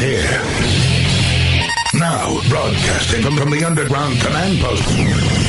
here. 0.00 0.40
Now, 1.92 2.40
broadcasting 2.48 3.22
from, 3.22 3.36
from 3.36 3.50
the 3.50 3.64
underground 3.64 4.20
command 4.20 4.60
post, 4.60 4.86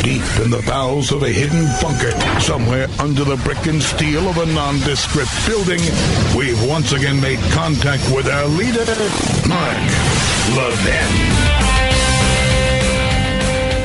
deep 0.03 0.23
in 0.43 0.49
the 0.49 0.63
bowels 0.65 1.11
of 1.11 1.21
a 1.23 1.29
hidden 1.29 1.67
bunker, 1.81 2.11
somewhere 2.41 2.87
under 2.99 3.23
the 3.23 3.37
brick 3.37 3.67
and 3.67 3.81
steel 3.81 4.27
of 4.27 4.37
a 4.37 4.45
nondescript 4.47 5.31
building, 5.45 5.79
we've 6.35 6.61
once 6.67 6.91
again 6.93 7.21
made 7.21 7.39
contact 7.51 8.03
with 8.13 8.27
our 8.27 8.47
leader, 8.47 8.83
Mark 9.47 9.77
Levin. 10.57 11.11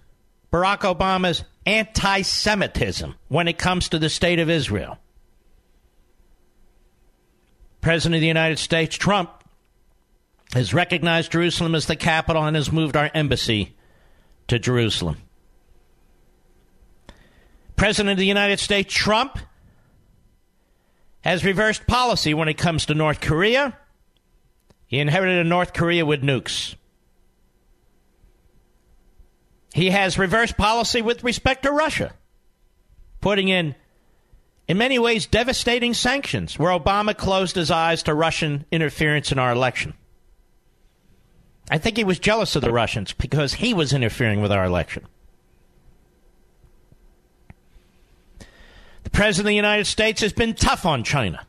Barack 0.50 0.78
Obama's 0.78 1.44
anti 1.66 2.22
Semitism 2.22 3.14
when 3.28 3.46
it 3.46 3.58
comes 3.58 3.90
to 3.90 3.98
the 3.98 4.08
state 4.08 4.38
of 4.38 4.48
Israel. 4.48 4.98
President 7.80 8.16
of 8.16 8.20
the 8.22 8.26
United 8.26 8.58
States, 8.58 8.96
Trump, 8.96 9.30
has 10.54 10.72
recognized 10.72 11.32
Jerusalem 11.32 11.74
as 11.74 11.86
the 11.86 11.96
capital 11.96 12.44
and 12.44 12.56
has 12.56 12.72
moved 12.72 12.96
our 12.96 13.10
embassy 13.14 13.76
to 14.48 14.58
Jerusalem. 14.58 15.18
President 17.78 18.10
of 18.10 18.18
the 18.18 18.26
United 18.26 18.58
States, 18.58 18.92
Trump, 18.92 19.38
has 21.20 21.44
reversed 21.44 21.86
policy 21.86 22.34
when 22.34 22.48
it 22.48 22.58
comes 22.58 22.86
to 22.86 22.94
North 22.94 23.20
Korea. 23.20 23.78
He 24.88 24.98
inherited 24.98 25.46
a 25.46 25.48
North 25.48 25.72
Korea 25.72 26.04
with 26.04 26.20
nukes. 26.20 26.74
He 29.72 29.90
has 29.90 30.18
reversed 30.18 30.56
policy 30.56 31.02
with 31.02 31.22
respect 31.22 31.62
to 31.62 31.70
Russia, 31.70 32.14
putting 33.20 33.46
in 33.46 33.76
in 34.66 34.76
many 34.76 34.98
ways 34.98 35.26
devastating 35.26 35.94
sanctions 35.94 36.58
where 36.58 36.76
Obama 36.76 37.16
closed 37.16 37.54
his 37.54 37.70
eyes 37.70 38.02
to 38.02 38.12
Russian 38.12 38.64
interference 38.72 39.30
in 39.30 39.38
our 39.38 39.52
election. 39.52 39.94
I 41.70 41.78
think 41.78 41.96
he 41.96 42.02
was 42.02 42.18
jealous 42.18 42.56
of 42.56 42.62
the 42.62 42.72
Russians 42.72 43.12
because 43.12 43.54
he 43.54 43.72
was 43.72 43.92
interfering 43.92 44.42
with 44.42 44.50
our 44.50 44.64
election. 44.64 45.06
The 49.08 49.16
President 49.16 49.46
of 49.46 49.52
the 49.52 49.54
United 49.54 49.86
States 49.86 50.20
has 50.20 50.34
been 50.34 50.52
tough 50.52 50.84
on 50.84 51.02
China. 51.02 51.46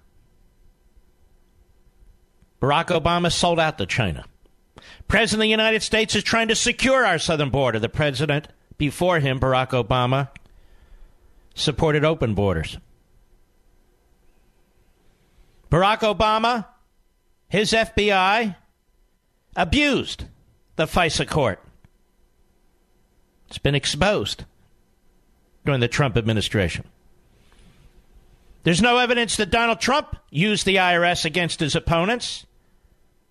Barack 2.61 2.85
Obama 2.85 3.29
sold 3.29 3.59
out 3.59 3.77
to 3.79 3.85
China. 3.85 4.23
President 5.09 5.41
of 5.41 5.43
the 5.43 5.49
United 5.49 5.83
States 5.83 6.15
is 6.15 6.23
trying 6.23 6.47
to 6.47 6.55
secure 6.55 7.05
our 7.05 7.19
southern 7.19 7.49
border. 7.49 7.77
The 7.77 7.89
president 7.89 8.47
before 8.77 9.19
him, 9.19 9.41
Barack 9.41 9.71
Obama, 9.71 10.29
supported 11.53 12.05
open 12.05 12.33
borders. 12.33 12.77
Barack 15.69 15.99
Obama, 15.99 16.65
his 17.49 17.73
FBI, 17.73 18.55
abused 19.57 20.23
the 20.77 20.85
FISA 20.85 21.27
court. 21.27 21.61
It's 23.49 23.57
been 23.57 23.75
exposed 23.75 24.45
during 25.65 25.81
the 25.81 25.89
Trump 25.89 26.15
administration. 26.15 26.85
There's 28.63 28.81
no 28.81 28.97
evidence 28.97 29.37
that 29.37 29.49
Donald 29.49 29.79
Trump 29.79 30.15
used 30.29 30.65
the 30.65 30.75
IRS 30.75 31.25
against 31.25 31.59
his 31.59 31.75
opponents, 31.75 32.45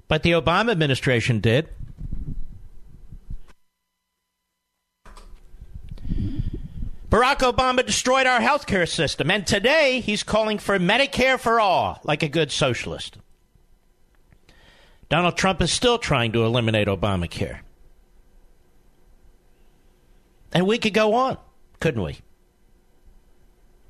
but 0.09 0.23
the 0.23 0.33
Obama 0.33 0.71
administration 0.71 1.41
did. 1.41 1.69
Barack 7.11 7.39
Obama 7.39 7.85
destroyed 7.85 8.27
our 8.27 8.41
healthcare 8.41 8.89
system, 8.89 9.31
and 9.31 9.47
today 9.47 10.01
he's 10.01 10.23
calling 10.23 10.59
for 10.59 10.79
Medicare 10.79 11.39
for 11.39 11.59
all, 11.59 12.01
like 12.05 12.23
a 12.23 12.29
good 12.29 12.53
socialist. 12.53 13.17
Donald 15.09 15.37
Trump 15.37 15.63
is 15.63 15.73
still 15.73 15.99
trying 15.99 16.33
to 16.33 16.45
eliminate 16.45 16.87
Obamacare. 16.87 17.61
And 20.53 20.67
we 20.67 20.79
could 20.79 20.93
go 20.93 21.15
on, 21.15 21.39
couldn't 21.81 22.03
we? 22.03 22.19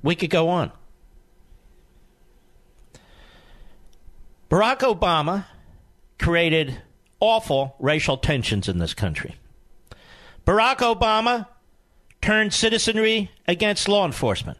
We 0.01 0.15
could 0.15 0.29
go 0.29 0.47
on. 0.49 0.71
Barack 4.49 4.79
Obama 4.79 5.45
created 6.17 6.81
awful 7.19 7.75
racial 7.79 8.17
tensions 8.17 8.67
in 8.67 8.79
this 8.79 8.93
country. 8.93 9.35
Barack 10.45 10.77
Obama 10.77 11.47
turned 12.21 12.53
citizenry 12.53 13.29
against 13.47 13.87
law 13.87 14.05
enforcement. 14.05 14.57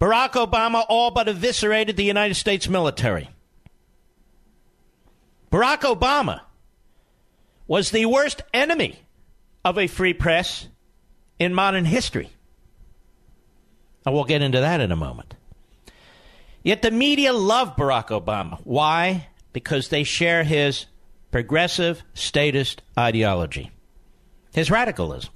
Barack 0.00 0.32
Obama 0.32 0.84
all 0.88 1.12
but 1.12 1.28
eviscerated 1.28 1.96
the 1.96 2.04
United 2.04 2.34
States 2.34 2.68
military. 2.68 3.30
Barack 5.52 5.82
Obama 5.82 6.40
was 7.68 7.90
the 7.90 8.06
worst 8.06 8.42
enemy 8.52 8.98
of 9.64 9.78
a 9.78 9.86
free 9.86 10.12
press 10.12 10.66
in 11.38 11.54
modern 11.54 11.84
history. 11.84 12.30
And 14.04 14.12
we'll 14.12 14.24
get 14.24 14.42
into 14.42 14.60
that 14.60 14.80
in 14.80 14.90
a 14.90 14.96
moment. 14.96 15.34
Yet 16.62 16.82
the 16.82 16.90
media 16.90 17.32
love 17.32 17.76
Barack 17.76 18.08
Obama. 18.08 18.60
Why? 18.64 19.28
Because 19.52 19.88
they 19.88 20.04
share 20.04 20.44
his 20.44 20.86
progressive 21.30 22.02
statist 22.14 22.82
ideology, 22.96 23.70
his 24.52 24.70
radicalism. 24.70 25.32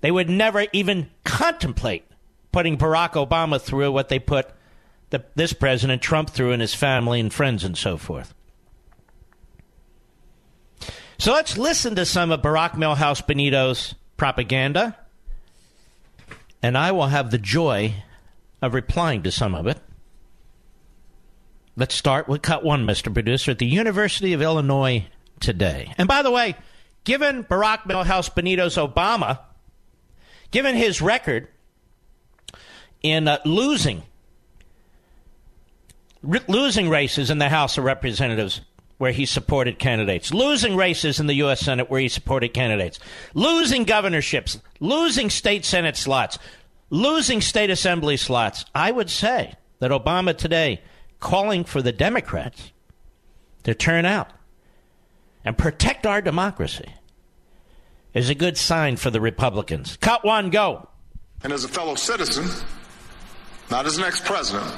They 0.00 0.10
would 0.10 0.30
never 0.30 0.66
even 0.72 1.10
contemplate 1.24 2.04
putting 2.52 2.78
Barack 2.78 3.12
Obama 3.12 3.60
through 3.60 3.92
what 3.92 4.08
they 4.08 4.18
put 4.18 4.48
the, 5.10 5.24
this 5.34 5.52
President 5.52 6.02
Trump 6.02 6.30
through 6.30 6.52
and 6.52 6.60
his 6.62 6.74
family 6.74 7.20
and 7.20 7.32
friends 7.32 7.64
and 7.64 7.76
so 7.76 7.96
forth. 7.96 8.34
So 11.18 11.32
let's 11.32 11.58
listen 11.58 11.96
to 11.96 12.06
some 12.06 12.30
of 12.30 12.42
Barack 12.42 12.72
Milhouse 12.72 13.26
Benito's 13.26 13.94
propaganda, 14.16 14.96
and 16.62 16.78
I 16.78 16.92
will 16.92 17.08
have 17.08 17.30
the 17.30 17.38
joy 17.38 17.94
of 18.60 18.74
replying 18.74 19.22
to 19.22 19.30
some 19.30 19.54
of 19.54 19.66
it. 19.66 19.78
Let's 21.76 21.94
start 21.94 22.28
with 22.28 22.42
cut 22.42 22.64
one, 22.64 22.86
Mr. 22.86 23.12
Producer, 23.12 23.52
at 23.52 23.58
the 23.58 23.66
University 23.66 24.32
of 24.32 24.42
Illinois 24.42 25.06
today. 25.38 25.94
And 25.96 26.08
by 26.08 26.22
the 26.22 26.30
way, 26.30 26.56
given 27.04 27.44
Barack 27.44 27.82
Milhouse 27.82 28.34
Benito's 28.34 28.76
Obama, 28.76 29.38
given 30.50 30.74
his 30.74 31.00
record 31.00 31.48
in 33.02 33.28
uh, 33.28 33.38
losing 33.44 34.02
losing 36.48 36.88
races 36.88 37.30
in 37.30 37.38
the 37.38 37.48
House 37.48 37.78
of 37.78 37.84
Representatives 37.84 38.60
where 38.98 39.12
he 39.12 39.24
supported 39.24 39.78
candidates, 39.78 40.34
losing 40.34 40.74
races 40.74 41.20
in 41.20 41.28
the 41.28 41.34
U.S. 41.34 41.60
Senate 41.60 41.88
where 41.88 42.00
he 42.00 42.08
supported 42.08 42.52
candidates, 42.52 42.98
losing 43.32 43.84
governorships, 43.84 44.60
losing 44.80 45.30
state 45.30 45.64
Senate 45.64 45.96
slots, 45.96 46.38
losing 46.90 47.40
state 47.40 47.70
assembly 47.70 48.16
slots. 48.16 48.64
I 48.74 48.90
would 48.90 49.10
say 49.10 49.54
that 49.78 49.90
Obama 49.90 50.36
today 50.36 50.82
calling 51.20 51.64
for 51.64 51.82
the 51.82 51.92
Democrats 51.92 52.72
to 53.64 53.74
turn 53.74 54.04
out 54.04 54.28
and 55.44 55.56
protect 55.56 56.06
our 56.06 56.20
democracy 56.20 56.92
is 58.14 58.30
a 58.30 58.34
good 58.34 58.56
sign 58.56 58.96
for 58.96 59.10
the 59.10 59.20
Republicans. 59.20 59.96
Cut 60.00 60.24
one, 60.24 60.50
go. 60.50 60.88
And 61.42 61.52
as 61.52 61.64
a 61.64 61.68
fellow 61.68 61.94
citizen, 61.94 62.48
not 63.70 63.86
as 63.86 63.98
an 63.98 64.04
ex 64.04 64.20
president, 64.20 64.72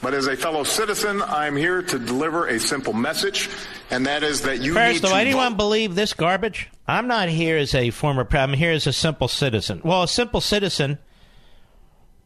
but 0.00 0.14
as 0.14 0.26
a 0.26 0.36
fellow 0.36 0.62
citizen, 0.62 1.20
I'm 1.22 1.56
here 1.56 1.82
to 1.82 1.98
deliver 1.98 2.46
a 2.46 2.60
simple 2.60 2.92
message, 2.92 3.50
and 3.90 4.06
that 4.06 4.22
is 4.22 4.42
that 4.42 4.60
you 4.60 4.72
First, 4.74 5.02
need 5.02 5.08
do 5.08 5.14
anyone 5.14 5.52
vote. 5.52 5.56
believe 5.58 5.94
this 5.96 6.14
garbage? 6.14 6.70
I'm 6.86 7.08
not 7.08 7.28
here 7.28 7.58
as 7.58 7.74
a 7.74 7.90
former 7.90 8.24
president. 8.24 8.52
I'm 8.52 8.58
here 8.58 8.70
as 8.72 8.86
a 8.86 8.92
simple 8.92 9.28
citizen. 9.28 9.80
Well, 9.84 10.04
a 10.04 10.08
simple 10.08 10.40
citizen 10.40 10.98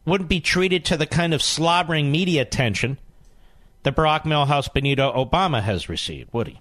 wouldn't 0.05 0.29
be 0.29 0.39
treated 0.39 0.85
to 0.85 0.97
the 0.97 1.05
kind 1.05 1.33
of 1.33 1.41
slobbering 1.41 2.11
media 2.11 2.41
attention 2.41 2.97
that 3.83 3.95
Barack 3.95 4.23
Milhouse 4.23 4.71
Benito 4.71 5.11
Obama 5.13 5.61
has 5.61 5.89
received, 5.89 6.33
would 6.33 6.47
he? 6.47 6.59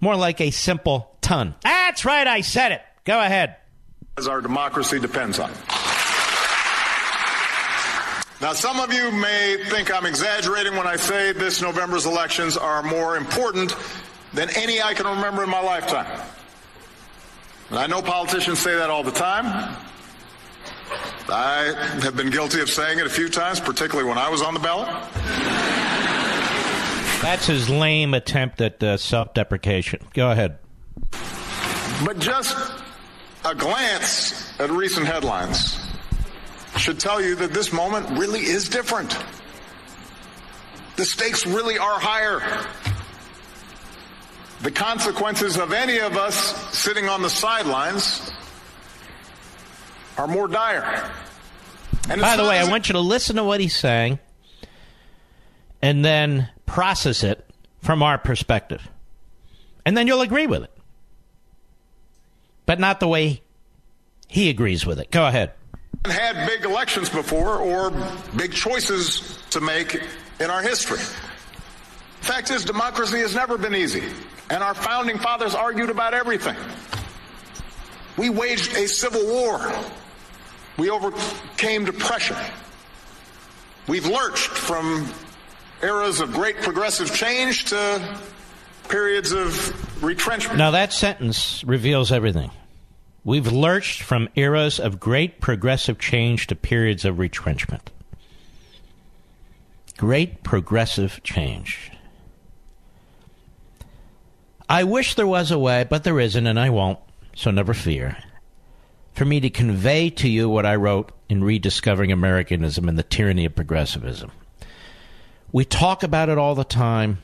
More 0.00 0.16
like 0.16 0.40
a 0.40 0.50
simple 0.50 1.16
ton. 1.20 1.54
That's 1.62 2.04
right, 2.04 2.26
I 2.26 2.42
said 2.42 2.72
it. 2.72 2.82
Go 3.04 3.18
ahead. 3.20 3.56
As 4.18 4.28
our 4.28 4.40
democracy 4.40 4.98
depends 4.98 5.38
on. 5.38 5.50
Now, 8.38 8.52
some 8.52 8.78
of 8.80 8.92
you 8.92 9.10
may 9.12 9.56
think 9.70 9.92
I'm 9.92 10.04
exaggerating 10.04 10.76
when 10.76 10.86
I 10.86 10.96
say 10.96 11.32
this 11.32 11.62
November's 11.62 12.04
elections 12.04 12.58
are 12.58 12.82
more 12.82 13.16
important 13.16 13.74
than 14.34 14.50
any 14.56 14.82
I 14.82 14.92
can 14.92 15.06
remember 15.06 15.42
in 15.42 15.48
my 15.48 15.62
lifetime. 15.62 16.20
And 17.70 17.78
I 17.78 17.86
know 17.86 18.02
politicians 18.02 18.58
say 18.58 18.74
that 18.74 18.90
all 18.90 19.02
the 19.02 19.10
time. 19.10 19.74
I 21.28 21.74
have 22.02 22.16
been 22.16 22.30
guilty 22.30 22.60
of 22.60 22.70
saying 22.70 22.98
it 22.98 23.06
a 23.06 23.10
few 23.10 23.28
times, 23.28 23.60
particularly 23.60 24.08
when 24.08 24.18
I 24.18 24.28
was 24.28 24.42
on 24.42 24.54
the 24.54 24.60
ballot. 24.60 24.88
That's 27.22 27.46
his 27.46 27.68
lame 27.68 28.14
attempt 28.14 28.60
at 28.60 28.82
uh, 28.82 28.96
self 28.96 29.34
deprecation. 29.34 30.00
Go 30.14 30.30
ahead. 30.30 30.58
But 32.04 32.18
just 32.18 32.56
a 33.44 33.54
glance 33.54 34.52
at 34.60 34.70
recent 34.70 35.06
headlines 35.06 35.78
should 36.76 37.00
tell 37.00 37.22
you 37.22 37.34
that 37.36 37.52
this 37.52 37.72
moment 37.72 38.18
really 38.18 38.40
is 38.40 38.68
different. 38.68 39.16
The 40.96 41.04
stakes 41.04 41.46
really 41.46 41.78
are 41.78 41.98
higher. 41.98 42.40
The 44.62 44.70
consequences 44.70 45.56
of 45.58 45.72
any 45.72 45.98
of 45.98 46.16
us 46.16 46.36
sitting 46.76 47.08
on 47.08 47.22
the 47.22 47.30
sidelines 47.30 48.30
are 50.16 50.26
more 50.26 50.48
dire. 50.48 51.10
And 52.08 52.20
By 52.20 52.36
the 52.36 52.44
way, 52.44 52.58
I 52.58 52.68
want 52.68 52.88
you 52.88 52.92
to 52.94 53.00
listen 53.00 53.36
to 53.36 53.44
what 53.44 53.60
he's 53.60 53.76
saying 53.76 54.18
and 55.82 56.04
then 56.04 56.48
process 56.64 57.22
it 57.24 57.44
from 57.82 58.02
our 58.02 58.18
perspective. 58.18 58.88
And 59.84 59.96
then 59.96 60.06
you'll 60.06 60.20
agree 60.20 60.46
with 60.46 60.62
it. 60.62 60.72
But 62.64 62.80
not 62.80 63.00
the 63.00 63.08
way 63.08 63.42
he 64.26 64.50
agrees 64.50 64.84
with 64.84 64.98
it. 64.98 65.10
Go 65.10 65.26
ahead. 65.26 65.52
had 66.04 66.46
big 66.46 66.64
elections 66.64 67.08
before 67.08 67.58
or 67.58 67.92
big 68.36 68.52
choices 68.52 69.38
to 69.50 69.60
make 69.60 70.00
in 70.40 70.50
our 70.50 70.62
history. 70.62 70.98
Fact 72.20 72.50
is, 72.50 72.64
democracy 72.64 73.18
has 73.18 73.34
never 73.34 73.56
been 73.56 73.74
easy, 73.74 74.02
and 74.50 74.62
our 74.62 74.74
founding 74.74 75.18
fathers 75.18 75.54
argued 75.54 75.90
about 75.90 76.12
everything. 76.12 76.56
We 78.16 78.30
waged 78.30 78.74
a 78.74 78.88
civil 78.88 79.24
war. 79.26 79.72
We 80.76 80.90
overcame 80.90 81.84
depression. 81.84 82.36
We've 83.88 84.06
lurched 84.06 84.50
from 84.50 85.10
eras 85.82 86.20
of 86.20 86.32
great 86.32 86.56
progressive 86.58 87.14
change 87.14 87.66
to 87.66 88.18
periods 88.88 89.32
of 89.32 90.02
retrenchment. 90.02 90.58
Now, 90.58 90.72
that 90.72 90.92
sentence 90.92 91.64
reveals 91.64 92.12
everything. 92.12 92.50
We've 93.24 93.50
lurched 93.50 94.02
from 94.02 94.28
eras 94.36 94.78
of 94.78 95.00
great 95.00 95.40
progressive 95.40 95.98
change 95.98 96.46
to 96.48 96.54
periods 96.54 97.04
of 97.04 97.18
retrenchment. 97.18 97.90
Great 99.96 100.42
progressive 100.42 101.22
change. 101.24 101.90
I 104.68 104.84
wish 104.84 105.14
there 105.14 105.26
was 105.26 105.50
a 105.50 105.58
way, 105.58 105.86
but 105.88 106.04
there 106.04 106.20
isn't, 106.20 106.46
and 106.46 106.58
I 106.58 106.70
won't, 106.70 106.98
so 107.34 107.50
never 107.50 107.72
fear, 107.72 108.16
for 109.16 109.24
me 109.24 109.40
to 109.40 109.48
convey 109.48 110.10
to 110.10 110.28
you 110.28 110.46
what 110.46 110.66
I 110.66 110.76
wrote 110.76 111.10
in 111.30 111.42
Rediscovering 111.42 112.12
Americanism 112.12 112.86
and 112.86 112.98
the 112.98 113.02
Tyranny 113.02 113.46
of 113.46 113.54
Progressivism. 113.54 114.30
We 115.50 115.64
talk 115.64 116.02
about 116.02 116.28
it 116.28 116.36
all 116.36 116.54
the 116.54 116.64
time, 116.64 117.18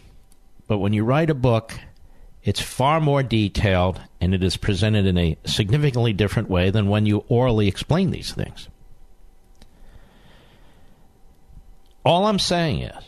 but 0.66 0.78
when 0.78 0.94
you 0.94 1.04
write 1.04 1.28
a 1.28 1.34
book, 1.34 1.78
it's 2.42 2.62
far 2.62 2.98
more 2.98 3.22
detailed 3.22 4.00
and 4.22 4.34
it 4.34 4.42
is 4.42 4.56
presented 4.56 5.04
in 5.04 5.18
a 5.18 5.36
significantly 5.44 6.14
different 6.14 6.48
way 6.48 6.70
than 6.70 6.88
when 6.88 7.04
you 7.04 7.24
orally 7.28 7.68
explain 7.68 8.10
these 8.10 8.32
things. 8.32 8.68
All 12.06 12.24
I'm 12.24 12.38
saying 12.38 12.82
is, 12.82 13.04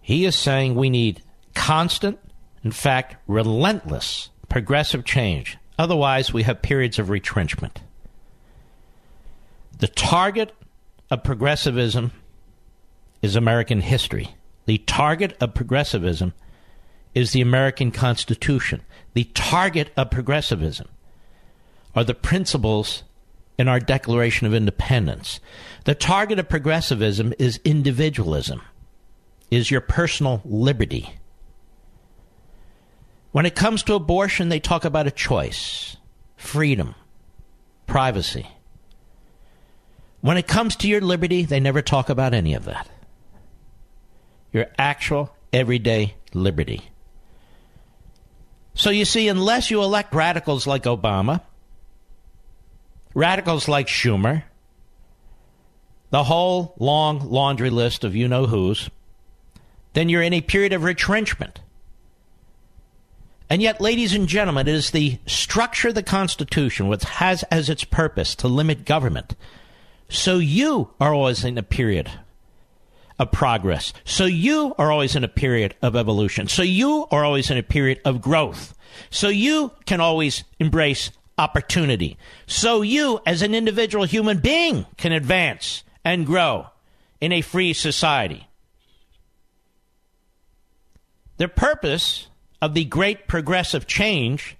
he 0.00 0.24
is 0.24 0.36
saying 0.36 0.76
we 0.76 0.88
need 0.88 1.20
constant, 1.52 2.20
in 2.62 2.70
fact, 2.70 3.16
relentless 3.26 4.30
progressive 4.48 5.04
change. 5.04 5.58
Otherwise, 5.78 6.32
we 6.32 6.42
have 6.44 6.62
periods 6.62 6.98
of 6.98 7.10
retrenchment. 7.10 7.80
The 9.78 9.88
target 9.88 10.52
of 11.10 11.22
progressivism 11.22 12.12
is 13.20 13.36
American 13.36 13.80
history. 13.80 14.34
The 14.64 14.78
target 14.78 15.36
of 15.40 15.54
progressivism 15.54 16.32
is 17.14 17.32
the 17.32 17.40
American 17.40 17.90
Constitution. 17.90 18.82
The 19.14 19.24
target 19.24 19.90
of 19.96 20.10
progressivism 20.10 20.88
are 21.94 22.04
the 22.04 22.14
principles 22.14 23.04
in 23.58 23.68
our 23.68 23.80
Declaration 23.80 24.46
of 24.46 24.54
Independence. 24.54 25.40
The 25.84 25.94
target 25.94 26.38
of 26.38 26.48
progressivism 26.48 27.32
is 27.38 27.60
individualism, 27.64 28.62
is 29.50 29.70
your 29.70 29.80
personal 29.80 30.42
liberty. 30.44 31.18
When 33.36 33.44
it 33.44 33.54
comes 33.54 33.82
to 33.82 33.92
abortion, 33.92 34.48
they 34.48 34.60
talk 34.60 34.86
about 34.86 35.06
a 35.06 35.10
choice, 35.10 35.98
freedom, 36.38 36.94
privacy. 37.86 38.46
When 40.22 40.38
it 40.38 40.46
comes 40.46 40.74
to 40.76 40.88
your 40.88 41.02
liberty, 41.02 41.44
they 41.44 41.60
never 41.60 41.82
talk 41.82 42.08
about 42.08 42.32
any 42.32 42.54
of 42.54 42.64
that. 42.64 42.88
Your 44.54 44.68
actual, 44.78 45.36
everyday 45.52 46.14
liberty. 46.32 46.88
So 48.72 48.88
you 48.88 49.04
see, 49.04 49.28
unless 49.28 49.70
you 49.70 49.82
elect 49.82 50.14
radicals 50.14 50.66
like 50.66 50.84
Obama, 50.84 51.42
radicals 53.12 53.68
like 53.68 53.88
Schumer, 53.88 54.44
the 56.08 56.24
whole 56.24 56.74
long 56.78 57.18
laundry 57.28 57.68
list 57.68 58.02
of 58.02 58.16
you 58.16 58.28
know 58.28 58.46
who's, 58.46 58.88
then 59.92 60.08
you're 60.08 60.22
in 60.22 60.32
a 60.32 60.40
period 60.40 60.72
of 60.72 60.84
retrenchment. 60.84 61.60
And 63.48 63.62
yet, 63.62 63.80
ladies 63.80 64.12
and 64.12 64.26
gentlemen, 64.26 64.66
it 64.66 64.74
is 64.74 64.90
the 64.90 65.18
structure 65.26 65.88
of 65.88 65.94
the 65.94 66.02
Constitution 66.02 66.88
which 66.88 67.04
has 67.04 67.44
as 67.44 67.70
its 67.70 67.84
purpose 67.84 68.34
to 68.36 68.48
limit 68.48 68.84
government. 68.84 69.36
So 70.08 70.38
you 70.38 70.90
are 71.00 71.14
always 71.14 71.44
in 71.44 71.56
a 71.56 71.62
period 71.62 72.10
of 73.18 73.32
progress. 73.32 73.92
So 74.04 74.24
you 74.24 74.74
are 74.78 74.90
always 74.90 75.16
in 75.16 75.24
a 75.24 75.28
period 75.28 75.74
of 75.80 75.96
evolution. 75.96 76.48
So 76.48 76.62
you 76.62 77.06
are 77.10 77.24
always 77.24 77.50
in 77.50 77.56
a 77.56 77.62
period 77.62 78.00
of 78.04 78.20
growth. 78.20 78.76
So 79.10 79.28
you 79.28 79.72
can 79.86 80.00
always 80.00 80.44
embrace 80.58 81.10
opportunity. 81.38 82.16
So 82.46 82.82
you, 82.82 83.20
as 83.26 83.42
an 83.42 83.54
individual 83.54 84.04
human 84.04 84.38
being, 84.38 84.86
can 84.96 85.12
advance 85.12 85.84
and 86.04 86.26
grow 86.26 86.66
in 87.20 87.32
a 87.32 87.42
free 87.42 87.72
society. 87.72 88.48
The 91.36 91.48
purpose 91.48 92.28
of 92.60 92.74
the 92.74 92.84
great 92.84 93.26
progressive 93.26 93.86
change 93.86 94.56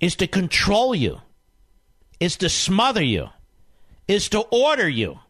is 0.00 0.16
to 0.16 0.26
control 0.26 0.94
you, 0.94 1.20
is 2.20 2.36
to 2.36 2.48
smother 2.48 3.02
you, 3.02 3.28
is 4.08 4.28
to 4.30 4.40
order 4.40 4.88
you. 4.88 5.20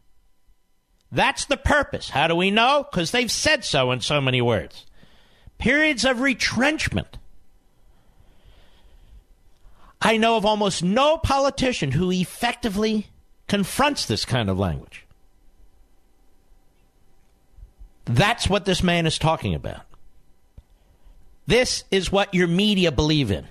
That's 1.11 1.45
the 1.45 1.57
purpose. 1.57 2.09
How 2.09 2.27
do 2.27 2.35
we 2.35 2.51
know? 2.51 2.85
Because 2.89 3.11
they've 3.11 3.31
said 3.31 3.63
so 3.63 3.91
in 3.91 4.01
so 4.01 4.19
many 4.19 4.41
words. 4.41 4.85
Periods 5.57 6.03
of 6.03 6.19
retrenchment. 6.19 7.17
I 10.01 10.17
know 10.17 10.35
of 10.35 10.45
almost 10.45 10.83
no 10.83 11.17
politician 11.17 11.91
who 11.91 12.11
effectively 12.11 13.07
confronts 13.47 14.05
this 14.05 14.25
kind 14.25 14.49
of 14.49 14.59
language. 14.59 15.05
That's 18.05 18.49
what 18.49 18.65
this 18.65 18.83
man 18.83 19.07
is 19.07 19.17
talking 19.17 19.55
about. 19.55 19.84
This 21.47 21.83
is 21.91 22.11
what 22.11 22.33
your 22.33 22.47
media 22.47 22.91
believe 22.91 23.31
in. 23.31 23.47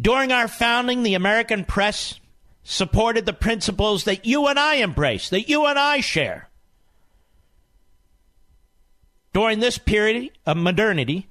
During 0.00 0.32
our 0.32 0.48
founding, 0.48 1.02
the 1.02 1.14
American 1.14 1.64
press 1.64 2.18
supported 2.64 3.26
the 3.26 3.32
principles 3.32 4.04
that 4.04 4.24
you 4.24 4.46
and 4.46 4.58
I 4.58 4.76
embrace, 4.76 5.28
that 5.30 5.48
you 5.48 5.66
and 5.66 5.78
I 5.78 6.00
share. 6.00 6.48
During 9.32 9.60
this 9.60 9.78
period 9.78 10.30
of 10.44 10.56
modernity, 10.56 11.28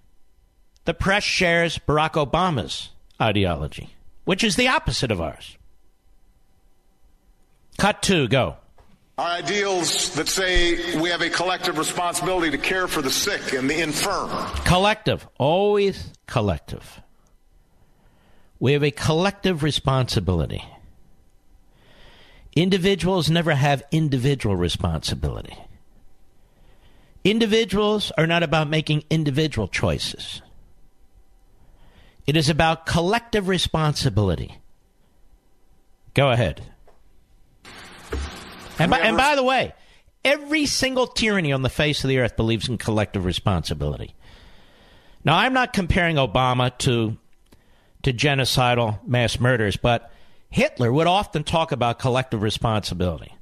the 0.86 0.94
press 0.94 1.24
shares 1.24 1.78
Barack 1.78 2.14
Obama's 2.14 2.90
ideology, 3.22 3.92
which 4.26 4.44
is 4.44 4.56
the 4.56 4.68
opposite 4.68 5.12
of 5.12 5.22
ours. 5.22 5.58
Cut 7.78 8.02
two, 8.02 8.28
go. 8.28 8.58
Our 9.18 9.28
ideals 9.28 10.16
that 10.16 10.28
say 10.28 11.00
we 11.00 11.10
have 11.10 11.22
a 11.22 11.30
collective 11.30 11.78
responsibility 11.78 12.52
to 12.52 12.58
care 12.58 12.88
for 12.88 13.02
the 13.02 13.12
sick 13.12 13.54
and 13.54 13.70
the 13.70 13.82
infirm. 13.82 14.30
Collective, 14.66 15.28
always 15.38 16.12
collective. 16.28 17.02
We 18.60 18.74
have 18.74 18.84
a 18.84 18.92
collective 18.92 19.64
responsibility. 19.64 20.64
Individuals 22.56 23.30
never 23.30 23.54
have 23.54 23.84
individual 23.92 24.56
responsibility. 24.56 25.58
Individuals 27.24 28.12
are 28.18 28.28
not 28.28 28.44
about 28.44 28.70
making 28.70 29.04
individual 29.10 29.68
choices. 29.68 30.42
It 32.26 32.36
is 32.36 32.50
about 32.50 32.86
collective 32.86 33.48
responsibility. 33.48 34.58
Go 36.14 36.30
ahead. 36.30 36.62
And 38.80 38.92
by, 38.92 39.00
and 39.00 39.18
by 39.18 39.36
the 39.36 39.44
way, 39.44 39.74
every 40.24 40.66
single 40.66 41.08
tyranny 41.08 41.52
on 41.52 41.62
the 41.62 41.70
face 41.70 42.04
of 42.04 42.08
the 42.08 42.20
earth 42.20 42.36
believes 42.36 42.70
in 42.70 42.78
collective 42.78 43.26
responsibility. 43.26 44.16
Now, 45.24 45.38
I'm 45.38 45.54
not 45.54 45.74
comparing 45.74 46.16
Obama 46.16 46.76
to 46.80 47.18
to 48.04 48.14
genocidal 48.14 49.06
mass 49.06 49.40
murders, 49.40 49.78
but 49.78 50.12
Hitler 50.50 50.92
would 50.92 51.06
often 51.06 51.44
talk 51.44 51.72
about 51.72 52.00
collective 52.00 52.42
responsibility. 52.42 53.36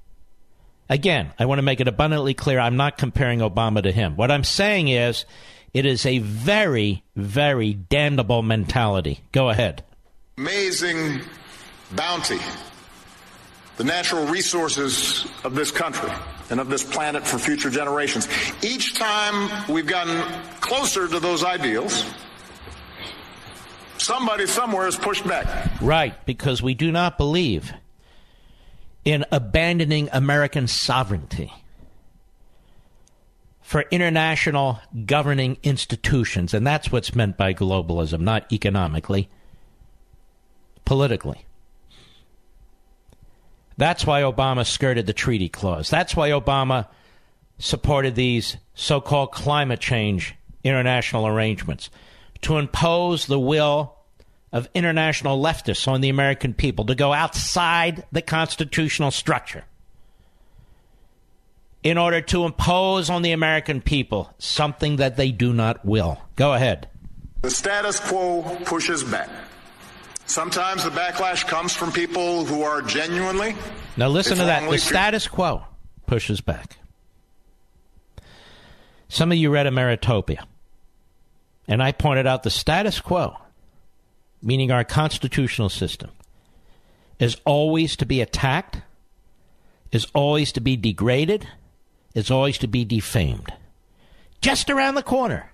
Again, 0.89 1.31
I 1.39 1.45
want 1.45 1.59
to 1.59 1.63
make 1.63 1.79
it 1.79 1.87
abundantly 1.87 2.33
clear 2.33 2.59
I'm 2.59 2.75
not 2.75 2.97
comparing 2.97 3.39
Obama 3.39 3.81
to 3.83 3.91
him. 3.91 4.17
What 4.17 4.31
I'm 4.31 4.43
saying 4.43 4.89
is 4.89 5.23
it 5.73 5.85
is 5.85 6.05
a 6.05 6.19
very, 6.19 7.03
very 7.15 7.73
damnable 7.73 8.41
mentality. 8.41 9.21
Go 9.31 9.49
ahead. 9.49 9.83
Amazing 10.37 11.21
bounty 11.95 12.39
the 13.79 13.85
natural 13.85 14.25
resources 14.25 15.25
of 15.45 15.55
this 15.55 15.71
country 15.71 16.11
and 16.49 16.59
of 16.59 16.67
this 16.67 16.83
planet 16.83 17.25
for 17.25 17.39
future 17.39 17.69
generations. 17.69 18.27
Each 18.61 18.93
time 18.93 19.49
we've 19.69 19.87
gotten 19.87 20.21
closer 20.59 21.07
to 21.07 21.17
those 21.17 21.45
ideals, 21.45 22.03
somebody 23.97 24.47
somewhere 24.47 24.83
has 24.83 24.97
pushed 24.97 25.25
back. 25.25 25.81
Right, 25.81 26.13
because 26.25 26.61
we 26.61 26.73
do 26.73 26.91
not 26.91 27.17
believe 27.17 27.71
in 29.05 29.23
abandoning 29.31 30.09
American 30.11 30.67
sovereignty 30.67 31.53
for 33.61 33.85
international 33.91 34.81
governing 35.05 35.55
institutions. 35.63 36.53
And 36.53 36.67
that's 36.67 36.91
what's 36.91 37.15
meant 37.15 37.37
by 37.37 37.53
globalism, 37.53 38.19
not 38.19 38.51
economically, 38.51 39.29
politically. 40.83 41.45
That's 43.79 44.05
why 44.05 44.23
Obama 44.23 44.65
skirted 44.65 45.05
the 45.05 45.13
treaty 45.13 45.47
clause. 45.47 45.89
That's 45.89 46.13
why 46.13 46.31
Obama 46.31 46.87
supported 47.59 48.13
these 48.13 48.57
so 48.73 48.99
called 48.99 49.31
climate 49.31 49.79
change 49.79 50.35
international 50.65 51.25
arrangements 51.25 51.89
to 52.41 52.57
impose 52.57 53.25
the 53.25 53.39
will 53.39 53.95
of 54.51 54.67
international 54.73 55.41
leftists 55.41 55.87
on 55.87 56.01
the 56.01 56.09
American 56.09 56.53
people 56.53 56.87
to 56.87 56.95
go 56.95 57.13
outside 57.13 58.05
the 58.11 58.21
constitutional 58.21 59.11
structure 59.11 59.63
in 61.81 61.97
order 61.97 62.19
to 62.19 62.43
impose 62.43 63.09
on 63.09 63.21
the 63.21 63.31
American 63.31 63.79
people 63.79 64.33
something 64.39 64.97
that 64.97 65.15
they 65.15 65.31
do 65.31 65.53
not 65.53 65.85
will. 65.85 66.19
Go 66.35 66.53
ahead. 66.53 66.89
The 67.43 67.49
status 67.49 68.01
quo 68.01 68.41
pushes 68.65 69.05
back. 69.05 69.29
Sometimes 70.29 70.83
the 70.83 70.91
backlash 70.91 71.47
comes 71.47 71.73
from 71.73 71.91
people 71.91 72.45
who 72.45 72.61
are 72.61 72.83
genuinely. 72.83 73.55
Now, 73.97 74.09
listen 74.09 74.37
to 74.37 74.43
that. 74.43 74.69
The 74.69 74.77
status 74.77 75.27
quo 75.27 75.63
pushes 76.05 76.39
back. 76.39 76.77
Some 79.07 79.31
of 79.31 79.39
you 79.39 79.49
read 79.49 79.65
Ameritopia. 79.65 80.45
And 81.67 81.81
I 81.81 81.93
pointed 81.93 82.27
out 82.27 82.43
the 82.43 82.51
status 82.51 83.01
quo, 83.01 83.37
meaning 84.39 84.71
our 84.71 84.83
constitutional 84.83 85.69
system, 85.69 86.11
is 87.17 87.37
always 87.43 87.95
to 87.95 88.05
be 88.05 88.21
attacked, 88.21 88.83
is 89.91 90.05
always 90.13 90.51
to 90.51 90.61
be 90.61 90.77
degraded, 90.77 91.47
is 92.13 92.29
always 92.29 92.59
to 92.59 92.67
be 92.67 92.85
defamed. 92.85 93.51
Just 94.41 94.69
around 94.69 94.93
the 94.93 95.01
corner 95.01 95.51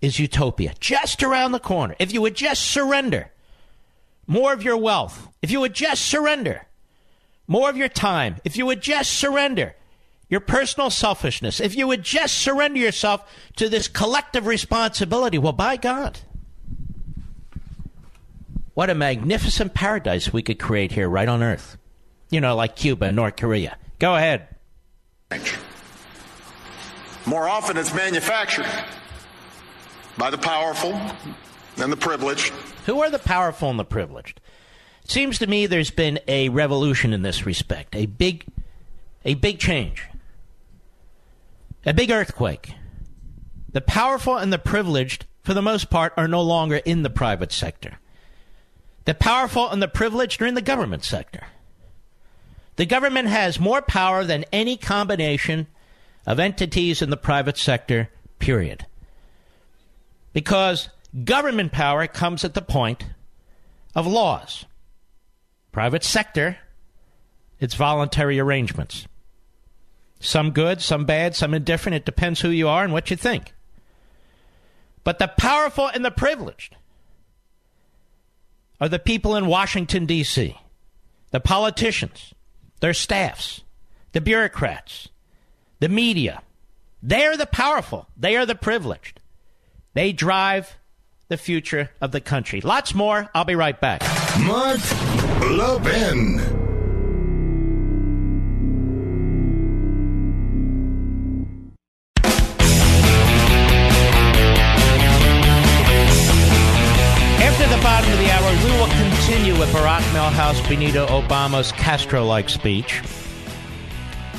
is 0.00 0.18
utopia 0.18 0.74
just 0.80 1.22
around 1.22 1.52
the 1.52 1.60
corner. 1.60 1.96
If 1.98 2.12
you 2.12 2.22
would 2.22 2.34
just 2.34 2.62
surrender 2.62 3.30
more 4.26 4.52
of 4.52 4.62
your 4.62 4.76
wealth, 4.76 5.28
if 5.42 5.50
you 5.50 5.60
would 5.60 5.74
just 5.74 6.04
surrender 6.04 6.66
more 7.46 7.70
of 7.70 7.76
your 7.76 7.88
time, 7.88 8.36
if 8.44 8.56
you 8.56 8.66
would 8.66 8.80
just 8.80 9.12
surrender 9.12 9.74
your 10.28 10.40
personal 10.40 10.90
selfishness, 10.90 11.60
if 11.60 11.74
you 11.74 11.86
would 11.86 12.02
just 12.02 12.36
surrender 12.36 12.78
yourself 12.78 13.28
to 13.56 13.68
this 13.68 13.88
collective 13.88 14.46
responsibility, 14.46 15.38
well, 15.38 15.52
by 15.52 15.76
God, 15.76 16.20
what 18.74 18.90
a 18.90 18.94
magnificent 18.94 19.74
paradise 19.74 20.32
we 20.32 20.42
could 20.42 20.58
create 20.58 20.92
here 20.92 21.08
right 21.08 21.28
on 21.28 21.42
earth. 21.42 21.76
You 22.30 22.40
know, 22.42 22.54
like 22.54 22.76
Cuba 22.76 23.10
North 23.10 23.36
Korea. 23.36 23.78
Go 23.98 24.14
ahead. 24.14 24.48
More 27.26 27.48
often 27.48 27.76
it's 27.76 27.92
manufactured 27.94 28.66
by 30.18 30.30
the 30.30 30.38
powerful 30.38 30.92
and 31.76 31.92
the 31.92 31.96
privileged. 31.96 32.52
Who 32.86 33.00
are 33.00 33.08
the 33.08 33.18
powerful 33.18 33.70
and 33.70 33.78
the 33.78 33.84
privileged? 33.84 34.40
It 35.04 35.10
seems 35.10 35.38
to 35.38 35.46
me 35.46 35.66
there's 35.66 35.90
been 35.90 36.18
a 36.26 36.48
revolution 36.48 37.12
in 37.12 37.22
this 37.22 37.46
respect, 37.46 37.94
a 37.94 38.06
big, 38.06 38.44
a 39.24 39.34
big 39.34 39.58
change, 39.58 40.04
a 41.86 41.94
big 41.94 42.10
earthquake. 42.10 42.72
The 43.72 43.80
powerful 43.80 44.36
and 44.36 44.52
the 44.52 44.58
privileged, 44.58 45.26
for 45.42 45.54
the 45.54 45.62
most 45.62 45.88
part, 45.88 46.12
are 46.16 46.28
no 46.28 46.42
longer 46.42 46.76
in 46.76 47.04
the 47.04 47.10
private 47.10 47.52
sector. 47.52 47.98
The 49.04 49.14
powerful 49.14 49.70
and 49.70 49.80
the 49.80 49.88
privileged 49.88 50.42
are 50.42 50.46
in 50.46 50.54
the 50.54 50.60
government 50.60 51.04
sector. 51.04 51.46
The 52.76 52.86
government 52.86 53.28
has 53.28 53.58
more 53.58 53.82
power 53.82 54.24
than 54.24 54.44
any 54.52 54.76
combination 54.76 55.68
of 56.26 56.38
entities 56.38 57.02
in 57.02 57.10
the 57.10 57.16
private 57.16 57.56
sector, 57.56 58.10
period. 58.38 58.84
Because 60.32 60.90
government 61.24 61.72
power 61.72 62.06
comes 62.06 62.44
at 62.44 62.54
the 62.54 62.62
point 62.62 63.04
of 63.94 64.06
laws. 64.06 64.64
Private 65.72 66.04
sector, 66.04 66.58
it's 67.60 67.74
voluntary 67.74 68.38
arrangements. 68.38 69.06
Some 70.20 70.50
good, 70.50 70.80
some 70.80 71.04
bad, 71.04 71.34
some 71.36 71.54
indifferent. 71.54 71.96
It 71.96 72.04
depends 72.04 72.40
who 72.40 72.50
you 72.50 72.68
are 72.68 72.84
and 72.84 72.92
what 72.92 73.10
you 73.10 73.16
think. 73.16 73.52
But 75.04 75.18
the 75.18 75.28
powerful 75.28 75.86
and 75.86 76.04
the 76.04 76.10
privileged 76.10 76.76
are 78.80 78.88
the 78.88 78.98
people 78.98 79.36
in 79.36 79.46
Washington, 79.46 80.06
D.C., 80.06 80.56
the 81.30 81.40
politicians, 81.40 82.34
their 82.80 82.94
staffs, 82.94 83.62
the 84.12 84.20
bureaucrats, 84.20 85.08
the 85.80 85.88
media. 85.88 86.42
They 87.02 87.26
are 87.26 87.36
the 87.36 87.46
powerful, 87.46 88.08
they 88.16 88.36
are 88.36 88.46
the 88.46 88.54
privileged. 88.54 89.17
They 89.94 90.12
drive 90.12 90.76
the 91.28 91.36
future 91.36 91.90
of 92.00 92.12
the 92.12 92.20
country. 92.20 92.60
Lots 92.60 92.94
more. 92.94 93.30
I'll 93.34 93.44
be 93.44 93.54
right 93.54 93.78
back. 93.78 94.02
Mark 94.40 94.80
Levin. 95.42 96.40
After 107.40 107.66
the 107.68 107.82
bottom 107.82 108.12
of 108.12 108.18
the 108.18 108.30
hour, 108.30 108.50
we 108.64 108.70
will 108.78 108.86
continue 108.86 109.58
with 109.58 109.68
Barack 109.70 110.02
Milhouse 110.12 110.66
Benito 110.68 111.06
Obama's 111.06 111.72
Castro 111.72 112.24
like 112.24 112.48
speech 112.48 113.02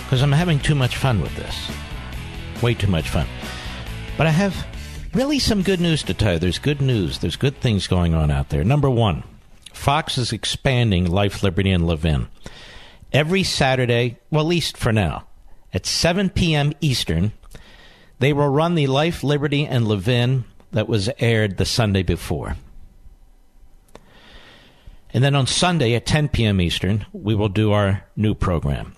because 0.09 0.23
I'm 0.23 0.31
having 0.31 0.59
too 0.59 0.73
much 0.73 0.97
fun 0.97 1.21
with 1.21 1.35
this. 1.35 1.69
Way 2.63 2.73
too 2.73 2.87
much 2.87 3.09
fun. 3.09 3.27
But 4.17 4.25
I 4.25 4.31
have 4.31 4.55
really 5.19 5.37
some 5.37 5.63
good 5.63 5.81
news 5.81 6.01
to 6.01 6.13
tell 6.13 6.31
you. 6.31 6.39
There's 6.39 6.59
good 6.59 6.79
news, 6.79 7.19
there's 7.19 7.35
good 7.35 7.59
things 7.59 7.87
going 7.87 8.13
on 8.13 8.31
out 8.31 8.47
there. 8.47 8.63
Number 8.63 8.89
one, 8.89 9.25
Fox 9.73 10.17
is 10.17 10.31
expanding 10.31 11.11
Life, 11.11 11.43
Liberty, 11.43 11.71
and 11.71 11.85
Levin. 11.85 12.29
Every 13.11 13.43
Saturday, 13.43 14.17
well, 14.31 14.45
at 14.45 14.47
least 14.47 14.77
for 14.77 14.93
now, 14.93 15.27
at 15.73 15.85
7 15.85 16.29
p.m. 16.29 16.71
Eastern, 16.79 17.33
they 18.19 18.31
will 18.31 18.47
run 18.47 18.75
the 18.75 18.87
Life, 18.87 19.21
Liberty, 19.21 19.65
and 19.65 19.89
Levin 19.89 20.45
that 20.71 20.87
was 20.87 21.09
aired 21.19 21.57
the 21.57 21.65
Sunday 21.65 22.01
before. 22.01 22.55
And 25.13 25.21
then 25.21 25.35
on 25.35 25.47
Sunday 25.47 25.95
at 25.95 26.05
10 26.05 26.29
p.m. 26.29 26.61
Eastern, 26.61 27.05
we 27.11 27.35
will 27.35 27.49
do 27.49 27.73
our 27.73 28.05
new 28.15 28.35
program. 28.35 28.95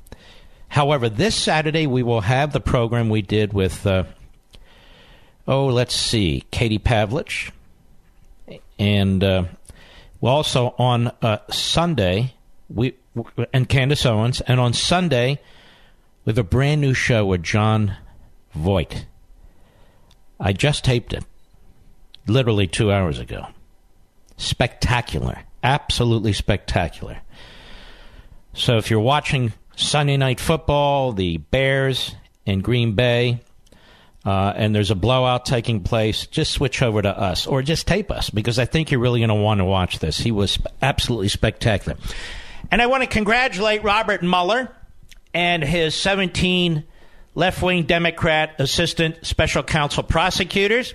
However, 0.67 1.09
this 1.09 1.33
Saturday 1.33 1.87
we 1.87 2.03
will 2.03 2.21
have 2.21 2.53
the 2.53 2.59
program 2.59 3.09
we 3.09 3.23
did 3.23 3.53
with, 3.53 3.87
uh, 3.87 4.03
oh, 5.47 5.67
let's 5.67 5.95
see, 5.95 6.43
Katie 6.51 6.79
Pavlich. 6.79 7.51
And 8.77 9.23
uh, 9.23 9.43
also 10.21 10.75
on 10.77 11.11
uh, 11.21 11.39
Sunday, 11.49 12.33
we 12.69 12.95
and 13.53 13.67
Candace 13.67 14.05
Owens. 14.05 14.41
And 14.41 14.59
on 14.59 14.73
Sunday, 14.73 15.39
have 16.25 16.37
a 16.37 16.43
brand 16.43 16.81
new 16.81 16.93
show 16.93 17.25
with 17.25 17.43
Jon 17.43 17.95
Voight. 18.53 19.05
I 20.39 20.53
just 20.53 20.83
taped 20.83 21.13
it 21.13 21.23
literally 22.27 22.67
two 22.67 22.91
hours 22.91 23.19
ago. 23.19 23.47
Spectacular. 24.37 25.43
Absolutely 25.63 26.33
spectacular. 26.33 27.19
So 28.53 28.77
if 28.77 28.89
you're 28.89 28.99
watching 28.99 29.53
Sunday 29.75 30.17
Night 30.17 30.39
Football, 30.39 31.13
the 31.13 31.37
Bears 31.37 32.15
in 32.45 32.61
Green 32.61 32.93
Bay, 32.93 33.39
uh, 34.25 34.53
and 34.55 34.75
there's 34.75 34.91
a 34.91 34.95
blowout 34.95 35.45
taking 35.45 35.81
place, 35.81 36.27
just 36.27 36.51
switch 36.51 36.81
over 36.81 37.01
to 37.01 37.09
us 37.09 37.47
or 37.47 37.61
just 37.61 37.87
tape 37.87 38.11
us 38.11 38.29
because 38.29 38.59
I 38.59 38.65
think 38.65 38.91
you're 38.91 38.99
really 38.99 39.19
going 39.19 39.29
to 39.29 39.35
want 39.35 39.59
to 39.59 39.65
watch 39.65 39.99
this. 39.99 40.17
He 40.17 40.31
was 40.31 40.59
absolutely 40.81 41.29
spectacular. 41.29 41.97
And 42.69 42.81
I 42.81 42.87
want 42.87 43.03
to 43.03 43.07
congratulate 43.07 43.83
Robert 43.83 44.21
Mueller 44.21 44.75
and 45.33 45.63
his 45.63 45.95
17 45.95 46.83
left 47.33 47.61
wing 47.61 47.83
Democrat 47.83 48.55
assistant 48.59 49.25
special 49.25 49.63
counsel 49.63 50.03
prosecutors 50.03 50.93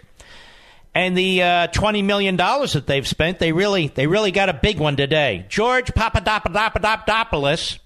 and 0.96 1.16
the 1.16 1.42
uh, 1.42 1.66
twenty 1.66 2.00
million 2.00 2.36
dollars 2.36 2.72
that 2.72 2.86
they've 2.86 3.06
spent, 3.06 3.38
they 3.38 3.52
really 3.52 3.88
they 3.88 4.06
really 4.06 4.30
got 4.30 4.48
a 4.48 4.54
big 4.54 4.78
one 4.78 4.96
today. 4.96 5.44
George 5.50 5.92
Papadopoulos 5.94 7.78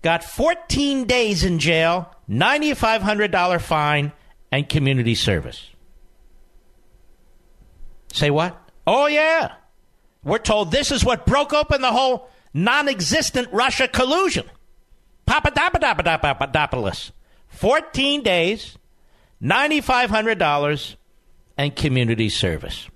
got 0.00 0.24
14 0.24 1.04
days 1.04 1.44
in 1.44 1.58
jail, 1.58 2.10
ninety 2.26 2.72
five 2.72 3.02
hundred 3.02 3.30
dollar 3.30 3.58
fine, 3.58 4.12
and 4.52 4.68
community 4.68 5.14
service. 5.14 5.68
Say 8.12 8.30
what? 8.30 8.56
Oh 8.86 9.06
yeah, 9.06 9.52
we're 10.24 10.38
told 10.38 10.70
this 10.70 10.90
is 10.90 11.04
what 11.04 11.26
broke 11.26 11.52
open 11.52 11.80
the 11.80 11.92
whole 11.92 12.28
non-existent 12.52 13.48
Russia 13.52 13.86
collusion. 13.88 14.46
Papadopoulos, 15.26 17.12
14 17.48 18.22
days, 18.22 18.76
ninety 19.40 19.80
five 19.80 20.10
hundred 20.10 20.38
dollars 20.38 20.96
and 21.56 21.74
community 21.74 22.28
service. 22.28 22.88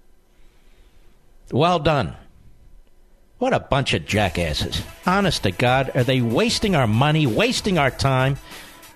Well 1.53 1.79
done. 1.79 2.17
What 3.39 3.53
a 3.53 3.61
bunch 3.61 3.95
of 3.95 4.07
jackasses. 4.07 4.83
Honest 5.07 5.43
to 5.43 5.51
God, 5.51 5.91
are 5.95 6.05
they 6.05 6.21
wasting 6.21 6.75
our 6.75 6.87
money, 6.87 7.27
wasting 7.27 7.79
our 7.79 7.91
time? 7.91 8.39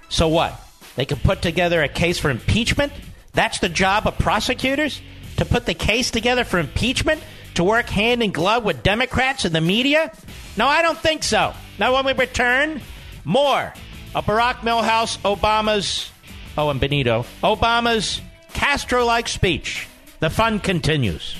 So 0.08 0.28
what? 0.28 0.58
They 0.98 1.06
can 1.06 1.18
put 1.18 1.42
together 1.42 1.80
a 1.80 1.86
case 1.86 2.18
for 2.18 2.28
impeachment? 2.28 2.92
That's 3.32 3.60
the 3.60 3.68
job 3.68 4.08
of 4.08 4.18
prosecutors? 4.18 5.00
To 5.36 5.44
put 5.44 5.64
the 5.64 5.72
case 5.72 6.10
together 6.10 6.42
for 6.42 6.58
impeachment? 6.58 7.22
To 7.54 7.62
work 7.62 7.88
hand 7.88 8.20
in 8.20 8.32
glove 8.32 8.64
with 8.64 8.82
Democrats 8.82 9.44
and 9.44 9.54
the 9.54 9.60
media? 9.60 10.10
No, 10.56 10.66
I 10.66 10.82
don't 10.82 10.98
think 10.98 11.22
so. 11.22 11.54
Now, 11.78 11.94
when 11.94 12.04
we 12.04 12.14
return, 12.14 12.80
more 13.24 13.72
of 14.12 14.26
Barack 14.26 14.62
Milhouse 14.62 15.18
Obama's, 15.18 16.10
oh, 16.56 16.68
and 16.68 16.80
Benito, 16.80 17.24
Obama's 17.44 18.20
Castro 18.52 19.04
like 19.04 19.28
speech. 19.28 19.86
The 20.18 20.30
fun 20.30 20.58
continues. 20.58 21.36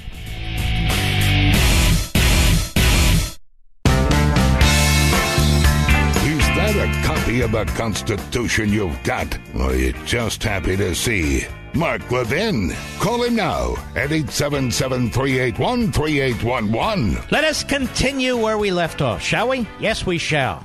A 7.40 7.48
copy 7.48 7.58
of 7.58 7.66
the 7.66 7.72
Constitution 7.74 8.72
you've 8.72 9.02
got? 9.02 9.38
Or 9.54 9.70
are 9.70 9.74
you 9.74 9.92
just 10.04 10.42
happy 10.42 10.76
to 10.76 10.94
see? 10.94 11.46
Mark 11.74 12.10
Levin. 12.10 12.74
Call 12.98 13.22
him 13.22 13.36
now 13.36 13.74
at 13.94 14.10
877 14.10 15.10
381 15.10 15.92
3811. 15.92 17.18
Let 17.30 17.44
us 17.44 17.62
continue 17.62 18.36
where 18.36 18.58
we 18.58 18.70
left 18.70 19.02
off, 19.02 19.22
shall 19.22 19.48
we? 19.48 19.66
Yes, 19.78 20.06
we 20.06 20.18
shall. 20.18 20.64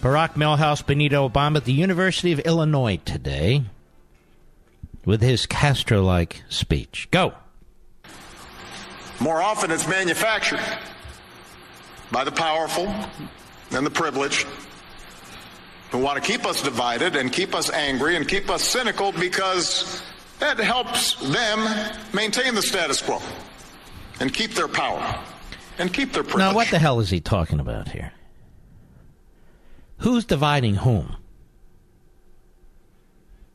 Barack 0.00 0.34
Milhouse 0.34 0.86
Benito 0.86 1.28
Obama 1.28 1.56
at 1.56 1.64
the 1.64 1.72
University 1.72 2.32
of 2.32 2.38
Illinois 2.40 3.00
today 3.04 3.64
with 5.04 5.22
his 5.22 5.46
Castro 5.46 6.02
like 6.02 6.42
speech. 6.48 7.08
Go. 7.10 7.32
More 9.18 9.40
often, 9.40 9.70
it's 9.70 9.88
manufactured 9.88 10.60
by 12.12 12.22
the 12.22 12.32
powerful 12.32 12.86
and 13.72 13.84
the 13.84 13.90
privileged 13.90 14.46
who 15.90 15.98
want 15.98 16.22
to 16.22 16.26
keep 16.26 16.44
us 16.44 16.62
divided 16.62 17.16
and 17.16 17.32
keep 17.32 17.54
us 17.54 17.70
angry 17.70 18.16
and 18.16 18.26
keep 18.28 18.50
us 18.50 18.62
cynical 18.62 19.12
because 19.12 20.02
that 20.38 20.58
helps 20.58 21.14
them 21.32 21.94
maintain 22.12 22.54
the 22.54 22.62
status 22.62 23.00
quo 23.00 23.20
and 24.20 24.32
keep 24.32 24.52
their 24.52 24.68
power 24.68 25.22
and 25.78 25.92
keep 25.92 26.12
their 26.12 26.22
privilege. 26.22 26.50
Now, 26.50 26.54
what 26.54 26.68
the 26.68 26.78
hell 26.78 27.00
is 27.00 27.10
he 27.10 27.20
talking 27.20 27.60
about 27.60 27.88
here? 27.88 28.12
Who's 29.98 30.24
dividing 30.24 30.76
whom? 30.76 31.16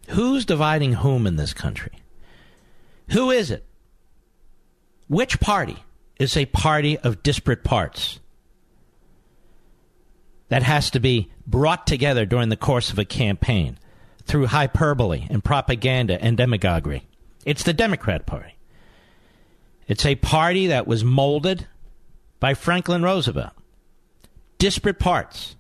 Who's 0.10 0.46
dividing 0.46 0.94
whom 0.94 1.28
in 1.28 1.36
this 1.36 1.54
country? 1.54 1.94
Who 3.12 3.30
is 3.32 3.52
it? 3.52 3.65
Which 5.08 5.39
party 5.39 5.78
is 6.20 6.36
a 6.38 6.46
party 6.46 6.98
of 6.98 7.24
disparate 7.24 7.63
parts 7.63 8.20
that 10.50 10.63
has 10.63 10.91
to 10.91 11.00
be 11.00 11.32
brought 11.52 11.86
together 11.86 12.26
during 12.26 12.50
the 12.50 12.58
course 12.58 12.92
of 12.92 12.98
a 12.98 13.06
campaign 13.06 13.78
through 14.24 14.48
hyperbole 14.48 15.28
and 15.30 15.44
propaganda 15.44 16.22
and 16.24 16.38
demagoguery? 16.38 17.04
It's 17.46 17.64
the 17.64 17.74
Democrat 17.74 18.26
Party. 18.26 18.56
It's 19.88 20.06
a 20.06 20.16
party 20.16 20.68
that 20.68 20.88
was 20.88 21.04
molded 21.04 21.68
by 22.40 22.54
Franklin 22.54 23.04
Roosevelt. 23.04 23.52
Disparate 24.58 25.00
parts. 25.00 25.56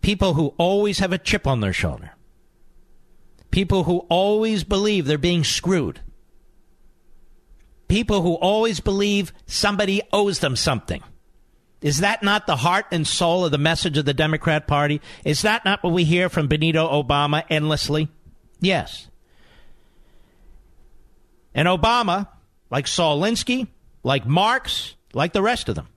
People 0.00 0.34
who 0.34 0.54
always 0.56 1.00
have 1.00 1.12
a 1.12 1.18
chip 1.18 1.46
on 1.46 1.60
their 1.60 1.72
shoulder 1.72 2.12
People 3.56 3.84
who 3.84 4.00
always 4.10 4.64
believe 4.64 5.06
they're 5.06 5.16
being 5.16 5.42
screwed. 5.42 6.00
People 7.88 8.20
who 8.20 8.34
always 8.34 8.80
believe 8.80 9.32
somebody 9.46 10.02
owes 10.12 10.40
them 10.40 10.56
something. 10.56 11.02
Is 11.80 11.98
that 11.98 12.22
not 12.22 12.46
the 12.46 12.56
heart 12.56 12.86
and 12.90 13.06
soul 13.06 13.44
of 13.44 13.50
the 13.50 13.58
message 13.58 13.98
of 13.98 14.04
the 14.04 14.14
Democrat 14.14 14.66
Party? 14.66 15.00
Is 15.24 15.42
that 15.42 15.64
not 15.64 15.82
what 15.82 15.92
we 15.92 16.04
hear 16.04 16.28
from 16.28 16.48
Benito 16.48 16.88
Obama 17.02 17.44
endlessly? 17.50 18.08
Yes. 18.60 19.08
And 21.54 21.68
Obama, 21.68 22.28
like 22.70 22.86
Saul 22.86 23.20
Alinsky, 23.20 23.68
like 24.02 24.26
Marx, 24.26 24.94
like 25.12 25.32
the 25.32 25.42
rest 25.42 25.68
of 25.68 25.74
them, 25.74 25.88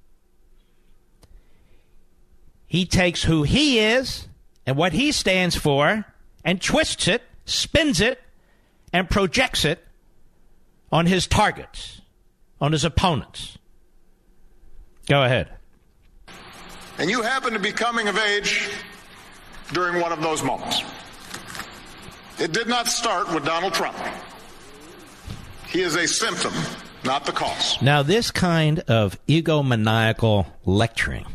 he 2.68 2.86
takes 2.86 3.24
who 3.24 3.44
he 3.44 3.80
is 3.80 4.28
and 4.66 4.78
what 4.78 4.94
he 4.94 5.12
stands 5.12 5.56
for 5.56 6.06
and 6.44 6.62
twists 6.62 7.08
it 7.08 7.24
spins 7.50 8.00
it, 8.00 8.22
and 8.94 9.10
projects 9.10 9.66
it 9.66 9.84
on 10.92 11.06
his 11.06 11.28
targets, 11.28 12.02
on 12.62 12.72
his 12.72 12.84
opponents. 12.84 13.58
Go 15.08 15.24
ahead. 15.24 15.50
And 17.00 17.10
you 17.10 17.22
happen 17.22 17.54
to 17.54 17.60
be 17.60 17.72
coming 17.72 18.10
of 18.10 18.18
age 18.18 18.70
during 19.72 20.02
one 20.02 20.12
of 20.12 20.22
those 20.22 20.44
moments. 20.44 20.84
It 22.38 22.52
did 22.52 22.68
not 22.68 22.88
start 22.88 23.34
with 23.34 23.46
Donald 23.46 23.74
Trump. 23.74 23.98
He 25.68 25.82
is 25.82 25.96
a 25.96 26.06
symptom, 26.06 26.54
not 27.06 27.26
the 27.26 27.32
cause. 27.32 27.82
Now, 27.82 28.04
this 28.04 28.32
kind 28.32 28.80
of 28.82 29.18
egomaniacal 29.28 30.48
lecturing 30.66 31.26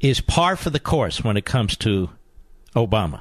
is 0.00 0.20
par 0.20 0.56
for 0.56 0.70
the 0.70 0.80
course 0.80 1.22
when 1.22 1.36
it 1.36 1.44
comes 1.44 1.76
to 1.78 2.10
Obama. 2.74 3.20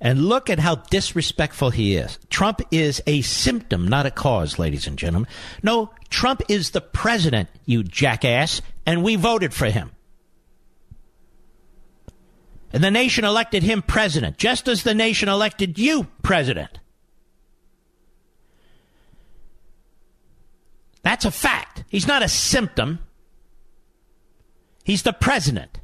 And 0.00 0.24
look 0.24 0.48
at 0.48 0.58
how 0.58 0.76
disrespectful 0.76 1.70
he 1.70 1.96
is. 1.96 2.18
Trump 2.30 2.62
is 2.70 3.02
a 3.06 3.20
symptom, 3.20 3.86
not 3.86 4.06
a 4.06 4.10
cause, 4.10 4.58
ladies 4.58 4.86
and 4.86 4.98
gentlemen. 4.98 5.28
No, 5.62 5.90
Trump 6.08 6.42
is 6.48 6.70
the 6.70 6.80
president, 6.80 7.50
you 7.66 7.82
jackass, 7.82 8.62
and 8.86 9.02
we 9.02 9.16
voted 9.16 9.52
for 9.52 9.66
him. 9.66 9.90
And 12.72 12.82
the 12.82 12.90
nation 12.90 13.24
elected 13.24 13.62
him 13.62 13.82
president, 13.82 14.38
just 14.38 14.68
as 14.68 14.84
the 14.84 14.94
nation 14.94 15.28
elected 15.28 15.78
you 15.78 16.06
president. 16.22 16.78
That's 21.02 21.24
a 21.24 21.30
fact. 21.30 21.84
He's 21.88 22.06
not 22.06 22.22
a 22.22 22.28
symptom. 22.28 23.00
He's 24.84 25.02
the 25.02 25.12
president. 25.12 25.80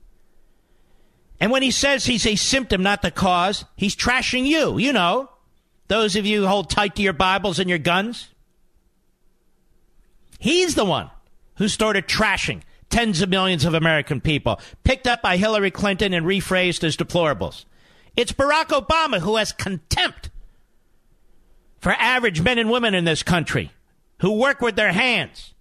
And 1.40 1.51
when 1.51 1.62
he 1.62 1.70
says 1.70 2.07
he's 2.07 2.27
a 2.27 2.37
symptom, 2.37 2.83
not 2.83 3.03
the 3.03 3.11
cause, 3.11 3.64
he's 3.77 3.94
trashing 3.94 4.46
you. 4.46 4.79
You 4.79 4.92
know, 4.92 5.31
those 5.88 6.16
of 6.16 6.27
you 6.27 6.42
who 6.42 6.46
hold 6.46 6.70
tight 6.70 6.96
to 6.96 7.03
your 7.03 7.12
Bibles 7.12 7.59
and 7.59 7.68
your 7.68 7.79
guns. 7.79 8.29
He's 10.38 10.75
the 10.75 10.85
one 10.85 11.11
who 11.57 11.68
started 11.68 12.07
trashing 12.07 12.62
tens 12.90 13.20
of 13.20 13.29
millions 13.29 13.64
of 13.64 13.75
American 13.75 14.20
people, 14.20 14.61
picked 14.85 15.07
up 15.07 15.22
by 15.22 15.37
Hillary 15.37 15.70
Clinton 15.70 16.14
and 16.14 16.25
rephrased 16.25 16.85
as 16.85 16.96
deplorables. 16.96 17.64
It's 18.16 18.33
Barack 18.33 18.66
Obama 18.68 19.18
who 19.18 19.37
has 19.37 19.53
contempt 19.53 20.31
for 21.79 21.92
average 21.92 22.40
men 22.40 22.59
and 22.59 22.70
women 22.70 22.94
in 22.94 23.05
this 23.05 23.22
country 23.22 23.70
who 24.20 24.33
work 24.33 24.61
with 24.61 24.77
their 24.77 24.92
hands, 24.92 25.53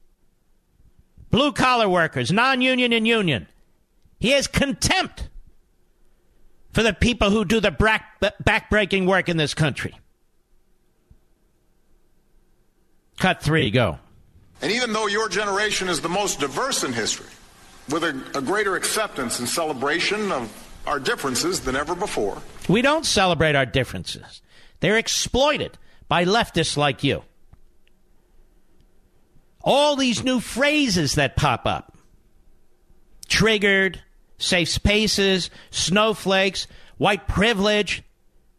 blue 1.30 1.52
collar 1.52 1.90
workers, 1.90 2.32
non 2.32 2.62
union 2.62 2.94
and 2.94 3.08
union. 3.08 3.48
He 4.20 4.32
has 4.32 4.48
contempt 4.48 5.30
for 6.76 6.84
the 6.84 6.92
people 6.92 7.30
who 7.30 7.46
do 7.46 7.62
the 7.62 7.72
back-breaking 8.44 9.06
work 9.06 9.30
in 9.30 9.38
this 9.38 9.54
country. 9.54 9.98
Cut 13.18 13.42
three, 13.42 13.72
go. 13.72 13.98
And 14.62 14.74
even 14.74 14.92
though 14.92 15.08
your 15.08 15.30
generation 15.30 15.88
is 15.88 16.02
the 16.02 16.10
most 16.10 16.42
diverse 16.42 16.84
in 16.84 16.92
history, 16.92 17.30
with 17.88 18.04
a, 18.04 18.22
a, 18.38 18.42
greater 18.42 18.76
acceptance 18.76 19.40
and 19.40 19.48
celebration 19.48 20.34
of 20.34 20.52
our 20.86 21.00
differences 21.00 21.62
than 21.62 21.78
ever 21.78 21.96
before. 21.96 22.42
We 22.68 22.82
don't 22.82 23.06
celebrate 23.06 23.56
our 23.56 23.66
differences. 23.66 24.42
They're 24.82 24.98
exploited 24.98 25.78
by 26.10 26.26
leftists 26.26 26.76
like 26.76 27.06
you. 27.06 27.24
All 29.62 29.96
these 29.96 30.26
new 30.26 30.42
phrases 30.42 31.16
that 31.16 31.38
pop 31.38 31.66
up 31.66 31.98
triggered, 33.30 34.02
safe 34.38 34.70
spaces, 34.70 35.50
snowflakes, 35.72 36.68
white 36.98 37.28
privilege. 37.28 38.04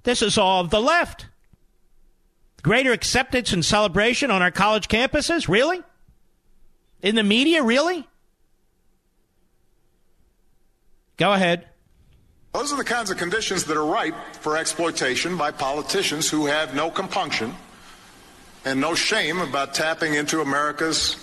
This 0.02 0.22
is 0.22 0.38
all 0.38 0.60
of 0.60 0.70
the 0.70 0.80
left. 0.80 1.26
Greater 2.62 2.92
acceptance 2.92 3.52
and 3.52 3.64
celebration 3.64 4.30
on 4.30 4.42
our 4.42 4.50
college 4.50 4.88
campuses? 4.88 5.48
Really? 5.48 5.82
In 7.02 7.14
the 7.14 7.22
media? 7.22 7.62
Really? 7.62 8.06
Go 11.16 11.32
ahead. 11.32 11.66
Those 12.52 12.72
are 12.72 12.76
the 12.76 12.84
kinds 12.84 13.10
of 13.10 13.18
conditions 13.18 13.64
that 13.64 13.76
are 13.76 13.84
ripe 13.84 14.14
for 14.40 14.56
exploitation 14.56 15.36
by 15.36 15.50
politicians 15.50 16.28
who 16.28 16.46
have 16.46 16.74
no 16.74 16.90
compunction 16.90 17.54
and 18.64 18.80
no 18.80 18.94
shame 18.94 19.40
about 19.40 19.74
tapping 19.74 20.14
into 20.14 20.40
America's 20.40 21.16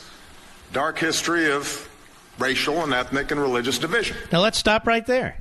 dark 0.71 0.97
history 0.97 1.51
of 1.51 1.89
racial 2.39 2.83
and 2.83 2.93
ethnic 2.93 3.31
and 3.31 3.39
religious 3.39 3.77
division. 3.77 4.17
Now 4.31 4.41
let's 4.41 4.57
stop 4.57 4.87
right 4.87 5.05
there. 5.05 5.37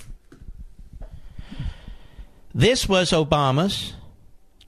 This 2.55 2.88
was 2.88 3.11
Obama's 3.11 3.94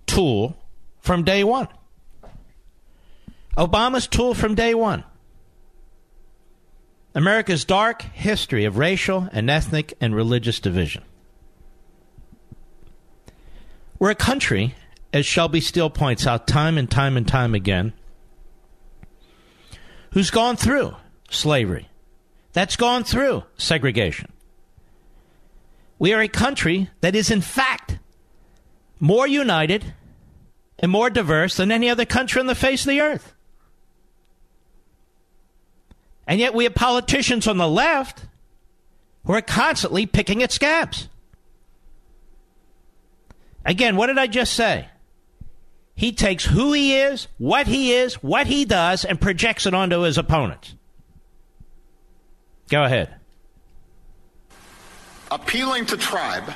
tool 0.07 0.57
from 1.01 1.25
day 1.25 1.45
one. 1.45 1.69
Obama's 3.57 4.07
tool 4.07 4.35
from 4.35 4.55
day 4.55 4.75
one. 4.75 5.05
America's 7.15 7.65
dark 7.65 8.03
history 8.03 8.65
of 8.65 8.77
racial 8.77 9.29
and 9.33 9.49
ethnic 9.49 9.95
and 10.01 10.17
religious 10.17 10.59
division. 10.59 11.05
We're 13.99 14.11
a 14.11 14.17
country, 14.17 14.75
as 15.13 15.25
Shelby 15.25 15.61
Steele 15.61 15.91
points 15.91 16.27
out 16.27 16.49
time 16.49 16.77
and 16.77 16.91
time 16.91 17.17
and 17.17 17.27
time 17.29 17.55
again, 17.55 17.93
who's 20.13 20.31
gone 20.31 20.57
through 20.57 20.97
slavery, 21.31 21.89
that's 22.55 22.77
gone 22.77 23.05
through 23.05 23.43
segregation. 23.59 24.33
We 25.99 26.15
are 26.15 26.23
a 26.23 26.29
country 26.29 26.89
that 27.03 27.15
is, 27.15 27.31
in 27.31 27.41
fact, 27.41 27.99
more 28.99 29.27
united 29.27 29.93
and 30.79 30.91
more 30.91 31.11
diverse 31.11 31.57
than 31.57 31.71
any 31.71 31.91
other 31.91 32.05
country 32.05 32.41
on 32.41 32.47
the 32.47 32.55
face 32.55 32.83
of 32.83 32.89
the 32.89 33.01
earth. 33.01 33.35
And 36.27 36.41
yet 36.41 36.55
we 36.55 36.65
have 36.65 36.75
politicians 36.75 37.47
on 37.47 37.59
the 37.59 37.69
left 37.69 38.25
who 39.25 39.35
are 39.35 39.43
constantly 39.43 40.07
picking 40.07 40.43
at 40.43 40.53
scabs. 40.53 41.09
Again, 43.65 43.97
what 43.97 44.07
did 44.07 44.19
I 44.19 44.27
just 44.27 44.53
say? 44.55 44.89
He 45.95 46.13
takes 46.13 46.45
who 46.45 46.73
he 46.73 46.97
is, 46.97 47.29
what 47.39 47.67
he 47.67 47.93
is, 47.93 48.15
what 48.23 48.47
he 48.47 48.65
does, 48.65 49.05
and 49.05 49.21
projects 49.21 49.67
it 49.67 49.75
onto 49.75 50.01
his 50.01 50.19
opponents. 50.19 50.75
Go 52.75 52.83
ahead. 52.83 53.15
Appealing 55.31 55.87
to 55.87 55.97
tribe, 55.97 56.53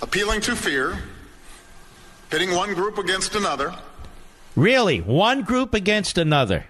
appealing 0.00 0.40
to 0.40 0.56
fear, 0.56 0.96
pitting 2.30 2.54
one 2.54 2.72
group 2.72 2.96
against 2.96 3.34
another. 3.34 3.74
Really? 4.54 5.02
One 5.02 5.42
group 5.42 5.74
against 5.74 6.16
another. 6.16 6.64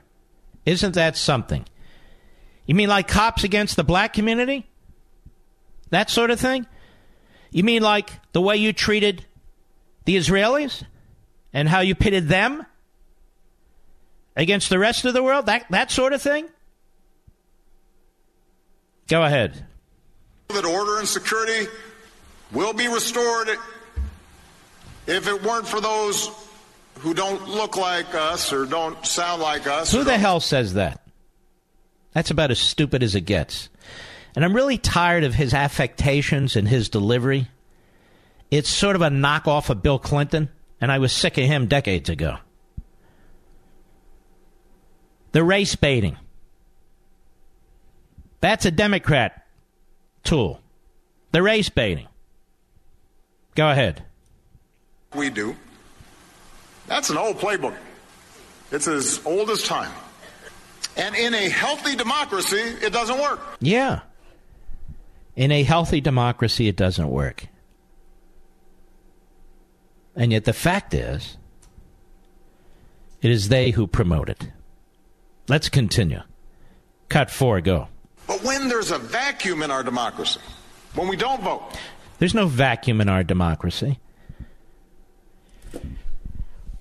Isn't 0.65 0.97
that 0.97 1.17
something? 1.17 1.65
You 2.67 2.75
mean 2.75 2.89
like 2.89 3.07
cops 3.07 3.45
against 3.45 3.77
the 3.77 3.85
black 3.85 4.13
community? 4.15 4.67
That 5.91 6.11
sort 6.11 6.33
of 6.33 6.41
thing? 6.41 6.67
You 7.53 7.63
mean 7.63 7.83
like 7.85 8.11
the 8.33 8.41
way 8.41 8.57
you 8.57 8.73
treated 8.73 9.25
the 10.07 10.17
Israelis 10.17 10.83
and 11.53 11.69
how 11.69 11.83
you 11.83 11.95
pitted 11.95 12.27
them 12.27 12.67
against 14.35 14.71
the 14.71 14.79
rest 14.81 15.05
of 15.05 15.15
the 15.15 15.23
world? 15.23 15.47
That, 15.47 15.67
that 15.71 15.93
sort 15.93 16.13
of 16.13 16.21
thing? 16.21 16.49
Go 19.09 19.23
ahead. 19.23 19.65
That 20.49 20.65
order 20.65 20.99
and 20.99 21.09
security 21.09 21.71
will 22.53 22.73
be 22.73 22.89
restored 22.89 23.49
if 25.07 25.29
it 25.29 25.43
weren't 25.43 25.67
for 25.67 25.81
those 25.81 26.31
who 26.99 27.15
don't 27.15 27.49
look 27.49 27.77
like 27.77 28.15
us 28.15 28.53
or 28.53 28.67
don't 28.67 29.05
sound 29.07 29.43
like 29.43 29.67
us. 29.67 29.93
Who 29.93 30.05
the 30.05 30.19
hell 30.19 30.41
says 30.41 30.75
that? 30.75 31.03
That's 32.13 32.31
about 32.31 32.51
as 32.51 32.59
stupid 32.59 33.03
as 33.03 33.15
it 33.15 33.23
gets. 33.23 33.69
And 34.35 34.45
I'm 34.45 34.55
really 34.55 34.79
tired 34.79 35.25
of 35.25 35.35
his 35.35 35.55
affectations 35.55 36.57
and 36.57 36.67
his 36.67 36.89
delivery. 36.89 37.49
It's 38.51 38.69
sort 38.69 38.97
of 38.97 39.03
a 39.03 39.09
knockoff 39.09 39.71
of 39.71 39.83
Bill 39.83 39.99
Clinton, 39.99 40.49
and 40.81 40.91
I 40.91 40.99
was 40.99 41.13
sick 41.13 41.37
of 41.39 41.45
him 41.45 41.67
decades 41.67 42.09
ago. 42.09 42.39
The 45.33 45.45
race 45.45 45.77
baiting. 45.77 46.17
That's 48.47 48.65
a 48.65 48.71
Democrat 48.71 49.45
tool. 50.23 50.61
The 51.33 51.43
race 51.43 51.69
baiting. 51.69 52.07
Go 53.57 53.69
ahead. 53.69 54.05
We 55.17 55.31
do. 55.31 55.57
That's 56.87 57.11
an 57.11 57.17
old 57.17 57.39
playbook. 57.39 57.75
It's 58.71 58.87
as 58.87 59.21
old 59.27 59.51
as 59.51 59.65
time. 59.65 59.91
And 60.97 61.17
in 61.17 61.35
a 61.35 61.49
healthy 61.49 61.97
democracy, 61.97 62.61
it 62.61 62.93
doesn't 62.93 63.19
work. 63.19 63.41
Yeah. 63.59 64.03
In 65.35 65.51
a 65.51 65.65
healthy 65.65 66.01
democracy, 66.01 66.69
it 66.69 66.77
doesn't 66.77 67.11
work. 67.11 67.49
And 70.15 70.31
yet 70.31 70.45
the 70.45 70.53
fact 70.53 70.95
is, 70.95 71.37
it 73.21 73.33
is 73.33 73.49
they 73.49 73.73
who 73.73 73.89
promote 73.89 74.29
it. 74.29 74.53
Let's 75.49 75.69
continue. 75.69 76.23
Cut 77.09 77.29
four, 77.29 77.61
go. 77.61 77.89
But 78.27 78.43
when 78.43 78.69
there's 78.69 78.91
a 78.91 78.99
vacuum 78.99 79.63
in 79.63 79.71
our 79.71 79.83
democracy, 79.83 80.41
when 80.95 81.09
we 81.09 81.17
don't 81.17 81.43
vote, 81.43 81.77
there's 82.19 82.35
no 82.35 82.47
vacuum 82.47 83.01
in 83.01 83.09
our 83.09 83.23
democracy. 83.23 83.99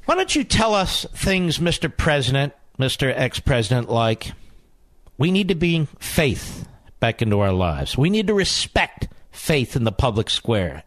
Why 0.06 0.16
don't 0.16 0.36
you 0.36 0.44
tell 0.44 0.74
us 0.74 1.06
things, 1.14 1.58
Mr. 1.58 1.96
President, 1.96 2.54
Mr. 2.80 3.12
Ex 3.16 3.40
President, 3.40 3.90
like 3.90 4.32
we 5.18 5.32
need 5.32 5.48
to 5.48 5.56
bring 5.56 5.88
faith 6.00 6.68
back 7.00 7.22
into 7.22 7.40
our 7.40 7.52
lives. 7.52 7.98
We 7.98 8.10
need 8.10 8.28
to 8.28 8.34
respect 8.34 9.08
faith 9.32 9.76
in 9.76 9.84
the 9.84 9.92
public 9.92 10.30
square 10.30 10.84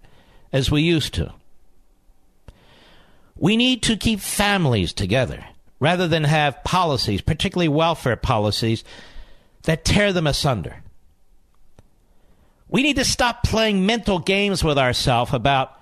as 0.53 0.71
we 0.71 0.83
used 0.83 1.15
to. 1.15 1.33
We 3.37 3.57
need 3.57 3.83
to 3.85 3.97
keep 3.97 4.21
families 4.21 4.93
together 4.93 5.45
rather 5.81 6.09
than 6.09 6.25
have 6.25 6.65
policies, 6.65 7.21
particularly 7.21 7.69
welfare 7.69 8.17
policies, 8.17 8.83
that 9.63 9.85
tear 9.85 10.13
them 10.13 10.27
asunder. 10.27 10.83
We 12.69 12.83
need 12.83 12.97
to 12.97 13.05
stop 13.05 13.43
playing 13.43 13.87
mental 13.87 14.19
games 14.19 14.63
with 14.63 14.79
ourselves 14.79 15.33
about 15.33 15.73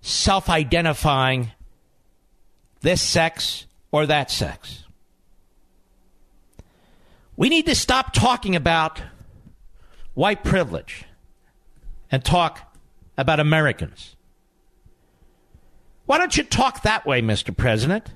self 0.00 0.48
identifying 0.48 1.52
this 2.80 3.02
sex 3.02 3.66
or 3.90 4.06
that 4.06 4.30
sex. 4.30 4.84
We 7.36 7.48
need 7.48 7.66
to 7.66 7.74
stop 7.74 8.12
talking 8.12 8.56
about 8.56 9.00
white 10.14 10.42
privilege 10.42 11.04
and 12.10 12.24
talk 12.24 12.74
about 13.16 13.38
Americans. 13.38 14.16
Why 16.06 16.18
don't 16.18 16.36
you 16.36 16.42
talk 16.42 16.82
that 16.82 17.06
way, 17.06 17.22
Mr. 17.22 17.56
President? 17.56 18.06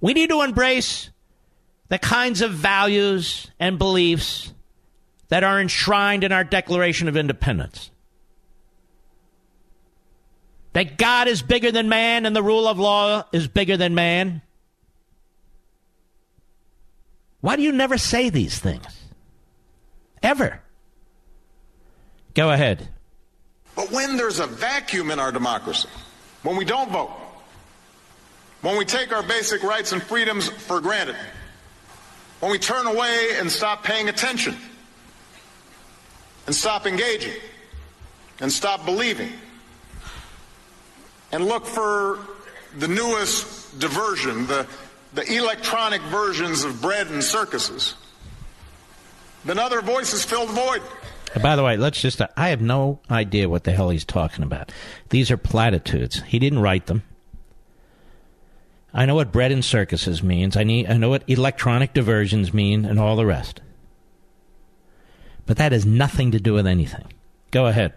We 0.00 0.14
need 0.14 0.30
to 0.30 0.42
embrace 0.42 1.09
the 1.90 1.98
kinds 1.98 2.40
of 2.40 2.52
values 2.52 3.50
and 3.58 3.76
beliefs 3.76 4.54
that 5.28 5.44
are 5.44 5.60
enshrined 5.60 6.24
in 6.24 6.32
our 6.32 6.44
Declaration 6.44 7.08
of 7.08 7.16
Independence. 7.16 7.90
That 10.72 10.96
God 10.96 11.26
is 11.26 11.42
bigger 11.42 11.72
than 11.72 11.88
man 11.88 12.26
and 12.26 12.34
the 12.34 12.44
rule 12.44 12.68
of 12.68 12.78
law 12.78 13.24
is 13.32 13.48
bigger 13.48 13.76
than 13.76 13.96
man. 13.96 14.40
Why 17.40 17.56
do 17.56 17.62
you 17.62 17.72
never 17.72 17.98
say 17.98 18.30
these 18.30 18.58
things? 18.58 18.86
Ever. 20.22 20.60
Go 22.34 22.52
ahead. 22.52 22.88
But 23.74 23.90
when 23.90 24.16
there's 24.16 24.38
a 24.38 24.46
vacuum 24.46 25.10
in 25.10 25.18
our 25.18 25.32
democracy, 25.32 25.88
when 26.44 26.56
we 26.56 26.64
don't 26.64 26.92
vote, 26.92 27.10
when 28.60 28.78
we 28.78 28.84
take 28.84 29.12
our 29.12 29.24
basic 29.24 29.64
rights 29.64 29.90
and 29.90 30.00
freedoms 30.00 30.48
for 30.48 30.80
granted, 30.80 31.16
when 32.40 32.50
we 32.50 32.58
turn 32.58 32.86
away 32.86 33.30
and 33.36 33.50
stop 33.50 33.84
paying 33.84 34.08
attention, 34.08 34.56
and 36.46 36.54
stop 36.54 36.86
engaging, 36.86 37.34
and 38.40 38.50
stop 38.50 38.84
believing, 38.84 39.30
and 41.32 41.46
look 41.46 41.66
for 41.66 42.18
the 42.78 42.88
newest 42.88 43.78
diversion, 43.78 44.46
the, 44.46 44.66
the 45.14 45.22
electronic 45.36 46.00
versions 46.02 46.64
of 46.64 46.80
bread 46.80 47.08
and 47.08 47.22
circuses, 47.22 47.94
then 49.44 49.58
other 49.58 49.80
voices 49.80 50.24
fill 50.24 50.46
the 50.46 50.52
void. 50.52 50.82
By 51.40 51.54
the 51.56 51.62
way, 51.62 51.76
let's 51.76 52.00
just, 52.00 52.20
I 52.36 52.48
have 52.48 52.60
no 52.60 53.00
idea 53.10 53.48
what 53.48 53.64
the 53.64 53.72
hell 53.72 53.90
he's 53.90 54.04
talking 54.04 54.42
about. 54.42 54.72
These 55.10 55.30
are 55.30 55.36
platitudes. 55.36 56.22
He 56.22 56.38
didn't 56.38 56.58
write 56.58 56.86
them. 56.86 57.02
I 58.92 59.06
know 59.06 59.14
what 59.14 59.32
bread 59.32 59.52
and 59.52 59.64
circuses 59.64 60.22
means. 60.22 60.56
I, 60.56 60.64
need, 60.64 60.88
I 60.88 60.96
know 60.96 61.10
what 61.10 61.22
electronic 61.28 61.92
diversions 61.92 62.52
mean 62.52 62.84
and 62.84 62.98
all 62.98 63.16
the 63.16 63.26
rest. 63.26 63.60
But 65.46 65.58
that 65.58 65.72
has 65.72 65.86
nothing 65.86 66.32
to 66.32 66.40
do 66.40 66.54
with 66.54 66.66
anything. 66.66 67.12
Go 67.50 67.66
ahead. 67.66 67.92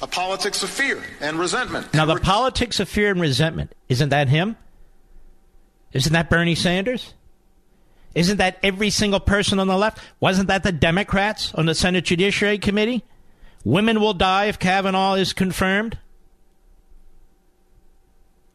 A 0.00 0.06
politics 0.06 0.62
of 0.62 0.70
fear 0.70 1.02
and 1.20 1.38
resentment. 1.38 1.94
Now, 1.94 2.04
the 2.04 2.16
politics 2.16 2.80
of 2.80 2.88
fear 2.88 3.10
and 3.10 3.20
resentment, 3.20 3.74
isn't 3.88 4.08
that 4.08 4.28
him? 4.28 4.56
Isn't 5.92 6.12
that 6.12 6.30
Bernie 6.30 6.54
Sanders? 6.54 7.14
Isn't 8.14 8.38
that 8.38 8.58
every 8.62 8.90
single 8.90 9.20
person 9.20 9.58
on 9.58 9.68
the 9.68 9.76
left? 9.76 9.98
Wasn't 10.20 10.48
that 10.48 10.64
the 10.64 10.72
Democrats 10.72 11.54
on 11.54 11.66
the 11.66 11.74
Senate 11.74 12.04
Judiciary 12.04 12.58
Committee? 12.58 13.04
Women 13.64 14.00
will 14.00 14.14
die 14.14 14.46
if 14.46 14.58
Kavanaugh 14.58 15.14
is 15.14 15.32
confirmed. 15.32 15.98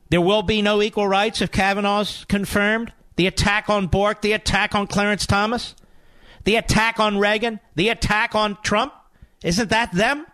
There 0.10 0.22
will 0.22 0.44
be 0.44 0.62
no 0.62 0.82
equal 0.82 1.08
rights 1.08 1.42
if 1.42 1.52
Kavanaugh's 1.52 2.26
confirmed. 2.26 2.94
The 3.16 3.28
attack 3.28 3.70
on 3.70 3.88
Bork, 3.88 4.22
the 4.22 4.34
attack 4.34 4.76
on 4.76 4.88
Clarence 4.88 5.26
Thomas, 5.26 5.76
the 6.44 6.56
attack 6.56 7.00
on 7.00 7.18
Reagan, 7.18 7.60
the 7.76 7.90
attack 7.90 8.36
on 8.36 8.58
Trump. 8.62 8.94
Isn't 9.44 9.70
that 9.70 9.92
them? 9.92 10.26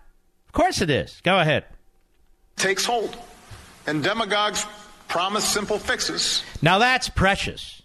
Of 0.47 0.51
course 0.53 0.81
it 0.81 0.89
is. 0.89 1.21
Go 1.23 1.39
ahead. 1.39 1.65
Takes 2.57 2.85
hold. 2.85 3.17
And 3.87 4.03
demagogues 4.03 4.65
promise 5.07 5.43
simple 5.45 5.79
fixes. 5.79 6.43
Now 6.61 6.77
that's 6.77 7.09
precious. 7.09 7.81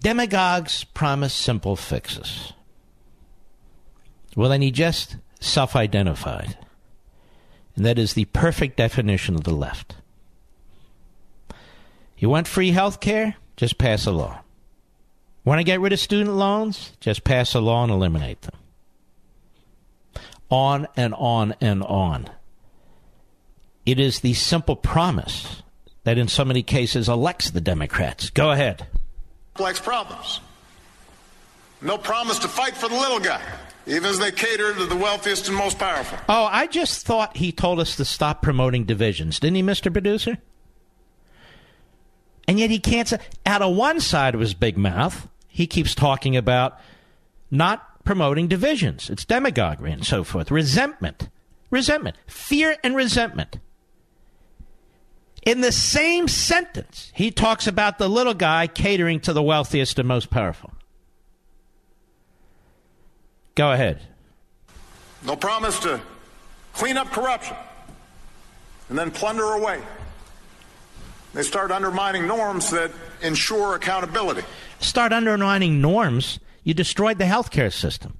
Demagogues 0.00 0.84
promise 0.84 1.34
simple 1.34 1.76
fixes. 1.76 2.52
Well, 4.34 4.48
then 4.48 4.62
he 4.62 4.70
just 4.70 5.16
self 5.40 5.76
identified. 5.76 6.56
And 7.80 7.86
that 7.86 7.98
is 7.98 8.12
the 8.12 8.26
perfect 8.26 8.76
definition 8.76 9.34
of 9.36 9.44
the 9.44 9.54
left. 9.54 9.96
You 12.18 12.28
want 12.28 12.46
free 12.46 12.72
health 12.72 13.00
care? 13.00 13.36
Just 13.56 13.78
pass 13.78 14.04
a 14.04 14.10
law. 14.10 14.42
Want 15.46 15.60
to 15.60 15.64
get 15.64 15.80
rid 15.80 15.94
of 15.94 15.98
student 15.98 16.36
loans? 16.36 16.92
Just 17.00 17.24
pass 17.24 17.54
a 17.54 17.58
law 17.58 17.82
and 17.82 17.90
eliminate 17.90 18.42
them. 18.42 18.54
On 20.50 20.88
and 20.94 21.14
on 21.14 21.54
and 21.58 21.82
on. 21.82 22.28
It 23.86 23.98
is 23.98 24.20
the 24.20 24.34
simple 24.34 24.76
promise 24.76 25.62
that 26.04 26.18
in 26.18 26.28
so 26.28 26.44
many 26.44 26.62
cases 26.62 27.08
elects 27.08 27.50
the 27.50 27.62
Democrats. 27.62 28.28
Go 28.28 28.50
ahead. 28.50 28.88
Complex 29.54 29.80
problems. 29.80 30.40
No 31.80 31.96
promise 31.96 32.40
to 32.40 32.48
fight 32.48 32.76
for 32.76 32.90
the 32.90 32.96
little 32.96 33.20
guy 33.20 33.40
even 33.90 34.10
as 34.10 34.18
they 34.18 34.30
cater 34.30 34.74
to 34.74 34.86
the 34.86 34.96
wealthiest 34.96 35.48
and 35.48 35.56
most 35.56 35.78
powerful. 35.78 36.18
Oh, 36.28 36.48
I 36.50 36.66
just 36.66 37.06
thought 37.06 37.36
he 37.36 37.52
told 37.52 37.80
us 37.80 37.96
to 37.96 38.04
stop 38.04 38.42
promoting 38.42 38.84
divisions, 38.84 39.40
didn't 39.40 39.56
he, 39.56 39.62
Mr. 39.62 39.92
Producer? 39.92 40.38
And 42.46 42.58
yet 42.58 42.70
he 42.70 42.78
can't 42.78 43.08
say, 43.08 43.18
out 43.46 43.62
of 43.62 43.76
one 43.76 44.00
side 44.00 44.34
of 44.34 44.40
his 44.40 44.54
big 44.54 44.76
mouth, 44.76 45.28
he 45.48 45.66
keeps 45.66 45.94
talking 45.94 46.36
about 46.36 46.78
not 47.50 48.04
promoting 48.04 48.48
divisions. 48.48 49.10
It's 49.10 49.24
demagoguery 49.24 49.92
and 49.92 50.06
so 50.06 50.24
forth. 50.24 50.50
Resentment. 50.50 51.28
Resentment. 51.70 52.16
Fear 52.26 52.76
and 52.82 52.96
resentment. 52.96 53.58
In 55.42 55.60
the 55.60 55.72
same 55.72 56.28
sentence, 56.28 57.12
he 57.14 57.30
talks 57.30 57.66
about 57.66 57.98
the 57.98 58.08
little 58.08 58.34
guy 58.34 58.66
catering 58.66 59.20
to 59.20 59.32
the 59.32 59.42
wealthiest 59.42 59.98
and 59.98 60.06
most 60.06 60.30
powerful. 60.30 60.72
Go 63.60 63.72
ahead. 63.72 64.00
They'll 65.22 65.36
promise 65.36 65.78
to 65.80 66.00
clean 66.72 66.96
up 66.96 67.08
corruption 67.08 67.54
and 68.88 68.98
then 68.98 69.10
plunder 69.10 69.52
away. 69.52 69.82
They 71.34 71.42
start 71.42 71.70
undermining 71.70 72.26
norms 72.26 72.70
that 72.70 72.90
ensure 73.20 73.74
accountability. 73.74 74.44
Start 74.78 75.12
undermining 75.12 75.82
norms. 75.82 76.40
You 76.64 76.72
destroyed 76.72 77.18
the 77.18 77.24
healthcare 77.24 77.70
system. 77.70 78.16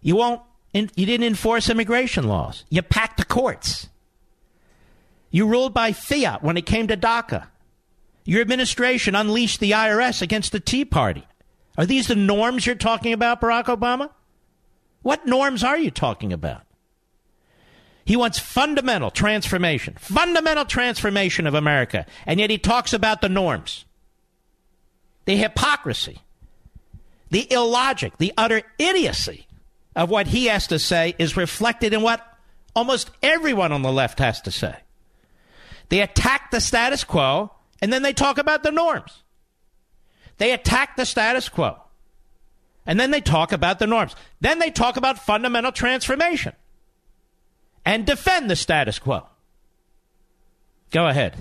You 0.00 0.16
won't. 0.16 0.40
You 0.72 0.86
didn't 0.86 1.26
enforce 1.26 1.68
immigration 1.68 2.26
laws. 2.26 2.64
You 2.70 2.80
packed 2.80 3.18
the 3.18 3.26
courts. 3.26 3.90
You 5.30 5.46
ruled 5.46 5.74
by 5.74 5.92
fiat 5.92 6.42
when 6.42 6.56
it 6.56 6.64
came 6.64 6.86
to 6.86 6.96
DACA. 6.96 7.48
Your 8.24 8.40
administration 8.40 9.14
unleashed 9.14 9.60
the 9.60 9.72
IRS 9.72 10.22
against 10.22 10.52
the 10.52 10.60
Tea 10.60 10.86
Party. 10.86 11.26
Are 11.76 11.84
these 11.84 12.06
the 12.06 12.16
norms 12.16 12.64
you're 12.64 12.76
talking 12.76 13.12
about, 13.12 13.42
Barack 13.42 13.66
Obama? 13.66 14.08
What 15.02 15.26
norms 15.26 15.62
are 15.64 15.78
you 15.78 15.90
talking 15.90 16.32
about? 16.32 16.62
He 18.04 18.16
wants 18.16 18.38
fundamental 18.38 19.10
transformation, 19.10 19.94
fundamental 19.98 20.64
transformation 20.64 21.46
of 21.46 21.54
America, 21.54 22.06
and 22.26 22.40
yet 22.40 22.50
he 22.50 22.58
talks 22.58 22.92
about 22.92 23.20
the 23.20 23.28
norms, 23.28 23.84
the 25.24 25.36
hypocrisy, 25.36 26.18
the 27.30 27.50
illogic, 27.52 28.18
the 28.18 28.32
utter 28.36 28.62
idiocy 28.78 29.46
of 29.94 30.10
what 30.10 30.28
he 30.28 30.46
has 30.46 30.66
to 30.68 30.78
say 30.78 31.14
is 31.18 31.36
reflected 31.36 31.92
in 31.92 32.02
what 32.02 32.26
almost 32.74 33.10
everyone 33.22 33.72
on 33.72 33.82
the 33.82 33.92
left 33.92 34.18
has 34.18 34.40
to 34.42 34.50
say. 34.50 34.76
They 35.88 36.00
attack 36.00 36.50
the 36.50 36.60
status 36.60 37.04
quo 37.04 37.52
and 37.80 37.92
then 37.92 38.02
they 38.02 38.12
talk 38.12 38.38
about 38.38 38.62
the 38.62 38.72
norms. 38.72 39.22
They 40.38 40.52
attack 40.52 40.96
the 40.96 41.04
status 41.06 41.48
quo. 41.48 41.76
And 42.86 42.98
then 42.98 43.10
they 43.10 43.20
talk 43.20 43.52
about 43.52 43.78
the 43.78 43.86
norms. 43.86 44.16
Then 44.40 44.58
they 44.58 44.70
talk 44.70 44.96
about 44.96 45.18
fundamental 45.18 45.72
transformation 45.72 46.52
and 47.84 48.04
defend 48.06 48.50
the 48.50 48.56
status 48.56 48.98
quo. 48.98 49.26
Go 50.90 51.06
ahead. 51.06 51.36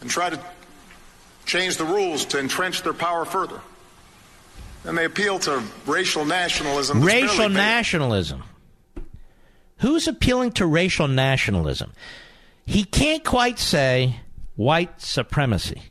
And 0.00 0.10
try 0.10 0.30
to 0.30 0.38
change 1.46 1.76
the 1.76 1.84
rules 1.84 2.24
to 2.26 2.38
entrench 2.38 2.82
their 2.82 2.92
power 2.92 3.24
further. 3.24 3.60
And 4.84 4.96
they 4.96 5.04
appeal 5.04 5.38
to 5.40 5.62
racial 5.86 6.24
nationalism. 6.24 7.02
Racial 7.02 7.48
nationalism. 7.48 8.44
Who's 9.78 10.06
appealing 10.06 10.52
to 10.52 10.66
racial 10.66 11.08
nationalism? 11.08 11.92
He 12.64 12.84
can't 12.84 13.24
quite 13.24 13.58
say 13.58 14.20
white 14.54 15.00
supremacy. 15.00 15.82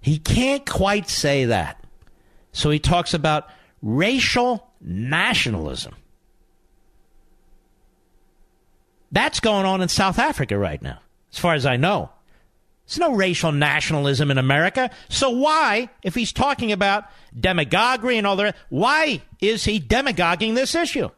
He 0.00 0.18
can't 0.18 0.68
quite 0.68 1.08
say 1.08 1.46
that. 1.46 1.83
So 2.54 2.70
he 2.70 2.78
talks 2.78 3.12
about 3.12 3.50
racial 3.82 4.66
nationalism. 4.80 5.94
That's 9.12 9.40
going 9.40 9.66
on 9.66 9.82
in 9.82 9.88
South 9.88 10.18
Africa 10.18 10.56
right 10.56 10.80
now, 10.80 11.00
as 11.30 11.38
far 11.38 11.52
as 11.52 11.66
I 11.66 11.76
know. 11.76 12.08
There's 12.86 12.98
no 12.98 13.12
racial 13.14 13.52
nationalism 13.52 14.30
in 14.30 14.38
America. 14.38 14.90
So 15.10 15.28
why, 15.28 15.90
if 16.02 16.14
he's 16.14 16.32
talking 16.32 16.72
about 16.72 17.04
demagoguery 17.38 18.16
and 18.16 18.26
all 18.26 18.36
that, 18.36 18.56
why 18.70 19.20
is 19.42 19.64
he 19.64 19.78
demagoguing 19.78 20.54
this 20.54 20.74
issue? 20.74 21.10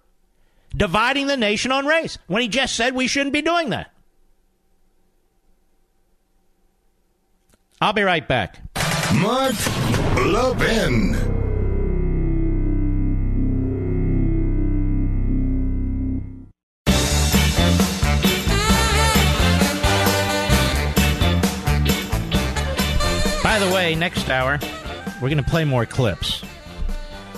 dividing 0.76 1.26
the 1.26 1.36
nation 1.36 1.72
on 1.72 1.86
race 1.86 2.18
when 2.26 2.42
he 2.42 2.48
just 2.48 2.74
said 2.74 2.94
we 2.94 3.06
shouldn't 3.06 3.32
be 3.32 3.42
doing 3.42 3.70
that. 3.70 3.90
I'll 7.80 7.92
be 7.92 8.02
right 8.02 8.26
back. 8.26 8.60
Mark 9.14 9.54
Levin. 10.16 11.12
By 23.42 23.58
the 23.58 23.70
way, 23.72 23.94
next 23.94 24.28
hour, 24.28 24.58
we're 25.22 25.28
going 25.28 25.36
to 25.36 25.42
play 25.42 25.64
more 25.64 25.86
clips. 25.86 26.42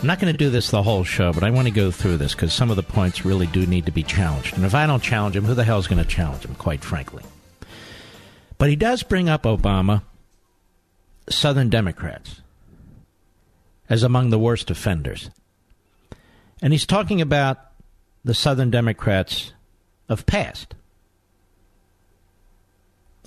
I'm 0.01 0.07
not 0.07 0.21
going 0.21 0.33
to 0.33 0.39
do 0.39 0.49
this 0.49 0.71
the 0.71 0.83
whole 0.83 1.05
show, 1.05 1.33
but 1.33 1.43
I 1.43 1.51
want 1.51 1.67
to 1.67 1.73
go 1.73 1.91
through 1.91 2.19
this 2.19 2.35
because 2.35 2.53
some 2.53 2.71
of 2.71 2.77
the 2.77 2.83
points 2.83 3.25
really 3.25 3.47
do 3.47 3.67
need 3.67 3.87
to 3.87 3.93
be 3.93 4.03
challenged. 4.03 4.57
And 4.57 4.65
if 4.65 4.75
I 4.75 4.87
don't 4.87 5.03
challenge 5.03 5.37
him, 5.37 5.45
who 5.45 5.55
the 5.55 5.65
hell 5.65 5.79
is 5.79 5.87
going 5.87 6.03
to 6.03 6.09
challenge 6.09 6.45
him, 6.45 6.55
quite 6.55 6.85
frankly? 6.85 7.25
But 8.59 8.69
he 8.71 8.77
does 8.77 9.03
bring 9.03 9.29
up 9.29 9.43
Obama, 9.43 10.03
Southern 11.29 11.69
Democrats, 11.69 12.41
as 13.89 14.03
among 14.03 14.31
the 14.31 14.39
worst 14.39 14.71
offenders. 14.71 15.31
And 16.61 16.73
he's 16.73 16.87
talking 16.87 17.21
about 17.21 17.59
the 18.25 18.35
Southern 18.35 18.71
Democrats 18.71 19.53
of 20.09 20.27
past. 20.27 20.75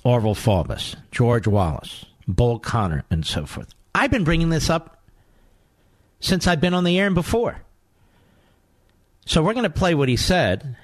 Orval 0.04 0.36
Faubus, 0.36 0.96
George 1.10 1.46
Wallace, 1.46 2.04
Bull 2.26 2.58
Connor, 2.58 3.04
and 3.10 3.24
so 3.24 3.46
forth. 3.46 3.68
I've 3.94 4.10
been 4.10 4.24
bringing 4.24 4.50
this 4.50 4.68
up 4.68 5.02
since 6.20 6.46
I've 6.46 6.60
been 6.60 6.74
on 6.74 6.84
the 6.84 6.98
air 6.98 7.06
and 7.06 7.14
before. 7.14 7.62
So 9.26 9.42
we're 9.42 9.54
going 9.54 9.64
to 9.64 9.70
play 9.70 9.94
what 9.94 10.08
he 10.08 10.16
said. 10.16 10.76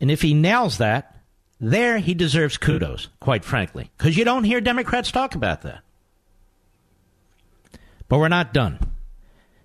And 0.00 0.10
if 0.10 0.22
he 0.22 0.34
nails 0.34 0.78
that, 0.78 1.16
there 1.60 1.98
he 1.98 2.14
deserves 2.14 2.56
kudos, 2.56 3.08
quite 3.20 3.44
frankly, 3.44 3.90
because 3.96 4.16
you 4.16 4.24
don't 4.24 4.44
hear 4.44 4.60
Democrats 4.60 5.10
talk 5.10 5.34
about 5.34 5.62
that. 5.62 5.83
But 8.14 8.20
we're 8.20 8.28
not 8.28 8.54
done. 8.54 8.78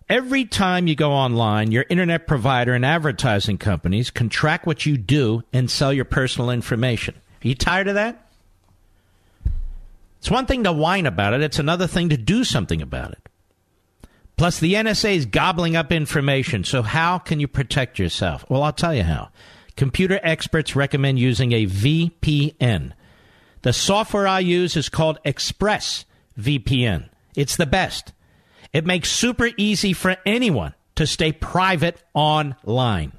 Every 0.09 0.43
time 0.43 0.87
you 0.87 0.95
go 0.95 1.11
online, 1.11 1.69
your 1.69 1.85
internet 1.87 2.25
provider 2.25 2.73
and 2.73 2.83
advertising 2.83 3.59
companies 3.59 4.09
can 4.09 4.27
track 4.27 4.65
what 4.65 4.87
you 4.87 4.97
do 4.97 5.43
and 5.53 5.69
sell 5.69 5.93
your 5.93 6.05
personal 6.05 6.49
information. 6.49 7.13
Are 7.13 7.47
you 7.47 7.53
tired 7.53 7.87
of 7.87 7.93
that? 7.93 8.27
It's 10.17 10.31
one 10.31 10.47
thing 10.47 10.63
to 10.63 10.73
whine 10.73 11.05
about 11.05 11.35
it, 11.35 11.43
it's 11.43 11.59
another 11.59 11.85
thing 11.85 12.09
to 12.09 12.17
do 12.17 12.43
something 12.43 12.81
about 12.81 13.11
it. 13.11 13.29
Plus, 14.35 14.59
the 14.59 14.73
NSA 14.73 15.15
is 15.15 15.27
gobbling 15.27 15.75
up 15.75 15.91
information, 15.91 16.63
so 16.63 16.81
how 16.81 17.19
can 17.19 17.39
you 17.39 17.47
protect 17.47 17.99
yourself? 17.99 18.43
Well, 18.49 18.63
I'll 18.63 18.73
tell 18.73 18.95
you 18.95 19.03
how. 19.03 19.29
Computer 19.77 20.19
experts 20.23 20.75
recommend 20.75 21.19
using 21.19 21.51
a 21.51 21.67
VPN. 21.67 22.93
The 23.61 23.73
software 23.73 24.27
I 24.27 24.39
use 24.39 24.75
is 24.75 24.89
called 24.89 25.19
Express 25.23 26.05
VPN. 26.35 27.09
It's 27.35 27.55
the 27.55 27.67
best. 27.67 28.11
It 28.73 28.85
makes 28.85 29.11
super 29.11 29.49
easy 29.57 29.93
for 29.93 30.17
anyone 30.25 30.73
to 30.95 31.07
stay 31.07 31.31
private 31.31 32.01
online. 32.13 33.13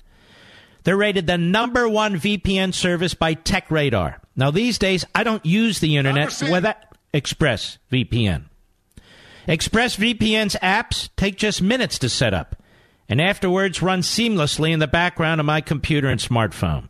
They're 0.85 0.97
rated 0.97 1.27
the 1.27 1.39
number 1.39 1.89
one 1.89 2.17
VPN 2.17 2.73
service 2.73 3.15
by 3.15 3.35
TechRadar. 3.35 4.17
Now, 4.37 4.51
these 4.51 4.79
days, 4.79 5.05
I 5.15 5.25
don't 5.25 5.45
use 5.45 5.81
the 5.81 5.97
internet 5.97 6.41
without 6.51 6.77
Express 7.13 7.79
VPN. 7.91 8.45
ExpressVPN's 9.49 10.55
apps 10.63 11.09
take 11.17 11.37
just 11.37 11.61
minutes 11.61 11.99
to 11.99 12.09
set 12.09 12.33
up 12.33 12.63
and 13.09 13.21
afterwards 13.21 13.83
run 13.83 14.03
seamlessly 14.03 14.71
in 14.71 14.79
the 14.79 14.87
background 14.87 15.41
of 15.41 15.47
my 15.47 15.61
computer 15.61 16.09
and 16.09 16.21
smartphone. 16.21 16.89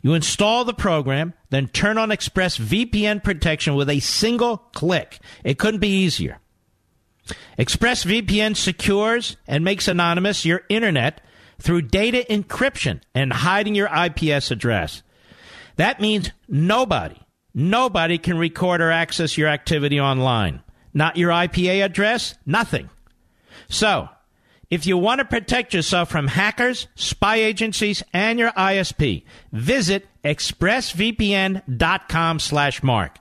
You 0.00 0.14
install 0.14 0.64
the 0.64 0.72
program, 0.72 1.34
then 1.50 1.66
turn 1.66 1.98
on 1.98 2.10
ExpressVPN 2.10 3.22
protection 3.24 3.74
with 3.74 3.90
a 3.90 4.00
single 4.00 4.58
click. 4.58 5.18
It 5.44 5.58
couldn't 5.58 5.80
be 5.80 5.88
easier. 6.04 6.38
ExpressVPN 7.58 8.56
secures 8.56 9.36
and 9.46 9.64
makes 9.64 9.88
anonymous 9.88 10.44
your 10.44 10.62
internet 10.68 11.20
through 11.58 11.82
data 11.82 12.24
encryption 12.30 13.00
and 13.14 13.32
hiding 13.32 13.74
your 13.74 13.88
IPS 13.88 14.50
address. 14.50 15.02
That 15.76 16.00
means 16.00 16.30
nobody, 16.48 17.20
nobody 17.54 18.18
can 18.18 18.38
record 18.38 18.80
or 18.80 18.90
access 18.90 19.38
your 19.38 19.48
activity 19.48 20.00
online. 20.00 20.62
Not 20.92 21.16
your 21.16 21.30
IPA 21.30 21.84
address, 21.84 22.34
nothing. 22.44 22.90
So, 23.68 24.08
if 24.70 24.86
you 24.86 24.96
want 24.96 25.18
to 25.18 25.24
protect 25.24 25.74
yourself 25.74 26.10
from 26.10 26.28
hackers, 26.28 26.86
spy 26.94 27.36
agencies, 27.36 28.02
and 28.12 28.38
your 28.38 28.52
ISP, 28.52 29.24
visit 29.52 30.06
expressvpn.com 30.24 32.38
slash 32.38 32.82
mark. 32.82 33.18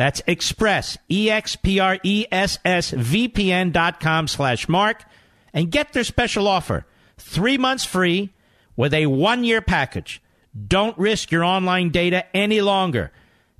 That's 0.00 0.22
express, 0.26 0.96
E-X-P-R-E-S-S, 1.10 2.90
V-P-N 2.92 3.70
dot 3.70 4.00
com 4.00 4.28
slash 4.28 4.66
mark, 4.66 5.04
and 5.52 5.70
get 5.70 5.92
their 5.92 6.04
special 6.04 6.48
offer. 6.48 6.86
Three 7.18 7.58
months 7.58 7.84
free 7.84 8.32
with 8.76 8.94
a 8.94 9.04
one-year 9.04 9.60
package. 9.60 10.22
Don't 10.68 10.96
risk 10.96 11.30
your 11.30 11.44
online 11.44 11.90
data 11.90 12.24
any 12.34 12.62
longer. 12.62 13.12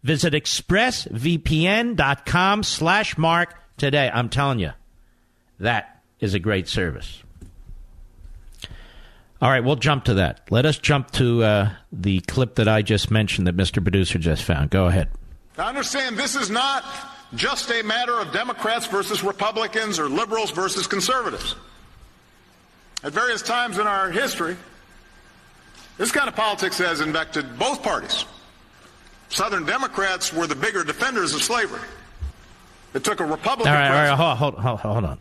Visit 0.03 0.33
expressvpn.com 0.33 2.63
slash 2.63 3.19
mark 3.19 3.55
today. 3.77 4.11
I'm 4.11 4.31
telling 4.31 4.61
you, 4.61 4.71
that 5.59 6.01
is 6.21 6.33
a 6.33 6.39
great 6.39 6.69
service. 6.69 7.23
All 9.43 9.51
right, 9.51 9.63
we'll 9.63 9.77
jump 9.77 10.05
to 10.05 10.15
that. 10.15 10.41
Let 10.49 10.65
us 10.65 10.79
jump 10.79 11.11
to 11.11 11.43
uh, 11.43 11.73
the 11.93 12.21
clip 12.21 12.55
that 12.55 12.67
I 12.67 12.81
just 12.81 13.11
mentioned 13.11 13.47
that 13.47 13.59
Mr. 13.59 13.83
Producer 13.83 14.19
just 14.19 14.43
found. 14.43 14.71
Go 14.71 14.87
ahead. 14.87 15.11
I 15.59 15.69
understand 15.69 16.17
this 16.17 16.37
is 16.37 16.51
not 16.51 16.85
just 17.35 17.71
a 17.71 17.83
matter 17.83 18.19
of 18.19 18.33
Democrats 18.33 18.87
versus 18.87 19.23
Republicans 19.23 19.99
or 19.99 20.09
liberals 20.09 20.51
versus 20.51 20.87
conservatives. 20.87 21.55
At 23.03 23.13
various 23.13 23.43
times 23.43 23.79
in 23.79 23.87
our 23.87 24.11
history, 24.11 24.57
this 25.97 26.13
kind 26.13 26.29
of 26.29 26.37
politics 26.37 26.79
has 26.79 27.01
infected 27.01 27.59
both 27.59 27.83
parties. 27.83 28.25
Southern 29.29 29.65
Democrats 29.65 30.33
were 30.33 30.47
the 30.47 30.55
bigger 30.55 30.83
defenders 30.85 31.35
of 31.35 31.43
slavery. 31.43 31.87
It 32.95 33.05
took 33.05 33.21
a 33.21 33.25
Republican. 33.25 33.73
All 33.73 33.79
right, 33.79 34.09
all 34.11 34.17
right, 34.17 34.37
hold, 34.37 34.55
hold, 34.55 34.81
hold 34.81 35.05
on. 35.05 35.19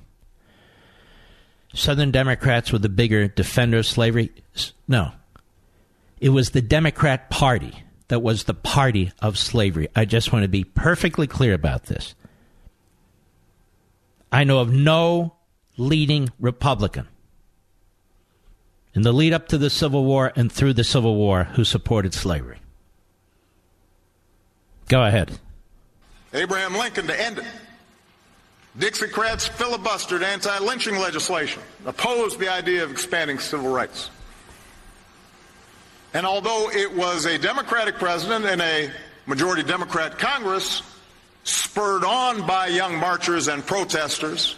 Southern 1.74 2.10
Democrats 2.12 2.72
were 2.72 2.80
the 2.80 2.90
bigger 2.90 3.28
defender 3.28 3.80
of 3.80 3.86
slavery? 3.86 4.32
No. 4.88 5.12
It 6.20 6.30
was 6.30 6.50
the 6.50 6.62
Democrat 6.62 7.30
Party 7.30 7.84
that 8.10 8.20
was 8.20 8.44
the 8.44 8.54
party 8.54 9.12
of 9.22 9.38
slavery. 9.38 9.88
I 9.96 10.06
just 10.06 10.34
want 10.34 10.44
to 10.44 10.50
be 10.50 10.64
perfectly 10.64 11.26
clear 11.26 11.54
about 11.54 11.86
this. 11.86 12.14
I 14.32 14.44
know 14.44 14.60
of 14.60 14.72
no 14.72 15.36
leading 15.78 16.30
Republican 16.40 17.08
in 18.94 19.04
the 19.04 19.12
lead 19.12 19.34
up 19.34 19.48
to 19.48 19.58
the 19.58 19.70
Civil 19.70 20.04
War 20.04 20.32
and 20.36 20.52
through 20.52 20.74
the 20.74 20.84
Civil 20.84 21.16
War 21.16 21.46
who 21.46 21.64
supported 21.64 22.14
slavery. 22.14 22.60
Go 24.88 25.04
ahead. 25.04 25.40
Abraham 26.34 26.76
Lincoln 26.76 27.08
to 27.08 27.20
end 27.20 27.40
it. 27.40 27.46
Dixiecrats 28.78 29.50
filibustered 29.50 30.22
anti-lynching 30.22 30.98
legislation, 30.98 31.62
opposed 31.86 32.40
the 32.40 32.48
idea 32.48 32.84
of 32.84 32.92
expanding 32.92 33.40
civil 33.40 33.72
rights. 33.72 34.10
And 36.14 36.26
although 36.26 36.70
it 36.72 36.96
was 36.96 37.26
a 37.26 37.38
Democratic 37.38 37.96
president 37.96 38.46
and 38.46 38.62
a 38.62 38.92
majority 39.26 39.64
Democrat 39.64 40.18
Congress, 40.18 40.82
spurred 41.44 42.04
on 42.04 42.46
by 42.46 42.68
young 42.68 42.98
marchers 42.98 43.48
and 43.48 43.66
protesters, 43.66 44.56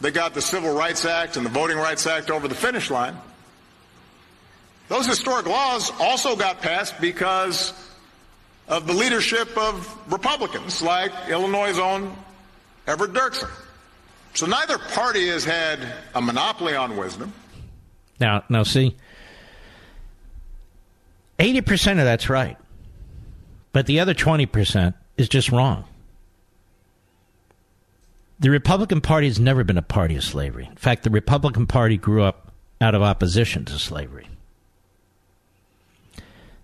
they 0.00 0.10
got 0.10 0.34
the 0.34 0.42
Civil 0.42 0.74
Rights 0.74 1.04
Act 1.04 1.36
and 1.36 1.44
the 1.44 1.50
Voting 1.50 1.76
Rights 1.76 2.06
Act 2.06 2.30
over 2.30 2.48
the 2.48 2.54
finish 2.54 2.90
line. 2.90 3.16
Those 4.88 5.06
historic 5.06 5.46
laws 5.46 5.90
also 5.98 6.36
got 6.36 6.60
passed 6.60 7.00
because 7.00 7.72
of 8.68 8.86
the 8.86 8.92
leadership 8.92 9.56
of 9.56 10.12
Republicans 10.12 10.82
like 10.82 11.12
Illinois' 11.28 11.78
own 11.78 12.16
Everett 12.86 13.12
Dirksen. 13.12 13.50
So 14.34 14.46
neither 14.46 14.78
party 14.78 15.28
has 15.28 15.44
had 15.44 15.80
a 16.14 16.20
monopoly 16.20 16.76
on 16.76 16.96
wisdom. 16.96 17.32
Now, 18.20 18.44
now, 18.48 18.62
see, 18.62 18.96
eighty 21.38 21.60
percent 21.60 21.98
of 21.98 22.04
that's 22.04 22.28
right, 22.28 22.56
but 23.72 23.86
the 23.86 24.00
other 24.00 24.14
twenty 24.14 24.46
percent 24.46 24.96
is 25.16 25.28
just 25.28 25.50
wrong. 25.50 25.84
The 28.38 28.50
Republican 28.50 29.00
Party 29.00 29.28
has 29.28 29.40
never 29.40 29.64
been 29.64 29.78
a 29.78 29.82
party 29.82 30.16
of 30.16 30.24
slavery. 30.24 30.66
In 30.66 30.76
fact, 30.76 31.04
the 31.04 31.10
Republican 31.10 31.66
Party 31.66 31.96
grew 31.96 32.22
up 32.22 32.52
out 32.80 32.94
of 32.94 33.00
opposition 33.02 33.64
to 33.64 33.78
slavery. 33.78 34.28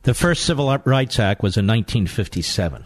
The 0.02 0.12
first 0.14 0.44
Civil 0.44 0.76
Rights 0.84 1.18
Act 1.18 1.42
was 1.42 1.56
in 1.56 1.66
1957. 1.66 2.84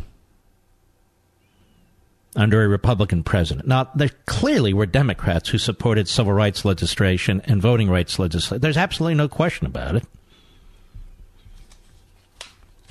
under 2.37 2.63
a 2.63 2.69
Republican 2.69 3.23
president. 3.25 3.67
Now, 3.67 3.91
there 3.95 4.11
clearly 4.27 4.75
were 4.75 4.85
Democrats 4.87 5.49
who 5.49 5.57
supported 5.59 6.07
civil 6.07 6.35
rights 6.35 6.65
legislation 6.67 7.41
and 7.47 7.63
voting 7.63 7.89
rights 7.89 8.19
legislation. 8.19 8.61
There's 8.61 8.77
absolutely 8.77 9.15
no 9.15 9.27
question 9.27 9.67
about 9.67 9.97
it. 9.97 10.05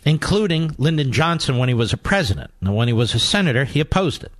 Including 0.05 0.75
Lyndon 0.77 1.11
Johnson 1.11 1.57
when 1.57 1.67
he 1.67 1.75
was 1.75 1.91
a 1.91 1.97
president. 1.97 2.51
And 2.61 2.75
when 2.75 2.87
he 2.87 2.93
was 2.93 3.15
a 3.15 3.19
senator, 3.19 3.65
he 3.65 3.79
opposed 3.79 4.23
it. 4.23 4.31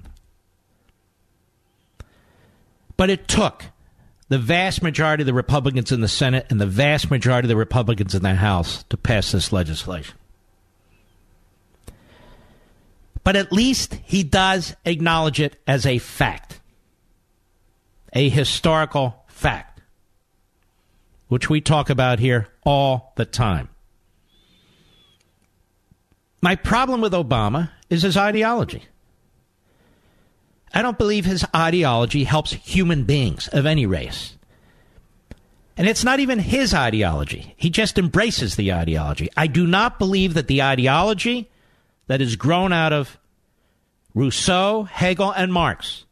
But 2.97 3.09
it 3.09 3.28
took 3.28 3.66
the 4.30 4.38
vast 4.38 4.82
majority 4.82 5.24
of 5.24 5.28
the 5.28 5.34
Republicans 5.34 5.91
in 5.91 6.01
the 6.01 6.07
Senate 6.07 6.45
and 6.49 6.61
the 6.61 6.66
vast 6.66 7.11
majority 7.11 7.45
of 7.45 7.49
the 7.49 7.55
Republicans 7.55 8.16
in 8.16 8.24
the 8.24 8.36
House 8.36 8.84
to 8.89 8.97
pass 8.97 9.32
this 9.32 9.51
legislation. 9.51 10.16
But 13.24 13.36
at 13.36 13.51
least 13.51 13.97
he 14.03 14.24
does 14.24 14.76
acknowledge 14.86 15.39
it 15.41 15.59
as 15.68 15.86
a 15.86 15.97
fact, 15.97 16.59
a 18.13 18.30
historical 18.30 19.26
fact, 19.28 19.82
which 21.28 21.49
we 21.49 21.59
talk 21.59 21.89
about 21.89 22.20
here 22.20 22.47
all 22.66 23.13
the 23.16 23.26
time. 23.26 23.70
My 26.46 26.56
problem 26.56 27.02
with 27.02 27.14
Obama 27.14 27.72
is 27.89 28.04
his 28.04 28.16
ideology. 28.16 28.84
I 30.72 30.84
don't 30.84 30.96
believe 30.96 31.26
his 31.26 31.43
ideology 31.56 32.24
helps 32.24 32.54
human 32.54 33.04
beings 33.04 33.48
of 33.48 33.66
any 33.66 33.88
race. 33.88 34.38
And 35.76 35.88
it's 35.88 36.04
not 36.04 36.20
even 36.20 36.38
his 36.38 36.72
ideology. 36.72 37.56
He 37.58 37.72
just 37.72 37.98
embraces 37.98 38.58
the 38.58 38.74
ideology. 38.74 39.28
I 39.36 39.48
do 39.48 39.66
not 39.66 39.98
believe 39.98 40.36
that 40.36 40.46
the 40.46 40.62
ideology 40.62 41.50
that 42.06 42.22
is 42.22 42.36
grown 42.36 42.72
out 42.72 42.93
of 42.93 43.18
Rousseau, 44.14 44.84
Hegel, 44.84 45.32
and 45.32 45.52
Marx. 45.52 46.06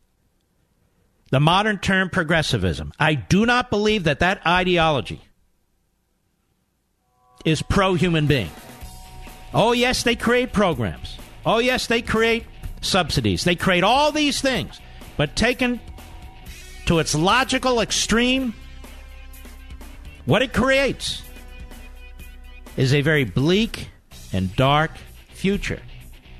The 1.29 1.39
modern 1.39 1.77
term 1.77 2.09
progressivism. 2.09 2.91
I 2.99 3.13
do 3.13 3.45
not 3.45 3.69
believe 3.69 4.05
that 4.05 4.21
that 4.21 4.43
ideology 4.47 5.21
is 7.45 7.61
pro 7.61 7.93
human 7.93 8.25
being. 8.25 8.49
Oh, 9.53 9.71
yes, 9.71 10.03
they 10.03 10.15
create 10.15 10.51
programs. 10.51 11.17
Oh, 11.45 11.59
yes, 11.59 11.87
they 11.87 12.01
create 12.01 12.45
subsidies. 12.81 13.43
They 13.43 13.55
create 13.55 13.83
all 13.83 14.11
these 14.11 14.41
things. 14.41 14.79
But 15.17 15.35
taken 15.35 15.79
to 16.85 16.99
its 16.99 17.13
logical 17.13 17.79
extreme, 17.79 18.53
what 20.25 20.41
it 20.41 20.53
creates 20.53 21.21
is 22.77 22.93
a 22.93 23.01
very 23.01 23.23
bleak 23.23 23.89
and 24.31 24.55
dark 24.55 24.91
future 25.29 25.81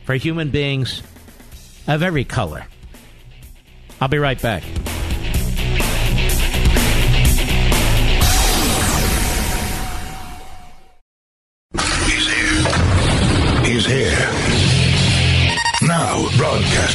for 0.06 0.16
human 0.16 0.50
beings 0.50 1.04
of 1.88 2.02
every 2.02 2.24
color. 2.24 2.66
I'll 4.02 4.08
be 4.08 4.18
right 4.18 4.42
back. 4.42 4.64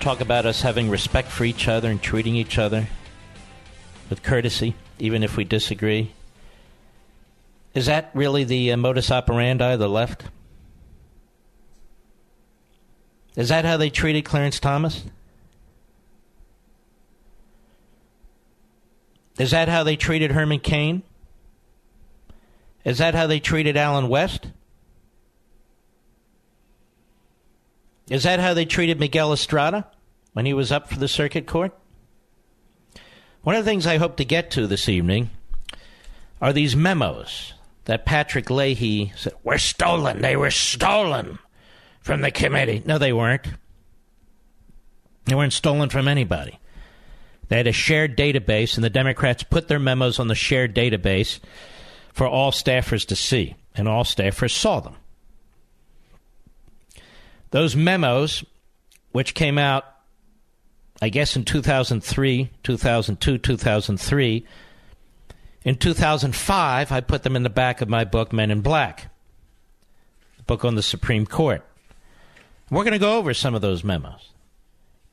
talk 0.00 0.20
about 0.20 0.46
us 0.46 0.62
having 0.62 0.88
respect 0.88 1.30
for 1.30 1.44
each 1.44 1.68
other 1.68 1.90
and 1.90 2.02
treating 2.02 2.34
each 2.34 2.58
other 2.58 2.88
with 4.08 4.22
courtesy, 4.22 4.74
even 4.98 5.22
if 5.22 5.36
we 5.36 5.44
disagree. 5.44 6.12
Is 7.74 7.86
that 7.86 8.10
really 8.14 8.44
the 8.44 8.72
uh, 8.72 8.76
modus 8.76 9.10
operandi 9.10 9.72
of 9.72 9.78
the 9.78 9.88
left? 9.88 10.24
Is 13.36 13.50
that 13.50 13.64
how 13.64 13.76
they 13.76 13.90
treated 13.90 14.24
Clarence 14.24 14.58
Thomas? 14.58 15.04
Is 19.38 19.52
that 19.52 19.68
how 19.68 19.84
they 19.84 19.96
treated 19.96 20.32
Herman 20.32 20.60
Cain? 20.60 21.02
Is 22.84 22.98
that 22.98 23.14
how 23.14 23.26
they 23.26 23.40
treated 23.40 23.76
Allen 23.76 24.08
West? 24.08 24.48
Is 28.10 28.24
that 28.24 28.40
how 28.40 28.52
they 28.52 28.64
treated 28.64 28.98
Miguel 28.98 29.32
Estrada 29.32 29.86
when 30.32 30.44
he 30.44 30.52
was 30.52 30.72
up 30.72 30.90
for 30.90 30.98
the 30.98 31.08
circuit 31.08 31.46
court? 31.46 31.72
One 33.42 33.54
of 33.54 33.64
the 33.64 33.70
things 33.70 33.86
I 33.86 33.96
hope 33.96 34.16
to 34.16 34.24
get 34.24 34.50
to 34.50 34.66
this 34.66 34.88
evening 34.88 35.30
are 36.40 36.52
these 36.52 36.74
memos 36.74 37.54
that 37.84 38.04
Patrick 38.04 38.50
Leahy 38.50 39.12
said 39.16 39.32
were 39.44 39.58
stolen. 39.58 40.20
They 40.20 40.36
were 40.36 40.50
stolen 40.50 41.38
from 42.00 42.20
the 42.20 42.32
committee. 42.32 42.82
No, 42.84 42.98
they 42.98 43.12
weren't. 43.12 43.46
They 45.26 45.36
weren't 45.36 45.52
stolen 45.52 45.88
from 45.88 46.08
anybody. 46.08 46.58
They 47.48 47.58
had 47.58 47.66
a 47.66 47.72
shared 47.72 48.16
database, 48.16 48.74
and 48.74 48.84
the 48.84 48.90
Democrats 48.90 49.42
put 49.44 49.68
their 49.68 49.78
memos 49.78 50.18
on 50.18 50.28
the 50.28 50.34
shared 50.34 50.74
database 50.74 51.38
for 52.12 52.26
all 52.26 52.50
staffers 52.50 53.06
to 53.06 53.16
see, 53.16 53.54
and 53.74 53.88
all 53.88 54.04
staffers 54.04 54.52
saw 54.52 54.80
them. 54.80 54.96
Those 57.50 57.74
memos, 57.74 58.44
which 59.12 59.34
came 59.34 59.58
out, 59.58 59.84
I 61.02 61.08
guess, 61.08 61.36
in 61.36 61.44
2003, 61.44 62.50
2002, 62.62 63.38
2003, 63.38 64.46
in 65.62 65.74
2005, 65.76 66.92
I 66.92 67.00
put 67.00 67.22
them 67.22 67.36
in 67.36 67.42
the 67.42 67.50
back 67.50 67.80
of 67.80 67.88
my 67.88 68.04
book, 68.04 68.32
Men 68.32 68.50
in 68.50 68.60
Black, 68.60 69.10
the 70.36 70.42
book 70.44 70.64
on 70.64 70.74
the 70.74 70.82
Supreme 70.82 71.26
Court. 71.26 71.64
We're 72.70 72.84
going 72.84 72.92
to 72.92 72.98
go 72.98 73.18
over 73.18 73.34
some 73.34 73.54
of 73.54 73.62
those 73.62 73.82
memos 73.82 74.30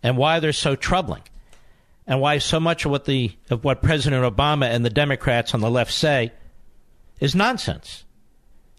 and 0.04 0.16
why 0.16 0.40
they're 0.40 0.54
so 0.54 0.76
troubling 0.76 1.24
and 2.06 2.22
why 2.22 2.38
so 2.38 2.60
much 2.60 2.86
of 2.86 2.92
what 2.92 3.06
the 3.06 3.36
of 3.50 3.64
what 3.64 3.82
President 3.82 4.24
Obama 4.24 4.66
and 4.66 4.86
the 4.86 4.92
Democrats 4.92 5.54
on 5.54 5.60
the 5.60 5.70
left 5.70 5.92
say 5.92 6.32
is 7.20 7.34
nonsense 7.34 8.06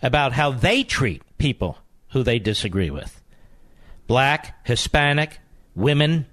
about 0.00 0.32
how 0.32 0.52
they 0.52 0.84
treat 0.84 1.22
people 1.38 1.78
who 2.10 2.22
they 2.22 2.38
disagree 2.38 2.88
with 2.88 3.17
black, 4.08 4.66
Hispanic, 4.66 5.38
women. 5.76 6.26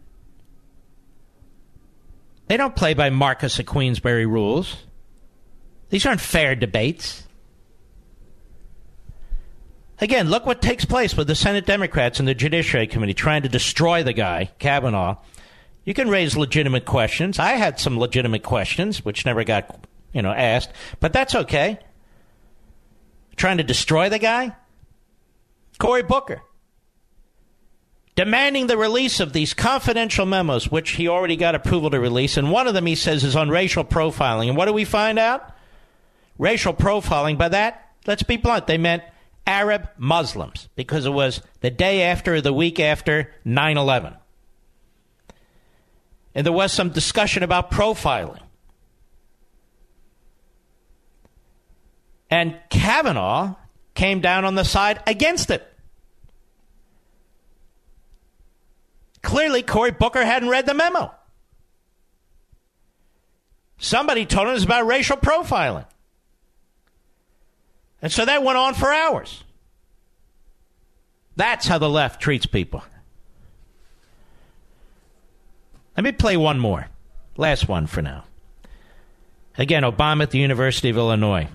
They 2.47 2.57
don't 2.57 2.75
play 2.75 2.95
by 2.95 3.11
Marquess 3.11 3.59
of 3.59 3.67
Queensberry 3.67 4.25
rules. 4.25 4.83
These 5.89 6.07
aren't 6.07 6.21
fair 6.21 6.55
debates. 6.55 7.27
Again, 9.99 10.29
look 10.29 10.45
what 10.45 10.61
takes 10.61 10.83
place 10.83 11.15
with 11.15 11.27
the 11.27 11.35
Senate 11.35 11.65
Democrats 11.65 12.19
and 12.19 12.27
the 12.27 12.33
Judiciary 12.33 12.87
Committee 12.87 13.13
trying 13.13 13.43
to 13.43 13.49
destroy 13.49 14.03
the 14.03 14.13
guy, 14.13 14.51
Kavanaugh. 14.57 15.17
You 15.85 15.93
can 15.93 16.09
raise 16.09 16.35
legitimate 16.35 16.85
questions. 16.85 17.39
I 17.39 17.53
had 17.53 17.79
some 17.79 17.99
legitimate 17.99 18.43
questions, 18.43 19.05
which 19.05 19.25
never 19.25 19.43
got, 19.43 19.85
you 20.13 20.21
know, 20.21 20.31
asked, 20.31 20.71
but 20.99 21.13
that's 21.13 21.35
okay. 21.35 21.77
Trying 23.35 23.57
to 23.57 23.63
destroy 23.63 24.09
the 24.09 24.19
guy? 24.19 24.55
Cory 25.77 26.03
Booker 26.03 26.41
demanding 28.15 28.67
the 28.67 28.77
release 28.77 29.19
of 29.19 29.33
these 29.33 29.53
confidential 29.53 30.25
memos, 30.25 30.71
which 30.71 30.91
he 30.91 31.07
already 31.07 31.35
got 31.35 31.55
approval 31.55 31.89
to 31.89 31.99
release. 31.99 32.37
And 32.37 32.51
one 32.51 32.67
of 32.67 32.73
them, 32.73 32.85
he 32.85 32.95
says, 32.95 33.23
is 33.23 33.35
on 33.35 33.49
racial 33.49 33.83
profiling. 33.83 34.47
And 34.47 34.57
what 34.57 34.65
do 34.65 34.73
we 34.73 34.85
find 34.85 35.19
out? 35.19 35.53
Racial 36.37 36.73
profiling. 36.73 37.37
By 37.37 37.49
that, 37.49 37.91
let's 38.07 38.23
be 38.23 38.37
blunt, 38.37 38.67
they 38.67 38.77
meant 38.77 39.03
Arab 39.45 39.89
Muslims 39.97 40.69
because 40.75 41.05
it 41.05 41.11
was 41.11 41.41
the 41.61 41.69
day 41.69 42.03
after 42.03 42.35
or 42.35 42.41
the 42.41 42.53
week 42.53 42.79
after 42.79 43.31
9 43.43 43.77
11. 43.77 44.15
And 46.33 46.45
there 46.45 46.53
was 46.53 46.73
some 46.73 46.89
discussion 46.89 47.43
about 47.43 47.71
profiling. 47.71 48.41
And 52.29 52.57
Kavanaugh 52.69 53.55
came 53.93 54.19
down 54.19 54.43
on 54.43 54.55
the 54.55 54.65
side 54.65 55.01
against 55.07 55.49
it. 55.49 55.74
Clearly, 59.25 59.63
Cory 59.63 59.89
Booker 59.89 60.23
hadn't 60.23 60.49
read 60.49 60.67
the 60.67 60.75
memo. 60.75 61.11
Somebody 63.79 64.27
told 64.27 64.45
him 64.45 64.51
it 64.51 64.53
was 64.53 64.63
about 64.63 64.85
racial 64.85 65.17
profiling. 65.17 65.87
And 68.03 68.11
so 68.11 68.23
that 68.23 68.43
went 68.43 68.59
on 68.59 68.75
for 68.75 68.93
hours. 68.93 69.43
That's 71.35 71.65
how 71.65 71.79
the 71.79 71.89
left 71.89 72.21
treats 72.21 72.45
people. 72.45 72.83
Let 75.97 76.03
me 76.03 76.11
play 76.11 76.37
one 76.37 76.59
more. 76.59 76.87
Last 77.35 77.67
one 77.67 77.87
for 77.87 78.03
now. 78.03 78.25
Again, 79.57 79.81
Obama 79.81 80.21
at 80.21 80.29
the 80.29 80.39
University 80.39 80.89
of 80.89 80.97
Illinois. 80.97 81.47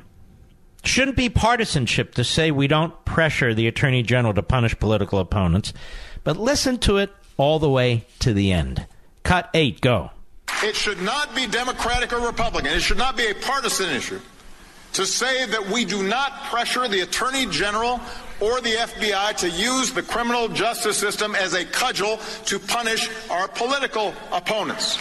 Shouldn't 0.82 1.16
be 1.16 1.28
partisanship 1.28 2.16
to 2.16 2.24
say 2.24 2.50
we 2.50 2.66
don't 2.66 3.04
pressure 3.04 3.54
the 3.54 3.68
Attorney 3.68 4.02
General 4.02 4.34
to 4.34 4.42
punish 4.42 4.76
political 4.76 5.20
opponents, 5.20 5.72
but 6.24 6.36
listen 6.36 6.76
to 6.78 6.96
it 6.96 7.10
all 7.40 7.58
the 7.58 7.70
way 7.70 8.04
to 8.20 8.32
the 8.32 8.52
end. 8.52 8.86
Cut 9.22 9.50
eight, 9.54 9.80
go. 9.80 10.10
It 10.62 10.76
should 10.76 11.00
not 11.00 11.34
be 11.34 11.46
Democratic 11.46 12.12
or 12.12 12.20
Republican. 12.20 12.72
It 12.72 12.80
should 12.80 12.98
not 12.98 13.16
be 13.16 13.26
a 13.26 13.34
partisan 13.34 13.90
issue 13.90 14.20
to 14.92 15.06
say 15.06 15.46
that 15.46 15.68
we 15.68 15.84
do 15.84 16.02
not 16.02 16.44
pressure 16.44 16.86
the 16.88 17.00
Attorney 17.00 17.46
General 17.46 18.00
or 18.40 18.60
the 18.60 18.70
FBI 18.70 19.36
to 19.36 19.48
use 19.48 19.92
the 19.92 20.02
criminal 20.02 20.48
justice 20.48 20.98
system 20.98 21.34
as 21.34 21.54
a 21.54 21.64
cudgel 21.64 22.18
to 22.46 22.58
punish 22.58 23.08
our 23.30 23.48
political 23.48 24.14
opponents. 24.32 24.96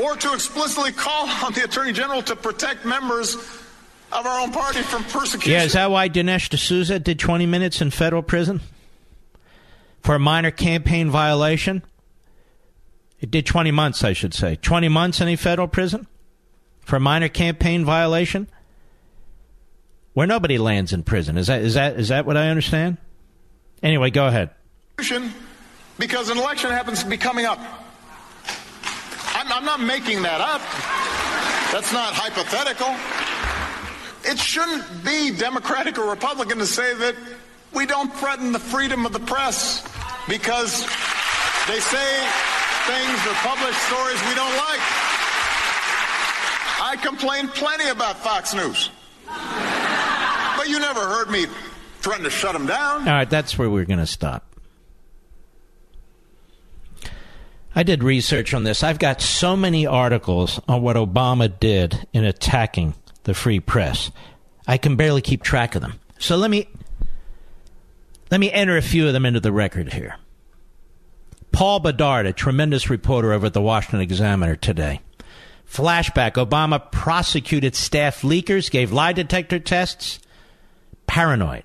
Or 0.00 0.14
to 0.16 0.32
explicitly 0.32 0.92
call 0.92 1.28
on 1.44 1.52
the 1.52 1.64
Attorney 1.64 1.92
General 1.92 2.22
to 2.22 2.36
protect 2.36 2.84
members 2.84 3.34
of 3.34 4.26
our 4.26 4.40
own 4.40 4.52
party 4.52 4.82
from 4.82 5.04
persecution. 5.04 5.52
Yeah, 5.52 5.64
is 5.64 5.72
that 5.72 5.90
why 5.90 6.08
Dinesh 6.08 6.48
D'Souza 6.48 6.98
did 6.98 7.18
20 7.18 7.46
minutes 7.46 7.80
in 7.80 7.90
federal 7.90 8.22
prison? 8.22 8.60
For 10.00 10.14
a 10.14 10.18
minor 10.18 10.50
campaign 10.50 11.10
violation? 11.10 11.82
It 13.20 13.30
did 13.30 13.46
20 13.46 13.70
months, 13.72 14.04
I 14.04 14.12
should 14.12 14.32
say. 14.32 14.56
20 14.56 14.88
months 14.88 15.20
in 15.20 15.28
a 15.28 15.36
federal 15.36 15.68
prison? 15.68 16.06
For 16.80 16.96
a 16.96 17.00
minor 17.00 17.28
campaign 17.28 17.84
violation? 17.84 18.48
Where 20.14 20.26
nobody 20.26 20.58
lands 20.58 20.92
in 20.92 21.02
prison. 21.02 21.36
Is 21.36 21.48
that, 21.48 21.62
is 21.62 21.74
that, 21.74 21.98
is 21.98 22.08
that 22.08 22.26
what 22.26 22.36
I 22.36 22.48
understand? 22.48 22.96
Anyway, 23.82 24.10
go 24.10 24.26
ahead. 24.26 24.50
Because 24.96 26.28
an 26.30 26.38
election 26.38 26.70
happens 26.70 27.02
to 27.02 27.08
be 27.08 27.16
coming 27.16 27.44
up. 27.44 27.58
I'm, 29.34 29.52
I'm 29.52 29.64
not 29.64 29.80
making 29.80 30.22
that 30.22 30.40
up. 30.40 30.60
That's 31.72 31.92
not 31.92 32.14
hypothetical. 32.14 32.94
It 34.24 34.38
shouldn't 34.38 35.04
be 35.04 35.30
Democratic 35.36 35.98
or 35.98 36.10
Republican 36.10 36.58
to 36.58 36.66
say 36.66 36.94
that 36.94 37.14
we 37.74 37.86
don't 37.86 38.12
threaten 38.14 38.52
the 38.52 38.58
freedom 38.58 39.06
of 39.06 39.12
the 39.12 39.20
press 39.20 39.82
because 40.28 40.82
they 41.66 41.80
say 41.80 42.28
things 42.86 43.26
or 43.26 43.34
publish 43.44 43.76
stories 43.76 44.20
we 44.28 44.34
don't 44.34 44.56
like. 44.56 44.80
I 46.80 46.96
complain 47.02 47.48
plenty 47.48 47.88
about 47.90 48.16
Fox 48.16 48.54
News. 48.54 48.90
But 49.26 50.68
you 50.68 50.78
never 50.80 51.00
heard 51.00 51.30
me 51.30 51.46
threaten 52.00 52.24
to 52.24 52.30
shut 52.30 52.52
them 52.52 52.66
down. 52.66 53.00
All 53.06 53.14
right, 53.14 53.28
that's 53.28 53.58
where 53.58 53.68
we're 53.68 53.84
going 53.84 53.98
to 53.98 54.06
stop. 54.06 54.44
I 57.74 57.82
did 57.82 58.02
research 58.02 58.54
on 58.54 58.64
this. 58.64 58.82
I've 58.82 58.98
got 58.98 59.20
so 59.20 59.56
many 59.56 59.86
articles 59.86 60.60
on 60.66 60.82
what 60.82 60.96
Obama 60.96 61.52
did 61.60 62.06
in 62.12 62.24
attacking 62.24 62.94
the 63.24 63.34
free 63.34 63.60
press. 63.60 64.10
I 64.66 64.78
can 64.78 64.96
barely 64.96 65.20
keep 65.20 65.42
track 65.42 65.74
of 65.74 65.82
them. 65.82 66.00
So 66.18 66.36
let 66.36 66.50
me 66.50 66.68
let 68.30 68.40
me 68.40 68.52
enter 68.52 68.76
a 68.76 68.82
few 68.82 69.06
of 69.06 69.12
them 69.12 69.26
into 69.26 69.40
the 69.40 69.52
record 69.52 69.92
here. 69.92 70.16
Paul 71.52 71.80
Bedard, 71.80 72.26
a 72.26 72.32
tremendous 72.32 72.90
reporter 72.90 73.32
over 73.32 73.46
at 73.46 73.52
the 73.52 73.62
Washington 73.62 74.00
Examiner 74.00 74.56
today. 74.56 75.00
Flashback 75.68 76.32
Obama 76.32 76.90
prosecuted 76.90 77.74
staff 77.74 78.22
leakers, 78.22 78.70
gave 78.70 78.92
lie 78.92 79.12
detector 79.12 79.58
tests. 79.58 80.18
Paranoid. 81.06 81.64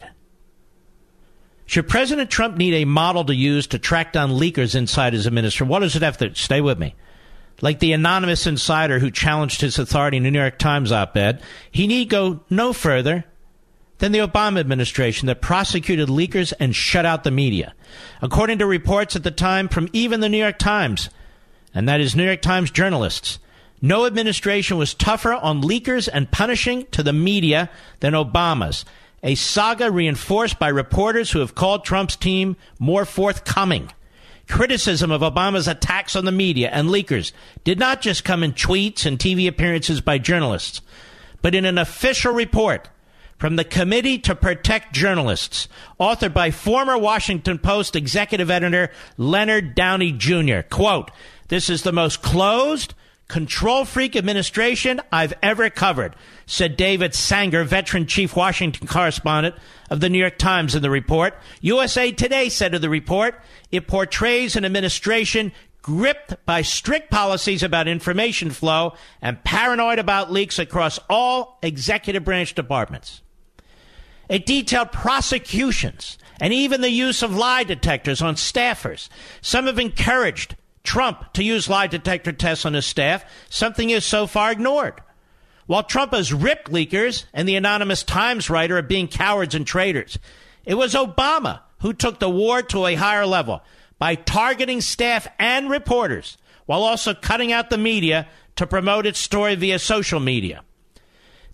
Should 1.66 1.88
President 1.88 2.30
Trump 2.30 2.58
need 2.58 2.74
a 2.74 2.86
model 2.86 3.26
to 3.26 3.36
use 3.36 3.68
to 3.68 3.80
track 3.80 4.14
down 4.14 4.32
leakers 4.32 4.76
inside 4.76 5.14
his 5.14 5.26
administration? 5.26 5.70
What 5.70 5.80
does 5.80 5.96
it 5.96 6.02
have 6.02 6.18
to 6.18 6.36
stay 6.36 6.62
with 6.62 6.78
me? 6.78 6.96
Like 7.62 7.80
the 7.80 7.94
anonymous 7.94 8.46
insider 8.46 9.00
who 9.00 9.12
challenged 9.12 9.62
his 9.62 9.80
authority 9.80 10.18
in 10.18 10.24
the 10.24 10.32
New 10.32 10.40
York 10.40 10.60
Times 10.60 10.92
op 10.92 11.16
ed, 11.16 11.42
he 11.72 11.88
need 11.88 12.10
go 12.10 12.42
no 12.50 12.74
further 12.74 13.26
than 14.00 14.12
the 14.12 14.20
Obama 14.20 14.60
administration 14.60 15.28
that 15.28 15.42
prosecuted 15.42 16.10
leakers 16.10 16.54
and 16.60 16.76
shut 16.76 17.06
out 17.06 17.24
the 17.24 17.32
media. 17.32 17.74
According 18.22 18.60
to 18.60 18.66
reports 18.66 19.16
at 19.16 19.24
the 19.24 19.32
time 19.32 19.68
from 19.68 19.90
even 19.94 20.20
the 20.20 20.30
New 20.30 20.38
York 20.38 20.58
Times, 20.58 21.10
and 21.74 21.88
that 21.88 22.02
is 22.02 22.16
New 22.16 22.26
York 22.26 22.42
Times 22.42 22.72
journalists, 22.72 23.40
no 23.82 24.06
administration 24.06 24.78
was 24.78 24.94
tougher 24.94 25.34
on 25.34 25.62
leakers 25.62 26.08
and 26.12 26.32
punishing 26.32 26.86
to 26.92 27.04
the 27.04 27.14
media 27.14 27.70
than 28.00 28.14
Obama's 28.14 28.86
a 29.24 29.36
saga 29.36 29.90
reinforced 29.90 30.60
by 30.60 30.68
reporters 30.68 31.32
who 31.32 31.40
have 31.40 31.56
called 31.56 31.86
Trump's 31.86 32.18
team 32.18 32.58
more 32.78 33.06
forthcoming. 33.06 33.90
Criticism 34.50 35.12
of 35.12 35.22
Obama's 35.22 35.70
attacks 35.70 36.18
on 36.18 36.26
the 36.26 36.32
media 36.32 36.70
and 36.70 36.90
leakers 36.90 37.32
did 37.64 37.80
not 37.80 38.02
just 38.02 38.26
come 38.26 38.44
in 38.44 38.52
tweets 38.52 39.06
and 39.06 39.18
TV 39.18 39.48
appearances 39.48 40.02
by 40.02 40.18
journalists, 40.18 40.82
but 41.42 41.56
in 41.56 41.64
an 41.64 41.78
official 41.78 42.34
report 42.34 42.90
from 43.44 43.58
the 43.58 43.66
Committee 43.66 44.18
to 44.20 44.34
Protect 44.34 44.94
Journalists, 44.94 45.68
authored 46.00 46.34
by 46.34 46.50
former 46.50 46.98
Washington 46.98 47.60
Post 47.60 47.94
executive 47.94 48.50
editor 48.50 48.90
Leonard 49.18 49.76
Downie 49.76 50.14
Jr. 50.14 50.62
Quote, 50.70 51.12
this 51.50 51.70
is 51.70 51.82
the 51.82 51.92
most 51.92 52.22
closed, 52.22 52.94
control 53.28 53.84
freak 53.84 54.16
administration 54.16 55.02
I've 55.12 55.34
ever 55.44 55.70
covered, 55.70 56.16
said 56.46 56.78
David 56.78 57.14
Sanger, 57.14 57.66
veteran 57.66 58.08
chief 58.08 58.34
Washington 58.34 58.88
correspondent 58.88 59.56
of 59.90 60.00
the 60.00 60.08
New 60.08 60.20
York 60.20 60.38
Times 60.38 60.74
in 60.74 60.82
the 60.82 60.90
report. 60.90 61.34
USA 61.60 62.14
Today 62.14 62.48
said 62.48 62.74
of 62.74 62.80
the 62.80 62.90
report, 62.90 63.42
it 63.74 63.88
portrays 63.88 64.56
an 64.56 64.64
administration 64.64 65.52
gripped 65.82 66.34
by 66.46 66.62
strict 66.62 67.12
policies 67.12 67.62
about 67.62 67.90
information 67.90 68.52
flow 68.52 68.94
and 69.22 69.44
paranoid 69.44 70.00
about 70.00 70.32
leaks 70.32 70.60
across 70.60 70.98
all 71.10 71.60
executive 71.62 72.24
branch 72.24 72.56
departments. 72.56 73.20
It 74.30 74.46
detailed 74.46 74.92
prosecutions 74.92 76.18
and 76.40 76.54
even 76.54 76.82
the 76.82 76.90
use 76.90 77.24
of 77.24 77.36
lie 77.36 77.64
detectors 77.64 78.22
on 78.22 78.36
staffers. 78.36 79.10
Some 79.42 79.68
have 79.68 79.80
encouraged 79.80 80.56
Trump 80.84 81.34
to 81.34 81.44
use 81.44 81.70
lie 81.70 81.88
detector 81.88 82.32
tests 82.32 82.66
on 82.66 82.74
his 82.74 82.86
staff, 82.86 83.24
something 83.50 83.90
is 83.90 84.04
so 84.06 84.28
far 84.28 84.52
ignored. 84.52 85.02
While 85.66 85.84
Trump 85.84 86.14
has 86.14 86.34
ripped 86.34 86.72
leakers 86.72 87.26
and 87.34 87.48
the 87.48 87.56
anonymous 87.56 88.04
Times 88.04 88.50
writer 88.50 88.78
of 88.78 88.88
being 88.88 89.08
cowards 89.08 89.56
and 89.56 89.66
traitors, 89.66 90.20
it 90.66 90.76
was 90.76 90.94
Obama 90.94 91.62
who 91.80 91.94
took 91.94 92.20
the 92.20 92.30
war 92.30 92.62
to 92.62 92.86
a 92.86 92.96
higher 92.96 93.26
level 93.26 93.62
by 93.98 94.16
targeting 94.16 94.82
staff 94.82 95.28
and 95.40 95.70
reporters 95.70 96.38
while 96.66 96.84
also 96.84 97.14
cutting 97.14 97.52
out 97.52 97.70
the 97.70 97.78
media 97.78 98.28
to 98.56 98.68
promote 98.68 99.06
its 99.06 99.20
story 99.20 99.56
via 99.56 99.80
social 99.80 100.20
media. 100.20 100.64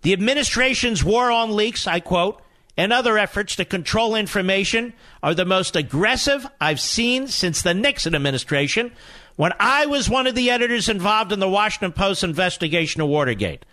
The 0.02 0.14
administration's 0.14 1.04
war 1.04 1.30
on 1.32 1.56
leaks, 1.56 1.86
I 1.88 2.00
quote, 2.00 2.42
and 2.80 2.94
other 2.94 3.18
efforts 3.18 3.58
to 3.58 3.66
control 3.66 4.16
information 4.16 4.94
are 5.22 5.34
the 5.34 5.44
most 5.44 5.76
aggressive 5.76 6.48
I've 6.62 6.80
seen 6.80 7.28
since 7.28 7.62
the 7.62 7.74
Nixon 7.74 8.16
administration 8.16 8.94
when 9.36 9.52
I 9.60 9.86
was 9.86 10.10
one 10.10 10.28
of 10.28 10.36
the 10.36 10.50
editors 10.50 10.88
involved 10.88 11.34
in 11.34 11.42
the 11.42 11.50
Washington 11.50 11.92
Post 11.92 12.24
investigation 12.24 13.02
of 13.02 13.10
Watergate. 13.10 13.66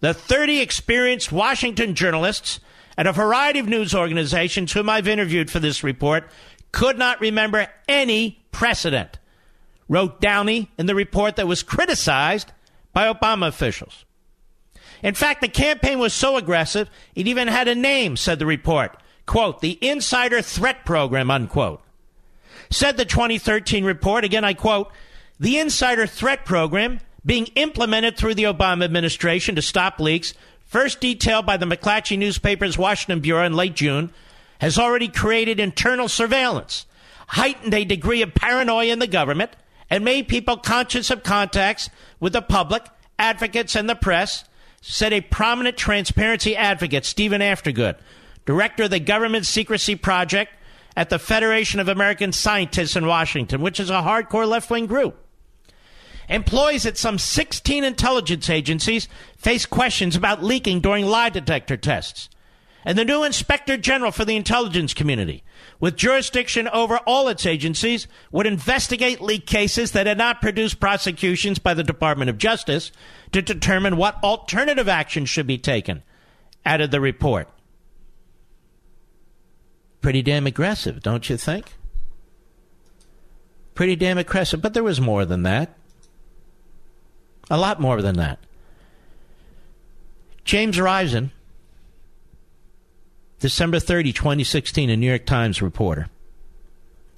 The 0.00 0.12
30 0.12 0.58
experienced 0.58 1.30
Washington 1.30 1.94
journalists 1.94 2.58
and 2.96 3.06
a 3.06 3.12
variety 3.12 3.60
of 3.60 3.68
news 3.68 3.94
organizations 3.94 4.72
whom 4.72 4.90
I've 4.90 5.06
interviewed 5.06 5.52
for 5.52 5.60
this 5.60 5.84
report 5.84 6.28
could 6.72 6.98
not 6.98 7.20
remember 7.20 7.68
any 7.86 8.42
precedent, 8.50 9.20
wrote 9.88 10.20
Downie 10.20 10.68
in 10.76 10.86
the 10.86 10.96
report 10.96 11.36
that 11.36 11.46
was 11.46 11.62
criticized 11.62 12.50
by 12.92 13.06
Obama 13.12 13.46
officials. 13.46 14.04
In 15.02 15.14
fact, 15.14 15.40
the 15.40 15.48
campaign 15.48 15.98
was 15.98 16.12
so 16.12 16.36
aggressive, 16.36 16.90
it 17.14 17.28
even 17.28 17.48
had 17.48 17.68
a 17.68 17.74
name, 17.74 18.16
said 18.16 18.38
the 18.38 18.46
report. 18.46 18.96
Quote, 19.26 19.60
the 19.60 19.78
Insider 19.80 20.42
Threat 20.42 20.84
Program, 20.84 21.30
unquote. 21.30 21.82
Said 22.70 22.96
the 22.96 23.04
2013 23.04 23.84
report, 23.84 24.24
again 24.24 24.44
I 24.44 24.54
quote, 24.54 24.90
the 25.38 25.58
Insider 25.58 26.06
Threat 26.06 26.44
Program 26.44 27.00
being 27.24 27.46
implemented 27.54 28.16
through 28.16 28.34
the 28.34 28.44
Obama 28.44 28.84
administration 28.84 29.54
to 29.54 29.62
stop 29.62 30.00
leaks, 30.00 30.34
first 30.64 31.00
detailed 31.00 31.46
by 31.46 31.56
the 31.56 31.66
McClatchy 31.66 32.18
newspaper's 32.18 32.78
Washington 32.78 33.20
Bureau 33.20 33.44
in 33.44 33.54
late 33.54 33.74
June, 33.74 34.10
has 34.60 34.78
already 34.78 35.08
created 35.08 35.60
internal 35.60 36.08
surveillance, 36.08 36.86
heightened 37.28 37.74
a 37.74 37.84
degree 37.84 38.22
of 38.22 38.34
paranoia 38.34 38.92
in 38.92 38.98
the 38.98 39.06
government, 39.06 39.52
and 39.90 40.04
made 40.04 40.28
people 40.28 40.56
conscious 40.56 41.10
of 41.10 41.22
contacts 41.22 41.88
with 42.20 42.32
the 42.32 42.42
public, 42.42 42.84
advocates, 43.18 43.76
and 43.76 43.88
the 43.88 43.94
press, 43.94 44.44
said 44.80 45.12
a 45.12 45.20
prominent 45.20 45.76
transparency 45.76 46.56
advocate, 46.56 47.04
Steven 47.04 47.40
Aftergood, 47.40 47.98
director 48.46 48.84
of 48.84 48.90
the 48.90 49.00
Government 49.00 49.46
Secrecy 49.46 49.96
Project 49.96 50.52
at 50.96 51.10
the 51.10 51.18
Federation 51.18 51.80
of 51.80 51.88
American 51.88 52.32
Scientists 52.32 52.96
in 52.96 53.06
Washington, 53.06 53.60
which 53.60 53.78
is 53.78 53.90
a 53.90 54.02
hardcore 54.02 54.48
left 54.48 54.70
wing 54.70 54.86
group. 54.86 55.16
Employees 56.28 56.84
at 56.84 56.98
some 56.98 57.18
16 57.18 57.84
intelligence 57.84 58.50
agencies 58.50 59.08
face 59.36 59.64
questions 59.64 60.14
about 60.14 60.42
leaking 60.42 60.80
during 60.80 61.06
lie 61.06 61.30
detector 61.30 61.76
tests. 61.76 62.28
and 62.84 62.96
the 62.96 63.04
new 63.04 63.24
inspector 63.24 63.76
general 63.76 64.12
for 64.12 64.24
the 64.24 64.36
intelligence 64.36 64.94
community, 64.94 65.42
with 65.80 65.96
jurisdiction 65.96 66.68
over 66.68 66.98
all 67.06 67.28
its 67.28 67.46
agencies, 67.46 68.06
would 68.32 68.46
investigate 68.46 69.20
leak 69.20 69.46
cases 69.46 69.92
that 69.92 70.06
had 70.06 70.18
not 70.18 70.40
produced 70.40 70.80
prosecutions 70.80 71.58
by 71.58 71.74
the 71.74 71.84
Department 71.84 72.30
of 72.30 72.38
Justice 72.38 72.90
to 73.32 73.42
determine 73.42 73.96
what 73.96 74.22
alternative 74.22 74.88
action 74.88 75.24
should 75.24 75.46
be 75.46 75.58
taken, 75.58 76.02
added 76.64 76.90
the 76.90 77.00
report. 77.00 77.48
Pretty 80.00 80.22
damn 80.22 80.46
aggressive, 80.46 81.02
don't 81.02 81.28
you 81.28 81.36
think? 81.36 81.72
Pretty 83.74 83.96
damn 83.96 84.18
aggressive, 84.18 84.60
but 84.60 84.74
there 84.74 84.82
was 84.82 85.00
more 85.00 85.24
than 85.24 85.42
that. 85.44 85.76
A 87.50 87.56
lot 87.56 87.80
more 87.80 88.02
than 88.02 88.16
that. 88.16 88.38
James 90.44 90.80
Risen, 90.80 91.30
December 93.40 93.78
30, 93.78 94.12
2016, 94.12 94.90
a 94.90 94.96
New 94.96 95.06
York 95.06 95.24
Times 95.24 95.62
reporter, 95.62 96.08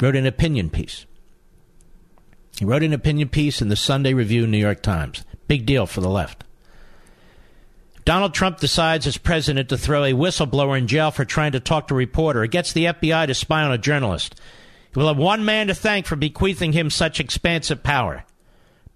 wrote 0.01 0.17
an 0.17 0.27
opinion 0.27 0.69
piece. 0.69 1.07
He 2.59 2.65
wrote 2.65 2.83
an 2.83 2.93
opinion 2.93 3.31
piece 3.31 3.63
in 3.63 3.69
the 3.69 3.77
Sunday 3.77 4.13
Review, 4.13 4.47
New 4.47 4.59
York 4.59 4.83
Times. 4.83 5.25
Big 5.49 5.65
deal 5.65 5.87
for 5.87 6.03
the 6.03 6.11
left. 6.11 6.45
Donald 8.05 8.35
Trump 8.35 8.59
decides 8.59 9.07
as 9.07 9.17
president 9.17 9.69
to 9.69 9.79
throw 9.79 10.05
a 10.05 10.13
whistleblower 10.13 10.77
in 10.77 10.87
jail 10.87 11.11
for 11.11 11.25
trying 11.25 11.53
to 11.53 11.61
talk 11.61 11.89
to 11.89 11.95
a 11.95 11.97
reporter. 11.97 12.43
He 12.43 12.49
gets 12.49 12.73
the 12.73 12.87
FBI 12.87 13.27
to 13.27 13.35
spy 13.35 13.63
on 13.63 13.73
a 13.73 13.79
journalist. 13.79 14.39
He 14.93 14.99
will 14.99 15.09
have 15.09 15.17
one 15.17 15.45
man 15.45 15.69
to 15.69 15.75
thank 15.75 16.07
for 16.07 16.17
bequeathing 16.17 16.73
him 16.73 16.91
such 16.91 17.21
expansive 17.21 17.83
power 17.83 18.25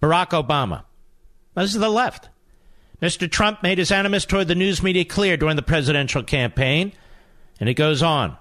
Barack 0.03 0.31
Obama. 0.31 0.85
This 1.55 1.75
is 1.75 1.81
the 1.81 1.89
left. 1.89 2.29
Mr. 3.01 3.31
Trump 3.31 3.63
made 3.63 3.79
his 3.79 3.93
animus 3.93 4.25
toward 4.25 4.49
the 4.49 4.55
news 4.55 4.83
media 4.83 5.05
clear 5.05 5.37
during 5.37 5.57
the 5.57 5.63
presidential 5.63 6.23
campaign, 6.23 6.93
and 7.61 7.69
it 7.69 7.75
goes 7.75 8.03
on. 8.03 8.37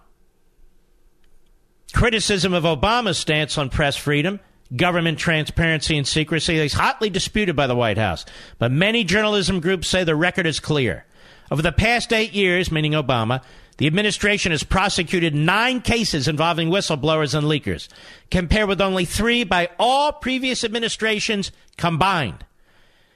Criticism 1.94 2.54
of 2.54 2.64
Obama's 2.64 3.18
stance 3.18 3.58
on 3.58 3.70
press 3.70 3.96
freedom, 3.96 4.40
government 4.76 5.20
transparency, 5.20 5.98
and 5.98 6.08
secrecy 6.08 6.58
is 6.58 6.74
hotly 6.74 7.10
disputed 7.10 7.56
by 7.56 7.68
the 7.68 7.76
White 7.76 7.98
House, 7.98 8.26
but 8.58 8.72
many 8.72 9.04
journalism 9.04 9.60
groups 9.60 9.88
say 9.88 10.04
the 10.04 10.16
record 10.16 10.48
is 10.48 10.60
clear. 10.60 11.06
Over 11.52 11.62
the 11.62 11.72
past 11.72 12.12
eight 12.12 12.34
years, 12.34 12.72
meaning 12.72 12.94
Obama, 12.94 13.44
the 13.78 13.88
administration 13.88 14.52
has 14.52 14.64
prosecuted 14.64 15.36
nine 15.36 15.82
cases 15.82 16.28
involving 16.28 16.70
whistleblowers 16.70 17.36
and 17.36 17.46
leakers, 17.46 17.88
compared 18.32 18.70
with 18.70 18.82
only 18.82 19.06
three 19.06 19.44
by 19.44 19.70
all 19.78 20.12
previous 20.12 20.64
administrations 20.64 21.52
combined. 21.78 22.46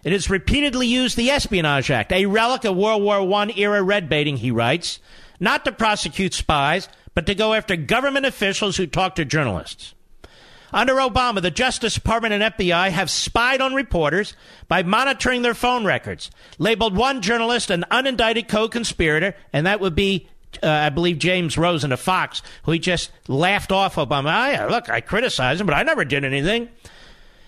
It 0.03 0.11
has 0.11 0.29
repeatedly 0.29 0.87
used 0.87 1.17
the 1.17 1.31
Espionage 1.31 1.91
Act, 1.91 2.11
a 2.11 2.27
relic 2.27 2.63
of 2.63 2.75
World 2.75 3.03
War 3.03 3.21
I 3.41 3.51
era 3.55 3.81
red 3.81 4.07
baiting, 4.09 4.37
he 4.37 4.51
writes, 4.51 4.99
not 5.39 5.65
to 5.65 5.71
prosecute 5.71 6.33
spies, 6.33 6.89
but 7.13 7.25
to 7.25 7.35
go 7.35 7.53
after 7.53 7.75
government 7.75 8.25
officials 8.25 8.77
who 8.77 8.88
talk 8.88 9.15
to 9.15 9.25
journalists. 9.25 9.93
Under 10.73 10.95
Obama, 10.95 11.41
the 11.41 11.51
Justice 11.51 11.93
Department 11.93 12.33
and 12.33 12.53
FBI 12.53 12.89
have 12.89 13.09
spied 13.09 13.61
on 13.61 13.73
reporters 13.73 14.35
by 14.67 14.83
monitoring 14.83 15.41
their 15.41 15.53
phone 15.53 15.85
records, 15.85 16.29
labeled 16.57 16.95
one 16.95 17.21
journalist 17.21 17.69
an 17.69 17.85
unindicted 17.89 18.47
co 18.49 18.67
conspirator, 18.67 19.33
and 19.53 19.65
that 19.65 19.79
would 19.79 19.95
be 19.95 20.27
uh, 20.63 20.67
I 20.69 20.89
believe 20.89 21.19
James 21.19 21.57
Rosen 21.57 21.91
of 21.91 21.99
Fox, 21.99 22.41
who 22.63 22.71
he 22.71 22.79
just 22.79 23.11
laughed 23.27 23.71
off 23.71 23.95
Obama. 23.95 24.47
Oh, 24.47 24.51
yeah, 24.51 24.65
look, 24.65 24.89
I 24.89 25.01
criticize 25.01 25.59
him, 25.59 25.67
but 25.67 25.75
I 25.75 25.83
never 25.83 26.05
did 26.05 26.23
anything. 26.23 26.69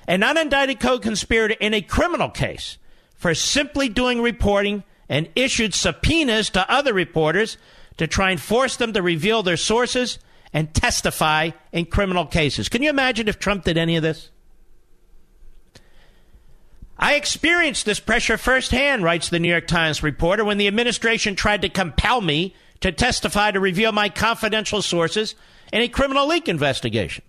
An 0.07 0.21
unindicted 0.21 0.79
co 0.79 0.99
conspirator 0.99 1.55
in 1.59 1.73
a 1.73 1.81
criminal 1.81 2.29
case 2.29 2.77
for 3.15 3.33
simply 3.33 3.89
doing 3.89 4.21
reporting 4.21 4.83
and 5.07 5.29
issued 5.35 5.73
subpoenas 5.73 6.49
to 6.51 6.71
other 6.71 6.93
reporters 6.93 7.57
to 7.99 8.07
try 8.07 8.31
and 8.31 8.41
force 8.41 8.77
them 8.77 8.93
to 8.93 9.01
reveal 9.01 9.43
their 9.43 9.57
sources 9.57 10.19
and 10.53 10.73
testify 10.73 11.51
in 11.73 11.85
criminal 11.85 12.25
cases. 12.25 12.69
Can 12.69 12.81
you 12.81 12.89
imagine 12.89 13.27
if 13.27 13.39
Trump 13.39 13.65
did 13.65 13.77
any 13.77 13.97
of 13.97 14.03
this? 14.03 14.31
I 16.97 17.15
experienced 17.15 17.85
this 17.85 17.99
pressure 17.99 18.37
firsthand, 18.37 19.03
writes 19.03 19.27
the 19.29 19.39
New 19.39 19.49
York 19.49 19.67
Times 19.67 20.01
reporter, 20.01 20.45
when 20.45 20.57
the 20.57 20.67
administration 20.67 21.35
tried 21.35 21.61
to 21.61 21.69
compel 21.69 22.21
me 22.21 22.55
to 22.79 22.93
testify 22.93 23.51
to 23.51 23.59
reveal 23.59 23.91
my 23.91 24.07
confidential 24.07 24.81
sources 24.81 25.35
in 25.73 25.81
a 25.81 25.89
criminal 25.89 26.25
leak 26.25 26.47
investigation. 26.47 27.25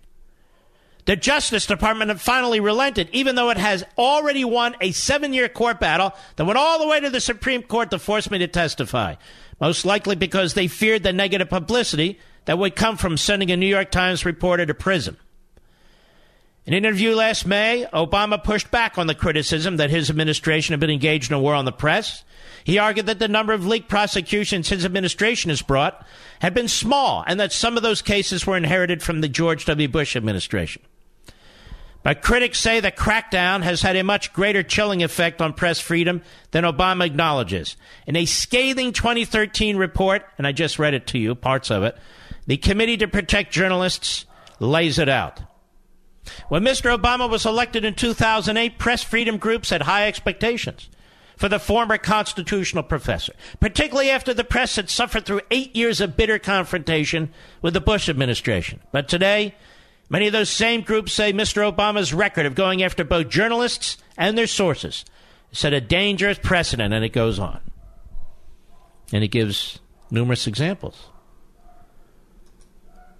The 1.03 1.17
Justice 1.17 1.65
Department 1.65 2.17
finally 2.21 2.61
relented, 2.61 3.09
even 3.11 3.35
though 3.35 3.49
it 3.49 3.57
has 3.57 3.83
already 3.97 4.45
won 4.45 4.77
a 4.79 4.91
seven 4.91 5.33
year 5.33 5.49
court 5.49 5.81
battle 5.81 6.13
that 6.37 6.45
went 6.45 6.57
all 6.57 6.79
the 6.79 6.87
way 6.87 7.01
to 7.01 7.09
the 7.09 7.19
Supreme 7.19 7.63
Court 7.63 7.91
to 7.91 7.99
force 7.99 8.31
me 8.31 8.37
to 8.37 8.47
testify. 8.47 9.15
Most 9.61 9.85
likely 9.85 10.15
because 10.15 10.55
they 10.55 10.67
feared 10.67 11.03
the 11.03 11.13
negative 11.13 11.49
publicity 11.49 12.19
that 12.45 12.57
would 12.57 12.75
come 12.75 12.97
from 12.97 13.15
sending 13.15 13.51
a 13.51 13.55
New 13.57 13.67
York 13.67 13.91
Times 13.91 14.25
reporter 14.25 14.65
to 14.65 14.73
prison. 14.73 15.17
In 16.65 16.73
an 16.73 16.83
interview 16.83 17.13
last 17.13 17.45
May, 17.45 17.87
Obama 17.93 18.43
pushed 18.43 18.71
back 18.71 18.97
on 18.97 19.05
the 19.07 19.15
criticism 19.15 19.77
that 19.77 19.91
his 19.91 20.09
administration 20.09 20.73
had 20.73 20.79
been 20.79 20.89
engaged 20.89 21.31
in 21.31 21.37
a 21.37 21.39
war 21.39 21.53
on 21.53 21.65
the 21.65 21.71
press. 21.71 22.23
He 22.63 22.79
argued 22.79 23.05
that 23.05 23.19
the 23.19 23.27
number 23.27 23.53
of 23.53 23.65
leak 23.65 23.87
prosecutions 23.87 24.69
his 24.69 24.83
administration 24.83 25.49
has 25.49 25.61
brought 25.61 26.05
had 26.39 26.53
been 26.53 26.67
small 26.67 27.23
and 27.27 27.39
that 27.39 27.51
some 27.51 27.77
of 27.77 27.83
those 27.83 28.01
cases 28.01 28.45
were 28.45 28.57
inherited 28.57 29.03
from 29.03 29.21
the 29.21 29.29
George 29.29 29.65
W. 29.65 29.87
Bush 29.87 30.15
administration. 30.15 30.81
But 32.03 32.23
critics 32.23 32.59
say 32.59 32.79
the 32.79 32.91
crackdown 32.91 33.61
has 33.61 33.81
had 33.81 33.95
a 33.95 34.03
much 34.03 34.33
greater 34.33 34.63
chilling 34.63 35.03
effect 35.03 35.41
on 35.41 35.53
press 35.53 35.79
freedom 35.79 36.23
than 36.49 36.63
Obama 36.63 37.05
acknowledges. 37.05 37.77
In 38.07 38.15
a 38.15 38.25
scathing 38.25 38.91
2013 38.91 39.77
report, 39.77 40.23
and 40.37 40.47
I 40.47 40.51
just 40.51 40.79
read 40.79 40.95
it 40.95 41.07
to 41.07 41.19
you, 41.19 41.35
parts 41.35 41.69
of 41.69 41.83
it, 41.83 41.95
the 42.47 42.57
Committee 42.57 42.97
to 42.97 43.07
Protect 43.07 43.53
Journalists 43.53 44.25
lays 44.59 44.97
it 44.97 45.09
out. 45.09 45.41
When 46.49 46.63
Mr. 46.63 46.95
Obama 46.95 47.29
was 47.29 47.45
elected 47.45 47.85
in 47.85 47.93
2008, 47.93 48.77
press 48.77 49.03
freedom 49.03 49.37
groups 49.37 49.69
had 49.69 49.83
high 49.83 50.07
expectations 50.07 50.89
for 51.37 51.49
the 51.49 51.59
former 51.59 51.97
constitutional 51.97 52.83
professor, 52.83 53.33
particularly 53.59 54.11
after 54.11 54.33
the 54.33 54.43
press 54.43 54.75
had 54.75 54.89
suffered 54.89 55.25
through 55.25 55.41
eight 55.49 55.75
years 55.75 55.99
of 55.99 56.15
bitter 56.15 56.37
confrontation 56.37 57.33
with 57.61 57.73
the 57.73 57.81
Bush 57.81 58.09
administration. 58.09 58.79
But 58.91 59.07
today, 59.07 59.55
many 60.11 60.27
of 60.27 60.33
those 60.33 60.49
same 60.49 60.81
groups 60.81 61.13
say 61.13 61.31
Mr. 61.31 61.71
Obama's 61.71 62.13
record 62.13 62.45
of 62.45 62.53
going 62.53 62.83
after 62.83 63.03
both 63.03 63.29
journalists 63.29 63.97
and 64.17 64.37
their 64.37 64.45
sources 64.45 65.05
set 65.53 65.73
a 65.73 65.81
dangerous 65.81 66.37
precedent, 66.37 66.93
and 66.93 67.03
it 67.03 67.13
goes 67.13 67.39
on. 67.39 67.59
And 69.11 69.23
he 69.23 69.27
gives 69.27 69.79
numerous 70.11 70.47
examples. 70.47 71.07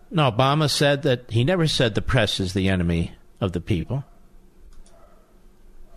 No, 0.10 0.30
Obama 0.30 0.70
said 0.70 1.04
that 1.04 1.32
he 1.32 1.44
never 1.44 1.68
said 1.68 1.96
the 1.96 2.02
press 2.02 2.40
is 2.40 2.54
the 2.54 2.68
enemy 2.68 3.14
of 3.40 3.54
the 3.54 3.62
people. 3.62 4.04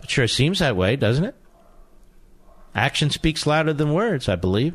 It 0.01 0.09
sure 0.09 0.27
seems 0.27 0.59
that 0.59 0.77
way, 0.77 0.95
doesn't 0.95 1.25
it? 1.25 1.35
Action 2.73 3.09
speaks 3.09 3.45
louder 3.45 3.73
than 3.73 3.93
words, 3.93 4.29
I 4.29 4.35
believe. 4.35 4.73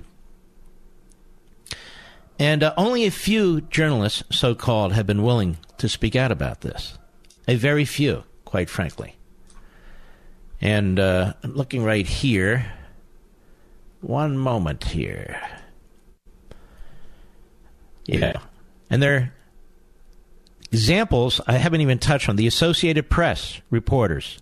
And 2.41 2.63
uh, 2.63 2.73
only 2.79 3.05
a 3.05 3.11
few 3.11 3.61
journalists, 3.61 4.23
so 4.31 4.55
called, 4.55 4.95
have 4.95 5.07
been 5.07 5.23
willing 5.23 5.59
to 5.77 5.91
speak 5.91 6.17
out 6.17 6.33
about 6.33 6.63
this. 6.63 6.97
A 7.47 7.55
very 7.55 7.85
few, 7.85 8.25
quite 8.47 8.71
frankly. 8.71 9.15
And 10.59 10.99
uh, 10.99 11.35
I'm 11.43 11.55
looking 11.55 11.85
right 11.85 12.07
here. 12.07 12.73
One 14.01 14.39
moment 14.39 14.85
here. 14.85 15.39
Yeah. 18.07 18.41
And 18.89 19.03
there 19.03 19.17
are 19.17 19.33
examples 20.73 21.43
I 21.47 21.59
haven't 21.59 21.83
even 21.83 21.99
touched 21.99 22.31
on. 22.31 22.37
The 22.37 22.47
Associated 22.47 23.11
Press 23.11 23.61
reporters 23.69 24.39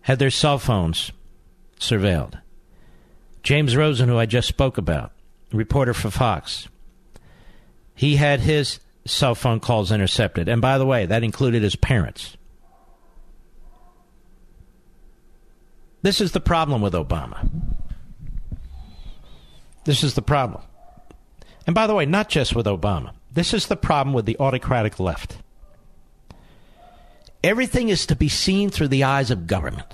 had 0.00 0.18
their 0.18 0.30
cell 0.30 0.58
phones 0.58 1.12
surveilled. 1.78 2.40
James 3.42 3.76
Rosen, 3.76 4.08
who 4.08 4.16
I 4.16 4.24
just 4.24 4.48
spoke 4.48 4.78
about, 4.78 5.12
reporter 5.56 5.94
for 5.94 6.10
Fox, 6.10 6.68
he 7.94 8.16
had 8.16 8.40
his 8.40 8.80
cell 9.06 9.34
phone 9.34 9.60
calls 9.60 9.92
intercepted. 9.92 10.48
And 10.48 10.60
by 10.60 10.78
the 10.78 10.86
way, 10.86 11.06
that 11.06 11.22
included 11.22 11.62
his 11.62 11.76
parents. 11.76 12.36
This 16.02 16.20
is 16.20 16.32
the 16.32 16.40
problem 16.40 16.82
with 16.82 16.92
Obama. 16.92 17.48
This 19.84 20.02
is 20.02 20.14
the 20.14 20.22
problem. 20.22 20.62
And 21.66 21.74
by 21.74 21.86
the 21.86 21.94
way, 21.94 22.04
not 22.06 22.28
just 22.28 22.54
with 22.54 22.66
Obama. 22.66 23.14
This 23.32 23.54
is 23.54 23.66
the 23.66 23.76
problem 23.76 24.14
with 24.14 24.26
the 24.26 24.38
autocratic 24.38 25.00
left. 25.00 25.38
Everything 27.42 27.88
is 27.88 28.06
to 28.06 28.16
be 28.16 28.28
seen 28.28 28.70
through 28.70 28.88
the 28.88 29.04
eyes 29.04 29.30
of 29.30 29.46
government. 29.46 29.92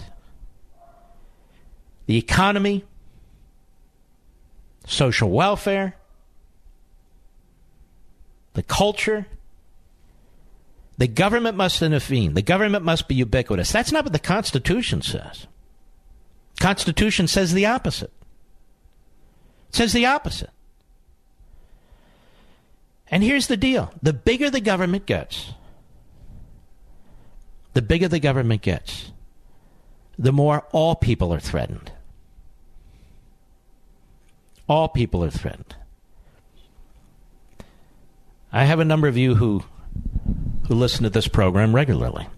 The 2.06 2.16
economy, 2.16 2.84
social 4.90 5.30
welfare, 5.30 5.94
the 8.54 8.62
culture. 8.62 9.26
The 10.98 11.06
government 11.06 11.56
must 11.56 11.80
intervene. 11.80 12.34
The 12.34 12.42
government 12.42 12.84
must 12.84 13.08
be 13.08 13.14
ubiquitous. 13.14 13.72
That's 13.72 13.92
not 13.92 14.04
what 14.04 14.12
the 14.12 14.18
Constitution 14.18 15.00
says. 15.00 15.46
Constitution 16.58 17.26
says 17.26 17.54
the 17.54 17.64
opposite. 17.64 18.12
It 19.70 19.76
says 19.76 19.92
the 19.94 20.04
opposite. 20.04 20.50
And 23.10 23.22
here's 23.22 23.46
the 23.46 23.56
deal 23.56 23.92
the 24.02 24.12
bigger 24.12 24.50
the 24.50 24.60
government 24.60 25.06
gets, 25.06 25.52
the 27.72 27.82
bigger 27.82 28.08
the 28.08 28.20
government 28.20 28.60
gets, 28.60 29.10
the 30.18 30.32
more 30.32 30.66
all 30.72 30.96
people 30.96 31.32
are 31.32 31.40
threatened. 31.40 31.92
All 34.70 34.88
people 34.88 35.24
are 35.24 35.30
threatened. 35.30 35.74
I 38.52 38.66
have 38.66 38.78
a 38.78 38.84
number 38.84 39.08
of 39.08 39.16
you 39.16 39.34
who 39.34 39.64
who 40.68 40.74
listen 40.76 41.02
to 41.02 41.10
this 41.10 41.26
program 41.26 41.74
regularly. 41.74 42.28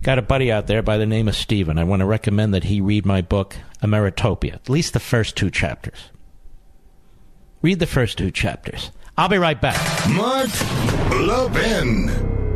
Got 0.00 0.18
a 0.18 0.22
buddy 0.22 0.50
out 0.50 0.66
there 0.66 0.80
by 0.80 0.96
the 0.96 1.04
name 1.04 1.28
of 1.28 1.36
Steven. 1.36 1.76
I 1.76 1.84
want 1.84 2.00
to 2.00 2.06
recommend 2.06 2.54
that 2.54 2.64
he 2.64 2.80
read 2.80 3.04
my 3.04 3.20
book, 3.20 3.54
Ameritopia, 3.82 4.54
at 4.54 4.70
least 4.70 4.94
the 4.94 4.98
first 4.98 5.36
two 5.36 5.50
chapters. 5.50 6.08
Read 7.60 7.80
the 7.80 7.86
first 7.86 8.16
two 8.16 8.30
chapters. 8.30 8.90
I'll 9.18 9.28
be 9.28 9.36
right 9.36 9.60
back. 9.60 9.76
Mark 10.08 10.48
Levin. 11.10 12.49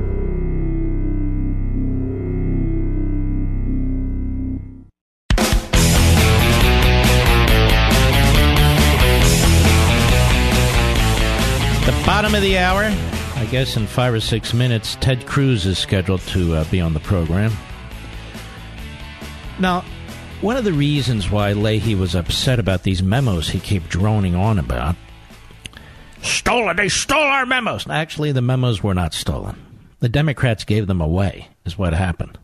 Bottom 12.06 12.34
of 12.34 12.42
the 12.42 12.58
hour. 12.58 12.82
I 13.36 13.46
guess 13.50 13.76
in 13.76 13.86
five 13.86 14.12
or 14.12 14.20
six 14.20 14.52
minutes, 14.52 14.96
Ted 15.00 15.26
Cruz 15.26 15.66
is 15.66 15.78
scheduled 15.78 16.20
to 16.28 16.54
uh, 16.54 16.64
be 16.70 16.80
on 16.80 16.94
the 16.94 17.00
program. 17.00 17.52
Now, 19.58 19.84
one 20.40 20.56
of 20.56 20.64
the 20.64 20.72
reasons 20.72 21.30
why 21.30 21.52
Leahy 21.52 21.94
was 21.94 22.14
upset 22.14 22.58
about 22.58 22.82
these 22.82 23.02
memos 23.02 23.48
he 23.48 23.60
kept 23.60 23.88
droning 23.88 24.34
on 24.34 24.58
about 24.58 24.96
stolen, 26.20 26.76
they 26.76 26.88
stole 26.88 27.18
our 27.18 27.46
memos. 27.46 27.88
Actually, 27.88 28.32
the 28.32 28.42
memos 28.42 28.82
were 28.82 28.94
not 28.94 29.14
stolen. 29.14 29.56
The 30.00 30.08
Democrats 30.08 30.64
gave 30.64 30.86
them 30.86 31.00
away, 31.00 31.48
is 31.64 31.78
what 31.78 31.94
happened. 31.94 32.38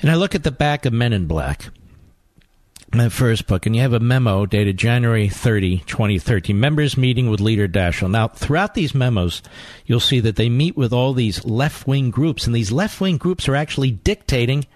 And 0.00 0.10
I 0.10 0.14
look 0.14 0.34
at 0.34 0.42
the 0.42 0.50
back 0.50 0.84
of 0.84 0.92
Men 0.92 1.12
in 1.12 1.26
Black 1.26 1.70
my 2.94 3.08
first 3.08 3.46
book, 3.46 3.66
and 3.66 3.74
you 3.74 3.82
have 3.82 3.92
a 3.92 4.00
memo 4.00 4.46
dated 4.46 4.76
January 4.76 5.28
30, 5.28 5.78
2013. 5.86 6.58
Members 6.58 6.96
meeting 6.96 7.28
with 7.28 7.40
leader 7.40 7.66
Daschle. 7.66 8.10
Now, 8.10 8.28
throughout 8.28 8.74
these 8.74 8.94
memos, 8.94 9.42
you'll 9.84 10.00
see 10.00 10.20
that 10.20 10.36
they 10.36 10.48
meet 10.48 10.76
with 10.76 10.92
all 10.92 11.12
these 11.12 11.44
left 11.44 11.86
wing 11.86 12.10
groups, 12.10 12.46
and 12.46 12.54
these 12.54 12.72
left 12.72 13.00
wing 13.00 13.16
groups 13.16 13.48
are 13.48 13.56
actually 13.56 13.90
dictating 13.90 14.66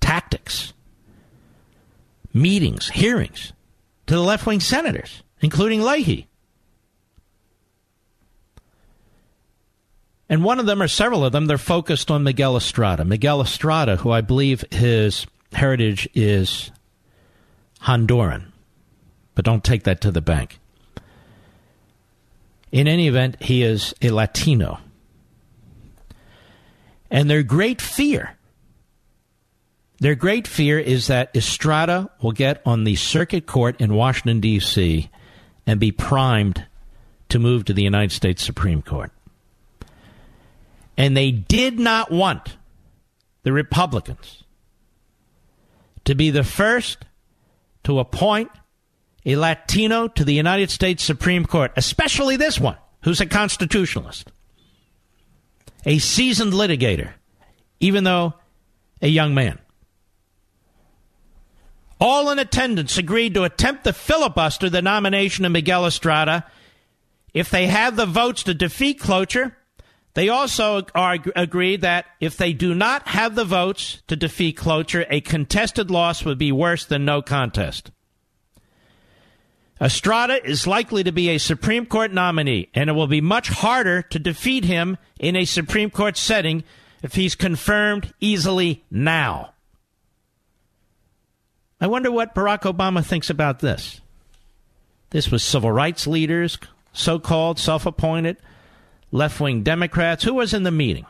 tactics, 0.00 0.72
meetings, 2.32 2.88
hearings 2.88 3.52
to 4.06 4.14
the 4.14 4.22
left 4.22 4.46
wing 4.46 4.60
senators, 4.60 5.22
including 5.40 5.82
Leahy. 5.82 6.26
And 10.28 10.44
one 10.44 10.60
of 10.60 10.66
them, 10.66 10.80
or 10.80 10.88
several 10.88 11.24
of 11.24 11.32
them, 11.32 11.46
they're 11.46 11.58
focused 11.58 12.10
on 12.10 12.22
Miguel 12.22 12.56
Estrada. 12.56 13.04
Miguel 13.04 13.40
Estrada, 13.40 13.96
who 13.96 14.10
I 14.10 14.20
believe 14.20 14.64
his 14.70 15.26
heritage 15.52 16.08
is 16.14 16.70
Honduran. 17.84 18.52
But 19.34 19.44
don't 19.44 19.64
take 19.64 19.84
that 19.84 20.00
to 20.02 20.10
the 20.10 20.20
bank. 20.20 20.58
In 22.72 22.86
any 22.86 23.08
event, 23.08 23.42
he 23.42 23.62
is 23.62 23.94
a 24.00 24.10
Latino. 24.10 24.80
And 27.10 27.28
their 27.28 27.42
great 27.42 27.80
fear, 27.80 28.36
their 29.98 30.14
great 30.14 30.46
fear 30.46 30.78
is 30.78 31.08
that 31.08 31.34
Estrada 31.34 32.10
will 32.22 32.32
get 32.32 32.62
on 32.64 32.84
the 32.84 32.96
circuit 32.96 33.46
court 33.46 33.80
in 33.80 33.94
Washington, 33.94 34.40
D.C., 34.40 35.10
and 35.66 35.80
be 35.80 35.92
primed 35.92 36.66
to 37.28 37.38
move 37.38 37.64
to 37.64 37.72
the 37.72 37.82
United 37.82 38.12
States 38.12 38.44
Supreme 38.44 38.82
Court. 38.82 39.10
And 40.96 41.16
they 41.16 41.30
did 41.30 41.78
not 41.78 42.10
want 42.10 42.56
the 43.42 43.52
Republicans 43.52 44.44
to 46.04 46.14
be 46.14 46.30
the 46.30 46.44
first 46.44 47.04
to 47.90 47.98
appoint 47.98 48.50
a 49.26 49.34
Latino 49.34 50.06
to 50.06 50.24
the 50.24 50.32
United 50.32 50.70
States 50.70 51.02
Supreme 51.02 51.44
Court, 51.44 51.72
especially 51.76 52.36
this 52.36 52.58
one, 52.60 52.76
who's 53.02 53.20
a 53.20 53.26
constitutionalist, 53.26 54.30
a 55.84 55.98
seasoned 55.98 56.52
litigator, 56.52 57.12
even 57.80 58.04
though 58.04 58.34
a 59.02 59.08
young 59.08 59.34
man. 59.34 59.58
All 62.00 62.30
in 62.30 62.38
attendance 62.38 62.96
agreed 62.96 63.34
to 63.34 63.42
attempt 63.42 63.84
to 63.84 63.92
filibuster 63.92 64.70
the 64.70 64.80
nomination 64.80 65.44
of 65.44 65.52
Miguel 65.52 65.84
Estrada 65.84 66.46
if 67.34 67.50
they 67.50 67.66
have 67.66 67.96
the 67.96 68.06
votes 68.06 68.44
to 68.44 68.54
defeat 68.54 69.00
cloture 69.00 69.56
they 70.14 70.28
also 70.28 70.82
are, 70.94 71.18
agreed 71.36 71.82
that 71.82 72.06
if 72.20 72.36
they 72.36 72.52
do 72.52 72.74
not 72.74 73.08
have 73.08 73.34
the 73.34 73.44
votes 73.44 74.02
to 74.08 74.16
defeat 74.16 74.56
cloture, 74.56 75.06
a 75.08 75.20
contested 75.20 75.90
loss 75.90 76.24
would 76.24 76.38
be 76.38 76.50
worse 76.50 76.84
than 76.84 77.04
no 77.04 77.22
contest. 77.22 77.90
Estrada 79.80 80.44
is 80.44 80.66
likely 80.66 81.04
to 81.04 81.12
be 81.12 81.30
a 81.30 81.38
Supreme 81.38 81.86
Court 81.86 82.12
nominee, 82.12 82.68
and 82.74 82.90
it 82.90 82.92
will 82.92 83.06
be 83.06 83.20
much 83.20 83.48
harder 83.48 84.02
to 84.02 84.18
defeat 84.18 84.64
him 84.64 84.98
in 85.18 85.36
a 85.36 85.44
Supreme 85.44 85.90
Court 85.90 86.16
setting 86.16 86.64
if 87.02 87.14
he's 87.14 87.34
confirmed 87.34 88.12
easily 88.20 88.84
now. 88.90 89.54
I 91.80 91.86
wonder 91.86 92.12
what 92.12 92.34
Barack 92.34 92.62
Obama 92.62 93.02
thinks 93.02 93.30
about 93.30 93.60
this. 93.60 94.02
This 95.10 95.30
was 95.30 95.42
civil 95.42 95.72
rights 95.72 96.06
leaders, 96.06 96.58
so 96.92 97.18
called, 97.18 97.58
self 97.58 97.86
appointed 97.86 98.36
left 99.10 99.40
wing 99.40 99.62
Democrats. 99.62 100.24
Who 100.24 100.34
was 100.34 100.54
in 100.54 100.62
the 100.62 100.70
meeting? 100.70 101.06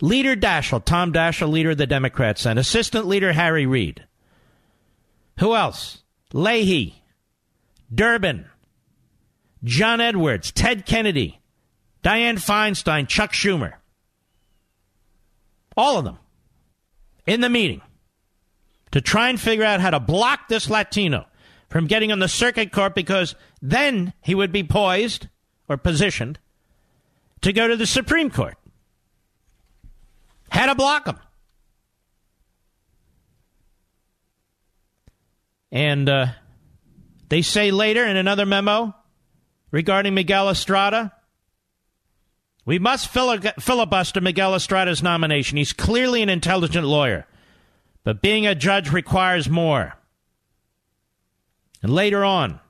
Leader 0.00 0.34
Daschle, 0.34 0.84
Tom 0.84 1.12
Daschle, 1.12 1.50
leader 1.50 1.70
of 1.70 1.78
the 1.78 1.86
Democrats, 1.86 2.44
and 2.44 2.58
assistant 2.58 3.06
leader 3.06 3.32
Harry 3.32 3.66
Reid. 3.66 4.04
Who 5.38 5.54
else? 5.54 6.02
Leahy, 6.32 7.02
Durbin, 7.94 8.46
John 9.64 10.00
Edwards, 10.00 10.50
Ted 10.50 10.86
Kennedy, 10.86 11.40
Dianne 12.02 12.38
Feinstein, 12.38 13.06
Chuck 13.06 13.32
Schumer. 13.32 13.74
All 15.76 15.98
of 15.98 16.04
them 16.04 16.18
in 17.26 17.40
the 17.40 17.48
meeting 17.48 17.80
to 18.90 19.00
try 19.00 19.28
and 19.28 19.40
figure 19.40 19.64
out 19.64 19.80
how 19.80 19.90
to 19.90 20.00
block 20.00 20.48
this 20.48 20.68
Latino 20.68 21.26
from 21.68 21.86
getting 21.86 22.12
on 22.12 22.18
the 22.18 22.28
circuit 22.28 22.72
court 22.72 22.94
because 22.94 23.34
then 23.60 24.12
he 24.20 24.34
would 24.34 24.52
be 24.52 24.64
poised 24.64 25.28
or 25.68 25.76
positioned 25.76 26.38
to 27.42 27.52
go 27.52 27.68
to 27.68 27.76
the 27.76 27.86
Supreme 27.86 28.30
Court. 28.30 28.56
Had 30.50 30.66
to 30.66 30.74
block 30.74 31.04
them. 31.04 31.18
And 35.70 36.08
uh, 36.08 36.26
they 37.28 37.42
say 37.42 37.70
later 37.70 38.04
in 38.04 38.16
another 38.16 38.44
memo 38.44 38.94
regarding 39.70 40.14
Miguel 40.14 40.50
Estrada 40.50 41.12
we 42.64 42.78
must 42.78 43.08
filibuster 43.08 44.20
Miguel 44.20 44.54
Estrada's 44.54 45.02
nomination. 45.02 45.58
He's 45.58 45.72
clearly 45.72 46.22
an 46.22 46.28
intelligent 46.28 46.86
lawyer, 46.86 47.26
but 48.04 48.22
being 48.22 48.46
a 48.46 48.54
judge 48.54 48.92
requires 48.92 49.48
more. 49.48 49.94
And 51.82 51.92
later 51.92 52.24
on, 52.24 52.60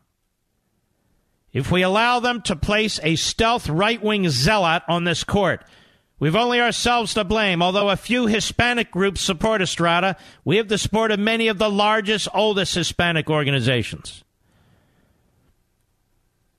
if 1.52 1.70
we 1.70 1.82
allow 1.82 2.20
them 2.20 2.40
to 2.42 2.56
place 2.56 2.98
a 3.02 3.16
stealth 3.16 3.68
right 3.68 4.02
wing 4.02 4.28
zealot 4.28 4.82
on 4.88 5.04
this 5.04 5.22
court, 5.22 5.64
we've 6.18 6.36
only 6.36 6.60
ourselves 6.60 7.14
to 7.14 7.24
blame. 7.24 7.62
Although 7.62 7.90
a 7.90 7.96
few 7.96 8.26
Hispanic 8.26 8.90
groups 8.90 9.20
support 9.20 9.60
Estrada, 9.60 10.16
we 10.44 10.56
have 10.56 10.68
the 10.68 10.78
support 10.78 11.10
of 11.10 11.18
many 11.18 11.48
of 11.48 11.58
the 11.58 11.70
largest, 11.70 12.28
oldest 12.32 12.74
Hispanic 12.74 13.28
organizations. 13.28 14.24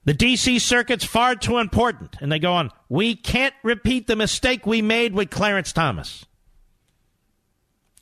The 0.06 0.14
D.C. 0.14 0.60
Circuit's 0.60 1.06
far 1.06 1.36
too 1.36 1.58
important. 1.58 2.18
And 2.20 2.32
they 2.32 2.40
go 2.40 2.54
on, 2.54 2.72
we 2.90 3.16
can't 3.16 3.56
repeat 3.64 4.08
the 4.08 4.16
mistake 4.16 4.66
we 4.66 4.82
made 4.82 5.14
with 5.14 5.30
Clarence 5.30 5.72
Thomas. 5.72 6.26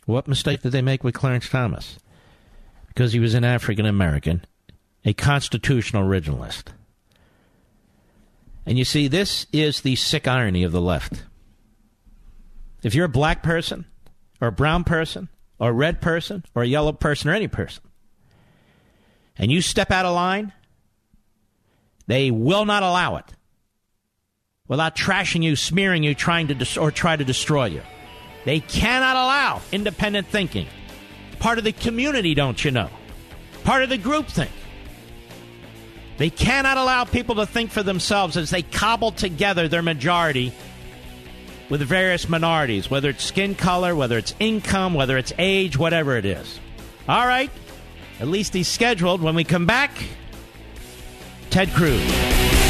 What 0.05 0.27
mistake 0.27 0.61
did 0.61 0.71
they 0.71 0.81
make 0.81 1.03
with 1.03 1.13
Clarence 1.13 1.47
Thomas? 1.47 1.99
Because 2.87 3.13
he 3.13 3.19
was 3.19 3.35
an 3.35 3.45
African 3.45 3.85
American, 3.85 4.43
a 5.05 5.13
constitutional 5.13 6.03
originalist. 6.03 6.73
And 8.66 8.78
you 8.78 8.86
see, 8.86 9.07
this 9.07 9.47
is 9.51 9.82
the 9.82 9.95
sick 9.95 10.28
irony 10.28 10.64
of 10.64 10.72
the 10.72 10.82
left. 10.82 11.24
If 12.84 12.95
you're 12.95 13.05
a 13.05 13.09
black 13.09 13.43
person, 13.43 13.86
or 14.39 14.49
a 14.49 14.51
brown 14.51 14.84
person, 14.84 15.30
or 15.59 15.70
a 15.70 15.74
red 15.74 16.01
person, 16.01 16.43
or 16.55 16.64
a 16.64 16.68
yellow 16.68 16.91
person, 16.91 17.30
or 17.30 17.34
any 17.34 17.47
person, 17.47 17.84
and 19.38 19.51
you 19.51 19.62
step 19.62 19.91
out 19.91 20.05
of 20.05 20.14
line, 20.14 20.53
they 22.07 22.32
will 22.32 22.66
not 22.66 22.84
allow 22.84 23.18
it 23.18 23.26
without 24.68 24.95
trashing 24.95 25.43
you, 25.43 25.55
smearing 25.55 26.03
you, 26.03 26.16
trying 26.16 26.47
to 26.47 26.55
dis- 26.55 26.78
or 26.78 26.91
try 26.91 27.16
to 27.16 27.24
destroy 27.24 27.66
you. 27.66 27.82
They 28.45 28.59
cannot 28.59 29.16
allow 29.16 29.62
independent 29.72 30.28
thinking. 30.28 30.68
Part 31.39 31.57
of 31.57 31.64
the 31.64 31.72
community, 31.72 32.34
don't 32.34 32.64
you 32.64 32.72
know? 32.72 32.89
part 33.64 33.84
of 33.84 33.89
the 33.89 33.97
groupthink. 33.97 34.49
They 36.18 36.30
cannot 36.30 36.78
allow 36.78 37.03
people 37.05 37.36
to 37.36 37.45
think 37.45 37.72
for 37.72 37.84
themselves 37.84 38.38
as 38.38 38.49
they 38.49 38.62
cobble 38.62 39.12
together 39.12 39.68
their 39.68 39.82
majority 39.82 40.53
with 41.70 41.82
various 41.82 42.28
minorities, 42.28 42.91
whether 42.91 43.09
it's 43.09 43.24
skin 43.24 43.55
color, 43.55 43.95
whether 43.95 44.18
it's 44.18 44.36
income, 44.39 44.93
whether 44.93 45.18
it's 45.18 45.34
age, 45.39 45.78
whatever 45.78 46.18
it 46.18 46.26
is. 46.26 46.59
All 47.07 47.26
right. 47.26 47.49
At 48.20 48.28
least 48.28 48.53
he's 48.53 48.68
scheduled. 48.68 49.22
When 49.22 49.36
we 49.36 49.43
come 49.43 49.66
back, 49.66 49.91
Ted 51.49 51.70
Cruz. 51.72 52.61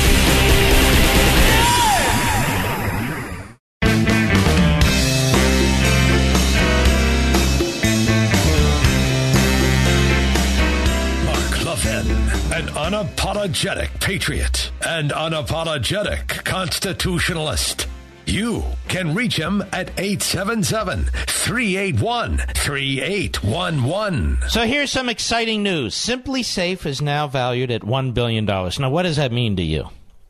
Unapologetic 12.91 14.01
patriot 14.01 14.69
and 14.85 15.11
unapologetic 15.11 16.43
constitutionalist. 16.43 17.87
You 18.25 18.65
can 18.89 19.15
reach 19.15 19.37
him 19.37 19.61
at 19.71 19.97
877 19.97 21.05
381 21.05 22.37
3811. 22.53 24.39
So 24.49 24.63
here's 24.63 24.91
some 24.91 25.07
exciting 25.07 25.63
news. 25.63 25.95
SimpliSafe 25.95 26.85
is 26.85 27.01
now 27.01 27.27
valued 27.27 27.71
at 27.71 27.83
$1 27.83 28.13
billion. 28.13 28.43
Now, 28.43 28.89
what 28.89 29.03
does 29.03 29.15
that 29.15 29.31
mean 29.31 29.55
to 29.55 29.63
you? 29.63 29.87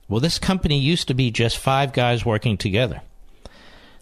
Well, 0.08 0.20
this 0.20 0.38
company 0.38 0.78
used 0.78 1.08
to 1.08 1.16
be 1.16 1.32
just 1.32 1.58
five 1.58 1.94
guys 1.94 2.24
working 2.24 2.58
together. 2.58 3.02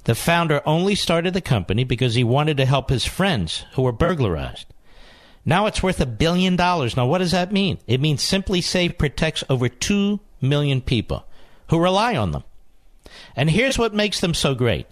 The 0.03 0.15
founder 0.15 0.61
only 0.65 0.95
started 0.95 1.33
the 1.33 1.39
company 1.39 1.85
because 1.85 2.15
he 2.15 2.25
wanted 2.25 2.57
to 2.57 2.65
help 2.65 2.89
his 2.89 3.05
friends 3.05 3.63
who 3.75 3.83
were 3.83 3.93
burglarized. 3.93 4.65
Now 5.45 5.65
it's 5.65 5.81
worth 5.81 5.99
a 5.99 6.05
billion 6.05 6.55
dollars. 6.55 6.95
Now, 6.95 7.07
what 7.07 7.19
does 7.19 7.31
that 7.31 7.51
mean? 7.51 7.79
It 7.87 8.01
means 8.01 8.21
SimpliSafe 8.21 8.97
protects 8.97 9.43
over 9.49 9.69
2 9.69 10.19
million 10.41 10.81
people 10.81 11.25
who 11.69 11.81
rely 11.81 12.15
on 12.15 12.31
them. 12.31 12.43
And 13.35 13.49
here's 13.49 13.77
what 13.77 13.93
makes 13.93 14.19
them 14.19 14.33
so 14.33 14.53
great 14.53 14.87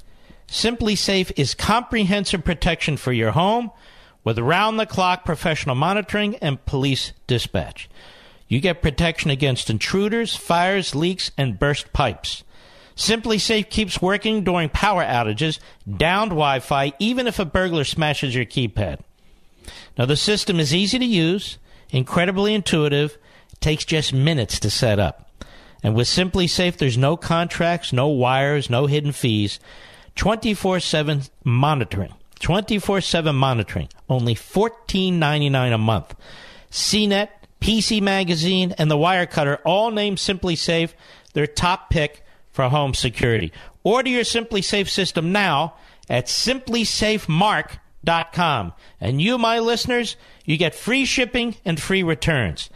SimpliSafe 0.47 1.31
is 1.35 1.53
comprehensive 1.53 2.43
protection 2.43 2.97
for 2.97 3.11
your 3.11 3.31
home 3.31 3.71
with 4.23 4.39
round 4.39 4.79
the 4.79 4.85
clock 4.85 5.25
professional 5.25 5.75
monitoring 5.75 6.35
and 6.37 6.63
police 6.65 7.13
dispatch. 7.27 7.89
You 8.47 8.61
get 8.61 8.81
protection 8.81 9.29
against 9.29 9.69
intruders, 9.69 10.35
fires, 10.35 10.95
leaks, 10.95 11.31
and 11.37 11.59
burst 11.59 11.91
pipes. 11.91 12.43
SimpliSafe 12.95 13.69
keeps 13.69 14.01
working 14.01 14.43
during 14.43 14.69
power 14.69 15.03
outages, 15.03 15.59
downed 15.97 16.31
Wi 16.31 16.59
Fi, 16.59 16.93
even 16.97 17.27
if 17.27 17.39
a 17.39 17.45
burglar 17.45 17.83
smashes 17.83 18.33
your 18.33 18.45
keypad. 18.45 18.99
Now, 19.97 20.05
the 20.05 20.15
system 20.15 20.59
is 20.59 20.74
easy 20.74 20.99
to 20.99 21.05
use, 21.05 21.57
incredibly 21.89 22.53
intuitive, 22.53 23.18
takes 23.59 23.86
just 23.86 24.13
minutes 24.13 24.59
to 24.59 24.70
set 24.70 24.99
up. 24.99 25.30
And 25.84 25.95
with 25.95 26.07
SimpliSafe, 26.07 26.78
there's 26.78 26.97
no 26.97 27.18
contracts, 27.18 27.93
no 27.93 28.07
wires, 28.07 28.70
no 28.70 28.88
hidden 28.88 29.11
fees. 29.11 29.59
24 30.15 30.80
7 30.80 31.22
monitoring. 31.43 32.13
24 32.39 33.01
7 33.01 33.36
monitoring. 33.36 33.89
Only 34.09 34.36
$14.99 34.36 35.74
a 35.74 35.78
month. 35.78 36.15
CNET, 36.72 37.30
PC 37.61 38.01
Magazine, 38.01 38.74
and 38.78 38.89
the 38.91 38.97
Wirecutter 38.97 39.59
all 39.65 39.91
named 39.91 40.18
SimpliSafe 40.18 40.93
their 41.34 41.47
top 41.47 41.89
pick 41.89 42.24
for 42.51 42.70
home 42.70 42.93
security. 42.93 43.51
Order 43.84 44.09
your 44.09 44.24
SimpliSafe 44.24 44.89
system 44.89 45.32
now 45.32 45.76
at 46.09 46.26
simplysafemark.com. 46.26 47.80
And 48.99 49.22
you, 49.22 49.38
my 49.38 49.60
listeners, 49.60 50.16
you 50.45 50.58
get 50.58 50.76
free 50.76 51.05
shipping 51.05 51.55
and 51.66 51.80
free 51.80 52.03
returns. 52.03 52.70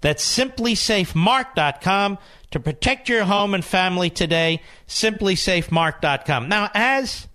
That's 0.00 0.24
simplysafemark.com 0.38 2.18
to 2.50 2.60
protect 2.60 3.08
your 3.08 3.24
home 3.24 3.54
and 3.54 3.64
family 3.64 4.10
today. 4.10 4.62
Simplysafemark.com. 4.86 6.48
Now, 6.48 6.70
as 6.74 7.28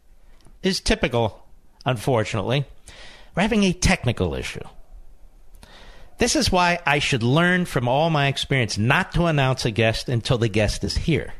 is 0.62 0.80
typical, 0.80 1.46
unfortunately, 1.86 2.66
we're 3.36 3.42
having 3.42 3.64
a 3.64 3.74
technical 3.74 4.34
issue. 4.34 4.64
This 6.20 6.36
is 6.36 6.52
why 6.52 6.80
I 6.86 7.00
should 7.00 7.24
learn 7.24 7.66
from 7.66 7.88
all 7.88 8.10
my 8.10 8.28
experience 8.28 8.78
not 8.78 9.14
to 9.14 9.26
announce 9.26 9.66
a 9.66 9.72
guest 9.72 10.08
until 10.08 10.38
the 10.38 10.48
guest 10.48 10.84
is 10.84 10.96
here 10.96 11.34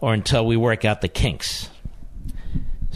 or 0.00 0.12
until 0.12 0.44
we 0.44 0.56
work 0.56 0.84
out 0.84 1.00
the 1.00 1.08
kinks. 1.08 1.70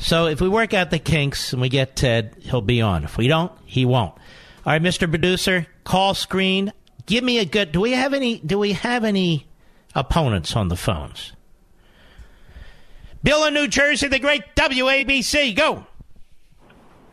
So 0.00 0.26
if 0.26 0.40
we 0.40 0.48
work 0.48 0.72
out 0.72 0.90
the 0.90 0.98
kinks 0.98 1.52
and 1.52 1.60
we 1.60 1.68
get 1.68 1.94
Ted, 1.94 2.34
he'll 2.40 2.62
be 2.62 2.80
on. 2.80 3.04
If 3.04 3.18
we 3.18 3.28
don't, 3.28 3.52
he 3.66 3.84
won't. 3.84 4.14
All 4.64 4.72
right, 4.72 4.82
Mr. 4.82 5.08
Producer, 5.08 5.66
call 5.84 6.14
screen. 6.14 6.72
Give 7.06 7.22
me 7.22 7.38
a 7.38 7.44
good. 7.44 7.70
Do 7.72 7.80
we 7.80 7.92
have 7.92 8.14
any? 8.14 8.38
Do 8.38 8.58
we 8.58 8.72
have 8.72 9.04
any 9.04 9.46
opponents 9.94 10.56
on 10.56 10.68
the 10.68 10.76
phones? 10.76 11.34
Bill 13.22 13.44
in 13.44 13.54
New 13.54 13.68
Jersey, 13.68 14.08
the 14.08 14.18
great 14.18 14.42
WABC. 14.56 15.54
Go. 15.54 15.86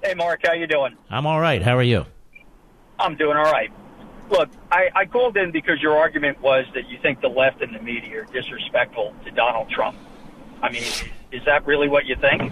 Hey, 0.02 0.14
Mark, 0.14 0.42
how 0.46 0.54
you 0.54 0.68
doing? 0.68 0.96
I'm 1.10 1.26
all 1.26 1.40
right. 1.40 1.62
How 1.62 1.76
are 1.76 1.84
you? 1.84 2.06
I'm 3.00 3.16
doing 3.16 3.36
all 3.36 3.52
right. 3.52 3.72
Look, 4.30 4.50
I, 4.72 4.90
I 4.96 5.06
called 5.06 5.36
in 5.38 5.52
because 5.52 5.82
your 5.82 5.98
argument 5.98 6.42
was 6.42 6.66
that 6.74 6.88
you 6.90 6.98
think 7.02 7.22
the 7.22 7.28
left 7.28 7.62
and 7.62 7.76
the 7.76 7.82
media 7.82 8.22
are 8.22 8.26
disrespectful 8.26 9.14
to 9.26 9.32
Donald 9.32 9.70
Trump. 9.70 9.98
I 10.62 10.72
mean, 10.72 10.84
is 11.32 11.44
that 11.46 11.66
really 11.66 11.88
what 11.88 12.06
you 12.06 12.16
think? 12.16 12.52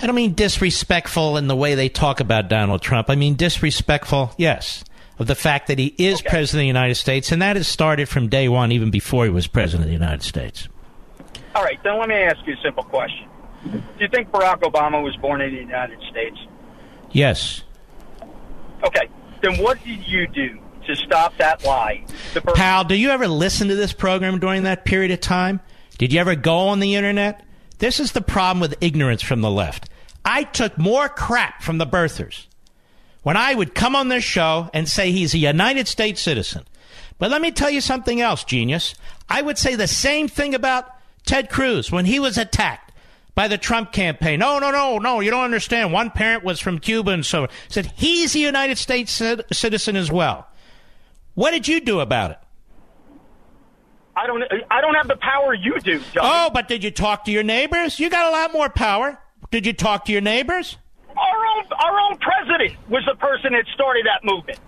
I 0.00 0.06
don't 0.06 0.16
mean 0.16 0.34
disrespectful 0.34 1.36
in 1.36 1.46
the 1.46 1.54
way 1.56 1.74
they 1.74 1.88
talk 1.88 2.20
about 2.20 2.48
Donald 2.48 2.82
Trump. 2.82 3.08
I 3.08 3.14
mean 3.14 3.34
disrespectful, 3.36 4.32
yes, 4.36 4.84
of 5.18 5.28
the 5.28 5.34
fact 5.36 5.68
that 5.68 5.78
he 5.78 5.94
is 5.98 6.20
Okay. 6.20 6.28
president 6.28 6.60
of 6.60 6.64
the 6.64 6.66
United 6.66 6.94
States, 6.96 7.30
and 7.30 7.40
that 7.40 7.54
has 7.56 7.68
started 7.68 8.08
from 8.08 8.28
day 8.28 8.48
one, 8.48 8.72
even 8.72 8.90
before 8.90 9.24
he 9.24 9.30
was 9.30 9.46
president 9.46 9.82
of 9.84 9.86
the 9.88 9.92
United 9.92 10.22
States. 10.22 10.68
All 11.54 11.62
right, 11.62 11.78
then 11.84 11.98
let 11.98 12.08
me 12.08 12.16
ask 12.16 12.38
you 12.46 12.54
a 12.54 12.62
simple 12.62 12.82
question. 12.82 13.28
Do 13.70 13.80
you 14.00 14.08
think 14.08 14.30
Barack 14.32 14.60
Obama 14.62 15.02
was 15.02 15.14
born 15.18 15.40
in 15.40 15.54
the 15.54 15.60
United 15.60 16.00
States? 16.10 16.36
Yes. 17.12 17.62
Okay, 18.84 19.08
then 19.42 19.58
what 19.62 19.82
did 19.84 20.04
you 20.08 20.26
do 20.26 20.58
to 20.86 20.96
stop 20.96 21.36
that 21.36 21.64
lie? 21.64 22.04
Pal, 22.56 22.82
do 22.82 22.96
you 22.96 23.10
ever 23.10 23.28
listen 23.28 23.68
to 23.68 23.76
this 23.76 23.92
program 23.92 24.40
during 24.40 24.64
that 24.64 24.84
period 24.84 25.12
of 25.12 25.20
time? 25.20 25.60
Did 25.98 26.12
you 26.12 26.18
ever 26.18 26.34
go 26.34 26.56
on 26.68 26.80
the 26.80 26.96
internet? 26.96 27.44
This 27.82 27.98
is 27.98 28.12
the 28.12 28.20
problem 28.20 28.60
with 28.60 28.76
ignorance 28.80 29.22
from 29.22 29.40
the 29.40 29.50
left. 29.50 29.90
I 30.24 30.44
took 30.44 30.78
more 30.78 31.08
crap 31.08 31.64
from 31.64 31.78
the 31.78 31.84
birthers 31.84 32.46
when 33.24 33.36
I 33.36 33.54
would 33.56 33.74
come 33.74 33.96
on 33.96 34.06
this 34.06 34.22
show 34.22 34.70
and 34.72 34.88
say 34.88 35.10
he's 35.10 35.34
a 35.34 35.38
United 35.38 35.88
States 35.88 36.20
citizen. 36.22 36.62
But 37.18 37.32
let 37.32 37.42
me 37.42 37.50
tell 37.50 37.70
you 37.70 37.80
something 37.80 38.20
else, 38.20 38.44
genius. 38.44 38.94
I 39.28 39.42
would 39.42 39.58
say 39.58 39.74
the 39.74 39.88
same 39.88 40.28
thing 40.28 40.54
about 40.54 40.92
Ted 41.26 41.50
Cruz 41.50 41.90
when 41.90 42.04
he 42.04 42.20
was 42.20 42.38
attacked 42.38 42.92
by 43.34 43.48
the 43.48 43.58
Trump 43.58 43.90
campaign. 43.90 44.38
No, 44.38 44.60
no, 44.60 44.70
no, 44.70 44.98
no, 44.98 45.18
you 45.18 45.32
don't 45.32 45.42
understand. 45.42 45.92
One 45.92 46.12
parent 46.12 46.44
was 46.44 46.60
from 46.60 46.78
Cuba 46.78 47.10
and 47.10 47.26
so 47.26 47.48
said 47.66 47.92
he's 47.96 48.36
a 48.36 48.38
United 48.38 48.78
States 48.78 49.10
cit- 49.10 49.44
citizen 49.52 49.96
as 49.96 50.08
well. 50.08 50.46
What 51.34 51.50
did 51.50 51.66
you 51.66 51.80
do 51.80 51.98
about 51.98 52.30
it? 52.30 52.38
I 54.14 54.26
don't. 54.26 54.42
I 54.70 54.80
don't 54.80 54.94
have 54.94 55.08
the 55.08 55.16
power 55.16 55.54
you 55.54 55.78
do. 55.80 55.98
Dummy. 56.12 56.20
Oh, 56.20 56.50
but 56.52 56.68
did 56.68 56.84
you 56.84 56.90
talk 56.90 57.24
to 57.24 57.30
your 57.30 57.42
neighbors? 57.42 57.98
You 57.98 58.10
got 58.10 58.26
a 58.26 58.30
lot 58.30 58.52
more 58.52 58.68
power. 58.68 59.18
Did 59.50 59.66
you 59.66 59.72
talk 59.72 60.04
to 60.06 60.12
your 60.12 60.20
neighbors? 60.20 60.76
Our 61.16 61.46
own, 61.46 61.64
our 61.78 62.00
own 62.00 62.18
president 62.18 62.76
was 62.88 63.04
the 63.06 63.14
person 63.16 63.52
that 63.52 63.64
started 63.74 64.06
that 64.06 64.24
movement. 64.24 64.58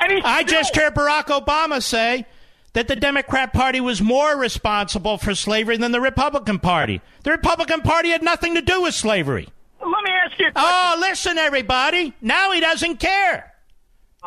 And 0.00 0.12
he's 0.12 0.24
I 0.24 0.42
still- 0.42 0.58
just 0.58 0.76
heard 0.76 0.94
Barack 0.94 1.26
Obama 1.26 1.82
say 1.82 2.26
that 2.72 2.88
the 2.88 2.96
Democrat 2.96 3.52
Party 3.52 3.80
was 3.80 4.00
more 4.00 4.36
responsible 4.36 5.18
for 5.18 5.34
slavery 5.34 5.76
than 5.76 5.92
the 5.92 6.00
Republican 6.00 6.58
Party. 6.58 7.00
The 7.24 7.30
Republican 7.30 7.80
Party 7.80 8.10
had 8.10 8.22
nothing 8.22 8.54
to 8.54 8.60
do 8.62 8.82
with 8.82 8.94
slavery. 8.94 9.48
Let 9.80 10.04
me 10.04 10.10
ask 10.10 10.38
you. 10.38 10.48
A 10.48 10.52
question. 10.52 10.70
Oh, 10.70 10.96
listen, 11.00 11.38
everybody. 11.38 12.14
Now 12.20 12.52
he 12.52 12.60
doesn't 12.60 12.96
care. 12.96 13.52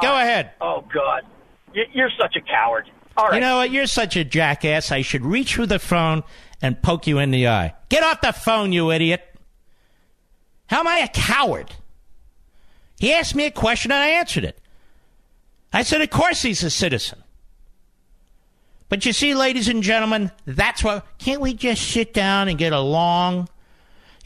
Go 0.01 0.11
oh, 0.11 0.17
ahead. 0.17 0.51
Oh 0.61 0.85
God, 0.93 1.23
you're 1.73 2.11
such 2.19 2.35
a 2.35 2.41
coward. 2.41 2.89
All 3.17 3.27
right. 3.27 3.35
You 3.35 3.41
know 3.41 3.57
what? 3.57 3.71
You're 3.71 3.87
such 3.87 4.15
a 4.15 4.23
jackass. 4.23 4.91
I 4.91 5.01
should 5.01 5.25
reach 5.25 5.55
through 5.55 5.67
the 5.67 5.79
phone 5.79 6.23
and 6.61 6.81
poke 6.81 7.07
you 7.07 7.19
in 7.19 7.31
the 7.31 7.47
eye. 7.47 7.73
Get 7.89 8.03
off 8.03 8.21
the 8.21 8.31
phone, 8.31 8.71
you 8.71 8.91
idiot. 8.91 9.23
How 10.67 10.79
am 10.79 10.87
I 10.87 10.99
a 10.99 11.07
coward? 11.07 11.73
He 12.99 13.13
asked 13.13 13.35
me 13.35 13.45
a 13.45 13.51
question 13.51 13.91
and 13.91 14.01
I 14.01 14.09
answered 14.09 14.43
it. 14.43 14.59
I 15.73 15.83
said, 15.83 16.01
of 16.01 16.09
course 16.09 16.41
he's 16.41 16.63
a 16.63 16.69
citizen. 16.69 17.23
But 18.89 19.05
you 19.05 19.13
see, 19.13 19.33
ladies 19.33 19.69
and 19.69 19.81
gentlemen, 19.81 20.31
that's 20.45 20.83
why. 20.83 21.01
Can't 21.17 21.41
we 21.41 21.53
just 21.53 21.81
sit 21.81 22.13
down 22.13 22.49
and 22.49 22.57
get 22.57 22.73
along 22.73 23.47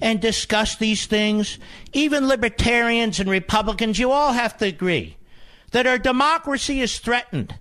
and 0.02 0.20
discuss 0.20 0.76
these 0.76 1.06
things? 1.06 1.60
Even 1.94 2.28
libertarians 2.28 3.20
and 3.20 3.30
Republicans, 3.30 4.00
you 4.00 4.12
all 4.12 4.34
have 4.34 4.58
to 4.58 4.66
agree 4.66 5.18
that 5.72 5.86
our 5.86 6.00
democracy 6.00 6.82
is 6.82 6.98
threatened 6.98 7.56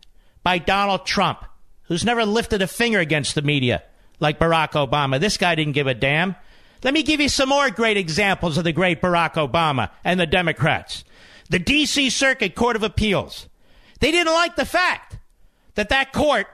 by 0.44 0.58
Donald 0.58 1.04
Trump, 1.06 1.44
who's 1.84 2.04
never 2.04 2.24
lifted 2.24 2.62
a 2.62 2.68
finger 2.68 3.00
against 3.00 3.34
the 3.34 3.42
media 3.42 3.82
like 4.20 4.38
Barack 4.38 4.72
Obama. 4.72 5.18
This 5.18 5.36
guy 5.36 5.56
didn't 5.56 5.72
give 5.72 5.88
a 5.88 5.94
damn. 5.94 6.36
Let 6.84 6.94
me 6.94 7.02
give 7.02 7.20
you 7.20 7.28
some 7.28 7.48
more 7.48 7.70
great 7.70 7.96
examples 7.96 8.56
of 8.56 8.64
the 8.64 8.72
great 8.72 9.00
Barack 9.02 9.34
Obama 9.34 9.90
and 10.04 10.20
the 10.20 10.26
Democrats. 10.26 11.02
the 11.50 11.58
D.C. 11.58 12.10
Circuit 12.10 12.54
Court 12.54 12.76
of 12.76 12.82
Appeals. 12.82 13.48
They 14.00 14.10
didn't 14.10 14.32
like 14.32 14.56
the 14.56 14.64
fact 14.64 15.18
that 15.74 15.88
that 15.90 16.12
court 16.12 16.46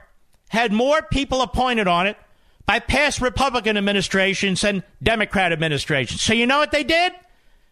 had 0.49 0.71
more 0.71 1.01
people 1.01 1.41
appointed 1.41 1.87
on 1.87 2.07
it 2.07 2.17
by 2.65 2.79
past 2.79 3.21
Republican 3.21 3.77
administrations 3.77 4.63
and 4.63 4.83
Democrat 5.01 5.51
administrations. 5.51 6.21
So 6.21 6.33
you 6.33 6.45
know 6.45 6.59
what 6.59 6.71
they 6.71 6.83
did? 6.83 7.13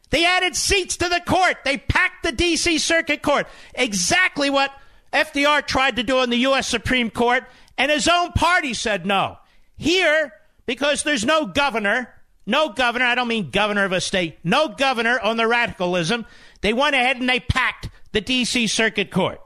They 0.09 0.25
added 0.25 0.55
seats 0.55 0.97
to 0.97 1.09
the 1.09 1.21
court. 1.25 1.57
They 1.63 1.77
packed 1.77 2.23
the 2.23 2.31
D.C. 2.31 2.79
Circuit 2.79 3.21
Court. 3.21 3.47
Exactly 3.75 4.49
what 4.49 4.71
FDR 5.13 5.65
tried 5.65 5.95
to 5.95 6.03
do 6.03 6.21
in 6.21 6.29
the 6.29 6.37
U.S. 6.37 6.67
Supreme 6.67 7.09
Court, 7.09 7.43
and 7.77 7.91
his 7.91 8.07
own 8.07 8.31
party 8.33 8.73
said 8.73 9.05
no. 9.05 9.37
Here, 9.77 10.33
because 10.65 11.03
there's 11.03 11.25
no 11.25 11.45
governor, 11.45 12.13
no 12.45 12.69
governor, 12.69 13.05
I 13.05 13.15
don't 13.15 13.27
mean 13.27 13.49
governor 13.49 13.85
of 13.85 13.91
a 13.91 14.01
state, 14.01 14.37
no 14.43 14.67
governor 14.67 15.19
on 15.19 15.37
the 15.37 15.47
radicalism, 15.47 16.25
they 16.61 16.73
went 16.73 16.95
ahead 16.95 17.17
and 17.17 17.29
they 17.29 17.39
packed 17.39 17.89
the 18.11 18.21
D.C. 18.21 18.67
Circuit 18.67 19.11
Court. 19.11 19.41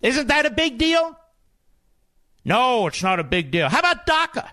Isn't 0.00 0.28
that 0.28 0.46
a 0.46 0.50
big 0.50 0.78
deal? 0.78 1.18
No, 2.44 2.86
it's 2.86 3.02
not 3.02 3.20
a 3.20 3.24
big 3.24 3.50
deal. 3.50 3.68
How 3.68 3.80
about 3.80 4.06
DACA? 4.06 4.48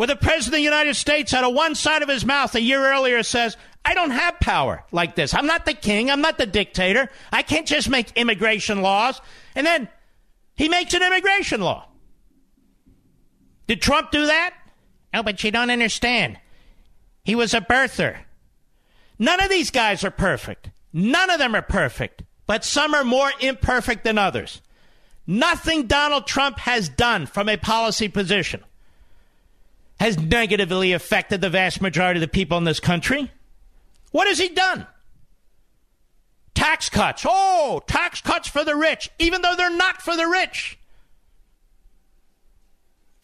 Where 0.00 0.06
the 0.06 0.16
President 0.16 0.46
of 0.46 0.52
the 0.52 0.60
United 0.62 0.94
States, 0.94 1.34
out 1.34 1.44
of 1.44 1.52
one 1.52 1.74
side 1.74 2.00
of 2.00 2.08
his 2.08 2.24
mouth 2.24 2.54
a 2.54 2.60
year 2.62 2.90
earlier, 2.90 3.22
says, 3.22 3.58
I 3.84 3.92
don't 3.92 4.12
have 4.12 4.40
power 4.40 4.82
like 4.92 5.14
this. 5.14 5.34
I'm 5.34 5.44
not 5.44 5.66
the 5.66 5.74
king. 5.74 6.10
I'm 6.10 6.22
not 6.22 6.38
the 6.38 6.46
dictator. 6.46 7.10
I 7.30 7.42
can't 7.42 7.66
just 7.66 7.86
make 7.90 8.10
immigration 8.16 8.80
laws. 8.80 9.20
And 9.54 9.66
then 9.66 9.88
he 10.56 10.70
makes 10.70 10.94
an 10.94 11.02
immigration 11.02 11.60
law. 11.60 11.86
Did 13.66 13.82
Trump 13.82 14.10
do 14.10 14.24
that? 14.24 14.54
No, 15.12 15.22
but 15.22 15.44
you 15.44 15.50
don't 15.50 15.68
understand. 15.68 16.38
He 17.22 17.34
was 17.34 17.52
a 17.52 17.60
birther. 17.60 18.20
None 19.18 19.42
of 19.42 19.50
these 19.50 19.70
guys 19.70 20.02
are 20.02 20.10
perfect. 20.10 20.70
None 20.94 21.28
of 21.28 21.38
them 21.38 21.54
are 21.54 21.60
perfect. 21.60 22.22
But 22.46 22.64
some 22.64 22.94
are 22.94 23.04
more 23.04 23.30
imperfect 23.38 24.04
than 24.04 24.16
others. 24.16 24.62
Nothing 25.26 25.88
Donald 25.88 26.26
Trump 26.26 26.58
has 26.60 26.88
done 26.88 27.26
from 27.26 27.50
a 27.50 27.58
policy 27.58 28.08
position 28.08 28.64
has 30.00 30.18
negatively 30.18 30.94
affected 30.94 31.42
the 31.42 31.50
vast 31.50 31.82
majority 31.82 32.16
of 32.16 32.22
the 32.22 32.28
people 32.28 32.56
in 32.56 32.64
this 32.64 32.80
country. 32.80 33.30
What 34.12 34.28
has 34.28 34.38
he 34.38 34.48
done? 34.48 34.86
Tax 36.54 36.88
cuts. 36.88 37.26
Oh, 37.28 37.82
tax 37.86 38.22
cuts 38.22 38.48
for 38.48 38.64
the 38.64 38.74
rich, 38.74 39.10
even 39.18 39.42
though 39.42 39.54
they're 39.54 39.70
not 39.70 40.00
for 40.00 40.16
the 40.16 40.26
rich. 40.26 40.78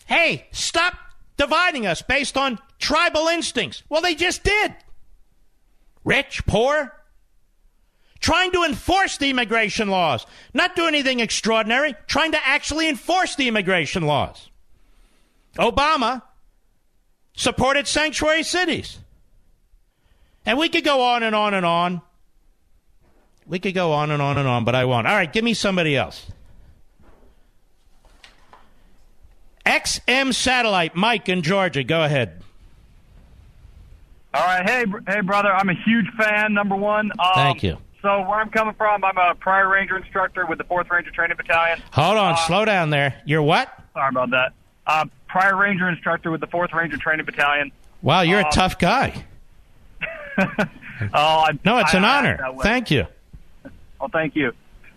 Hey, 0.04 0.46
stop 0.52 0.94
dividing 1.38 1.86
us 1.86 2.02
based 2.02 2.36
on 2.36 2.58
tribal 2.78 3.26
instincts. 3.26 3.82
Well, 3.88 4.02
they 4.02 4.14
just 4.14 4.44
did. 4.44 4.74
Rich, 6.04 6.44
poor. 6.46 6.92
Trying 8.20 8.52
to 8.52 8.64
enforce 8.64 9.16
the 9.16 9.30
immigration 9.30 9.88
laws. 9.88 10.26
Not 10.52 10.76
do 10.76 10.86
anything 10.86 11.20
extraordinary, 11.20 11.94
trying 12.06 12.32
to 12.32 12.46
actually 12.46 12.86
enforce 12.88 13.34
the 13.34 13.48
immigration 13.48 14.02
laws. 14.02 14.50
Obama 15.56 16.22
supported 17.36 17.86
sanctuary 17.86 18.42
cities. 18.42 18.98
And 20.44 20.58
we 20.58 20.68
could 20.68 20.84
go 20.84 21.02
on 21.02 21.22
and 21.22 21.34
on 21.34 21.54
and 21.54 21.64
on. 21.64 22.00
We 23.46 23.60
could 23.60 23.74
go 23.74 23.92
on 23.92 24.10
and 24.10 24.20
on 24.20 24.38
and 24.38 24.48
on, 24.48 24.64
but 24.64 24.74
I 24.74 24.84
won't. 24.84 25.06
All 25.06 25.14
right, 25.14 25.32
give 25.32 25.44
me 25.44 25.54
somebody 25.54 25.96
else. 25.96 26.26
XM 29.64 30.32
Satellite, 30.34 30.94
Mike 30.94 31.28
in 31.28 31.42
Georgia. 31.42 31.82
Go 31.84 32.02
ahead. 32.04 32.42
All 34.34 34.44
right, 34.44 34.68
hey, 34.68 34.84
hey, 35.08 35.20
brother. 35.20 35.52
I'm 35.52 35.68
a 35.68 35.74
huge 35.74 36.06
fan. 36.18 36.54
Number 36.54 36.76
one. 36.76 37.10
Um, 37.18 37.30
Thank 37.34 37.62
you. 37.62 37.78
So 38.02 38.20
where 38.20 38.38
I'm 38.38 38.50
coming 38.50 38.74
from, 38.74 39.02
I'm 39.04 39.16
a 39.16 39.34
prior 39.34 39.68
ranger 39.68 39.96
instructor 39.96 40.46
with 40.46 40.58
the 40.58 40.64
Fourth 40.64 40.88
Ranger 40.90 41.10
Training 41.10 41.36
Battalion. 41.36 41.82
Hold 41.92 42.18
on, 42.18 42.34
Uh, 42.34 42.36
slow 42.36 42.64
down 42.64 42.90
there. 42.90 43.20
You're 43.24 43.42
what? 43.42 43.68
Sorry 43.94 44.10
about 44.10 44.30
that. 44.30 44.52
Uh, 44.86 45.06
prior 45.28 45.56
ranger 45.56 45.88
instructor 45.88 46.30
with 46.30 46.40
the 46.40 46.46
Fourth 46.46 46.72
Ranger 46.72 46.96
Training 46.96 47.26
Battalion. 47.26 47.72
Wow, 48.02 48.20
you're 48.22 48.40
a 48.40 48.44
Um, 48.44 48.50
tough 48.50 48.78
guy. 48.78 49.24
Oh, 51.12 51.44
I, 51.44 51.50
No, 51.64 51.76
it's 51.78 51.94
I- 51.94 51.98
an 51.98 52.04
I- 52.04 52.18
honor. 52.18 52.52
way. 52.52 52.62
Thank 52.62 52.90
you. 52.90 53.06
Well, 54.00 54.08
thank 54.10 54.34
you. 54.34 54.52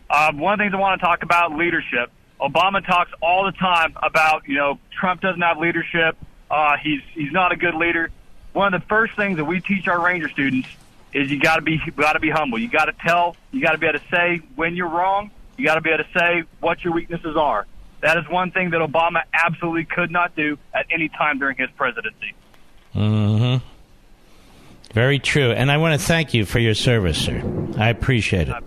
Um, 0.10 0.38
one 0.38 0.54
of 0.54 0.60
the 0.60 0.64
things 0.64 0.74
I 0.74 0.78
want 0.78 1.00
to 1.00 1.06
talk 1.06 1.24
about 1.24 1.56
leadership. 1.58 2.10
Obama 2.40 2.86
talks 2.86 3.12
all 3.22 3.44
the 3.46 3.52
time 3.52 3.96
about 4.02 4.48
you 4.48 4.56
know 4.56 4.80
Trump 4.98 5.20
doesn't 5.22 5.42
have 5.42 5.58
leadership. 5.58 6.16
Uh, 6.50 6.78
he's 6.82 7.02
he's 7.14 7.32
not 7.34 7.52
a 7.52 7.58
good 7.58 7.76
leader. 7.76 8.10
One 8.54 8.74
of 8.74 8.82
the 8.82 8.88
first 8.88 9.14
things 9.18 9.38
that 9.38 9.46
we 9.46 9.60
teach 9.60 9.88
our 9.90 10.00
Ranger 10.02 10.30
students 10.30 10.70
is 11.14 11.30
you 11.30 11.38
got 11.40 11.58
to 11.58 11.62
be 11.62 11.82
got 11.98 12.14
to 12.14 12.20
be 12.20 12.30
humble. 12.30 12.58
You 12.60 12.70
got 12.70 12.86
to 12.86 12.94
tell. 12.94 13.36
You 13.52 13.62
got 13.62 13.74
to 13.74 13.78
be 13.78 13.88
able 13.88 14.00
to 14.00 14.06
say 14.10 14.42
when 14.56 14.76
you're 14.78 14.88
wrong. 14.88 15.32
You 15.58 15.66
got 15.66 15.76
to 15.76 15.82
be 15.82 15.90
able 15.90 16.06
to 16.06 16.10
say 16.18 16.44
what 16.62 16.82
your 16.84 16.94
weaknesses 16.94 17.36
are. 17.36 17.68
That 18.02 18.18
is 18.18 18.24
one 18.30 18.52
thing 18.52 18.70
that 18.70 18.80
Obama 18.80 19.24
absolutely 19.34 19.86
could 19.86 20.12
not 20.12 20.36
do 20.36 20.58
at 20.74 20.86
any 20.90 21.10
time 21.10 21.40
during 21.40 21.58
his 21.58 21.70
presidency. 21.76 22.34
Mm-hmm. 22.96 23.66
Very 24.94 25.20
true. 25.20 25.52
And 25.52 25.70
I 25.72 25.78
want 25.78 26.00
to 26.00 26.06
thank 26.06 26.34
you 26.34 26.46
for 26.46 26.60
your 26.60 26.74
service, 26.74 27.18
sir. 27.18 27.44
I 27.78 27.90
appreciate 27.90 28.50
it. 28.50 28.64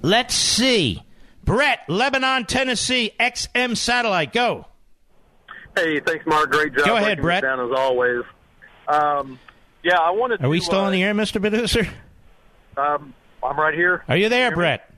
Let's 0.00 0.34
see. 0.34 1.02
Brett, 1.44 1.80
Lebanon, 1.88 2.46
Tennessee, 2.46 3.12
XM 3.18 3.76
Satellite. 3.76 4.32
Go. 4.32 4.66
Hey, 5.76 6.00
thanks, 6.00 6.26
Mark. 6.26 6.50
Great 6.50 6.74
job. 6.74 6.86
Go 6.86 6.96
ahead, 6.96 7.18
breaking 7.18 7.22
Brett. 7.22 7.42
Down 7.42 7.60
as 7.60 7.72
always. 7.76 8.22
Um, 8.86 9.38
yeah, 9.82 9.98
I 9.98 10.10
wanted. 10.10 10.42
Are 10.42 10.48
we 10.48 10.60
still 10.60 10.80
uh, 10.80 10.84
on 10.84 10.92
the 10.92 11.02
air, 11.02 11.14
Mr. 11.14 11.40
Producer? 11.40 11.88
Um, 12.76 13.14
I'm 13.42 13.58
right 13.58 13.74
here. 13.74 14.04
Are 14.08 14.16
you 14.16 14.28
there, 14.28 14.46
Hear 14.46 14.50
me? 14.50 14.56
Brett? 14.56 14.94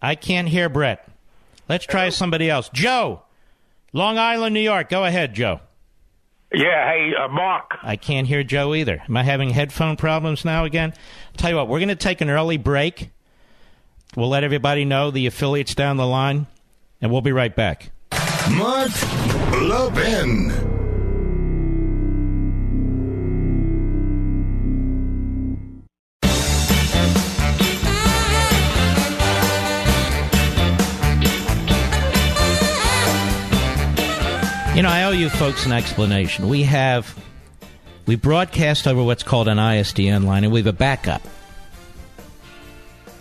I 0.00 0.14
can't 0.14 0.48
hear 0.48 0.68
Brett. 0.68 1.08
Let's 1.68 1.86
try 1.86 2.08
somebody 2.10 2.50
else. 2.50 2.68
Joe, 2.72 3.22
Long 3.92 4.18
Island, 4.18 4.54
New 4.54 4.60
York. 4.60 4.88
Go 4.88 5.04
ahead, 5.04 5.34
Joe. 5.34 5.60
Yeah, 6.54 6.90
hey, 6.90 7.12
uh, 7.14 7.28
Mark. 7.28 7.78
I 7.82 7.96
can't 7.96 8.26
hear 8.26 8.42
Joe 8.42 8.74
either. 8.74 9.02
Am 9.08 9.16
I 9.16 9.22
having 9.22 9.50
headphone 9.50 9.96
problems 9.96 10.44
now 10.44 10.64
again? 10.64 10.92
tell 11.36 11.50
you 11.50 11.56
what, 11.56 11.68
we're 11.68 11.78
going 11.78 11.88
to 11.88 11.96
take 11.96 12.20
an 12.20 12.28
early 12.28 12.58
break. 12.58 13.10
We'll 14.16 14.28
let 14.28 14.44
everybody 14.44 14.84
know 14.84 15.10
the 15.10 15.26
affiliates 15.26 15.74
down 15.74 15.96
the 15.96 16.06
line, 16.06 16.46
and 17.00 17.10
we'll 17.10 17.22
be 17.22 17.32
right 17.32 17.54
back. 17.54 17.90
Mark 18.50 18.90
Levin. 19.62 20.71
You 34.82 34.88
know, 34.88 34.94
I 34.94 35.04
owe 35.04 35.10
you 35.12 35.30
folks 35.30 35.64
an 35.64 35.70
explanation. 35.70 36.48
We 36.48 36.64
have 36.64 37.16
we 38.04 38.16
broadcast 38.16 38.88
over 38.88 39.00
what's 39.00 39.22
called 39.22 39.46
an 39.46 39.58
ISDN 39.58 40.24
line, 40.24 40.42
and 40.42 40.52
we 40.52 40.58
have 40.58 40.66
a 40.66 40.72
backup 40.72 41.22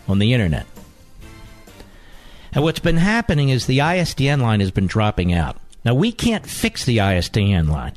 on 0.08 0.18
the 0.18 0.34
internet. 0.34 0.66
And 2.52 2.64
what's 2.64 2.80
been 2.80 2.98
happening 2.98 3.50
is 3.50 3.68
the 3.68 3.78
ISDN 3.78 4.42
line 4.42 4.60
has 4.60 4.72
been 4.72 4.88
dropping 4.88 5.34
out. 5.34 5.56
Now 5.86 5.94
we 5.94 6.12
can't 6.12 6.48
fix 6.48 6.84
the 6.84 6.98
ISDN 6.98 7.70
line. 7.70 7.94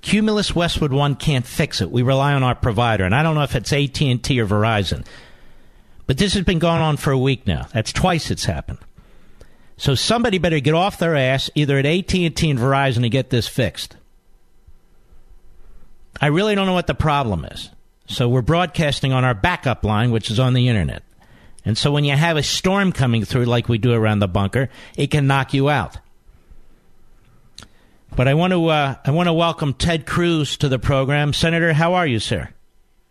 Cumulus 0.00 0.54
Westwood 0.54 0.92
One 0.92 1.16
can't 1.16 1.44
fix 1.44 1.80
it. 1.80 1.90
We 1.90 2.02
rely 2.02 2.34
on 2.34 2.44
our 2.44 2.54
provider, 2.54 3.02
and 3.02 3.16
I 3.16 3.24
don't 3.24 3.34
know 3.34 3.42
if 3.42 3.56
it's 3.56 3.72
AT 3.72 4.00
and 4.00 4.22
T 4.22 4.40
or 4.40 4.46
Verizon. 4.46 5.04
But 6.06 6.18
this 6.18 6.34
has 6.34 6.44
been 6.44 6.60
going 6.60 6.82
on 6.82 6.96
for 6.96 7.10
a 7.10 7.18
week 7.18 7.48
now. 7.48 7.66
That's 7.72 7.92
twice 7.92 8.30
it's 8.30 8.44
happened. 8.44 8.78
So 9.78 9.94
somebody 9.94 10.38
better 10.38 10.58
get 10.60 10.74
off 10.74 10.98
their 10.98 11.16
ass 11.16 11.50
either 11.54 11.78
at 11.78 11.86
AT&T 11.86 12.22
and 12.22 12.58
Verizon 12.58 13.02
to 13.02 13.08
get 13.08 13.30
this 13.30 13.46
fixed. 13.46 13.96
I 16.20 16.26
really 16.26 16.56
don't 16.56 16.66
know 16.66 16.72
what 16.72 16.88
the 16.88 16.94
problem 16.94 17.44
is. 17.44 17.70
So 18.06 18.28
we're 18.28 18.42
broadcasting 18.42 19.12
on 19.12 19.24
our 19.24 19.34
backup 19.34 19.84
line, 19.84 20.10
which 20.10 20.30
is 20.30 20.40
on 20.40 20.54
the 20.54 20.68
internet. 20.68 21.04
And 21.64 21.78
so 21.78 21.92
when 21.92 22.04
you 22.04 22.16
have 22.16 22.36
a 22.36 22.42
storm 22.42 22.90
coming 22.90 23.24
through 23.24 23.44
like 23.44 23.68
we 23.68 23.78
do 23.78 23.92
around 23.92 24.18
the 24.18 24.26
bunker, 24.26 24.68
it 24.96 25.12
can 25.12 25.28
knock 25.28 25.54
you 25.54 25.68
out. 25.68 25.98
But 28.16 28.26
I 28.26 28.34
want 28.34 28.52
to 28.52 28.66
uh, 28.66 28.94
I 29.04 29.10
want 29.10 29.28
to 29.28 29.32
welcome 29.32 29.74
Ted 29.74 30.06
Cruz 30.06 30.56
to 30.56 30.68
the 30.68 30.78
program. 30.78 31.32
Senator, 31.32 31.72
how 31.72 31.94
are 31.94 32.06
you, 32.06 32.18
sir? 32.18 32.48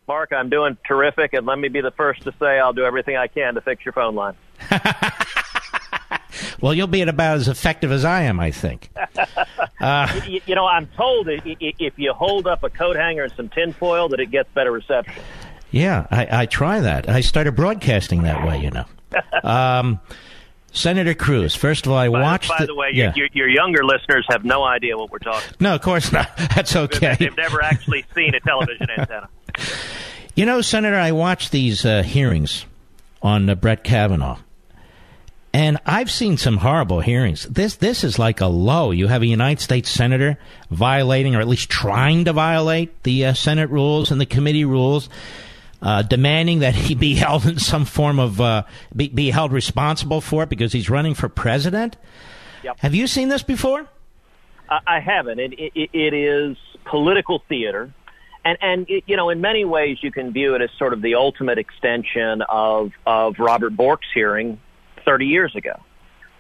Mark, 0.07 0.34
I'm 0.34 0.49
doing 0.49 0.78
terrific, 0.88 1.34
and 1.34 1.45
let 1.45 1.59
me 1.59 1.68
be 1.68 1.82
the 1.82 1.91
first 1.91 2.24
to 2.24 2.34
say 2.39 2.59
I'll 2.59 2.74
do 2.74 2.84
everything 2.84 3.15
I 3.15 3.28
can 3.28 3.53
to 3.55 3.61
fix 3.61 3.86
your 3.86 3.93
phone 3.93 4.15
line. 4.15 4.36
Well, 6.61 6.73
you'll 6.73 6.88
be 6.88 7.01
about 7.01 7.38
as 7.38 7.47
effective 7.47 7.91
as 7.91 8.03
I 8.05 8.23
am, 8.23 8.39
I 8.39 8.51
think. 8.51 8.89
you, 10.28 10.41
you 10.45 10.55
know, 10.55 10.65
I'm 10.67 10.88
told 10.88 11.28
that 11.28 11.41
i- 11.45 11.57
i- 11.61 11.73
if 11.80 11.93
you 11.97 12.13
hold 12.13 12.47
up 12.47 12.63
a 12.63 12.69
coat 12.69 12.95
hanger 12.95 13.23
and 13.23 13.34
some 13.34 13.49
tinfoil, 13.49 14.09
that 14.09 14.19
it 14.19 14.32
gets 14.32 14.49
better 14.53 14.71
reception. 14.71 15.21
Yeah, 15.71 16.07
I, 16.11 16.41
I 16.41 16.45
try 16.45 16.80
that. 16.82 17.09
I 17.09 17.21
started 17.21 17.55
broadcasting 17.55 18.23
that 18.23 18.45
way, 18.47 18.59
you 18.61 18.71
know. 18.71 18.86
Um, 19.43 19.99
Senator 20.73 21.13
Cruz. 21.13 21.55
First 21.55 21.86
of 21.86 21.91
all, 21.93 21.97
I 21.97 22.09
By, 22.09 22.21
watched. 22.21 22.49
by 22.49 22.65
the 22.65 22.75
way, 22.75 22.89
your, 22.91 23.07
yeah. 23.07 23.13
your, 23.15 23.28
your 23.34 23.47
younger 23.49 23.84
listeners 23.84 24.25
have 24.30 24.43
no 24.45 24.63
idea 24.63 24.97
what 24.97 25.09
we're 25.09 25.17
talking. 25.19 25.55
no, 25.59 25.73
of 25.75 25.82
course 25.82 26.11
not. 26.11 26.30
That's 26.55 26.75
okay. 26.75 27.15
They've 27.17 27.36
never 27.38 27.61
actually 27.63 28.05
seen 28.13 28.36
a 28.36 28.39
television 28.41 28.88
antenna. 28.95 29.30
You 30.36 30.45
know, 30.45 30.61
Senator, 30.61 30.97
I 30.97 31.13
watched 31.13 31.51
these 31.51 31.84
uh, 31.86 32.03
hearings 32.03 32.65
on 33.23 33.49
uh, 33.49 33.55
Brett 33.55 33.84
Kavanaugh. 33.84 34.38
And 35.58 35.80
I've 35.88 36.12
seen 36.12 36.38
some 36.38 36.58
horrible 36.58 36.99
hearings. 36.99 37.45
This 37.45 37.78
this 37.78 38.03
is 38.03 38.20
like 38.20 38.41
a 38.41 38.45
low. 38.45 38.91
You 38.91 39.08
have 39.08 39.24
a 39.24 39.26
United 39.26 39.60
States 39.60 39.89
senator 39.89 40.38
violating, 40.70 41.36
or 41.36 41.41
at 41.41 41.47
least 41.47 41.68
trying 41.68 42.26
to 42.26 42.34
violate, 42.34 43.01
the 43.01 43.26
uh, 43.26 43.34
Senate 43.34 43.72
rules 43.72 44.12
and 44.12 44.22
the 44.22 44.28
committee 44.28 44.66
rules, 44.66 45.10
uh, 45.82 46.03
demanding 46.03 46.60
that 46.60 46.76
he 46.76 46.93
be 46.93 47.16
held 47.26 47.47
in 47.47 47.58
some 47.58 47.86
form 47.86 48.20
of 48.20 48.39
uh, 48.39 48.66
be, 48.95 49.08
be, 49.08 49.32
held 49.32 49.51
responsible 49.51 50.22
for 50.22 50.43
it 50.43 50.49
because 50.49 50.74
he's 50.74 50.91
running 50.91 51.16
for 51.16 51.28
president. 51.28 51.97
Yep. 52.64 52.78
Have 52.82 52.93
you 52.93 53.08
seen 53.08 53.30
this 53.30 53.41
before? 53.41 53.88
I 54.70 54.99
haven't. 54.99 55.39
It, 55.39 55.53
it, 55.58 55.89
it 55.91 56.14
is 56.14 56.55
political 56.86 57.41
theater. 57.49 57.91
And, 58.45 58.60
and 58.62 58.88
you 59.08 59.18
know, 59.18 59.32
in 59.32 59.41
many 59.41 59.66
ways, 59.66 59.97
you 60.03 60.12
can 60.12 60.34
view 60.34 60.53
it 60.53 60.62
as 60.62 60.70
sort 60.78 60.93
of 60.93 61.01
the 61.01 61.16
ultimate 61.16 61.58
extension 61.58 62.43
of, 62.47 62.91
of 63.08 63.39
Robert 63.39 63.76
Bork's 63.76 64.05
hearing 64.14 64.60
30 65.08 65.26
years 65.26 65.55
ago. 65.55 65.80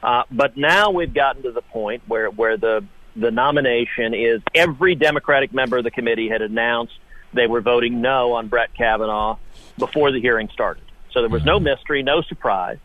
Uh, 0.03 0.23
but 0.29 0.57
now 0.57 0.91
we've 0.91 1.13
gotten 1.13 1.41
to 1.43 1.51
the 1.51 1.61
point 1.61 2.03
where, 2.05 2.29
where 2.29 2.57
the, 2.57 2.85
the 3.15 3.31
nomination 3.31 4.13
is 4.13 4.41
every 4.53 4.93
Democratic 4.93 5.53
member 5.53 5.77
of 5.77 5.83
the 5.83 5.91
committee 5.91 6.29
had 6.29 6.43
announced 6.43 6.93
they 7.33 7.47
were 7.47 7.61
voting 7.61 8.01
no 8.01 8.33
on 8.33 8.47
Brett 8.47 8.73
Kavanaugh 8.75 9.37
before 9.77 10.11
the 10.11 10.21
hearing 10.21 10.49
started. 10.53 10.83
So 11.11 11.21
there 11.21 11.29
was 11.29 11.45
no 11.45 11.59
mystery, 11.59 12.03
no 12.03 12.21
surprise. 12.21 12.77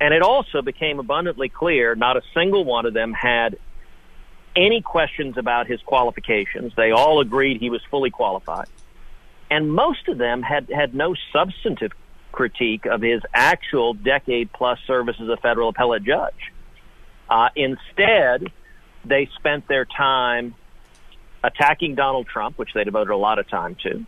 And 0.00 0.12
it 0.12 0.22
also 0.22 0.60
became 0.60 0.98
abundantly 0.98 1.48
clear 1.48 1.94
not 1.94 2.16
a 2.16 2.22
single 2.34 2.64
one 2.64 2.84
of 2.84 2.92
them 2.92 3.12
had 3.12 3.56
any 4.56 4.82
questions 4.82 5.38
about 5.38 5.66
his 5.66 5.80
qualifications. 5.82 6.72
They 6.76 6.90
all 6.90 7.20
agreed 7.20 7.60
he 7.60 7.70
was 7.70 7.80
fully 7.90 8.10
qualified. 8.10 8.66
And 9.50 9.72
most 9.72 10.08
of 10.08 10.18
them 10.18 10.42
had, 10.42 10.68
had 10.70 10.94
no 10.94 11.14
substantive 11.32 11.92
critique 12.34 12.84
of 12.84 13.00
his 13.00 13.22
actual 13.32 13.94
decade 13.94 14.52
plus 14.52 14.78
service 14.86 15.16
as 15.20 15.28
a 15.28 15.36
federal 15.36 15.68
appellate 15.68 16.02
judge. 16.02 16.52
Uh, 17.30 17.48
instead, 17.54 18.52
they 19.04 19.28
spent 19.36 19.68
their 19.68 19.84
time 19.84 20.54
attacking 21.42 21.94
Donald 21.94 22.26
Trump, 22.26 22.58
which 22.58 22.72
they 22.74 22.84
devoted 22.84 23.12
a 23.12 23.16
lot 23.16 23.38
of 23.38 23.48
time 23.48 23.76
to, 23.84 24.04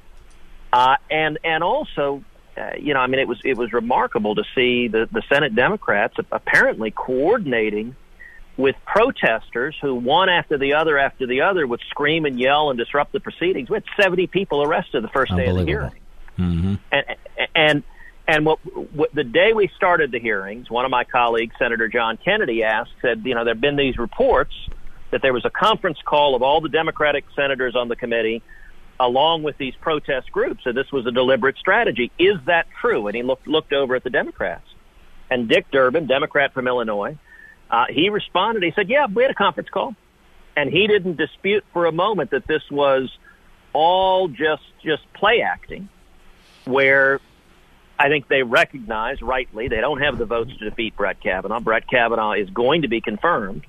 uh, 0.72 0.96
and 1.10 1.38
and 1.44 1.62
also, 1.62 2.24
uh, 2.56 2.72
you 2.78 2.94
know, 2.94 3.00
I 3.00 3.06
mean, 3.06 3.20
it 3.20 3.28
was 3.28 3.40
it 3.44 3.56
was 3.56 3.72
remarkable 3.72 4.34
to 4.34 4.44
see 4.54 4.88
the 4.88 5.08
the 5.10 5.22
Senate 5.32 5.54
Democrats 5.54 6.16
apparently 6.32 6.90
coordinating 6.90 7.94
with 8.56 8.74
protesters 8.86 9.76
who 9.80 9.94
one 9.94 10.28
after 10.28 10.58
the 10.58 10.74
other 10.74 10.98
after 10.98 11.26
the 11.26 11.42
other 11.42 11.66
would 11.66 11.80
scream 11.90 12.24
and 12.24 12.40
yell 12.40 12.70
and 12.70 12.78
disrupt 12.78 13.12
the 13.12 13.20
proceedings. 13.20 13.70
We 13.70 13.76
had 13.76 13.84
seventy 14.00 14.26
people 14.26 14.62
arrested 14.62 15.04
the 15.04 15.08
first 15.08 15.34
day 15.36 15.46
of 15.46 15.56
the 15.56 15.64
hearing, 15.64 15.92
mm-hmm. 16.38 16.74
and 16.90 17.04
and 17.54 17.82
and 18.28 18.44
what, 18.44 18.58
what 18.94 19.14
the 19.14 19.24
day 19.24 19.52
we 19.54 19.70
started 19.76 20.10
the 20.10 20.18
hearings, 20.18 20.68
one 20.68 20.84
of 20.84 20.90
my 20.90 21.04
colleagues, 21.04 21.54
Senator 21.58 21.88
John 21.88 22.16
Kennedy, 22.16 22.64
asked, 22.64 22.90
said, 23.00 23.22
you 23.24 23.34
know, 23.34 23.44
there 23.44 23.54
have 23.54 23.60
been 23.60 23.76
these 23.76 23.98
reports 23.98 24.52
that 25.10 25.22
there 25.22 25.32
was 25.32 25.44
a 25.44 25.50
conference 25.50 25.98
call 26.04 26.34
of 26.34 26.42
all 26.42 26.60
the 26.60 26.68
Democratic 26.68 27.24
senators 27.36 27.76
on 27.76 27.88
the 27.88 27.94
committee, 27.94 28.42
along 28.98 29.44
with 29.44 29.56
these 29.58 29.74
protest 29.80 30.32
groups, 30.32 30.62
and 30.66 30.76
this 30.76 30.90
was 30.90 31.06
a 31.06 31.12
deliberate 31.12 31.56
strategy. 31.58 32.10
Is 32.18 32.36
that 32.46 32.66
true? 32.80 33.06
And 33.06 33.14
he 33.16 33.22
looked 33.22 33.46
looked 33.46 33.72
over 33.72 33.94
at 33.94 34.02
the 34.02 34.10
Democrats, 34.10 34.66
and 35.30 35.48
Dick 35.48 35.70
Durbin, 35.70 36.06
Democrat 36.06 36.52
from 36.52 36.66
Illinois, 36.66 37.16
uh, 37.70 37.84
he 37.88 38.08
responded. 38.08 38.62
He 38.62 38.72
said, 38.72 38.88
"Yeah, 38.88 39.06
we 39.06 39.22
had 39.22 39.30
a 39.30 39.34
conference 39.34 39.68
call," 39.68 39.94
and 40.56 40.70
he 40.70 40.86
didn't 40.86 41.16
dispute 41.16 41.64
for 41.72 41.86
a 41.86 41.92
moment 41.92 42.30
that 42.30 42.46
this 42.46 42.62
was 42.70 43.16
all 43.72 44.28
just 44.28 44.64
just 44.82 45.02
play 45.12 45.42
acting, 45.42 45.88
where 46.64 47.20
I 47.98 48.08
think 48.08 48.28
they 48.28 48.42
recognize 48.42 49.22
rightly 49.22 49.68
they 49.68 49.80
don't 49.80 50.00
have 50.00 50.18
the 50.18 50.26
votes 50.26 50.56
to 50.58 50.68
defeat 50.68 50.96
Brett 50.96 51.20
Kavanaugh. 51.20 51.60
Brett 51.60 51.88
Kavanaugh 51.88 52.32
is 52.32 52.50
going 52.50 52.82
to 52.82 52.88
be 52.88 53.00
confirmed. 53.00 53.64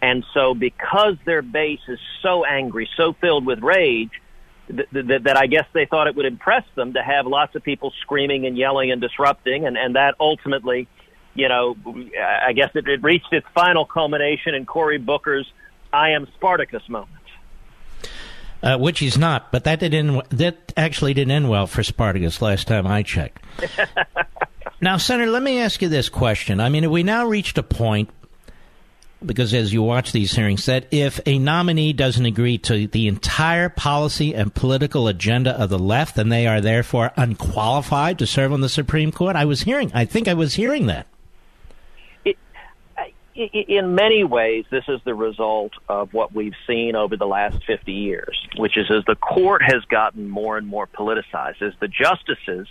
And 0.00 0.24
so 0.32 0.54
because 0.54 1.16
their 1.24 1.42
base 1.42 1.80
is 1.88 1.98
so 2.22 2.44
angry, 2.44 2.88
so 2.96 3.14
filled 3.14 3.44
with 3.44 3.60
rage, 3.60 4.12
that, 4.68 4.86
that, 4.92 5.24
that 5.24 5.36
I 5.36 5.46
guess 5.46 5.66
they 5.72 5.86
thought 5.86 6.06
it 6.06 6.14
would 6.14 6.26
impress 6.26 6.64
them 6.74 6.92
to 6.92 7.02
have 7.02 7.26
lots 7.26 7.56
of 7.56 7.62
people 7.62 7.92
screaming 8.02 8.46
and 8.46 8.56
yelling 8.56 8.92
and 8.92 9.00
disrupting. 9.00 9.66
And, 9.66 9.76
and 9.76 9.96
that 9.96 10.14
ultimately, 10.20 10.86
you 11.34 11.48
know, 11.48 11.76
I 12.20 12.52
guess 12.52 12.70
it, 12.74 12.86
it 12.86 13.02
reached 13.02 13.32
its 13.32 13.46
final 13.54 13.84
culmination 13.84 14.54
in 14.54 14.66
Cory 14.66 14.98
Booker's 14.98 15.50
I 15.92 16.10
am 16.10 16.26
Spartacus 16.36 16.82
moment 16.88 17.17
uh, 18.62 18.76
which 18.78 18.98
he's 18.98 19.18
not. 19.18 19.52
But 19.52 19.64
that 19.64 19.80
didn't 19.80 20.28
that 20.30 20.72
actually 20.76 21.14
didn't 21.14 21.32
end 21.32 21.48
well 21.48 21.66
for 21.66 21.82
Spartacus 21.82 22.42
last 22.42 22.68
time 22.68 22.86
I 22.86 23.02
checked. 23.02 23.42
now, 24.80 24.96
Senator, 24.96 25.30
let 25.30 25.42
me 25.42 25.60
ask 25.60 25.82
you 25.82 25.88
this 25.88 26.08
question. 26.08 26.60
I 26.60 26.68
mean, 26.68 26.82
have 26.82 26.92
we 26.92 27.02
now 27.02 27.26
reached 27.26 27.58
a 27.58 27.62
point? 27.62 28.10
Because 29.24 29.52
as 29.52 29.72
you 29.72 29.82
watch 29.82 30.12
these 30.12 30.32
hearings, 30.32 30.66
that 30.66 30.86
if 30.92 31.18
a 31.26 31.40
nominee 31.40 31.92
doesn't 31.92 32.24
agree 32.24 32.56
to 32.58 32.86
the 32.86 33.08
entire 33.08 33.68
policy 33.68 34.32
and 34.32 34.54
political 34.54 35.08
agenda 35.08 35.60
of 35.60 35.70
the 35.70 35.78
left, 35.78 36.14
then 36.14 36.28
they 36.28 36.46
are 36.46 36.60
therefore 36.60 37.10
unqualified 37.16 38.20
to 38.20 38.28
serve 38.28 38.52
on 38.52 38.60
the 38.60 38.68
Supreme 38.68 39.10
Court. 39.10 39.34
I 39.34 39.44
was 39.44 39.62
hearing, 39.62 39.90
I 39.92 40.04
think 40.04 40.28
I 40.28 40.34
was 40.34 40.54
hearing 40.54 40.86
that 40.86 41.08
in 43.38 43.94
many 43.94 44.24
ways, 44.24 44.64
this 44.70 44.84
is 44.88 45.00
the 45.04 45.14
result 45.14 45.72
of 45.88 46.12
what 46.12 46.34
we've 46.34 46.56
seen 46.66 46.96
over 46.96 47.16
the 47.16 47.26
last 47.26 47.64
50 47.66 47.92
years, 47.92 48.36
which 48.56 48.76
is 48.76 48.90
as 48.90 49.04
the 49.06 49.14
court 49.14 49.62
has 49.62 49.84
gotten 49.88 50.28
more 50.28 50.58
and 50.58 50.66
more 50.66 50.88
politicized, 50.88 51.62
as 51.62 51.72
the 51.80 51.86
justices 51.86 52.66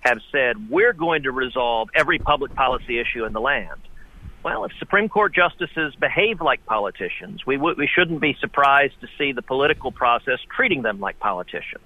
have 0.00 0.18
said, 0.30 0.70
we're 0.70 0.92
going 0.92 1.22
to 1.22 1.30
resolve 1.30 1.88
every 1.94 2.18
public 2.18 2.54
policy 2.54 2.98
issue 2.98 3.24
in 3.24 3.32
the 3.32 3.40
land. 3.40 3.80
Well, 4.42 4.64
if 4.64 4.72
Supreme 4.78 5.08
Court 5.08 5.34
justices 5.34 5.94
behave 5.98 6.40
like 6.40 6.64
politicians, 6.66 7.44
we, 7.46 7.56
w- 7.56 7.76
we 7.76 7.86
shouldn't 7.86 8.20
be 8.20 8.36
surprised 8.40 8.94
to 9.00 9.08
see 9.18 9.32
the 9.32 9.42
political 9.42 9.92
process 9.92 10.38
treating 10.54 10.82
them 10.82 11.00
like 11.00 11.18
politicians. 11.18 11.84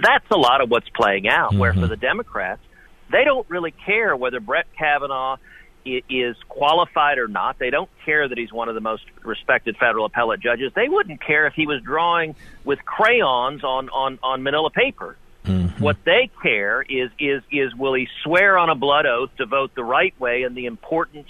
That's 0.00 0.26
a 0.30 0.36
lot 0.36 0.60
of 0.60 0.70
what's 0.70 0.88
playing 0.90 1.28
out, 1.28 1.50
mm-hmm. 1.50 1.58
where 1.58 1.74
for 1.74 1.86
the 1.86 1.96
Democrats, 1.96 2.62
they 3.10 3.24
don't 3.24 3.48
really 3.50 3.72
care 3.72 4.16
whether 4.16 4.40
Brett 4.40 4.66
Kavanaugh 4.78 5.36
is 5.84 6.36
qualified 6.48 7.18
or 7.18 7.28
not. 7.28 7.58
They 7.58 7.70
don't 7.70 7.90
care 8.04 8.28
that 8.28 8.38
he's 8.38 8.52
one 8.52 8.68
of 8.68 8.74
the 8.74 8.80
most 8.80 9.04
respected 9.22 9.76
federal 9.76 10.06
appellate 10.06 10.40
judges. 10.40 10.72
They 10.74 10.88
wouldn't 10.88 11.20
care 11.20 11.46
if 11.46 11.54
he 11.54 11.66
was 11.66 11.82
drawing 11.82 12.34
with 12.64 12.84
crayons 12.84 13.62
on 13.64 13.90
on 13.90 14.18
on 14.22 14.42
manila 14.42 14.70
paper. 14.70 15.16
Mm-hmm. 15.44 15.82
What 15.82 15.98
they 16.04 16.30
care 16.42 16.82
is 16.82 17.10
is 17.18 17.42
is 17.50 17.74
will 17.74 17.94
he 17.94 18.08
swear 18.22 18.56
on 18.56 18.70
a 18.70 18.74
blood 18.74 19.04
oath 19.06 19.30
to 19.36 19.46
vote 19.46 19.74
the 19.74 19.84
right 19.84 20.18
way 20.18 20.42
in 20.42 20.54
the 20.54 20.66
important 20.66 21.26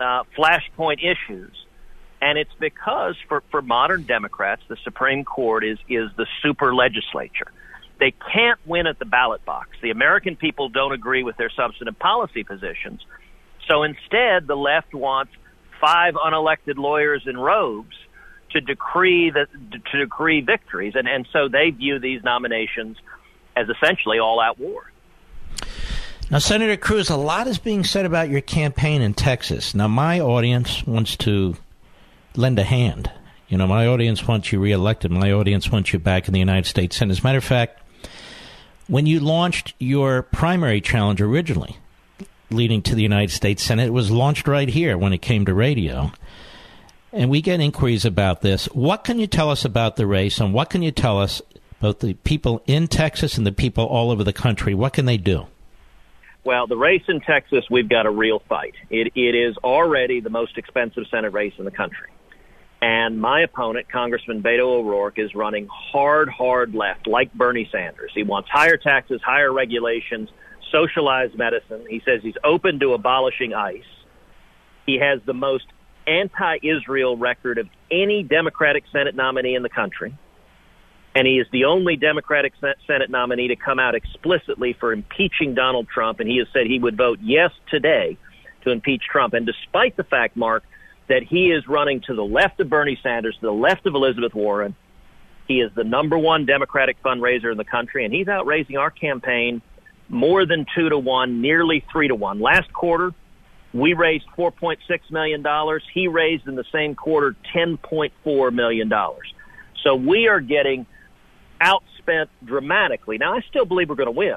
uh, 0.00 0.24
flashpoint 0.36 0.98
issues? 1.04 1.54
And 2.22 2.38
it's 2.38 2.54
because 2.58 3.16
for 3.28 3.42
for 3.50 3.60
modern 3.60 4.04
Democrats, 4.04 4.62
the 4.68 4.76
Supreme 4.84 5.24
Court 5.24 5.64
is 5.64 5.78
is 5.88 6.10
the 6.16 6.26
super 6.42 6.74
legislature. 6.74 7.50
They 8.00 8.14
can't 8.32 8.58
win 8.66 8.86
at 8.86 8.98
the 8.98 9.04
ballot 9.04 9.44
box. 9.44 9.76
The 9.82 9.90
American 9.90 10.34
people 10.34 10.70
don't 10.70 10.92
agree 10.92 11.22
with 11.22 11.36
their 11.36 11.50
substantive 11.50 11.98
policy 11.98 12.42
positions 12.42 13.04
so 13.68 13.82
instead, 13.82 14.46
the 14.46 14.56
left 14.56 14.94
wants 14.94 15.32
five 15.80 16.14
unelected 16.14 16.76
lawyers 16.76 17.22
in 17.26 17.36
robes 17.36 17.96
to 18.50 18.60
decree 18.60 19.30
the, 19.30 19.46
to 19.90 19.98
decree 19.98 20.40
victories, 20.40 20.94
and 20.94 21.08
and 21.08 21.26
so 21.32 21.48
they 21.48 21.70
view 21.70 21.98
these 21.98 22.22
nominations 22.22 22.96
as 23.56 23.66
essentially 23.68 24.18
all-out 24.18 24.58
war. 24.58 24.90
Now, 26.30 26.38
Senator 26.38 26.76
Cruz, 26.78 27.10
a 27.10 27.16
lot 27.16 27.46
is 27.46 27.58
being 27.58 27.84
said 27.84 28.06
about 28.06 28.30
your 28.30 28.40
campaign 28.40 29.02
in 29.02 29.12
Texas. 29.12 29.74
Now, 29.74 29.88
my 29.88 30.20
audience 30.20 30.86
wants 30.86 31.16
to 31.18 31.56
lend 32.36 32.58
a 32.58 32.64
hand. 32.64 33.10
You 33.48 33.58
know, 33.58 33.66
my 33.66 33.86
audience 33.86 34.26
wants 34.26 34.50
you 34.50 34.58
reelected. 34.58 35.10
My 35.10 35.32
audience 35.32 35.70
wants 35.70 35.92
you 35.92 35.98
back 35.98 36.28
in 36.28 36.32
the 36.32 36.38
United 36.38 36.66
States 36.66 36.96
Senate. 36.96 37.12
As 37.12 37.20
a 37.20 37.22
matter 37.22 37.38
of 37.38 37.44
fact, 37.44 37.82
when 38.88 39.04
you 39.04 39.20
launched 39.20 39.74
your 39.78 40.22
primary 40.22 40.80
challenge 40.80 41.20
originally, 41.20 41.76
leading 42.52 42.82
to 42.82 42.94
the 42.94 43.02
United 43.02 43.30
States 43.30 43.62
Senate. 43.62 43.86
It 43.86 43.92
was 43.92 44.10
launched 44.10 44.46
right 44.46 44.68
here 44.68 44.96
when 44.98 45.12
it 45.12 45.22
came 45.22 45.44
to 45.46 45.54
radio. 45.54 46.12
And 47.12 47.30
we 47.30 47.42
get 47.42 47.60
inquiries 47.60 48.04
about 48.04 48.40
this. 48.40 48.66
What 48.66 49.04
can 49.04 49.18
you 49.18 49.26
tell 49.26 49.50
us 49.50 49.64
about 49.64 49.96
the 49.96 50.06
race, 50.06 50.40
and 50.40 50.54
what 50.54 50.70
can 50.70 50.82
you 50.82 50.90
tell 50.90 51.20
us 51.20 51.42
about 51.80 52.00
the 52.00 52.14
people 52.14 52.62
in 52.66 52.88
Texas 52.88 53.36
and 53.36 53.46
the 53.46 53.52
people 53.52 53.84
all 53.84 54.10
over 54.10 54.24
the 54.24 54.32
country? 54.32 54.74
What 54.74 54.92
can 54.92 55.04
they 55.04 55.18
do? 55.18 55.46
Well, 56.44 56.66
the 56.66 56.76
race 56.76 57.04
in 57.08 57.20
Texas, 57.20 57.64
we've 57.70 57.88
got 57.88 58.06
a 58.06 58.10
real 58.10 58.40
fight. 58.48 58.74
It, 58.90 59.12
it 59.14 59.34
is 59.34 59.56
already 59.58 60.20
the 60.20 60.30
most 60.30 60.58
expensive 60.58 61.04
Senate 61.10 61.32
race 61.32 61.54
in 61.58 61.64
the 61.64 61.70
country. 61.70 62.08
And 62.80 63.20
my 63.20 63.42
opponent, 63.42 63.88
Congressman 63.88 64.42
Beto 64.42 64.64
O'Rourke, 64.64 65.20
is 65.20 65.36
running 65.36 65.68
hard, 65.68 66.28
hard 66.28 66.74
left, 66.74 67.06
like 67.06 67.32
Bernie 67.32 67.68
Sanders. 67.70 68.10
He 68.12 68.24
wants 68.24 68.48
higher 68.48 68.76
taxes, 68.76 69.20
higher 69.22 69.52
regulations, 69.52 70.30
socialized 70.72 71.36
medicine. 71.38 71.86
He 71.88 72.02
says 72.04 72.20
he's 72.22 72.38
open 72.42 72.80
to 72.80 72.94
abolishing 72.94 73.54
ICE. 73.54 73.84
He 74.86 74.98
has 74.98 75.20
the 75.24 75.34
most 75.34 75.66
anti 76.08 76.58
Israel 76.62 77.16
record 77.16 77.58
of 77.58 77.68
any 77.90 78.24
Democratic 78.24 78.84
Senate 78.90 79.14
nominee 79.14 79.54
in 79.54 79.62
the 79.62 79.68
country. 79.68 80.14
and 81.14 81.26
he 81.26 81.38
is 81.38 81.46
the 81.52 81.64
only 81.66 81.96
Democratic 81.96 82.54
Senate 82.86 83.10
nominee 83.10 83.48
to 83.48 83.56
come 83.56 83.78
out 83.78 83.94
explicitly 83.94 84.74
for 84.80 84.92
impeaching 84.92 85.54
Donald 85.54 85.86
Trump, 85.88 86.20
and 86.20 86.28
he 86.28 86.38
has 86.38 86.46
said 86.52 86.66
he 86.66 86.78
would 86.78 86.96
vote 86.96 87.18
yes 87.22 87.50
today 87.70 88.16
to 88.64 88.70
impeach 88.70 89.02
Trump. 89.10 89.34
And 89.34 89.44
despite 89.44 89.96
the 89.96 90.04
fact, 90.04 90.36
Mark, 90.36 90.64
that 91.08 91.22
he 91.22 91.50
is 91.50 91.68
running 91.68 92.00
to 92.06 92.14
the 92.14 92.24
left 92.24 92.60
of 92.60 92.70
Bernie 92.70 92.98
Sanders, 93.02 93.36
to 93.40 93.46
the 93.46 93.52
left 93.52 93.86
of 93.86 93.94
Elizabeth 93.94 94.34
Warren, 94.34 94.74
he 95.48 95.60
is 95.60 95.70
the 95.74 95.84
number 95.84 96.16
one 96.16 96.46
Democratic 96.46 97.02
fundraiser 97.02 97.50
in 97.50 97.58
the 97.58 97.64
country, 97.64 98.04
and 98.06 98.14
he's 98.14 98.28
out 98.28 98.46
raising 98.46 98.78
our 98.78 98.90
campaign 98.90 99.60
more 100.12 100.44
than 100.44 100.66
two 100.76 100.90
to 100.90 100.98
one, 100.98 101.40
nearly 101.40 101.84
three 101.90 102.06
to 102.06 102.14
one. 102.14 102.38
Last 102.38 102.72
quarter, 102.72 103.12
we 103.72 103.94
raised 103.94 104.26
$4.6 104.36 104.76
million. 105.10 105.44
He 105.94 106.06
raised 106.06 106.46
in 106.46 106.54
the 106.54 106.64
same 106.70 106.94
quarter 106.94 107.34
$10.4 107.54 108.52
million. 108.52 108.92
So 109.82 109.96
we 109.96 110.28
are 110.28 110.40
getting 110.40 110.86
outspent 111.60 112.28
dramatically. 112.44 113.16
Now, 113.16 113.34
I 113.34 113.40
still 113.48 113.64
believe 113.64 113.88
we're 113.88 113.94
going 113.94 114.06
to 114.06 114.12
win, 114.12 114.36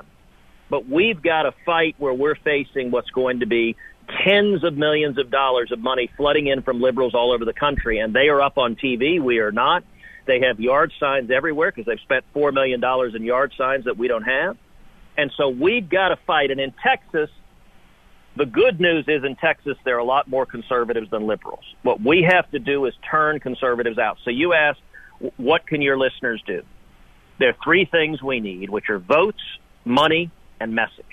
but 0.69 0.87
we've 0.87 1.21
got 1.21 1.45
a 1.45 1.53
fight 1.65 1.95
where 1.97 2.13
we're 2.13 2.35
facing 2.35 2.89
what's 2.91 3.09
going 3.09 3.41
to 3.41 3.45
be 3.45 3.75
tens 4.23 4.63
of 4.63 4.77
millions 4.77 5.17
of 5.17 5.29
dollars 5.29 5.71
of 5.73 5.79
money 5.79 6.09
flooding 6.15 6.47
in 6.47 6.61
from 6.61 6.79
liberals 6.79 7.13
all 7.13 7.33
over 7.33 7.43
the 7.43 7.53
country, 7.53 7.99
and 7.99 8.15
they 8.15 8.29
are 8.29 8.41
up 8.41 8.57
on 8.57 8.75
TV. 8.77 9.21
We 9.21 9.39
are 9.39 9.51
not. 9.51 9.83
They 10.25 10.39
have 10.41 10.59
yard 10.59 10.93
signs 10.99 11.29
everywhere 11.31 11.71
because 11.71 11.85
they've 11.85 11.99
spent 11.99 12.23
$4 12.33 12.53
million 12.53 12.81
in 13.15 13.23
yard 13.23 13.53
signs 13.57 13.85
that 13.85 13.97
we 13.97 14.07
don't 14.07 14.23
have. 14.23 14.57
And 15.17 15.31
so 15.37 15.49
we've 15.49 15.87
got 15.87 16.09
to 16.09 16.17
fight. 16.27 16.51
And 16.51 16.59
in 16.59 16.73
Texas, 16.83 17.29
the 18.35 18.45
good 18.45 18.79
news 18.79 19.05
is 19.07 19.23
in 19.23 19.35
Texas, 19.37 19.77
there 19.85 19.95
are 19.95 19.99
a 19.99 20.05
lot 20.05 20.27
more 20.27 20.45
conservatives 20.45 21.09
than 21.09 21.25
liberals. 21.25 21.63
What 21.83 22.01
we 22.01 22.27
have 22.29 22.49
to 22.51 22.59
do 22.59 22.85
is 22.85 22.93
turn 23.09 23.39
conservatives 23.39 23.97
out. 23.97 24.17
So 24.25 24.29
you 24.29 24.53
ask, 24.53 24.77
what 25.37 25.65
can 25.65 25.81
your 25.81 25.97
listeners 25.97 26.43
do? 26.45 26.61
There 27.39 27.49
are 27.49 27.57
three 27.63 27.85
things 27.85 28.21
we 28.21 28.39
need, 28.39 28.69
which 28.69 28.89
are 28.89 28.99
votes, 28.99 29.41
money, 29.85 30.31
and 30.59 30.73
message. 30.75 31.05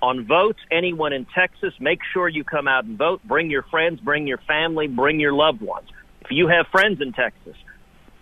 On 0.00 0.26
votes, 0.26 0.60
anyone 0.70 1.12
in 1.12 1.26
Texas, 1.34 1.74
make 1.80 2.00
sure 2.12 2.28
you 2.28 2.44
come 2.44 2.68
out 2.68 2.84
and 2.84 2.96
vote. 2.96 3.20
Bring 3.24 3.50
your 3.50 3.64
friends, 3.64 4.00
bring 4.00 4.28
your 4.28 4.38
family, 4.38 4.86
bring 4.86 5.18
your 5.18 5.32
loved 5.32 5.60
ones. 5.60 5.88
If 6.20 6.30
you 6.30 6.46
have 6.46 6.66
friends 6.68 7.00
in 7.00 7.12
Texas, 7.12 7.56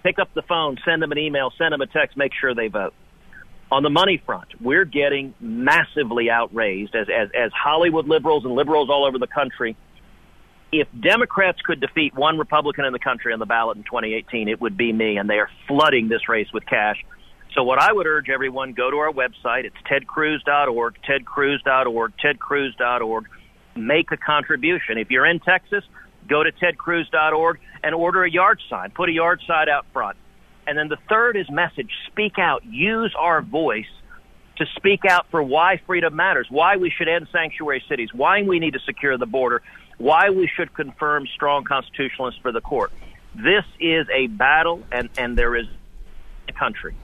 pick 0.02 0.18
up 0.18 0.32
the 0.34 0.42
phone, 0.42 0.78
send 0.86 1.02
them 1.02 1.12
an 1.12 1.18
email, 1.18 1.52
send 1.58 1.72
them 1.72 1.82
a 1.82 1.86
text, 1.86 2.16
make 2.16 2.32
sure 2.38 2.54
they 2.54 2.68
vote. 2.68 2.94
On 3.70 3.82
the 3.82 3.90
money 3.90 4.22
front, 4.24 4.48
we're 4.60 4.84
getting 4.84 5.34
massively 5.40 6.30
outraised 6.30 6.94
as, 6.94 7.08
as, 7.08 7.28
as 7.34 7.50
Hollywood 7.52 8.06
liberals 8.06 8.44
and 8.44 8.54
liberals 8.54 8.88
all 8.90 9.04
over 9.04 9.18
the 9.18 9.26
country. 9.26 9.76
If 10.70 10.86
Democrats 11.00 11.60
could 11.62 11.80
defeat 11.80 12.14
one 12.14 12.38
Republican 12.38 12.84
in 12.84 12.92
the 12.92 13.00
country 13.00 13.32
on 13.32 13.40
the 13.40 13.46
ballot 13.46 13.76
in 13.76 13.82
2018, 13.82 14.48
it 14.48 14.60
would 14.60 14.76
be 14.76 14.92
me, 14.92 15.16
and 15.16 15.28
they 15.28 15.38
are 15.38 15.50
flooding 15.66 16.08
this 16.08 16.28
race 16.28 16.52
with 16.52 16.64
cash. 16.66 17.04
So 17.54 17.64
what 17.64 17.80
I 17.80 17.92
would 17.92 18.06
urge 18.06 18.28
everyone, 18.28 18.72
go 18.72 18.90
to 18.90 18.98
our 18.98 19.12
website. 19.12 19.64
It's 19.64 19.76
tedcruz.org, 19.90 20.98
tedcruz.org, 21.08 22.12
tedcruz.org. 22.22 23.28
Make 23.74 24.12
a 24.12 24.16
contribution. 24.16 24.98
If 24.98 25.10
you're 25.10 25.26
in 25.26 25.40
Texas, 25.40 25.82
go 26.28 26.42
to 26.44 26.52
tedcruz.org 26.52 27.58
and 27.82 27.94
order 27.94 28.24
a 28.24 28.30
yard 28.30 28.60
sign. 28.68 28.90
Put 28.90 29.08
a 29.08 29.12
yard 29.12 29.40
sign 29.46 29.68
out 29.68 29.86
front. 29.92 30.16
And 30.66 30.76
then 30.76 30.88
the 30.88 30.98
third 31.08 31.36
is 31.36 31.48
message. 31.50 31.90
Speak 32.08 32.38
out. 32.38 32.64
Use 32.64 33.14
our 33.18 33.42
voice 33.42 33.86
to 34.56 34.66
speak 34.76 35.04
out 35.04 35.26
for 35.30 35.42
why 35.42 35.80
freedom 35.86 36.16
matters, 36.16 36.46
why 36.50 36.76
we 36.76 36.90
should 36.90 37.08
end 37.08 37.28
sanctuary 37.30 37.82
cities, 37.88 38.08
why 38.12 38.42
we 38.42 38.58
need 38.58 38.72
to 38.72 38.80
secure 38.80 39.16
the 39.18 39.26
border, 39.26 39.62
why 39.98 40.30
we 40.30 40.48
should 40.48 40.72
confirm 40.74 41.26
strong 41.34 41.64
constitutionalists 41.64 42.40
for 42.40 42.52
the 42.52 42.60
court. 42.60 42.92
This 43.34 43.64
is 43.78 44.06
a 44.12 44.28
battle, 44.28 44.82
and, 44.90 45.10
and 45.18 45.36
there 45.36 45.54
is 45.56 45.66
a 46.48 46.52
country 46.52 46.94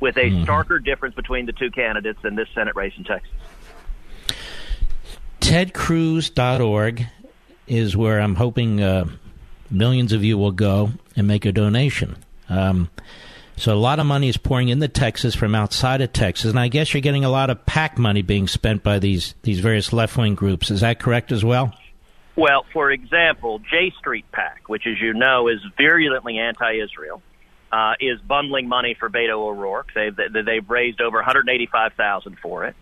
with 0.00 0.16
a 0.16 0.20
mm-hmm. 0.20 0.44
starker 0.44 0.82
difference 0.82 1.14
between 1.14 1.46
the 1.46 1.52
two 1.52 1.70
candidates 1.70 2.18
in 2.24 2.34
this 2.34 2.48
Senate 2.54 2.74
race 2.74 2.94
in 2.96 3.04
Texas. 3.04 3.30
TedCruz.org 5.40 7.06
is 7.66 7.96
where 7.96 8.20
I'm 8.20 8.34
hoping 8.34 8.82
uh, 8.82 9.06
millions 9.70 10.12
of 10.12 10.24
you 10.24 10.38
will 10.38 10.52
go 10.52 10.90
and 11.16 11.26
make 11.26 11.44
a 11.44 11.52
donation. 11.52 12.16
Um, 12.52 12.90
so 13.56 13.74
a 13.74 13.78
lot 13.78 14.00
of 14.00 14.06
money 14.06 14.28
is 14.28 14.36
pouring 14.36 14.68
into 14.68 14.88
Texas 14.88 15.34
from 15.34 15.54
outside 15.54 16.00
of 16.00 16.12
Texas, 16.12 16.50
and 16.50 16.58
I 16.58 16.68
guess 16.68 16.92
you're 16.92 17.00
getting 17.00 17.24
a 17.24 17.30
lot 17.30 17.50
of 17.50 17.64
PAC 17.66 17.98
money 17.98 18.22
being 18.22 18.48
spent 18.48 18.82
by 18.82 18.98
these 18.98 19.34
these 19.42 19.60
various 19.60 19.92
left 19.92 20.16
wing 20.16 20.34
groups. 20.34 20.70
Is 20.70 20.80
that 20.80 20.98
correct 20.98 21.32
as 21.32 21.44
well? 21.44 21.74
Well, 22.34 22.64
for 22.72 22.90
example, 22.90 23.58
J 23.58 23.92
Street 23.98 24.24
PAC, 24.32 24.62
which, 24.68 24.86
as 24.86 25.00
you 25.00 25.12
know, 25.12 25.48
is 25.48 25.60
virulently 25.76 26.38
anti-Israel, 26.38 27.20
uh, 27.70 27.92
is 28.00 28.20
bundling 28.20 28.68
money 28.68 28.96
for 28.98 29.10
Beto 29.10 29.36
O'Rourke. 29.36 29.90
They've 29.94 30.16
they've 30.16 30.68
raised 30.68 31.00
over 31.00 31.18
185 31.18 31.92
thousand 31.92 32.38
for 32.42 32.64
it. 32.64 32.74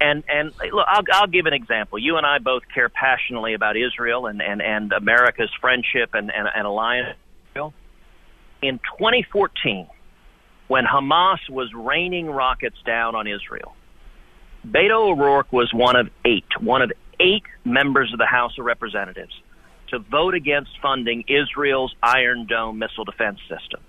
And 0.00 0.22
and 0.28 0.52
look, 0.72 0.86
I'll, 0.88 1.04
I'll 1.12 1.26
give 1.26 1.46
an 1.46 1.52
example. 1.52 1.98
You 1.98 2.16
and 2.16 2.24
I 2.26 2.38
both 2.38 2.62
care 2.72 2.88
passionately 2.88 3.54
about 3.54 3.76
Israel 3.76 4.26
and 4.26 4.40
and, 4.40 4.62
and 4.62 4.92
America's 4.92 5.50
friendship 5.60 6.14
and, 6.14 6.30
and, 6.32 6.48
and 6.54 6.66
alliance 6.66 7.18
in 8.62 8.78
2014, 8.98 9.88
when 10.68 10.84
Hamas 10.84 11.38
was 11.50 11.68
raining 11.74 12.30
rockets 12.30 12.76
down 12.86 13.14
on 13.14 13.26
Israel, 13.26 13.74
Beto 14.66 15.10
O'Rourke 15.10 15.52
was 15.52 15.70
one 15.74 15.96
of 15.96 16.08
eight, 16.24 16.46
one 16.60 16.82
of 16.82 16.92
eight 17.20 17.42
members 17.64 18.12
of 18.12 18.18
the 18.18 18.26
House 18.26 18.56
of 18.58 18.64
Representatives 18.64 19.32
to 19.88 19.98
vote 19.98 20.34
against 20.34 20.70
funding 20.80 21.24
Israel's 21.28 21.94
Iron 22.02 22.46
Dome 22.46 22.78
missile 22.78 23.04
defense 23.04 23.38
system. 23.40 23.80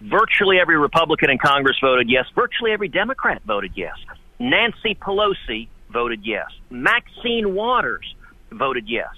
Virtually 0.00 0.58
every 0.60 0.76
Republican 0.76 1.30
in 1.30 1.38
Congress 1.38 1.76
voted 1.80 2.10
yes. 2.10 2.26
Virtually 2.34 2.72
every 2.72 2.88
Democrat 2.88 3.42
voted 3.46 3.72
yes. 3.74 3.94
Nancy 4.38 4.94
Pelosi 4.94 5.68
voted 5.90 6.20
yes. 6.24 6.46
Maxine 6.70 7.54
Waters 7.54 8.14
voted 8.52 8.88
yes. 8.88 9.14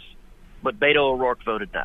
But 0.63 0.79
Beto 0.79 1.13
O'Rourke 1.13 1.43
voted 1.45 1.71
no 1.75 1.85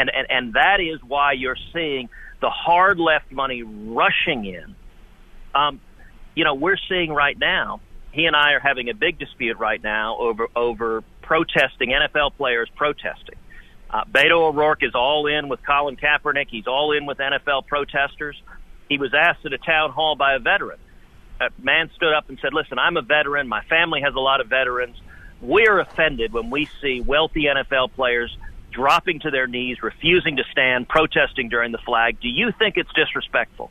and, 0.00 0.10
and, 0.14 0.26
and 0.30 0.52
that 0.54 0.80
is 0.80 1.02
why 1.02 1.32
you're 1.32 1.58
seeing 1.74 2.08
the 2.40 2.48
hard 2.48 2.98
left 2.98 3.30
money 3.30 3.62
rushing 3.62 4.46
in. 4.46 4.74
Um, 5.54 5.80
you 6.34 6.44
know, 6.44 6.54
we're 6.54 6.78
seeing 6.88 7.12
right 7.12 7.38
now. 7.38 7.80
He 8.12 8.24
and 8.24 8.34
I 8.34 8.52
are 8.52 8.60
having 8.60 8.88
a 8.88 8.94
big 8.94 9.18
dispute 9.18 9.58
right 9.58 9.80
now 9.80 10.16
over 10.16 10.46
over 10.56 11.04
protesting 11.22 11.90
NFL 11.90 12.34
players 12.36 12.68
protesting. 12.74 13.36
Uh, 13.90 14.04
Beto 14.04 14.48
O'Rourke 14.48 14.82
is 14.82 14.94
all 14.94 15.26
in 15.26 15.48
with 15.48 15.60
Colin 15.64 15.96
Kaepernick. 15.96 16.46
He's 16.48 16.66
all 16.66 16.92
in 16.92 17.06
with 17.06 17.18
NFL 17.18 17.66
protesters. 17.66 18.40
He 18.88 18.98
was 18.98 19.12
asked 19.12 19.44
at 19.44 19.52
a 19.52 19.58
town 19.58 19.90
hall 19.90 20.16
by 20.16 20.34
a 20.34 20.38
veteran. 20.38 20.78
A 21.40 21.50
man 21.60 21.90
stood 21.94 22.14
up 22.14 22.28
and 22.28 22.38
said, 22.40 22.54
"Listen, 22.54 22.78
I'm 22.78 22.96
a 22.96 23.02
veteran. 23.02 23.48
My 23.48 23.62
family 23.64 24.00
has 24.00 24.14
a 24.14 24.20
lot 24.20 24.40
of 24.40 24.48
veterans. 24.48 24.96
We're 25.42 25.78
offended 25.78 26.32
when 26.32 26.50
we 26.50 26.68
see 26.80 27.00
wealthy 27.00 27.44
NFL 27.44 27.92
players 27.92 28.36
dropping 28.70 29.20
to 29.20 29.30
their 29.30 29.46
knees, 29.46 29.82
refusing 29.82 30.36
to 30.36 30.44
stand, 30.50 30.88
protesting 30.88 31.48
during 31.48 31.72
the 31.72 31.78
flag. 31.78 32.20
Do 32.20 32.28
you 32.28 32.52
think 32.58 32.76
it's 32.76 32.92
disrespectful? 32.92 33.70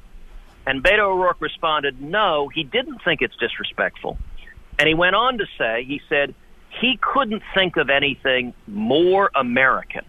And 0.66 0.84
Beto 0.84 1.12
O'Rourke 1.12 1.42
responded, 1.42 2.02
no, 2.02 2.48
he 2.48 2.64
didn't 2.64 3.00
think 3.04 3.22
it's 3.22 3.36
disrespectful. 3.38 4.18
And 4.78 4.88
he 4.88 4.94
went 4.94 5.16
on 5.16 5.38
to 5.40 5.46
say, 5.58 5.84
he 5.86 6.02
said, 6.10 6.36
he 6.80 7.00
couldn't 7.02 7.42
think 7.54 7.78
of 7.78 7.90
anything 7.90 8.54
more 8.68 9.32
American 9.36 10.06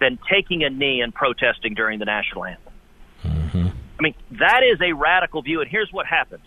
than 0.00 0.18
taking 0.30 0.64
a 0.64 0.70
knee 0.70 1.00
and 1.00 1.14
protesting 1.14 1.74
during 1.74 1.98
the 1.98 2.04
national 2.04 2.44
anthem. 2.44 2.72
Mm-hmm. 3.24 3.68
I 3.98 4.02
mean, 4.02 4.14
that 4.32 4.62
is 4.62 4.80
a 4.82 4.92
radical 4.92 5.42
view. 5.42 5.60
And 5.60 5.70
here's 5.70 5.92
what 5.92 6.06
happened 6.06 6.42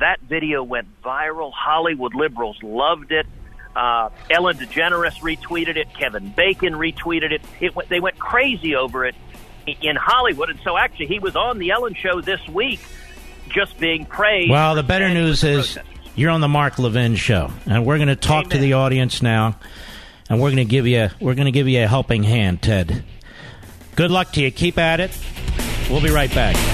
that 0.00 0.20
video 0.20 0.62
went 0.62 0.88
viral. 1.02 1.52
Hollywood 1.52 2.14
liberals 2.14 2.58
loved 2.62 3.12
it. 3.12 3.26
Uh, 3.74 4.10
Ellen 4.30 4.56
DeGeneres 4.56 5.18
retweeted 5.20 5.76
it. 5.76 5.92
Kevin 5.94 6.30
Bacon 6.30 6.74
retweeted 6.74 7.32
it. 7.32 7.42
it 7.60 7.74
went, 7.74 7.88
they 7.88 8.00
went 8.00 8.18
crazy 8.18 8.76
over 8.76 9.04
it 9.04 9.14
in 9.66 9.96
Hollywood. 9.96 10.50
And 10.50 10.60
so 10.62 10.76
actually, 10.76 11.06
he 11.06 11.18
was 11.18 11.36
on 11.36 11.58
the 11.58 11.70
Ellen 11.70 11.94
show 11.94 12.20
this 12.20 12.46
week 12.48 12.80
just 13.48 13.78
being 13.78 14.06
praised. 14.06 14.50
Well, 14.50 14.74
the 14.74 14.82
better 14.82 15.08
news 15.08 15.44
is 15.44 15.78
you're 16.14 16.30
on 16.30 16.40
the 16.40 16.48
Mark 16.48 16.78
Levin 16.78 17.16
show, 17.16 17.50
and 17.66 17.84
we're 17.84 17.96
going 17.98 18.08
to 18.08 18.16
talk 18.16 18.46
Amen. 18.46 18.50
to 18.50 18.58
the 18.58 18.72
audience 18.74 19.22
now, 19.22 19.58
and 20.28 20.40
we're 20.40 20.50
going 20.50 20.56
to 20.58 20.64
give 20.64 20.86
you 20.86 21.08
we're 21.20 21.34
going 21.34 21.46
to 21.46 21.52
give 21.52 21.68
you 21.68 21.82
a 21.82 21.88
helping 21.88 22.22
hand, 22.22 22.62
Ted. 22.62 23.04
Good 23.96 24.10
luck 24.10 24.32
to 24.32 24.40
you. 24.40 24.50
Keep 24.50 24.78
at 24.78 25.00
it. 25.00 25.16
We'll 25.88 26.02
be 26.02 26.10
right 26.10 26.32
back. 26.34 26.73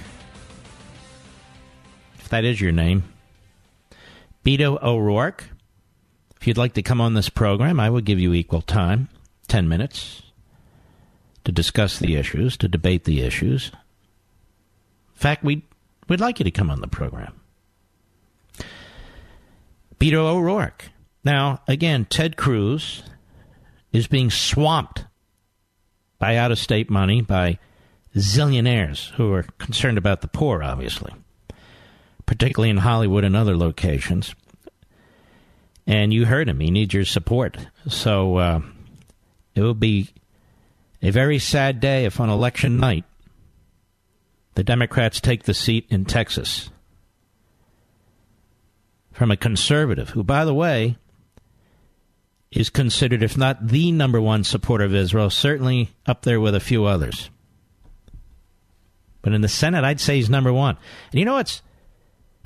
That 2.31 2.45
is 2.45 2.61
your 2.61 2.71
name. 2.71 3.03
Beto 4.45 4.81
O'Rourke. 4.81 5.49
If 6.39 6.47
you'd 6.47 6.57
like 6.57 6.73
to 6.75 6.81
come 6.81 7.01
on 7.01 7.13
this 7.13 7.27
program, 7.27 7.77
I 7.77 7.89
would 7.89 8.05
give 8.05 8.19
you 8.19 8.33
equal 8.33 8.61
time 8.61 9.09
10 9.49 9.67
minutes 9.67 10.21
to 11.43 11.51
discuss 11.51 11.99
the 11.99 12.15
issues, 12.15 12.55
to 12.55 12.69
debate 12.69 13.03
the 13.03 13.19
issues. 13.19 13.69
In 13.73 15.19
fact, 15.19 15.43
we'd, 15.43 15.61
we'd 16.07 16.21
like 16.21 16.39
you 16.39 16.45
to 16.45 16.51
come 16.51 16.69
on 16.69 16.79
the 16.79 16.87
program. 16.87 17.33
Beto 19.99 20.13
O'Rourke. 20.13 20.85
Now, 21.25 21.61
again, 21.67 22.05
Ted 22.05 22.37
Cruz 22.37 23.03
is 23.91 24.07
being 24.07 24.31
swamped 24.31 25.03
by 26.17 26.37
out 26.37 26.53
of 26.53 26.59
state 26.59 26.89
money, 26.89 27.19
by 27.19 27.59
zillionaires 28.15 29.09
who 29.15 29.33
are 29.33 29.43
concerned 29.59 29.97
about 29.97 30.21
the 30.21 30.29
poor, 30.29 30.63
obviously, 30.63 31.13
particularly 32.31 32.69
in 32.69 32.77
Hollywood 32.77 33.25
and 33.25 33.35
other 33.35 33.57
locations. 33.57 34.35
And 35.85 36.13
you 36.13 36.25
heard 36.25 36.47
him. 36.47 36.61
He 36.61 36.71
needs 36.71 36.93
your 36.93 37.03
support. 37.03 37.57
So 37.89 38.37
uh, 38.37 38.61
it 39.53 39.59
will 39.59 39.73
be 39.73 40.11
a 41.01 41.09
very 41.09 41.39
sad 41.39 41.81
day 41.81 42.05
if 42.05 42.21
on 42.21 42.29
election 42.29 42.77
night 42.77 43.03
the 44.55 44.63
Democrats 44.63 45.19
take 45.19 45.43
the 45.43 45.53
seat 45.53 45.87
in 45.89 46.05
Texas 46.05 46.69
from 49.11 49.29
a 49.29 49.35
conservative 49.35 50.11
who, 50.11 50.23
by 50.23 50.45
the 50.45 50.53
way, 50.53 50.95
is 52.49 52.69
considered, 52.69 53.23
if 53.23 53.37
not 53.37 53.67
the 53.67 53.91
number 53.91 54.21
one 54.21 54.45
supporter 54.45 54.85
of 54.85 54.95
Israel, 54.95 55.29
certainly 55.29 55.89
up 56.05 56.21
there 56.21 56.39
with 56.39 56.55
a 56.55 56.61
few 56.61 56.85
others. 56.85 57.29
But 59.21 59.33
in 59.33 59.41
the 59.41 59.49
Senate, 59.49 59.83
I'd 59.83 59.99
say 59.99 60.15
he's 60.15 60.29
number 60.29 60.53
one. 60.53 60.77
And 61.11 61.19
you 61.19 61.25
know 61.25 61.33
what's 61.33 61.61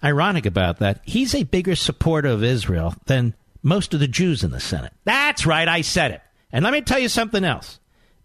ironic 0.05 0.45
about 0.45 0.79
that? 0.79 1.01
He's 1.03 1.33
a 1.33 1.43
bigger 1.43 1.75
supporter 1.75 2.29
of 2.29 2.43
Israel 2.43 2.93
than 3.05 3.33
most 3.63 3.93
of 3.93 3.99
the 3.99 4.07
Jews 4.07 4.43
in 4.43 4.51
the 4.51 4.59
Senate. 4.59 4.93
That's 5.03 5.45
right, 5.45 5.67
I 5.67 5.81
said 5.81 6.11
it. 6.11 6.21
And 6.51 6.63
let 6.63 6.71
me 6.71 6.81
tell 6.81 6.99
you 6.99 7.09
something 7.09 7.43
else. 7.43 7.79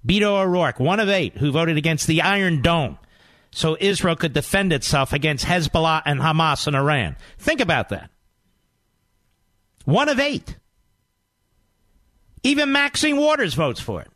Beto 0.07 0.41
O'Rourke, 0.41 0.79
one 0.79 1.01
of 1.01 1.09
eight 1.09 1.39
who 1.39 1.51
voted 1.51 1.77
against 1.77 2.07
the 2.07 2.23
Iron 2.23 2.63
Dome 2.63 2.99
so 3.51 3.77
Israel 3.81 4.17
could 4.17 4.33
defend 4.33 4.73
itself 4.73 5.13
against 5.13 5.45
Hezbollah 5.45 6.03
and 6.05 6.21
Hamas 6.21 6.67
and 6.67 6.77
Iran. 6.77 7.17
Think 7.39 7.61
about 7.61 7.89
that. 7.89 8.11
One 9.85 10.09
of 10.09 10.21
eight. 10.21 10.57
Even 12.43 12.73
Maxine 12.73 13.17
Waters 13.17 13.55
votes 13.55 13.81
for 13.81 14.03
it. 14.03 14.09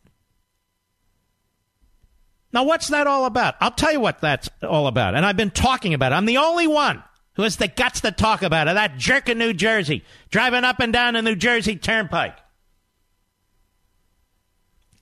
Now, 2.53 2.63
what's 2.63 2.87
that 2.87 3.05
all 3.05 3.25
about? 3.25 3.55
I'll 3.59 3.71
tell 3.71 3.91
you 3.91 3.99
what 3.99 4.21
that's 4.21 4.49
all 4.63 4.87
about. 4.87 5.13
And 5.15 5.25
I've 5.25 5.35
been 5.35 5.51
talking 5.51 5.93
about 5.93 6.13
it. 6.13 6.15
I'm 6.15 6.25
the 6.25 6.37
only 6.37 6.67
one 6.67 7.03
who 7.35 7.43
has 7.43 7.57
the 7.57 7.67
guts 7.67 8.01
to 8.01 8.11
talk 8.11 8.41
about 8.41 8.67
it. 8.67 8.73
That 8.73 8.97
jerk 8.97 9.29
in 9.29 9.37
New 9.37 9.53
Jersey, 9.53 10.03
driving 10.29 10.63
up 10.63 10.79
and 10.79 10.91
down 10.91 11.13
the 11.13 11.21
New 11.21 11.35
Jersey 11.35 11.75
Turnpike. 11.75 12.37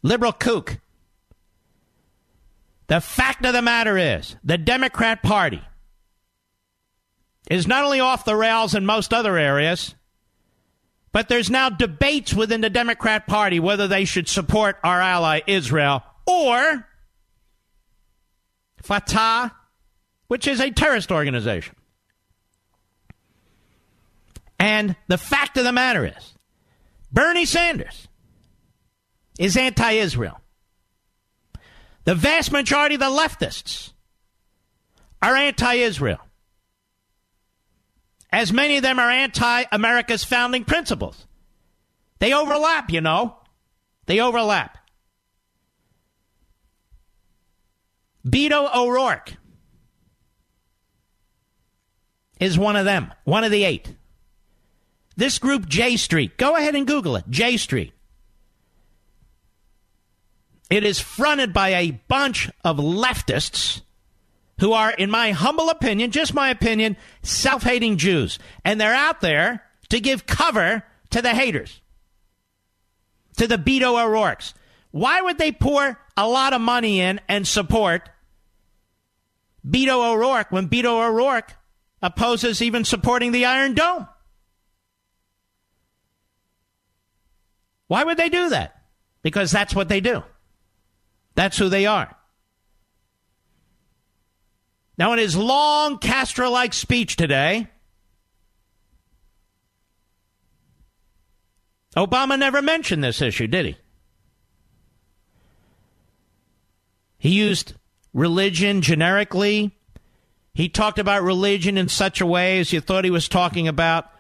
Liberal 0.02 0.34
kook. 0.34 0.80
The 2.88 3.00
fact 3.00 3.46
of 3.46 3.54
the 3.54 3.62
matter 3.62 3.98
is, 3.98 4.36
the 4.44 4.58
Democrat 4.58 5.24
Party 5.24 5.62
is 7.50 7.68
not 7.68 7.86
only 7.86 8.00
off 8.00 8.26
the 8.26 8.36
rails 8.36 8.76
in 8.76 8.86
most 8.86 9.14
other 9.14 9.38
areas, 9.38 9.96
but 11.12 11.30
there's 11.30 11.50
now 11.50 11.70
debates 11.70 12.34
within 12.34 12.62
the 12.62 12.70
Democrat 12.70 13.28
Party 13.28 13.60
whether 13.60 13.88
they 13.88 14.06
should 14.06 14.28
support 14.28 14.78
our 14.84 15.00
ally 15.00 15.42
Israel 15.48 16.04
or 16.26 16.88
Fatah, 18.82 19.52
which 20.28 20.48
is 20.48 20.60
a 20.60 20.72
terrorist 20.72 21.12
organization. 21.12 21.76
And 24.64 24.96
the 25.10 25.18
fact 25.18 25.58
of 25.58 25.66
the 25.66 25.74
matter 25.74 26.06
is, 26.06 26.36
Bernie 27.12 27.44
Sanders 27.44 28.08
is 29.38 29.58
anti 29.58 29.92
Israel. 29.92 30.40
The 32.06 32.16
vast 32.16 32.50
majority 32.50 32.96
of 32.96 33.02
the 33.02 33.08
leftists 33.08 33.92
are 35.22 35.36
anti 35.36 35.74
Israel 35.74 36.22
as 38.32 38.54
many 38.54 38.78
of 38.78 38.84
them 38.84 39.00
are 39.00 39.12
anti 39.12 39.66
America's 39.70 40.24
founding 40.24 40.64
principles. 40.64 41.28
They 42.20 42.32
overlap, 42.32 42.90
you 42.90 43.02
know. 43.02 43.36
They 44.06 44.22
overlap. 44.22 44.78
Beto 48.26 48.74
O'Rourke 48.74 49.34
is 52.40 52.58
one 52.58 52.78
of 52.78 52.86
them, 52.86 53.14
one 53.26 53.44
of 53.44 53.52
the 53.52 53.66
eight. 53.66 53.94
This 55.16 55.40
group, 55.40 55.68
J 55.68 55.98
Street, 55.98 56.38
go 56.38 56.56
ahead 56.56 56.76
and 56.76 56.88
Google 56.88 57.16
it 57.16 57.26
J 57.30 57.58
Street. 57.58 57.94
It 60.70 60.84
is 60.84 61.00
fronted 61.00 61.54
by 61.54 61.70
a 61.70 61.92
bunch 61.92 62.50
of 62.64 62.78
leftists 62.78 63.82
who 64.60 64.74
are, 64.74 64.92
in 64.92 65.12
my 65.12 65.32
humble 65.32 65.70
opinion, 65.70 66.12
just 66.12 66.34
my 66.34 66.50
opinion, 66.50 66.98
self 67.22 67.64
hating 67.64 67.98
Jews. 67.98 68.40
And 68.66 68.80
they're 68.80 68.94
out 68.94 69.22
there 69.22 69.64
to 69.90 70.00
give 70.00 70.26
cover 70.26 70.84
to 71.12 71.22
the 71.22 71.30
haters, 71.30 71.82
to 73.38 73.48
the 73.48 73.58
Beto 73.58 74.04
O'Rourke's. 74.04 74.54
Why 74.92 75.22
would 75.22 75.38
they 75.38 75.52
pour 75.52 76.00
a 76.16 76.28
lot 76.28 76.54
of 76.54 76.62
money 76.62 77.02
in 77.02 77.20
and 77.28 77.48
support 77.48 78.10
Beto 79.68 80.14
O'Rourke 80.14 80.52
when 80.52 80.70
Beto 80.70 81.08
O'Rourke 81.08 81.54
opposes 82.02 82.62
even 82.62 82.84
supporting 82.84 83.32
the 83.32 83.46
Iron 83.46 83.74
Dome? 83.74 84.08
Why 87.88 88.04
would 88.04 88.18
they 88.18 88.30
do 88.30 88.50
that? 88.50 88.82
Because 89.22 89.52
that's 89.52 89.76
what 89.76 89.90
they 89.90 90.02
do. 90.02 90.24
That's 91.36 91.58
who 91.58 91.70
they 91.70 91.86
are. 91.86 92.16
Now, 94.98 95.14
in 95.14 95.20
his 95.20 95.36
long 95.36 95.98
Castro 95.98 96.50
like 96.50 96.74
speech 96.74 97.16
today, 97.16 97.68
Obama 101.96 102.38
never 102.38 102.62
mentioned 102.62 103.04
this 103.04 103.22
issue, 103.22 103.48
did 103.48 103.66
he? 103.66 103.78
He 107.18 107.30
used 107.30 107.74
religion 108.14 108.82
generically. 108.82 109.72
He 110.54 110.70
talked 110.70 111.00
about 111.00 111.24
religion 111.24 111.78
in 111.78 111.88
such 111.88 112.22
a 112.22 112.26
way 112.26 112.60
as 112.60 112.74
you 112.74 112.82
thought 112.82 113.06
he 113.06 113.12
was 113.12 113.28
talking 113.28 113.68
about 113.68 114.13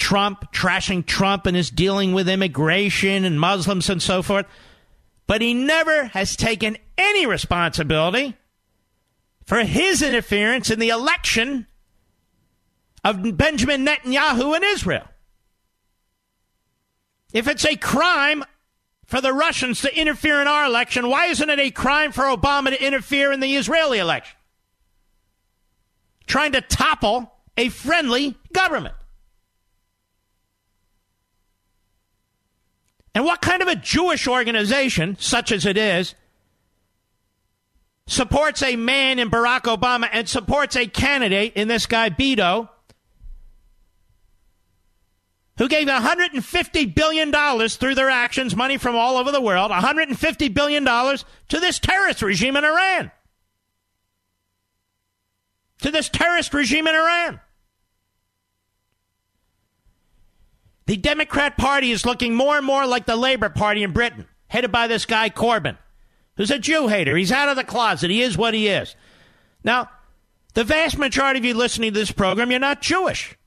Trump, 0.00 0.52
trashing 0.52 1.06
Trump 1.06 1.46
and 1.46 1.56
his 1.56 1.70
dealing 1.70 2.12
with 2.12 2.28
immigration 2.28 3.24
and 3.24 3.38
Muslims 3.38 3.88
and 3.88 4.02
so 4.02 4.22
forth. 4.22 4.46
But 5.28 5.42
he 5.42 5.54
never 5.54 6.06
has 6.06 6.34
taken 6.34 6.76
any 6.98 7.26
responsibility 7.26 8.36
for 9.44 9.62
his 9.62 10.02
interference 10.02 10.70
in 10.70 10.80
the 10.80 10.88
election 10.88 11.68
of 13.04 13.36
Benjamin 13.36 13.86
Netanyahu 13.86 14.56
in 14.56 14.64
Israel. 14.64 15.06
If 17.32 17.46
it's 17.46 17.64
a 17.64 17.76
crime 17.76 18.42
for 19.06 19.20
the 19.20 19.32
Russians 19.32 19.82
to 19.82 19.96
interfere 19.96 20.40
in 20.40 20.48
our 20.48 20.64
election, 20.64 21.08
why 21.08 21.26
isn't 21.26 21.48
it 21.50 21.60
a 21.60 21.70
crime 21.70 22.10
for 22.10 22.24
Obama 22.24 22.70
to 22.70 22.84
interfere 22.84 23.30
in 23.30 23.40
the 23.40 23.54
Israeli 23.54 23.98
election? 23.98 24.36
Trying 26.26 26.52
to 26.52 26.60
topple 26.60 27.32
a 27.56 27.68
friendly 27.68 28.36
government. 28.52 28.94
And 33.14 33.24
what 33.24 33.40
kind 33.40 33.62
of 33.62 33.68
a 33.68 33.76
Jewish 33.76 34.28
organization, 34.28 35.16
such 35.18 35.50
as 35.50 35.66
it 35.66 35.76
is, 35.76 36.14
supports 38.06 38.62
a 38.62 38.76
man 38.76 39.18
in 39.18 39.30
Barack 39.30 39.62
Obama 39.62 40.08
and 40.12 40.28
supports 40.28 40.76
a 40.76 40.86
candidate 40.86 41.54
in 41.54 41.68
this 41.68 41.86
guy, 41.86 42.10
Beto, 42.10 42.68
who 45.58 45.68
gave 45.68 45.86
$150 45.86 46.94
billion 46.94 47.68
through 47.68 47.94
their 47.94 48.10
actions, 48.10 48.56
money 48.56 48.78
from 48.78 48.96
all 48.96 49.16
over 49.16 49.30
the 49.30 49.40
world, 49.40 49.70
$150 49.70 50.54
billion 50.54 50.84
to 50.84 51.60
this 51.60 51.78
terrorist 51.78 52.22
regime 52.22 52.56
in 52.56 52.64
Iran. 52.64 53.10
To 55.82 55.90
this 55.90 56.08
terrorist 56.08 56.54
regime 56.54 56.86
in 56.86 56.94
Iran. 56.94 57.40
The 60.90 60.96
Democrat 60.96 61.56
Party 61.56 61.92
is 61.92 62.04
looking 62.04 62.34
more 62.34 62.56
and 62.56 62.66
more 62.66 62.84
like 62.84 63.06
the 63.06 63.14
Labour 63.14 63.48
Party 63.48 63.84
in 63.84 63.92
Britain, 63.92 64.26
headed 64.48 64.72
by 64.72 64.88
this 64.88 65.06
guy 65.06 65.30
Corbyn 65.30 65.78
who's 66.36 66.50
a 66.50 66.58
Jew 66.58 66.88
hater. 66.88 67.16
He's 67.16 67.30
out 67.30 67.48
of 67.48 67.54
the 67.54 67.62
closet. 67.62 68.10
He 68.10 68.22
is 68.22 68.36
what 68.36 68.54
he 68.54 68.66
is. 68.66 68.96
Now, 69.62 69.88
the 70.54 70.64
vast 70.64 70.98
majority 70.98 71.38
of 71.38 71.44
you 71.44 71.54
listening 71.54 71.92
to 71.92 72.00
this 72.00 72.10
program, 72.10 72.50
you're 72.50 72.58
not 72.58 72.82
Jewish. 72.82 73.38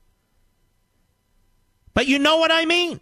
But 1.92 2.08
you 2.08 2.18
know 2.18 2.38
what 2.38 2.50
I 2.50 2.64
mean. 2.64 2.98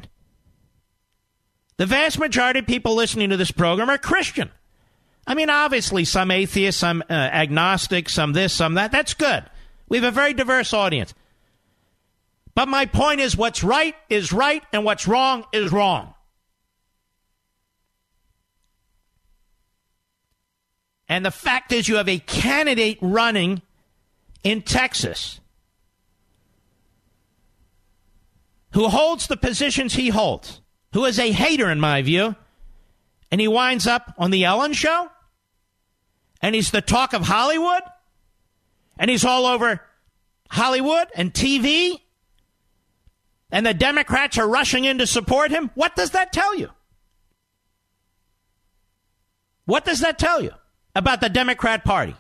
The 1.77 1.87
vast 1.87 2.19
majority 2.19 2.59
of 2.59 2.67
people 2.67 2.97
listening 2.97 3.31
to 3.31 3.37
this 3.37 3.53
program 3.53 3.91
are 3.91 3.97
Christian. 3.97 4.51
I 5.25 5.37
mean, 5.37 5.51
obviously, 5.51 6.05
some 6.05 6.33
atheists, 6.33 6.81
some 6.81 7.05
uh, 7.09 7.13
agnostics, 7.13 8.13
some 8.13 8.33
this, 8.33 8.53
some 8.53 8.75
that. 8.75 8.91
That's 8.91 9.15
good. 9.15 9.45
We 9.89 9.99
have 9.99 10.05
a 10.05 10.11
very 10.11 10.35
diverse 10.35 10.75
audience. 10.75 11.15
But 12.55 12.69
my 12.69 12.87
point 12.87 13.21
is 13.21 13.37
what's 13.37 13.65
right 13.65 13.95
is 14.09 14.33
right, 14.33 14.63
and 14.73 14.85
what's 14.85 15.09
wrong 15.09 15.45
is 15.53 15.73
wrong. 15.73 16.15
And 21.09 21.27
the 21.27 21.31
fact 21.31 21.73
is, 21.73 21.89
you 21.89 21.97
have 21.97 22.09
a 22.09 22.19
candidate 22.19 22.99
running 23.01 23.63
in 24.43 24.63
Texas 24.63 25.41
who 28.73 28.89
holds 28.89 29.27
the 29.27 29.37
positions 29.37 29.95
he 29.95 30.09
holds, 30.09 30.61
who 30.93 31.05
is 31.05 31.19
a 31.19 31.31
hater, 31.33 31.71
in 31.71 31.81
my 31.81 32.03
view, 32.03 32.35
and 33.31 33.41
he 33.41 33.49
winds 33.49 33.87
up 33.87 34.15
on 34.19 34.31
The 34.31 34.45
Ellen 34.45 34.73
Show, 34.73 35.11
and 36.41 36.55
he's 36.55 36.71
the 36.71 36.81
talk 36.81 37.13
of 37.13 37.23
Hollywood, 37.23 37.83
and 38.99 39.11
he's 39.11 39.25
all 39.25 39.47
over 39.47 39.81
Hollywood 40.51 41.09
and 41.15 41.33
TV, 41.33 42.01
and 43.53 43.67
the 43.67 43.75
Democrats 43.75 44.39
are 44.39 44.49
rushing 44.49 44.87
in 44.87 44.99
to 44.99 45.07
support 45.07 45.51
him. 45.51 45.71
What 45.75 45.95
does 45.95 46.11
that 46.11 46.33
tell 46.33 46.57
you? 46.57 46.71
What 49.67 49.85
does 49.85 50.01
that 50.01 50.19
tell 50.19 50.43
you 50.43 50.53
about 50.97 51.21
the 51.21 51.29
Democrat 51.29 51.85
Party? 51.85 52.17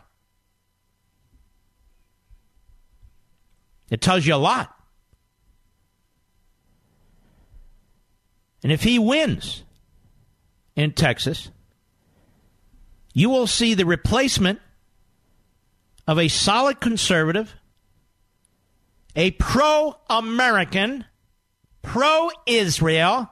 It 3.90 4.00
tells 4.00 4.26
you 4.26 4.34
a 4.34 4.36
lot. 4.36 4.74
And 8.62 8.70
if 8.70 8.82
he 8.82 8.98
wins 8.98 9.64
in 10.76 10.92
Texas, 10.92 11.50
you 13.12 13.28
will 13.28 13.46
see 13.46 13.74
the 13.74 13.84
replacement 13.84 14.60
of 16.06 16.18
a 16.18 16.28
solid 16.28 16.80
conservative, 16.80 17.54
a 19.16 19.32
pro 19.32 19.96
American, 20.08 21.04
pro 21.82 22.30
Israel, 22.46 23.30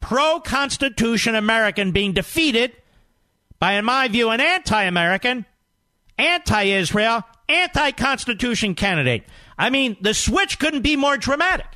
pro 0.00 0.40
Constitution 0.40 1.34
American 1.34 1.92
being 1.92 2.12
defeated 2.12 2.72
by, 3.58 3.74
in 3.74 3.84
my 3.84 4.08
view, 4.08 4.30
an 4.30 4.40
anti 4.40 4.82
American, 4.84 5.44
anti 6.16 6.62
Israel, 6.62 7.24
anti 7.48 7.90
Constitution 7.92 8.74
candidate. 8.74 9.24
I 9.58 9.70
mean, 9.70 9.96
the 10.00 10.14
switch 10.14 10.58
couldn't 10.58 10.82
be 10.82 10.96
more 10.96 11.16
dramatic. 11.16 11.66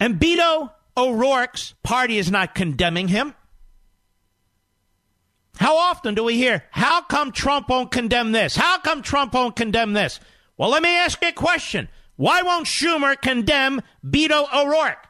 And 0.00 0.18
Beto 0.18 0.72
O'Rourke's 0.96 1.74
party 1.82 2.18
is 2.18 2.30
not 2.30 2.54
condemning 2.54 3.08
him. 3.08 3.34
How 5.56 5.76
often 5.76 6.14
do 6.14 6.24
we 6.24 6.36
hear, 6.36 6.64
how 6.70 7.02
come 7.02 7.32
Trump 7.32 7.68
won't 7.68 7.90
condemn 7.90 8.32
this? 8.32 8.56
How 8.56 8.78
come 8.78 9.02
Trump 9.02 9.34
won't 9.34 9.56
condemn 9.56 9.92
this? 9.92 10.18
Well, 10.56 10.70
let 10.70 10.82
me 10.82 10.96
ask 10.96 11.20
you 11.20 11.28
a 11.28 11.32
question. 11.32 11.88
Why 12.20 12.42
won't 12.42 12.66
Schumer 12.66 13.18
condemn 13.18 13.80
Beto 14.04 14.46
O'Rourke? 14.54 15.06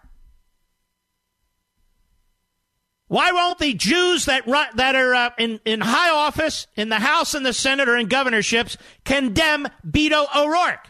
Why 3.09 3.33
won't 3.33 3.59
the 3.59 3.75
Jews 3.75 4.27
that 4.27 4.47
that 4.77 4.95
are 4.95 5.13
uh, 5.17 5.31
in, 5.37 5.59
in 5.65 5.81
high 5.81 6.11
office 6.11 6.69
in 6.77 6.89
the 6.89 7.01
House 7.01 7.35
and 7.35 7.45
the 7.45 7.53
Senate 7.53 7.89
or 7.89 7.97
in 7.97 8.07
governorships 8.07 8.77
condemn 9.05 9.67
Beto 9.85 10.25
O'Rourke? 10.37 10.87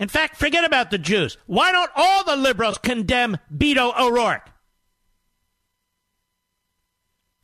In 0.00 0.08
fact, 0.08 0.38
forget 0.38 0.64
about 0.64 0.90
the 0.90 0.96
Jews. 0.96 1.36
Why 1.44 1.70
don't 1.70 1.90
all 1.94 2.24
the 2.24 2.36
liberals 2.36 2.78
condemn 2.78 3.36
Beto 3.54 3.92
O'Rourke? 4.00 4.48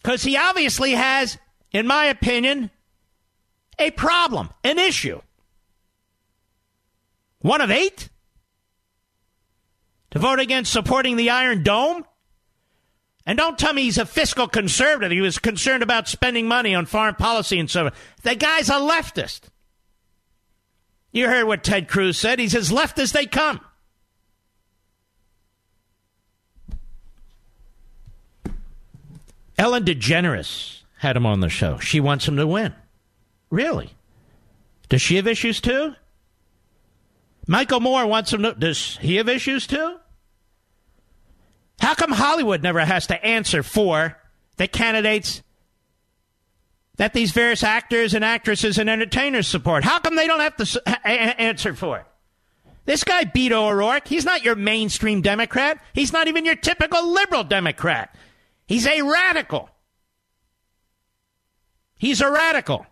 Because 0.02 0.22
he 0.22 0.38
obviously 0.38 0.92
has, 0.92 1.36
in 1.72 1.86
my 1.86 2.06
opinion, 2.06 2.70
a 3.78 3.90
problem, 3.90 4.50
an 4.62 4.78
issue. 4.78 5.20
One 7.40 7.60
of 7.60 7.70
eight? 7.70 8.08
To 10.12 10.18
vote 10.18 10.38
against 10.38 10.72
supporting 10.72 11.16
the 11.16 11.30
Iron 11.30 11.62
Dome? 11.62 12.04
And 13.26 13.38
don't 13.38 13.58
tell 13.58 13.72
me 13.72 13.82
he's 13.82 13.98
a 13.98 14.06
fiscal 14.06 14.48
conservative. 14.48 15.10
He 15.10 15.20
was 15.20 15.38
concerned 15.38 15.82
about 15.82 16.08
spending 16.08 16.46
money 16.46 16.74
on 16.74 16.86
foreign 16.86 17.14
policy 17.14 17.58
and 17.58 17.70
so 17.70 17.86
on. 17.86 17.92
The 18.22 18.34
guy's 18.34 18.68
a 18.68 18.74
leftist. 18.74 19.42
You 21.10 21.28
heard 21.28 21.46
what 21.46 21.64
Ted 21.64 21.88
Cruz 21.88 22.18
said. 22.18 22.38
He's 22.38 22.54
as 22.54 22.72
left 22.72 22.98
as 22.98 23.12
they 23.12 23.26
come. 23.26 23.60
Ellen 29.56 29.84
DeGeneres 29.84 30.82
had 30.98 31.16
him 31.16 31.26
on 31.26 31.40
the 31.40 31.48
show. 31.48 31.78
She 31.78 32.00
wants 32.00 32.26
him 32.26 32.36
to 32.36 32.46
win. 32.46 32.74
Really? 33.54 33.94
Does 34.88 35.00
she 35.00 35.14
have 35.14 35.28
issues 35.28 35.60
too? 35.60 35.94
Michael 37.46 37.78
Moore 37.78 38.04
wants 38.04 38.32
him 38.32 38.42
to. 38.42 38.52
Does 38.52 38.96
he 38.96 39.14
have 39.14 39.28
issues 39.28 39.68
too? 39.68 39.96
How 41.78 41.94
come 41.94 42.10
Hollywood 42.10 42.64
never 42.64 42.80
has 42.80 43.06
to 43.06 43.24
answer 43.24 43.62
for 43.62 44.18
the 44.56 44.66
candidates 44.66 45.40
that 46.96 47.12
these 47.12 47.30
various 47.30 47.62
actors 47.62 48.12
and 48.12 48.24
actresses 48.24 48.76
and 48.76 48.90
entertainers 48.90 49.46
support? 49.46 49.84
How 49.84 50.00
come 50.00 50.16
they 50.16 50.26
don't 50.26 50.40
have 50.40 50.56
to 50.56 50.98
answer 51.08 51.74
for 51.74 51.98
it? 51.98 52.06
This 52.86 53.04
guy, 53.04 53.24
Beto 53.24 53.70
O'Rourke, 53.70 54.08
he's 54.08 54.24
not 54.24 54.44
your 54.44 54.56
mainstream 54.56 55.22
Democrat. 55.22 55.80
He's 55.92 56.12
not 56.12 56.26
even 56.26 56.44
your 56.44 56.56
typical 56.56 57.08
liberal 57.12 57.44
Democrat. 57.44 58.16
He's 58.66 58.84
a 58.84 59.02
radical. 59.02 59.70
He's 61.96 62.20
a 62.20 62.28
radical. 62.28 62.86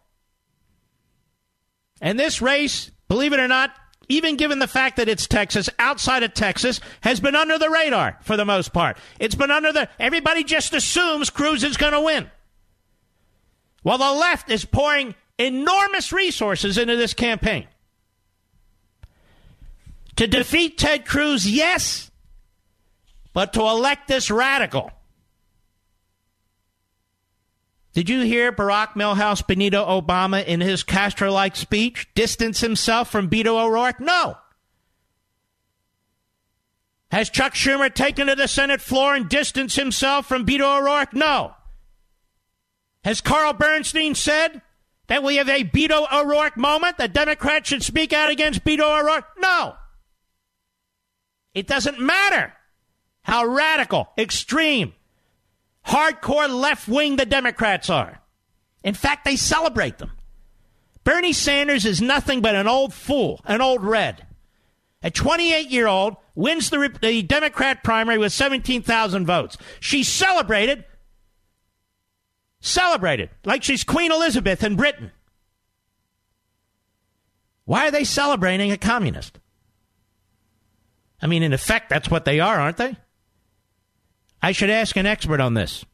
And 2.02 2.18
this 2.18 2.42
race, 2.42 2.90
believe 3.08 3.32
it 3.32 3.40
or 3.40 3.48
not, 3.48 3.70
even 4.08 4.36
given 4.36 4.58
the 4.58 4.66
fact 4.66 4.96
that 4.96 5.08
it's 5.08 5.28
Texas, 5.28 5.70
outside 5.78 6.24
of 6.24 6.34
Texas, 6.34 6.80
has 7.00 7.20
been 7.20 7.36
under 7.36 7.56
the 7.56 7.70
radar 7.70 8.18
for 8.22 8.36
the 8.36 8.44
most 8.44 8.72
part. 8.72 8.98
It's 9.20 9.36
been 9.36 9.52
under 9.52 9.72
the. 9.72 9.88
Everybody 10.00 10.42
just 10.42 10.74
assumes 10.74 11.30
Cruz 11.30 11.62
is 11.62 11.76
going 11.76 11.92
to 11.92 12.00
win. 12.00 12.30
While 13.82 13.98
the 13.98 14.12
left 14.12 14.50
is 14.50 14.64
pouring 14.64 15.14
enormous 15.38 16.12
resources 16.12 16.76
into 16.76 16.96
this 16.96 17.14
campaign. 17.14 17.68
To 20.16 20.26
defeat 20.26 20.76
Ted 20.76 21.06
Cruz, 21.06 21.50
yes, 21.50 22.10
but 23.32 23.52
to 23.54 23.60
elect 23.60 24.08
this 24.08 24.30
radical. 24.30 24.90
Did 27.92 28.08
you 28.08 28.22
hear 28.22 28.52
Barack 28.52 28.94
Milhous 28.94 29.46
Benito 29.46 29.84
Obama 29.84 30.44
in 30.44 30.60
his 30.60 30.82
Castro 30.82 31.30
like 31.30 31.56
speech 31.56 32.08
distance 32.14 32.60
himself 32.60 33.10
from 33.10 33.28
Beto 33.28 33.62
O'Rourke? 33.62 34.00
No. 34.00 34.38
Has 37.10 37.28
Chuck 37.28 37.52
Schumer 37.52 37.94
taken 37.94 38.28
to 38.28 38.34
the 38.34 38.48
Senate 38.48 38.80
floor 38.80 39.14
and 39.14 39.28
distanced 39.28 39.76
himself 39.76 40.26
from 40.26 40.46
Beto 40.46 40.80
O'Rourke? 40.80 41.12
No. 41.12 41.54
Has 43.04 43.20
Carl 43.20 43.52
Bernstein 43.52 44.14
said 44.14 44.62
that 45.08 45.22
we 45.22 45.36
have 45.36 45.50
a 45.50 45.64
Beto 45.64 46.10
O'Rourke 46.10 46.56
moment? 46.56 46.96
That 46.96 47.12
Democrats 47.12 47.68
should 47.68 47.82
speak 47.82 48.14
out 48.14 48.30
against 48.30 48.64
Beto 48.64 49.00
O'Rourke? 49.00 49.26
No. 49.38 49.74
It 51.52 51.66
doesn't 51.66 52.00
matter 52.00 52.54
how 53.24 53.44
radical, 53.44 54.08
extreme, 54.16 54.94
hardcore 55.86 56.48
left 56.48 56.88
wing 56.88 57.16
the 57.16 57.26
Democrats 57.26 57.90
are. 57.90 58.20
In 58.82 58.94
fact, 58.94 59.24
they 59.24 59.36
celebrate 59.36 59.98
them. 59.98 60.12
Bernie 61.04 61.32
Sanders 61.32 61.84
is 61.84 62.00
nothing 62.00 62.40
but 62.40 62.54
an 62.54 62.68
old 62.68 62.94
fool, 62.94 63.40
an 63.44 63.60
old 63.60 63.82
red. 63.82 64.26
A 65.02 65.10
28 65.10 65.68
year 65.68 65.88
old 65.88 66.16
wins 66.34 66.70
the, 66.70 66.96
the 67.00 67.22
Democrat 67.22 67.82
primary 67.82 68.18
with 68.18 68.32
17,000 68.32 69.26
votes. 69.26 69.58
She 69.80 70.02
celebrated 70.04 70.84
Celebrated 72.64 73.28
like 73.44 73.64
she's 73.64 73.82
Queen 73.82 74.12
Elizabeth 74.12 74.62
in 74.62 74.76
Britain. 74.76 75.10
Why 77.64 77.88
are 77.88 77.90
they 77.90 78.04
celebrating 78.04 78.70
a 78.70 78.78
communist? 78.78 79.40
I 81.20 81.26
mean, 81.26 81.42
in 81.42 81.52
effect, 81.52 81.90
that's 81.90 82.08
what 82.08 82.24
they 82.24 82.38
are, 82.38 82.60
aren't 82.60 82.76
they? 82.76 82.96
I 84.42 84.52
should 84.52 84.70
ask 84.70 84.96
an 84.96 85.06
expert 85.06 85.40
on 85.40 85.54
this, 85.54 85.84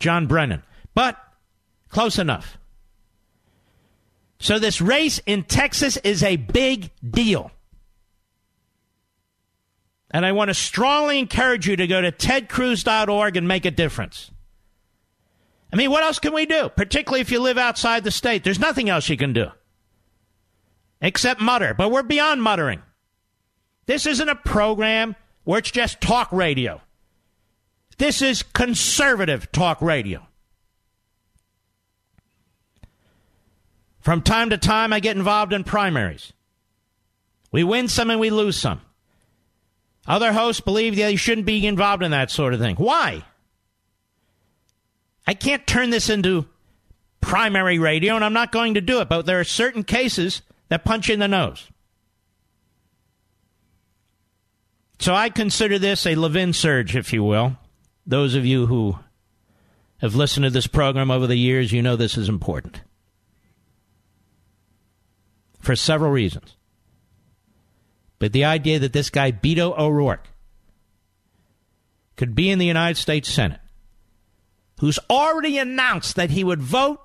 John 0.00 0.26
Brennan, 0.26 0.62
but 0.94 1.16
close 1.90 2.18
enough. 2.18 2.58
So, 4.40 4.58
this 4.58 4.80
race 4.80 5.20
in 5.26 5.42
Texas 5.42 5.96
is 5.98 6.22
a 6.22 6.36
big 6.36 6.90
deal. 7.08 7.50
And 10.10 10.24
I 10.24 10.32
want 10.32 10.48
to 10.48 10.54
strongly 10.54 11.18
encourage 11.18 11.68
you 11.68 11.76
to 11.76 11.86
go 11.86 12.00
to 12.00 12.10
tedcruz.org 12.10 13.36
and 13.36 13.46
make 13.46 13.66
a 13.66 13.70
difference. 13.70 14.30
I 15.70 15.76
mean, 15.76 15.90
what 15.90 16.02
else 16.02 16.18
can 16.18 16.32
we 16.32 16.46
do? 16.46 16.70
Particularly 16.70 17.20
if 17.20 17.30
you 17.30 17.40
live 17.40 17.58
outside 17.58 18.04
the 18.04 18.10
state. 18.10 18.42
There's 18.42 18.58
nothing 18.58 18.88
else 18.88 19.08
you 19.08 19.18
can 19.18 19.34
do 19.34 19.50
except 21.00 21.40
mutter. 21.40 21.74
But 21.74 21.90
we're 21.90 22.02
beyond 22.02 22.42
muttering. 22.42 22.82
This 23.86 24.06
isn't 24.06 24.28
a 24.28 24.34
program 24.34 25.14
where 25.44 25.58
it's 25.58 25.70
just 25.70 26.00
talk 26.00 26.32
radio. 26.32 26.80
This 27.98 28.22
is 28.22 28.42
conservative 28.42 29.50
talk 29.52 29.82
radio. 29.82 30.26
From 34.00 34.22
time 34.22 34.50
to 34.50 34.56
time, 34.58 34.92
I 34.92 35.00
get 35.00 35.16
involved 35.16 35.52
in 35.52 35.64
primaries. 35.64 36.32
We 37.50 37.64
win 37.64 37.88
some 37.88 38.10
and 38.10 38.20
we 38.20 38.30
lose 38.30 38.56
some. 38.56 38.80
Other 40.06 40.32
hosts 40.32 40.60
believe 40.60 40.96
that 40.96 41.10
you 41.10 41.18
shouldn't 41.18 41.46
be 41.46 41.66
involved 41.66 42.02
in 42.02 42.12
that 42.12 42.30
sort 42.30 42.54
of 42.54 42.60
thing. 42.60 42.76
Why? 42.76 43.24
I 45.26 45.34
can't 45.34 45.66
turn 45.66 45.90
this 45.90 46.08
into 46.08 46.46
primary 47.20 47.78
radio, 47.78 48.14
and 48.14 48.24
I'm 48.24 48.32
not 48.32 48.52
going 48.52 48.74
to 48.74 48.80
do 48.80 49.00
it, 49.00 49.08
but 49.08 49.26
there 49.26 49.40
are 49.40 49.44
certain 49.44 49.82
cases 49.82 50.40
that 50.68 50.84
punch 50.84 51.10
in 51.10 51.18
the 51.18 51.28
nose. 51.28 51.68
So 55.00 55.14
I 55.14 55.28
consider 55.28 55.78
this 55.78 56.06
a 56.06 56.14
Levin 56.14 56.52
surge, 56.52 56.96
if 56.96 57.12
you 57.12 57.22
will. 57.22 57.56
Those 58.08 58.34
of 58.34 58.46
you 58.46 58.66
who 58.66 58.98
have 59.98 60.14
listened 60.14 60.44
to 60.44 60.50
this 60.50 60.66
program 60.66 61.10
over 61.10 61.26
the 61.26 61.36
years, 61.36 61.72
you 61.72 61.82
know 61.82 61.94
this 61.94 62.16
is 62.16 62.30
important. 62.30 62.80
For 65.60 65.76
several 65.76 66.10
reasons. 66.10 66.56
But 68.18 68.32
the 68.32 68.46
idea 68.46 68.78
that 68.78 68.94
this 68.94 69.10
guy, 69.10 69.30
Beto 69.30 69.78
O'Rourke, 69.78 70.26
could 72.16 72.34
be 72.34 72.48
in 72.48 72.58
the 72.58 72.64
United 72.66 72.96
States 72.96 73.28
Senate, 73.28 73.60
who's 74.80 74.98
already 75.10 75.58
announced 75.58 76.16
that 76.16 76.30
he 76.30 76.42
would 76.42 76.62
vote 76.62 77.00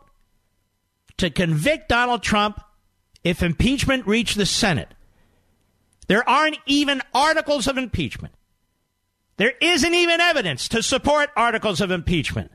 to 1.18 1.30
convict 1.30 1.90
Donald 1.90 2.24
Trump 2.24 2.62
if 3.26 3.44
impeachment 3.44 4.08
reached 4.08 4.38
the 4.38 4.46
Senate. 4.46 4.94
There 6.08 6.28
aren't 6.28 6.60
even 6.66 7.02
articles 7.14 7.68
of 7.68 7.78
impeachment. 7.78 8.34
There 9.38 9.53
isn't 9.60 9.93
even 9.93 10.22
evidence 10.22 10.68
to 10.69 10.84
support 10.84 11.31
articles 11.35 11.81
of 11.81 11.91
impeachment. 11.91 12.51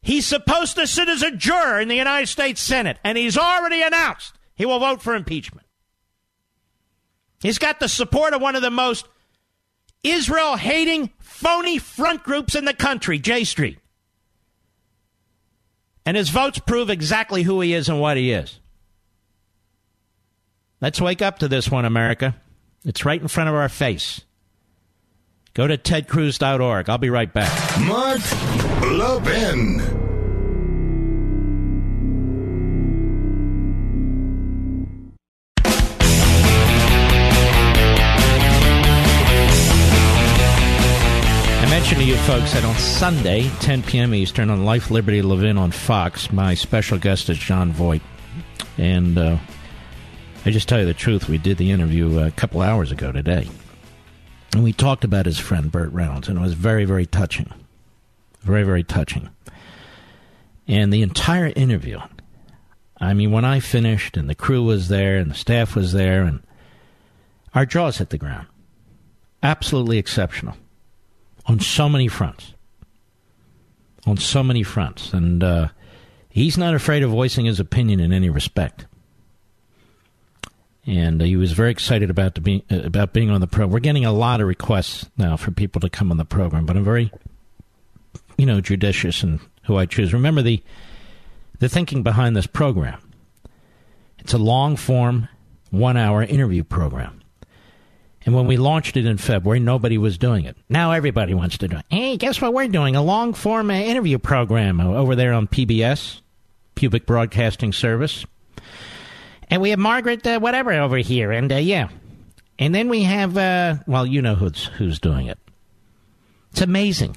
He's 0.00 0.26
supposed 0.26 0.76
to 0.76 0.86
sit 0.86 1.08
as 1.08 1.22
a 1.22 1.30
juror 1.30 1.80
in 1.80 1.88
the 1.88 1.96
United 1.96 2.28
States 2.28 2.60
Senate, 2.60 2.98
and 3.02 3.18
he's 3.18 3.36
already 3.36 3.82
announced 3.82 4.38
he 4.54 4.64
will 4.64 4.78
vote 4.78 5.02
for 5.02 5.14
impeachment. 5.14 5.66
He's 7.40 7.58
got 7.58 7.80
the 7.80 7.88
support 7.88 8.32
of 8.32 8.40
one 8.40 8.56
of 8.56 8.62
the 8.62 8.70
most 8.70 9.06
Israel 10.02 10.56
hating, 10.56 11.10
phony 11.18 11.78
front 11.78 12.22
groups 12.22 12.54
in 12.54 12.64
the 12.64 12.74
country, 12.74 13.18
J 13.18 13.44
Street. 13.44 13.78
And 16.06 16.16
his 16.16 16.30
votes 16.30 16.58
prove 16.58 16.90
exactly 16.90 17.42
who 17.42 17.60
he 17.60 17.74
is 17.74 17.88
and 17.88 18.00
what 18.00 18.16
he 18.16 18.32
is. 18.32 18.60
Let's 20.80 21.00
wake 21.00 21.20
up 21.20 21.40
to 21.40 21.48
this 21.48 21.70
one, 21.70 21.84
America. 21.84 22.36
It's 22.84 23.04
right 23.04 23.20
in 23.20 23.28
front 23.28 23.48
of 23.48 23.54
our 23.54 23.68
face. 23.68 24.22
Go 25.54 25.66
to 25.66 25.76
tedcruz.org. 25.76 26.88
I'll 26.88 26.98
be 26.98 27.10
right 27.10 27.32
back. 27.32 27.80
Mark 27.80 28.20
Levin. 28.82 29.98
mention 41.88 42.04
to 42.04 42.04
you 42.04 42.16
folks 42.16 42.52
that 42.52 42.64
on 42.64 42.74
Sunday, 42.74 43.48
10 43.60 43.82
p.m. 43.82 44.12
Eastern, 44.12 44.50
on 44.50 44.64
Life, 44.64 44.90
Liberty, 44.90 45.22
Levin 45.22 45.56
on 45.56 45.70
Fox, 45.70 46.30
my 46.30 46.52
special 46.52 46.98
guest 46.98 47.30
is 47.30 47.38
Jon 47.38 47.72
Voight. 47.72 48.02
And 48.76 49.16
uh, 49.16 49.38
I 50.44 50.50
just 50.50 50.68
tell 50.68 50.80
you 50.80 50.84
the 50.84 50.92
truth, 50.92 51.28
we 51.28 51.38
did 51.38 51.56
the 51.56 51.70
interview 51.70 52.18
a 52.18 52.30
couple 52.32 52.60
hours 52.60 52.92
ago 52.92 53.10
today. 53.10 53.48
And 54.52 54.64
we 54.64 54.72
talked 54.72 55.04
about 55.04 55.26
his 55.26 55.38
friend 55.38 55.70
Burt 55.70 55.92
Reynolds, 55.92 56.28
and 56.28 56.38
it 56.38 56.42
was 56.42 56.54
very, 56.54 56.84
very 56.84 57.06
touching. 57.06 57.52
Very, 58.40 58.62
very 58.62 58.82
touching. 58.82 59.28
And 60.66 60.92
the 60.92 61.02
entire 61.02 61.52
interview, 61.54 61.98
I 63.00 63.14
mean, 63.14 63.30
when 63.30 63.44
I 63.44 63.60
finished 63.60 64.16
and 64.16 64.28
the 64.28 64.34
crew 64.34 64.62
was 64.62 64.88
there 64.88 65.16
and 65.16 65.30
the 65.30 65.34
staff 65.34 65.74
was 65.74 65.92
there, 65.92 66.22
and 66.22 66.42
our 67.54 67.66
jaws 67.66 67.98
hit 67.98 68.10
the 68.10 68.18
ground. 68.18 68.46
Absolutely 69.42 69.98
exceptional 69.98 70.56
on 71.46 71.60
so 71.60 71.88
many 71.88 72.08
fronts. 72.08 72.54
On 74.06 74.16
so 74.16 74.42
many 74.42 74.62
fronts. 74.62 75.12
And 75.12 75.42
uh, 75.42 75.68
he's 76.28 76.58
not 76.58 76.74
afraid 76.74 77.02
of 77.02 77.10
voicing 77.10 77.46
his 77.46 77.60
opinion 77.60 78.00
in 78.00 78.12
any 78.12 78.30
respect. 78.30 78.86
And 80.88 81.20
uh, 81.20 81.26
he 81.26 81.36
was 81.36 81.52
very 81.52 81.70
excited 81.70 82.08
about 82.08 82.34
to 82.36 82.40
be 82.40 82.64
uh, 82.70 82.80
about 82.80 83.12
being 83.12 83.28
on 83.28 83.42
the 83.42 83.46
program. 83.46 83.70
We're 83.70 83.80
getting 83.80 84.06
a 84.06 84.12
lot 84.12 84.40
of 84.40 84.46
requests 84.48 85.08
now 85.18 85.36
for 85.36 85.50
people 85.50 85.82
to 85.82 85.90
come 85.90 86.10
on 86.10 86.16
the 86.16 86.24
program, 86.24 86.64
but 86.64 86.78
I'm 86.78 86.84
very, 86.84 87.12
you 88.38 88.46
know, 88.46 88.62
judicious 88.62 89.22
in 89.22 89.38
who 89.64 89.76
I 89.76 89.84
choose. 89.84 90.14
Remember 90.14 90.40
the 90.40 90.62
the 91.58 91.68
thinking 91.68 92.02
behind 92.02 92.34
this 92.34 92.46
program. 92.46 93.02
It's 94.18 94.32
a 94.32 94.38
long 94.38 94.76
form, 94.76 95.28
one 95.70 95.98
hour 95.98 96.22
interview 96.22 96.64
program. 96.64 97.20
And 98.24 98.34
when 98.34 98.46
we 98.46 98.56
launched 98.56 98.96
it 98.96 99.04
in 99.04 99.18
February, 99.18 99.60
nobody 99.60 99.98
was 99.98 100.16
doing 100.16 100.46
it. 100.46 100.56
Now 100.70 100.92
everybody 100.92 101.34
wants 101.34 101.58
to 101.58 101.68
do 101.68 101.76
it. 101.76 101.84
Hey, 101.90 102.16
guess 102.16 102.40
what 102.40 102.54
we're 102.54 102.68
doing? 102.68 102.96
A 102.96 103.02
long 103.02 103.34
form 103.34 103.70
uh, 103.70 103.74
interview 103.74 104.18
program 104.18 104.80
over 104.80 105.14
there 105.14 105.34
on 105.34 105.48
PBS, 105.48 106.22
Public 106.74 107.04
Broadcasting 107.04 107.74
Service. 107.74 108.24
And 109.50 109.62
we 109.62 109.70
have 109.70 109.78
Margaret, 109.78 110.26
uh, 110.26 110.40
whatever, 110.40 110.72
over 110.72 110.98
here. 110.98 111.32
And 111.32 111.52
uh, 111.52 111.56
yeah. 111.56 111.88
And 112.58 112.74
then 112.74 112.88
we 112.88 113.04
have, 113.04 113.36
uh, 113.36 113.76
well, 113.86 114.06
you 114.06 114.20
know 114.20 114.34
who's, 114.34 114.64
who's 114.64 114.98
doing 114.98 115.26
it. 115.26 115.38
It's 116.50 116.60
amazing. 116.60 117.16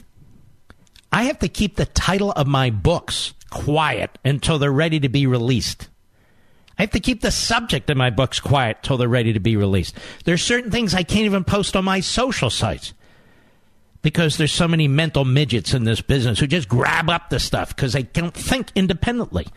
I 1.11 1.23
have 1.23 1.39
to 1.39 1.49
keep 1.49 1.75
the 1.75 1.85
title 1.85 2.31
of 2.31 2.47
my 2.47 2.69
books 2.69 3.33
quiet 3.49 4.17
until 4.23 4.59
they're 4.59 4.71
ready 4.71 4.99
to 4.99 5.09
be 5.09 5.27
released. 5.27 5.89
I 6.77 6.83
have 6.83 6.91
to 6.91 6.99
keep 6.99 7.21
the 7.21 7.31
subject 7.31 7.89
of 7.89 7.97
my 7.97 8.09
books 8.09 8.39
quiet 8.39 8.77
till 8.81 8.97
they're 8.97 9.07
ready 9.07 9.33
to 9.33 9.39
be 9.39 9.57
released. 9.57 9.97
There's 10.25 10.41
certain 10.41 10.71
things 10.71 10.93
I 10.93 11.03
can't 11.03 11.25
even 11.25 11.43
post 11.43 11.75
on 11.75 11.83
my 11.85 11.99
social 11.99 12.49
sites 12.49 12.93
because 14.01 14.37
there's 14.37 14.53
so 14.53 14.67
many 14.67 14.87
mental 14.87 15.25
midgets 15.25 15.73
in 15.73 15.83
this 15.83 16.01
business 16.01 16.39
who 16.39 16.47
just 16.47 16.69
grab 16.69 17.09
up 17.09 17.29
the 17.29 17.39
stuff 17.39 17.75
because 17.75 17.93
they 17.93 18.03
don't 18.03 18.33
think 18.33 18.71
independently. 18.73 19.47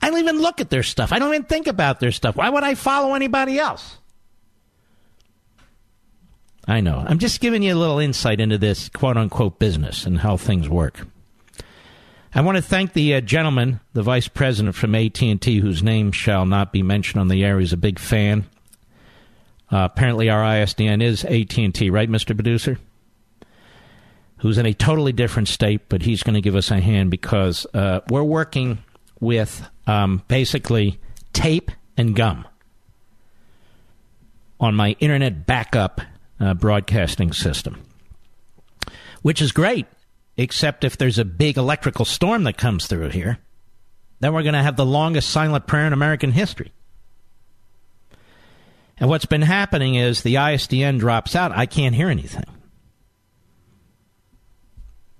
I 0.00 0.10
don't 0.10 0.18
even 0.20 0.40
look 0.40 0.60
at 0.60 0.70
their 0.70 0.82
stuff. 0.82 1.12
I 1.12 1.18
don't 1.18 1.34
even 1.34 1.44
think 1.44 1.66
about 1.66 2.00
their 2.00 2.12
stuff. 2.12 2.36
Why 2.36 2.48
would 2.48 2.64
I 2.64 2.74
follow 2.74 3.14
anybody 3.14 3.58
else? 3.58 3.98
I 6.68 6.80
know. 6.80 7.04
I'm 7.06 7.18
just 7.18 7.40
giving 7.40 7.62
you 7.62 7.74
a 7.74 7.78
little 7.78 7.98
insight 7.98 8.40
into 8.40 8.58
this 8.58 8.88
quote 8.88 9.16
unquote 9.16 9.58
business 9.58 10.04
and 10.04 10.18
how 10.18 10.36
things 10.36 10.68
work. 10.68 11.06
I 12.34 12.42
want 12.42 12.56
to 12.56 12.62
thank 12.62 12.92
the 12.92 13.14
uh, 13.14 13.20
gentleman, 13.22 13.80
the 13.94 14.02
vice 14.02 14.28
president 14.28 14.74
from 14.74 14.94
AT&T, 14.94 15.60
whose 15.60 15.82
name 15.82 16.12
shall 16.12 16.44
not 16.44 16.70
be 16.70 16.82
mentioned 16.82 17.20
on 17.20 17.28
the 17.28 17.42
air. 17.42 17.58
He's 17.58 17.72
a 17.72 17.78
big 17.78 17.98
fan. 17.98 18.44
Uh, 19.72 19.88
apparently, 19.90 20.28
our 20.28 20.42
ISDN 20.42 21.02
is 21.02 21.24
AT&T, 21.24 21.88
right, 21.88 22.10
Mr. 22.10 22.36
Producer? 22.36 22.78
Who's 24.38 24.58
in 24.58 24.66
a 24.66 24.74
totally 24.74 25.12
different 25.12 25.48
state, 25.48 25.88
but 25.88 26.02
he's 26.02 26.22
going 26.22 26.34
to 26.34 26.42
give 26.42 26.54
us 26.54 26.70
a 26.70 26.78
hand 26.78 27.10
because 27.10 27.66
uh, 27.72 28.00
we're 28.10 28.22
working 28.22 28.78
with 29.18 29.66
um, 29.86 30.22
basically 30.28 30.98
tape 31.32 31.70
and 31.96 32.14
gum 32.14 32.46
on 34.58 34.74
my 34.74 34.96
internet 35.00 35.46
backup 35.46 36.00
uh, 36.40 36.54
broadcasting 36.54 37.32
system, 37.32 37.82
which 39.22 39.40
is 39.40 39.52
great 39.52 39.86
except 40.36 40.84
if 40.84 40.96
there's 40.96 41.18
a 41.18 41.24
big 41.24 41.56
electrical 41.56 42.04
storm 42.04 42.44
that 42.44 42.58
comes 42.58 42.86
through 42.86 43.10
here, 43.10 43.38
then 44.20 44.32
we're 44.32 44.42
going 44.42 44.54
to 44.54 44.62
have 44.62 44.76
the 44.76 44.86
longest 44.86 45.30
silent 45.30 45.66
prayer 45.66 45.86
in 45.86 45.92
American 45.92 46.32
history. 46.32 46.72
And 48.98 49.10
what's 49.10 49.26
been 49.26 49.42
happening 49.42 49.94
is 49.94 50.22
the 50.22 50.36
ISDN 50.36 50.98
drops 50.98 51.36
out. 51.36 51.52
I 51.52 51.66
can't 51.66 51.94
hear 51.94 52.08
anything. 52.08 52.44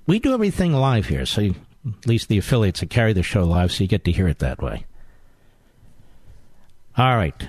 We 0.07 0.19
do 0.19 0.33
everything 0.33 0.73
live 0.73 1.07
here, 1.07 1.27
so 1.27 1.51
at 1.87 2.07
least 2.07 2.29
the 2.29 2.39
affiliates 2.39 2.81
that 2.81 2.91
carry 2.91 3.13
the 3.13 3.23
show 3.23 3.45
live, 3.45 3.73
so 3.73 3.85
you 3.85 3.89
get 3.89 4.05
to 4.05 4.13
hear 4.13 4.29
it 4.29 4.39
that 4.41 4.63
way. 4.63 4.87
All 6.97 7.17
right. 7.17 7.49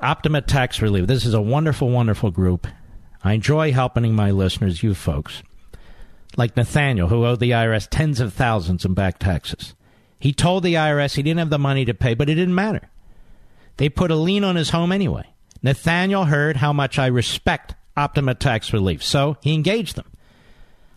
Optima 0.00 0.42
Tax 0.42 0.82
Relief. 0.82 1.06
This 1.06 1.24
is 1.24 1.34
a 1.34 1.40
wonderful, 1.40 1.90
wonderful 1.90 2.30
group. 2.30 2.66
I 3.24 3.32
enjoy 3.34 3.72
helping 3.72 4.14
my 4.14 4.30
listeners, 4.30 4.82
you 4.82 4.94
folks 4.94 5.42
like 6.36 6.56
Nathaniel, 6.56 7.08
who 7.08 7.24
owed 7.24 7.40
the 7.40 7.50
IRS 7.50 7.88
tens 7.90 8.20
of 8.20 8.32
thousands 8.32 8.84
in 8.84 8.94
back 8.94 9.18
taxes. 9.18 9.74
He 10.18 10.32
told 10.32 10.62
the 10.62 10.74
IRS 10.74 11.14
he 11.14 11.22
didn't 11.22 11.40
have 11.40 11.50
the 11.50 11.58
money 11.58 11.84
to 11.84 11.94
pay, 11.94 12.14
but 12.14 12.28
it 12.28 12.36
didn't 12.36 12.54
matter. 12.54 12.88
They 13.76 13.88
put 13.88 14.10
a 14.10 14.16
lien 14.16 14.44
on 14.44 14.56
his 14.56 14.70
home 14.70 14.92
anyway. 14.92 15.26
Nathaniel 15.62 16.24
heard 16.24 16.56
how 16.56 16.72
much 16.72 16.98
I 16.98 17.06
respect 17.06 17.74
Optima 17.96 18.34
Tax 18.34 18.72
Relief, 18.72 19.02
so 19.02 19.36
he 19.42 19.54
engaged 19.54 19.96
them. 19.96 20.06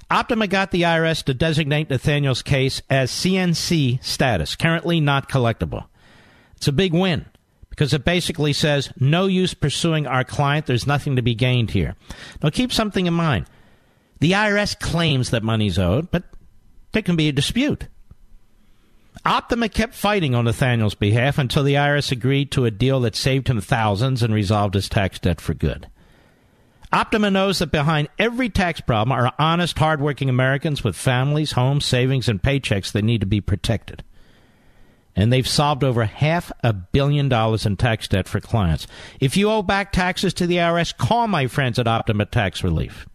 Optima 0.10 0.48
got 0.48 0.72
the 0.72 0.84
IRS 0.84 1.24
to 1.24 1.34
designate 1.34 1.90
Nathaniel's 1.90 2.44
case 2.44 2.82
as 2.90 3.12
CNC 3.12 4.04
status, 4.04 4.56
currently 4.56 5.00
not 5.00 5.30
collectible. 5.30 5.88
It's 6.58 6.68
a 6.68 6.72
big 6.72 6.94
win 6.94 7.26
because 7.70 7.94
it 7.94 8.06
basically 8.06 8.54
says 8.54 8.94
no 9.00 9.26
use 9.26 9.54
pursuing 9.54 10.06
our 10.06 10.24
client. 10.24 10.68
There's 10.68 10.88
nothing 10.88 11.16
to 11.16 11.22
be 11.22 11.36
gained 11.36 11.72
here. 11.72 11.96
Now, 12.42 12.50
keep 12.50 12.72
something 12.72 13.08
in 13.08 13.14
mind. 13.14 13.48
The 14.20 14.34
IRS 14.34 14.80
claims 14.80 15.32
that 15.32 15.44
money's 15.44 15.80
owed, 15.80 16.12
but 16.12 16.24
there 16.92 17.02
can 17.02 17.16
be 17.16 17.28
a 17.28 17.34
dispute. 17.34 17.88
Optima 19.26 19.70
kept 19.70 19.96
fighting 19.96 20.36
on 20.36 20.46
Nathaniel's 20.46 20.96
behalf 20.96 21.38
until 21.38 21.64
the 21.64 21.74
IRS 21.74 22.12
agreed 22.12 22.52
to 22.52 22.66
a 22.66 22.72
deal 22.72 23.00
that 23.02 23.16
saved 23.16 23.48
him 23.48 23.60
thousands 23.60 24.22
and 24.22 24.34
resolved 24.34 24.76
his 24.76 24.88
tax 24.88 25.18
debt 25.20 25.42
for 25.42 25.56
good. 25.56 25.88
Optima 26.92 27.32
knows 27.32 27.60
that 27.60 27.72
behind 27.72 28.10
every 28.20 28.50
tax 28.50 28.80
problem 28.80 29.12
are 29.12 29.34
honest, 29.40 29.78
hardworking 29.78 30.30
Americans 30.30 30.84
with 30.84 30.96
families, 30.96 31.54
homes, 31.54 31.86
savings, 31.86 32.30
and 32.30 32.42
paychecks 32.42 32.92
that 32.92 33.04
need 33.04 33.22
to 33.22 33.28
be 33.28 33.42
protected. 33.42 34.04
And 35.16 35.32
they've 35.32 35.48
solved 35.48 35.84
over 35.84 36.04
half 36.04 36.52
a 36.64 36.74
billion 36.74 37.30
dollars 37.30 37.66
in 37.66 37.78
tax 37.78 38.08
debt 38.08 38.28
for 38.28 38.42
clients. 38.42 38.86
If 39.20 39.38
you 39.38 39.50
owe 39.50 39.64
back 39.64 39.92
taxes 39.92 40.34
to 40.36 40.48
the 40.48 40.58
IRS, 40.58 40.96
call 40.96 41.28
my 41.28 41.48
friends 41.48 41.80
at 41.80 41.88
Optima 41.88 42.26
Tax 42.26 42.64
Relief. 42.64 43.08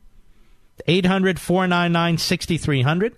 800 0.86 1.38
499 1.38 2.18
6300. 2.18 3.16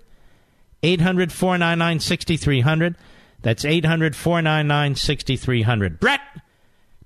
800 0.82 1.32
499 1.32 2.00
6300. 2.00 2.96
That's 3.42 3.64
800 3.64 4.16
499 4.16 4.94
6300. 4.96 6.00
Brett, 6.00 6.20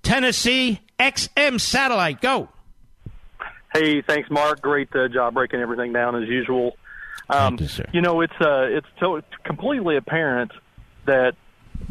Tennessee, 0.03 0.81
XM 0.99 1.61
Satellite, 1.61 2.23
go. 2.23 2.49
Hey, 3.77 4.01
thanks, 4.01 4.31
Mark. 4.31 4.63
Great 4.63 4.89
uh, 4.97 5.09
job 5.09 5.35
breaking 5.35 5.61
everything 5.61 5.93
down 5.93 6.17
as 6.17 6.27
usual. 6.27 6.79
Um, 7.29 7.59
you, 7.61 7.69
you 7.93 8.01
know, 8.01 8.23
it's 8.23 8.41
uh, 8.41 8.69
it's 8.71 8.87
to- 9.01 9.23
completely 9.45 9.97
apparent 9.97 10.51
that 11.05 11.35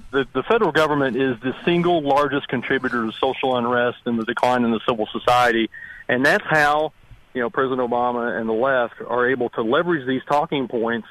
the 0.10 0.26
the 0.34 0.42
federal 0.42 0.72
government 0.72 1.16
is 1.16 1.40
the 1.42 1.56
single 1.64 2.02
largest 2.02 2.48
contributor 2.48 3.06
to 3.06 3.12
social 3.12 3.56
unrest 3.56 4.00
and 4.06 4.18
the 4.18 4.26
decline 4.26 4.64
in 4.64 4.72
the 4.72 4.80
civil 4.88 5.08
society, 5.12 5.70
and 6.10 6.26
that's 6.26 6.46
how 6.50 6.92
you 7.36 7.42
know 7.42 7.52
President 7.52 7.88
Obama 7.88 8.36
and 8.40 8.50
the 8.50 8.54
left 8.54 8.96
are 9.06 9.30
able 9.30 9.50
to 9.50 9.62
leverage 9.62 10.08
these 10.08 10.24
talking 10.28 10.68
points 10.68 11.08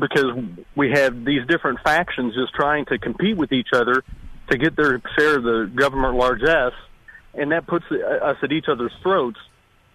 because 0.00 0.36
we 0.74 0.90
have 0.90 1.24
these 1.24 1.46
different 1.46 1.78
factions 1.84 2.34
just 2.34 2.52
trying 2.54 2.86
to 2.86 2.98
compete 2.98 3.36
with 3.36 3.52
each 3.52 3.68
other 3.72 4.02
to 4.50 4.58
get 4.58 4.74
their 4.74 5.00
share 5.16 5.36
of 5.36 5.44
the 5.44 5.70
government 5.72 6.16
largesse, 6.16 6.74
and 7.34 7.52
that 7.52 7.68
puts 7.68 7.84
us 7.92 8.36
at 8.42 8.50
each 8.50 8.66
other's 8.66 8.92
throats. 9.00 9.38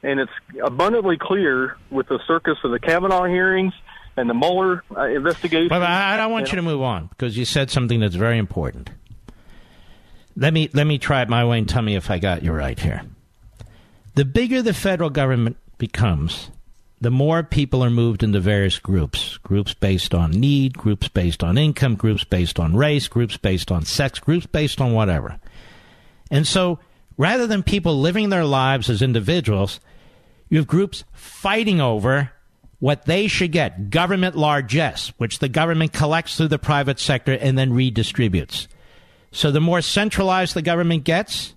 And 0.03 0.19
it's 0.19 0.31
abundantly 0.61 1.17
clear 1.17 1.77
with 1.89 2.07
the 2.09 2.19
circus 2.27 2.57
of 2.63 2.71
the 2.71 2.79
Kavanaugh 2.79 3.25
hearings 3.25 3.73
and 4.17 4.29
the 4.29 4.33
Mueller 4.33 4.83
uh, 4.95 5.05
investigation. 5.05 5.69
But 5.69 5.81
I, 5.81 6.13
I 6.13 6.17
don't 6.17 6.31
want 6.31 6.51
you 6.51 6.57
to 6.57 6.61
move 6.61 6.81
on 6.81 7.07
because 7.07 7.37
you 7.37 7.45
said 7.45 7.71
something 7.71 7.99
that's 7.99 8.15
very 8.15 8.37
important. 8.37 8.89
Let 10.35 10.53
me 10.53 10.69
let 10.73 10.85
me 10.87 10.97
try 10.97 11.21
it 11.21 11.29
my 11.29 11.45
way 11.45 11.59
and 11.59 11.69
tell 11.69 11.81
me 11.81 11.95
if 11.95 12.09
I 12.09 12.19
got 12.19 12.43
you 12.43 12.51
right 12.51 12.77
here. 12.77 13.03
The 14.15 14.25
bigger 14.25 14.61
the 14.61 14.73
federal 14.73 15.09
government 15.09 15.57
becomes, 15.77 16.51
the 17.01 17.11
more 17.11 17.43
people 17.43 17.83
are 17.83 17.89
moved 17.89 18.23
into 18.23 18.39
various 18.39 18.79
groups. 18.79 19.37
Groups 19.37 19.73
based 19.73 20.13
on 20.13 20.31
need, 20.31 20.77
groups 20.77 21.07
based 21.07 21.43
on 21.43 21.57
income, 21.57 21.95
groups 21.95 22.23
based 22.23 22.59
on 22.59 22.75
race, 22.75 23.07
groups 23.07 23.37
based 23.37 23.71
on 23.71 23.85
sex, 23.85 24.19
groups 24.19 24.45
based 24.45 24.81
on 24.81 24.93
whatever. 24.93 25.39
And 26.31 26.47
so 26.47 26.79
rather 27.17 27.47
than 27.47 27.63
people 27.63 27.99
living 27.99 28.29
their 28.29 28.45
lives 28.45 28.89
as 28.89 29.01
individuals, 29.01 29.79
you 30.53 30.59
have 30.59 30.67
groups 30.67 31.03
fighting 31.13 31.81
over 31.81 32.31
what 32.77 33.05
they 33.05 33.27
should 33.27 33.51
get 33.51 33.89
government 33.89 34.35
largesse, 34.35 35.11
which 35.17 35.39
the 35.39 35.49
government 35.49 35.93
collects 35.93 36.37
through 36.37 36.49
the 36.49 36.59
private 36.59 36.99
sector 36.99 37.33
and 37.33 37.57
then 37.57 37.71
redistributes. 37.71 38.67
So 39.31 39.49
the 39.49 39.59
more 39.59 39.81
centralized 39.81 40.53
the 40.53 40.61
government 40.61 41.05
gets, 41.05 41.55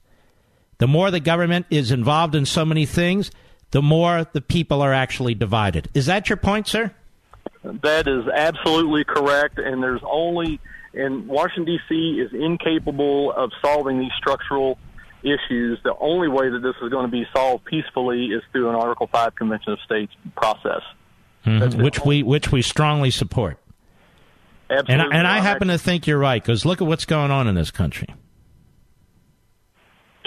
the 0.78 0.86
more 0.86 1.10
the 1.10 1.20
government 1.20 1.66
is 1.68 1.90
involved 1.90 2.34
in 2.34 2.46
so 2.46 2.64
many 2.64 2.86
things, 2.86 3.30
the 3.70 3.82
more 3.82 4.26
the 4.32 4.40
people 4.40 4.80
are 4.80 4.94
actually 4.94 5.34
divided. 5.34 5.90
Is 5.92 6.06
that 6.06 6.30
your 6.30 6.38
point, 6.38 6.66
sir? 6.66 6.90
That 7.64 8.08
is 8.08 8.26
absolutely 8.28 9.04
correct, 9.04 9.58
and 9.58 9.82
there's 9.82 10.00
only 10.04 10.58
and 10.94 11.28
Washington 11.28 11.66
D.C. 11.66 12.18
is 12.18 12.32
incapable 12.32 13.30
of 13.32 13.52
solving 13.60 13.98
these 13.98 14.12
structural 14.16 14.78
issues. 15.22 15.78
The 15.82 15.94
only 15.98 16.28
way 16.28 16.48
that 16.50 16.60
this 16.60 16.74
is 16.82 16.90
going 16.90 17.06
to 17.06 17.10
be 17.12 17.26
solved 17.34 17.64
peacefully 17.64 18.26
is 18.26 18.42
through 18.52 18.68
an 18.68 18.74
Article 18.74 19.08
Five 19.12 19.34
Convention 19.34 19.72
of 19.72 19.80
States 19.80 20.12
process. 20.36 20.82
Mhm, 21.44 21.82
Which 21.82 22.04
we 22.04 22.22
which 22.22 22.50
we 22.50 22.62
strongly 22.62 23.10
support. 23.10 23.58
And 24.68 24.80
Absolutely, 24.80 25.14
I, 25.14 25.18
and 25.18 25.26
I 25.28 25.38
happen 25.40 25.68
to 25.68 25.78
think 25.78 26.06
you're 26.08 26.18
right 26.18 26.42
because 26.42 26.64
look 26.66 26.80
at 26.82 26.88
what's 26.88 27.04
going 27.04 27.30
on 27.30 27.46
in 27.46 27.54
this 27.54 27.70
country. 27.70 28.08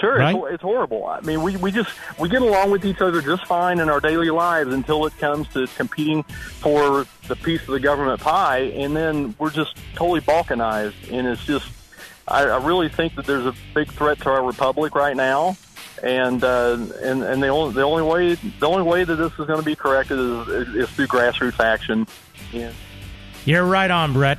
Sure, 0.00 0.16
Right? 0.18 0.34
it's, 0.34 0.54
it's 0.54 0.62
horrible. 0.62 1.06
I 1.06 1.20
mean, 1.20 1.42
we, 1.42 1.58
we 1.58 1.70
just 1.70 1.90
we 2.18 2.30
get 2.30 2.40
along 2.40 2.70
with 2.70 2.86
each 2.86 3.02
other 3.02 3.20
just 3.20 3.44
fine 3.44 3.80
in 3.80 3.90
our 3.90 4.00
daily 4.00 4.30
lives 4.30 4.72
until 4.72 5.04
it 5.04 5.16
comes 5.18 5.46
to 5.48 5.66
competing 5.76 6.22
for 6.22 7.04
the 7.28 7.36
piece 7.36 7.60
of 7.62 7.68
the 7.68 7.80
government 7.80 8.18
pie, 8.20 8.60
and 8.74 8.96
then 8.96 9.34
we're 9.38 9.50
just 9.50 9.76
totally 9.94 10.22
balkanized. 10.22 10.94
And 11.12 11.26
it's 11.26 11.44
just, 11.44 11.66
I, 12.30 12.44
I 12.44 12.64
really 12.64 12.88
think 12.88 13.16
that 13.16 13.26
there's 13.26 13.46
a 13.46 13.54
big 13.74 13.90
threat 13.90 14.20
to 14.20 14.30
our 14.30 14.44
republic 14.44 14.94
right 14.94 15.16
now, 15.16 15.56
and 16.02 16.42
uh, 16.44 16.78
and 17.02 17.22
and 17.22 17.42
the 17.42 17.48
only 17.48 17.74
the 17.74 17.82
only 17.82 18.02
way 18.02 18.34
the 18.34 18.66
only 18.66 18.82
way 18.82 19.04
that 19.04 19.16
this 19.16 19.32
is 19.32 19.46
going 19.46 19.58
to 19.58 19.64
be 19.64 19.74
corrected 19.74 20.18
is, 20.18 20.48
is, 20.48 20.74
is 20.76 20.90
through 20.90 21.08
grassroots 21.08 21.58
action. 21.58 22.06
Yeah. 22.52 22.72
You're 23.44 23.64
right 23.64 23.90
on, 23.90 24.12
Brett. 24.12 24.38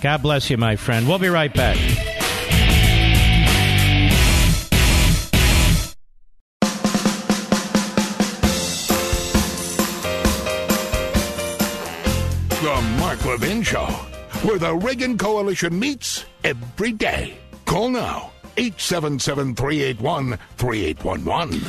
God 0.00 0.22
bless 0.22 0.50
you, 0.50 0.56
my 0.56 0.76
friend. 0.76 1.08
We'll 1.08 1.18
be 1.18 1.28
right 1.28 1.52
back. 1.52 1.76
The 12.62 12.82
Mark 12.98 13.24
Levin 13.24 13.62
Show, 13.62 13.88
where 14.44 14.58
the 14.58 14.74
Reagan 14.74 15.16
Coalition 15.18 15.78
meets 15.78 16.24
every 16.44 16.92
day. 16.92 17.38
Call 17.64 17.88
now 17.88 18.32
877 18.56 19.54
381 19.54 20.38
3811. 20.56 21.60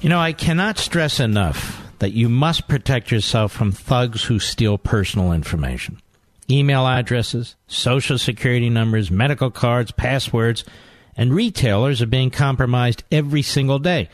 You 0.00 0.08
know, 0.08 0.20
I 0.20 0.32
cannot 0.32 0.78
stress 0.78 1.20
enough 1.20 1.82
that 1.98 2.12
you 2.12 2.28
must 2.28 2.68
protect 2.68 3.10
yourself 3.10 3.52
from 3.52 3.72
thugs 3.72 4.24
who 4.24 4.38
steal 4.38 4.78
personal 4.78 5.32
information. 5.32 6.00
Email 6.50 6.86
addresses, 6.86 7.56
social 7.66 8.18
security 8.18 8.68
numbers, 8.68 9.10
medical 9.10 9.50
cards, 9.50 9.92
passwords, 9.92 10.64
and 11.16 11.32
retailers 11.32 12.02
are 12.02 12.06
being 12.06 12.30
compromised 12.30 13.04
every 13.10 13.42
single 13.42 13.78
day. 13.78 14.08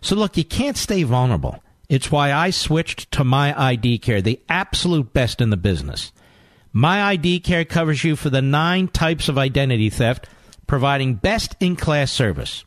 So 0.00 0.16
look, 0.16 0.36
you 0.36 0.44
can't 0.44 0.76
stay 0.76 1.02
vulnerable. 1.02 1.62
It's 1.88 2.10
why 2.10 2.32
I 2.32 2.50
switched 2.50 3.12
to 3.12 3.24
My 3.24 3.58
ID 3.60 3.98
Care, 3.98 4.20
the 4.20 4.40
absolute 4.48 5.12
best 5.12 5.40
in 5.40 5.50
the 5.50 5.56
business. 5.56 6.10
My 6.76 7.02
ID 7.04 7.40
Care 7.40 7.64
covers 7.64 8.04
you 8.04 8.16
for 8.16 8.28
the 8.28 8.42
nine 8.42 8.88
types 8.88 9.30
of 9.30 9.38
identity 9.38 9.88
theft, 9.88 10.28
providing 10.66 11.14
best 11.14 11.56
in 11.58 11.74
class 11.74 12.12
service. 12.12 12.66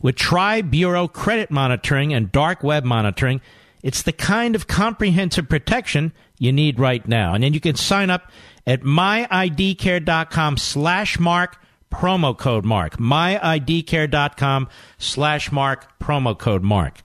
With 0.00 0.14
Tri 0.14 0.62
Bureau 0.62 1.08
credit 1.08 1.50
monitoring 1.50 2.14
and 2.14 2.30
dark 2.30 2.62
web 2.62 2.84
monitoring, 2.84 3.40
it's 3.82 4.02
the 4.02 4.12
kind 4.12 4.54
of 4.54 4.68
comprehensive 4.68 5.48
protection 5.48 6.12
you 6.38 6.52
need 6.52 6.78
right 6.78 7.04
now. 7.08 7.34
And 7.34 7.42
then 7.42 7.52
you 7.52 7.58
can 7.58 7.74
sign 7.74 8.10
up 8.10 8.30
at 8.64 8.82
myidcare.com 8.82 10.56
slash 10.56 11.18
mark 11.18 11.60
promo 11.92 12.38
code 12.38 12.64
mark. 12.64 12.98
myidcare.com 12.98 14.68
slash 14.98 15.50
mark 15.50 15.98
promo 15.98 16.38
code 16.38 16.62
mark. 16.62 17.02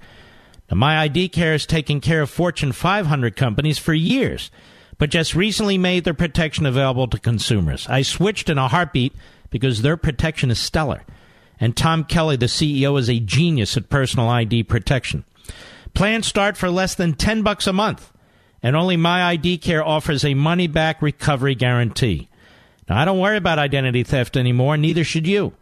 Now, 0.70 0.78
My 0.78 1.00
ID 1.00 1.30
Care 1.30 1.54
has 1.54 1.66
taken 1.66 2.00
care 2.00 2.22
of 2.22 2.30
Fortune 2.30 2.74
500 2.74 3.36
companies 3.36 3.80
for 3.80 3.96
years, 3.96 4.52
but 4.98 5.10
just 5.10 5.36
recently 5.36 5.78
made 5.78 6.04
their 6.04 6.14
protection 6.14 6.66
available 6.66 7.08
to 7.08 7.20
consumers. 7.20 7.88
I 7.88 8.02
switched 8.02 8.50
in 8.50 8.58
a 8.58 8.68
heartbeat 8.68 9.14
because 9.50 9.82
their 9.82 9.98
protection 9.98 10.52
is 10.52 10.60
stellar. 10.60 11.04
And 11.60 11.78
Tom 11.78 12.04
Kelly, 12.04 12.36
the 12.36 12.48
CEO, 12.48 13.00
is 13.00 13.10
a 13.10 13.20
genius 13.20 13.78
at 13.78 13.90
personal 13.90 14.28
ID 14.28 14.64
protection. 14.64 15.24
Plans 15.94 16.28
start 16.28 16.58
for 16.58 16.70
less 16.70 16.96
than 16.96 17.14
10 17.14 17.44
bucks 17.44 17.68
a 17.68 17.74
month, 17.74 18.12
and 18.62 18.76
only 18.76 18.98
My 18.98 19.24
ID 19.24 19.60
Care 19.60 19.86
offers 19.86 20.26
a 20.26 20.34
money 20.34 20.68
back 20.68 21.02
recovery 21.02 21.56
guarantee. 21.56 22.30
Now, 22.90 23.00
I 23.00 23.06
don't 23.06 23.20
worry 23.20 23.38
about 23.38 23.60
identity 23.60 24.04
theft 24.04 24.36
anymore, 24.36 24.76
neither 24.76 25.04
should 25.04 25.28
you. 25.28 25.54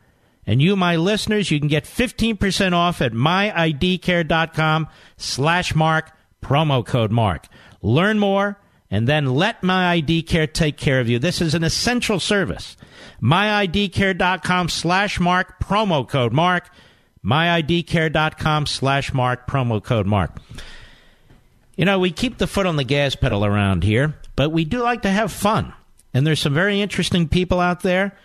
And 0.48 0.62
you, 0.62 0.76
my 0.76 0.96
listeners, 0.96 1.52
you 1.52 1.60
can 1.60 1.68
get 1.68 1.84
15% 1.84 2.74
off 2.74 3.02
at 3.02 3.12
myidcare.com 3.12 4.88
slash 5.18 5.76
mark, 5.76 6.12
promo 6.42 6.86
code 6.86 7.12
mark. 7.12 7.48
Learn 7.82 8.18
more 8.18 8.58
and 8.92 9.08
then 9.08 9.34
let 9.34 9.64
My 9.64 9.92
ID 9.94 10.24
Care 10.24 10.46
take 10.46 10.78
care 10.78 11.00
of 11.00 11.10
you. 11.10 11.18
This 11.18 11.42
is 11.42 11.56
an 11.56 11.64
essential 11.64 12.20
service. 12.20 12.76
myidcare.com 13.22 14.70
slash 14.70 15.20
mark, 15.20 15.60
promo 15.60 16.08
code 16.08 16.34
mark. 16.34 16.70
myidcare.com 17.24 18.66
slash 18.66 19.14
mark, 19.14 19.48
promo 19.48 19.82
code 19.82 20.06
mark. 20.06 20.38
You 21.78 21.86
know, 21.86 21.98
we 21.98 22.12
keep 22.12 22.38
the 22.38 22.48
foot 22.48 22.68
on 22.68 22.76
the 22.76 22.84
gas 22.84 23.16
pedal 23.16 23.46
around 23.46 23.84
here, 23.84 24.16
but 24.36 24.52
we 24.52 24.66
do 24.66 24.84
like 24.84 25.04
to 25.04 25.10
have 25.10 25.32
fun. 25.32 25.74
And 26.14 26.28
there's 26.28 26.42
some 26.42 26.54
very 26.54 26.82
interesting 26.82 27.30
people 27.30 27.62
out 27.62 27.82
there. 27.82 28.18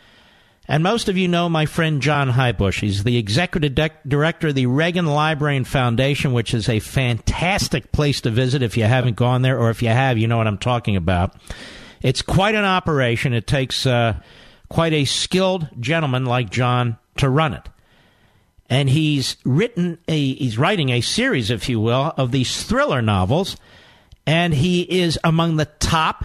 And 0.68 0.82
most 0.82 1.09
of 1.09 1.16
you 1.16 1.28
know 1.28 1.48
my 1.48 1.66
friend 1.66 2.02
John 2.02 2.30
Heubusch. 2.30 2.80
He's 2.80 3.05
the 3.05 3.16
executive 3.16 3.74
de- 3.74 3.90
director 4.06 4.48
of 4.48 4.56
the 4.56 4.66
Reagan 4.66 5.06
Library 5.06 5.56
and 5.56 5.66
Foundation, 5.66 6.32
which 6.32 6.55
is 6.55 6.68
a 6.68 6.80
fantastic 6.80 7.93
place 7.93 8.20
to 8.22 8.30
visit 8.30 8.62
if 8.62 8.76
you 8.76 8.84
haven't 8.84 9.16
gone 9.16 9.43
there, 9.43 9.59
or 9.59 9.70
if 9.70 9.82
you 9.82 9.88
have, 9.88 10.18
you 10.18 10.26
know 10.26 10.36
what 10.36 10.48
I'm 10.48 10.59
talking 10.59 10.97
about. 10.97 11.36
It's 12.02 12.20
quite 12.20 12.55
an 12.55 12.64
operation. 12.64 13.32
It 13.32 13.47
takes 13.47 13.86
uh, 13.86 14.20
quite 14.68 14.93
a 14.93 15.05
skilled 15.05 15.68
gentleman 15.78 16.24
like 16.24 16.51
John 16.51 16.98
to 17.18 17.30
run 17.30 17.55
it. 17.55 17.68
And 18.68 18.90
he's 18.90 19.36
written 19.44 19.98
a, 20.09 20.34
he's 20.34 20.59
writing 20.59 20.88
a 20.90 21.01
series, 21.01 21.51
if 21.51 21.68
you 21.68 21.78
will, 21.80 22.12
of 22.16 22.32
these 22.32 22.64
thriller 22.64 23.01
novels. 23.01 23.56
And 24.26 24.52
he 24.52 24.82
is 24.82 25.18
among 25.22 25.56
the 25.56 25.66
top 25.66 26.24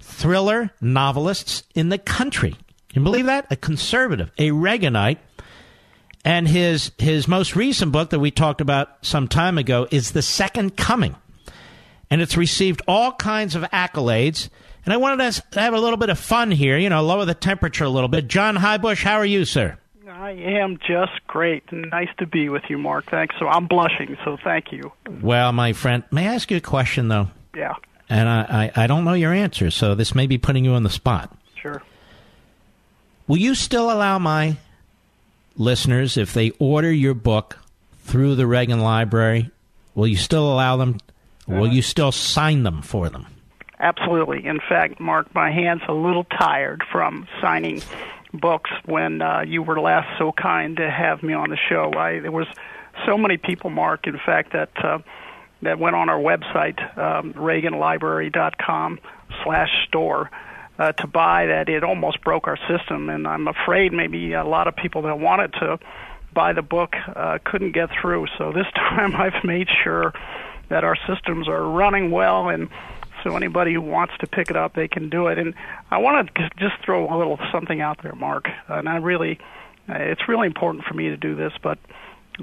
thriller 0.00 0.70
novelists 0.80 1.62
in 1.76 1.88
the 1.88 1.98
country. 1.98 2.56
Can 2.88 3.02
you 3.02 3.04
believe 3.04 3.26
that? 3.26 3.46
A 3.50 3.56
conservative, 3.56 4.30
a 4.38 4.50
Reaganite. 4.50 5.18
And 6.24 6.48
his 6.48 6.90
his 6.98 7.28
most 7.28 7.54
recent 7.54 7.92
book 7.92 8.10
that 8.10 8.18
we 8.18 8.30
talked 8.30 8.60
about 8.60 8.88
some 9.02 9.28
time 9.28 9.56
ago 9.56 9.86
is 9.90 10.12
The 10.12 10.22
Second 10.22 10.76
Coming. 10.76 11.16
And 12.10 12.20
it's 12.20 12.36
received 12.36 12.82
all 12.88 13.12
kinds 13.12 13.54
of 13.54 13.62
accolades. 13.64 14.48
And 14.84 14.92
I 14.92 14.96
wanted 14.96 15.32
to 15.52 15.60
have 15.60 15.74
a 15.74 15.80
little 15.80 15.96
bit 15.96 16.08
of 16.08 16.18
fun 16.18 16.50
here, 16.50 16.78
you 16.78 16.88
know, 16.88 17.02
lower 17.04 17.24
the 17.24 17.34
temperature 17.34 17.84
a 17.84 17.88
little 17.90 18.08
bit. 18.08 18.26
John 18.26 18.56
Heubusch, 18.56 19.02
how 19.02 19.14
are 19.16 19.26
you, 19.26 19.44
sir? 19.44 19.78
I 20.08 20.30
am 20.32 20.78
just 20.78 21.24
great. 21.26 21.70
Nice 21.70 22.08
to 22.18 22.26
be 22.26 22.48
with 22.48 22.64
you, 22.68 22.78
Mark. 22.78 23.10
Thanks. 23.10 23.36
So 23.38 23.46
I'm 23.46 23.66
blushing, 23.66 24.16
so 24.24 24.38
thank 24.42 24.72
you. 24.72 24.90
Well, 25.22 25.52
my 25.52 25.72
friend, 25.74 26.02
may 26.10 26.26
I 26.26 26.34
ask 26.34 26.50
you 26.50 26.56
a 26.56 26.60
question, 26.62 27.08
though? 27.08 27.28
Yeah, 27.54 27.74
And 28.08 28.28
I, 28.28 28.72
I, 28.74 28.84
I 28.84 28.86
don't 28.86 29.04
know 29.04 29.12
your 29.12 29.32
answer, 29.32 29.70
so 29.70 29.94
this 29.94 30.14
may 30.14 30.26
be 30.26 30.38
putting 30.38 30.64
you 30.64 30.72
on 30.72 30.82
the 30.82 30.90
spot. 30.90 31.36
sure. 31.60 31.82
Will 33.28 33.36
you 33.36 33.54
still 33.54 33.90
allow 33.90 34.18
my 34.18 34.56
listeners, 35.56 36.16
if 36.16 36.32
they 36.32 36.50
order 36.58 36.90
your 36.90 37.14
book 37.14 37.58
through 38.04 38.36
the 38.36 38.46
Reagan 38.46 38.80
Library, 38.80 39.50
will 39.94 40.06
you 40.06 40.16
still 40.16 40.50
allow 40.50 40.78
them? 40.78 40.98
Will 41.46 41.68
you 41.68 41.82
still 41.82 42.12
sign 42.12 42.62
them 42.62 42.82
for 42.82 43.08
them? 43.08 43.26
Absolutely. 43.78 44.44
In 44.44 44.60
fact, 44.60 44.98
Mark, 44.98 45.34
my 45.34 45.50
hand's 45.50 45.84
a 45.88 45.92
little 45.92 46.24
tired 46.24 46.82
from 46.90 47.28
signing 47.40 47.82
books 48.32 48.70
when 48.84 49.22
uh, 49.22 49.40
you 49.46 49.62
were 49.62 49.80
last 49.80 50.18
so 50.18 50.32
kind 50.32 50.76
to 50.76 50.90
have 50.90 51.22
me 51.22 51.32
on 51.32 51.50
the 51.50 51.58
show. 51.68 51.92
I, 51.96 52.20
there 52.20 52.32
was 52.32 52.46
so 53.06 53.16
many 53.16 53.36
people, 53.36 53.70
Mark, 53.70 54.06
in 54.06 54.18
fact, 54.24 54.52
that 54.52 54.70
uh, 54.82 54.98
that 55.62 55.78
went 55.78 55.96
on 55.96 56.08
our 56.08 56.18
website, 56.18 56.78
um, 56.98 57.32
ReaganLibrary.com 57.34 59.00
slash 59.42 59.70
store, 59.86 60.30
uh, 60.78 60.92
to 60.92 61.06
buy 61.06 61.46
that. 61.46 61.68
It 61.68 61.82
almost 61.82 62.22
broke 62.22 62.46
our 62.46 62.58
system, 62.68 63.08
and 63.08 63.26
I'm 63.26 63.48
afraid 63.48 63.92
maybe 63.92 64.32
a 64.32 64.44
lot 64.44 64.68
of 64.68 64.76
people 64.76 65.02
that 65.02 65.18
wanted 65.18 65.52
to 65.54 65.78
buy 66.32 66.52
the 66.52 66.62
book 66.62 66.94
uh, 67.14 67.38
couldn't 67.44 67.72
get 67.72 67.90
through. 68.00 68.26
So 68.36 68.52
this 68.52 68.66
time 68.74 69.16
I've 69.16 69.44
made 69.44 69.68
sure 69.82 70.12
that 70.68 70.84
our 70.84 70.96
systems 71.06 71.48
are 71.48 71.62
running 71.62 72.10
well 72.10 72.48
and 72.48 72.68
so 73.24 73.36
anybody 73.36 73.72
who 73.72 73.80
wants 73.80 74.14
to 74.20 74.26
pick 74.26 74.50
it 74.50 74.56
up 74.56 74.74
they 74.74 74.86
can 74.86 75.08
do 75.08 75.28
it 75.28 75.38
and 75.38 75.54
i 75.90 75.98
want 75.98 76.28
to 76.34 76.50
just 76.58 76.74
throw 76.84 77.12
a 77.12 77.16
little 77.16 77.38
something 77.50 77.80
out 77.80 78.02
there 78.02 78.14
mark 78.14 78.48
and 78.68 78.88
i 78.88 78.96
really 78.96 79.38
uh, 79.88 79.94
it's 79.94 80.28
really 80.28 80.46
important 80.46 80.84
for 80.84 80.94
me 80.94 81.08
to 81.08 81.16
do 81.16 81.34
this 81.34 81.52
but 81.62 81.78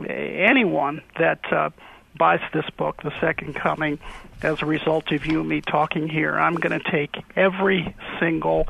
anyone 0.09 1.01
that 1.19 1.39
uh, 1.51 1.69
buys 2.17 2.41
this 2.53 2.69
book 2.77 3.01
the 3.03 3.13
second 3.19 3.55
coming 3.55 3.99
as 4.41 4.61
a 4.61 4.65
result 4.65 5.11
of 5.11 5.25
you 5.25 5.41
and 5.41 5.49
me 5.49 5.61
talking 5.61 6.07
here. 6.07 6.37
I'm 6.37 6.55
going 6.55 6.79
to 6.79 6.91
take 6.91 7.15
every 7.35 7.95
single 8.19 8.67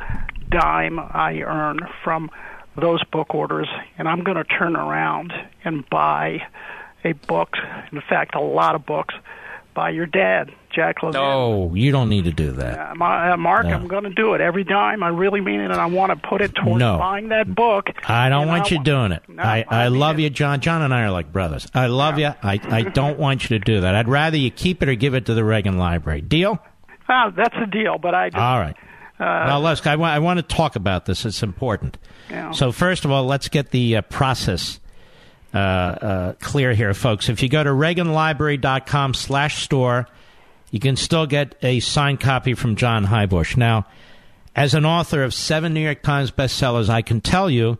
dime 0.50 1.00
i 1.00 1.42
earn 1.42 1.80
from 2.04 2.30
those 2.76 3.04
book 3.06 3.34
orders 3.34 3.68
and 3.98 4.08
i'm 4.08 4.24
going 4.24 4.38
to 4.38 4.44
turn 4.44 4.76
around 4.76 5.34
and 5.64 5.88
buy 5.90 6.42
a 7.04 7.14
book 7.14 7.56
in 7.92 8.02
fact 8.02 8.36
a 8.36 8.40
lot 8.40 8.76
of 8.76 8.86
books 8.86 9.16
by 9.76 9.92
your 9.92 10.06
dad, 10.08 10.52
Jack 10.74 11.04
Levin. 11.04 11.22
No, 11.22 11.72
you 11.76 11.92
don't 11.92 12.10
need 12.10 12.24
to 12.24 12.32
do 12.32 12.54
that. 12.54 12.80
Uh, 12.80 12.96
my, 12.96 13.32
uh, 13.32 13.38
Mark, 13.38 13.66
No. 13.68 13.74
I'm 13.76 13.88
going 13.88 14.06
to 14.06 14.10
do 14.10 14.34
it 14.34 14.42
every 14.42 14.64
dime. 14.64 15.04
I 15.04 15.10
really 15.10 15.42
mean 15.42 15.60
it, 15.60 15.66
and 15.66 15.74
I 15.76 15.86
want 15.86 16.12
to 16.20 16.28
put 16.28 16.42
it 16.42 16.56
towards 16.56 16.80
No. 16.80 16.98
buying 16.98 17.28
that 17.30 17.54
book. 17.54 17.90
I 18.08 18.30
don't 18.30 18.48
want 18.48 18.72
you 18.72 18.78
wa- 18.78 18.84
doing 18.84 19.12
it. 19.12 19.22
No, 19.28 19.44
I, 19.44 19.66
I, 19.70 19.84
I 19.84 19.88
love 19.90 20.18
it. 20.18 20.24
you, 20.24 20.30
John. 20.32 20.62
John 20.62 20.82
and 20.82 20.94
I 20.94 21.04
are 21.04 21.12
like 21.12 21.32
brothers. 21.32 21.68
I 21.74 21.88
love 21.88 22.18
you. 22.18 22.32
I, 22.42 22.60
I 22.64 22.82
don't 22.84 23.20
want 23.20 23.44
you 23.50 23.60
to 23.60 23.64
do 23.64 23.82
that. 23.82 23.94
I'd 23.94 24.08
rather 24.08 24.38
you 24.38 24.50
keep 24.50 24.82
it 24.82 24.90
or 24.90 24.96
give 24.96 25.14
it 25.14 25.26
to 25.28 25.34
the 25.34 25.44
Reagan 25.44 25.78
Library. 25.78 26.22
Deal? 26.22 26.58
Ah, 27.08 27.30
that's 27.36 27.56
a 27.62 27.68
deal, 27.68 27.98
but 28.00 28.16
I 28.16 28.30
just, 28.30 28.42
All 28.42 28.60
right. 28.60 28.76
uh, 29.20 29.44
well, 29.48 29.60
let's. 29.62 29.86
I, 29.86 29.96
want 29.96 30.38
to 30.38 30.44
talk 30.44 30.76
about 30.76 31.06
this. 31.06 31.26
It's 31.26 31.44
important. 31.44 31.98
Yeah. 32.30 32.52
So 32.52 32.72
first 32.72 33.06
of 33.06 33.12
all, 33.12 33.26
let's 33.26 33.50
get 33.50 33.70
the 33.72 33.98
uh, 33.98 34.02
process 34.04 34.80
uh, 35.56 35.58
uh, 35.58 36.34
clear 36.42 36.74
here, 36.74 36.94
folks. 36.94 37.30
If 37.30 37.42
you 37.42 37.48
go 37.48 37.64
to 37.64 37.70
ReaganLibrary.com 37.70 39.14
slash 39.14 39.64
store, 39.64 40.08
you 40.70 40.80
can 40.82 40.98
still 40.98 41.26
get 41.26 41.56
a 41.62 41.80
signed 41.80 42.20
copy 42.20 42.54
from 42.54 42.76
John 42.76 43.06
Heubusch. 43.06 43.56
Now, 43.56 43.88
as 44.56 44.74
an 44.74 44.86
author 44.86 45.24
of 45.24 45.34
seven 45.34 45.74
New 45.74 45.82
York 45.82 46.04
Times 46.04 46.32
bestsellers, 46.32 46.90
I 46.90 47.02
can 47.02 47.22
tell 47.22 47.50
you 47.50 47.78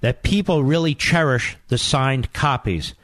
that 0.00 0.24
people 0.24 0.64
really 0.64 0.94
cherish 0.94 1.56
the 1.68 1.78
signed 1.78 2.32
copies. 2.32 2.94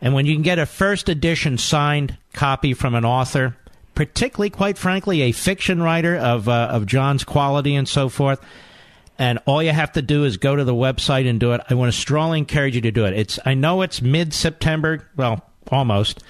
And 0.00 0.14
when 0.14 0.26
you 0.26 0.34
can 0.34 0.42
get 0.42 0.58
a 0.58 0.66
first 0.66 1.08
edition 1.08 1.58
signed 1.58 2.16
copy 2.32 2.74
from 2.74 2.94
an 2.94 3.04
author, 3.04 3.56
particularly, 3.94 4.50
quite 4.50 4.78
frankly, 4.78 5.22
a 5.22 5.32
fiction 5.32 5.82
writer 5.82 6.16
of, 6.16 6.48
uh, 6.48 6.68
of 6.70 6.86
John's 6.86 7.24
quality 7.24 7.74
and 7.74 7.88
so 7.88 8.08
forth, 8.08 8.40
and 9.18 9.38
all 9.46 9.62
you 9.62 9.70
have 9.70 9.92
to 9.92 10.02
do 10.02 10.24
is 10.24 10.36
go 10.36 10.56
to 10.56 10.64
the 10.64 10.74
website 10.74 11.28
and 11.28 11.38
do 11.38 11.52
it. 11.52 11.60
I 11.68 11.74
want 11.74 11.92
to 11.92 11.98
strongly 11.98 12.38
encourage 12.38 12.74
you 12.74 12.80
to 12.82 12.90
do 12.90 13.04
it. 13.04 13.14
It's 13.14 13.38
I 13.44 13.54
know 13.54 13.82
it's 13.82 14.02
mid 14.02 14.32
September, 14.34 15.08
well, 15.16 15.44
almost, 15.70 16.22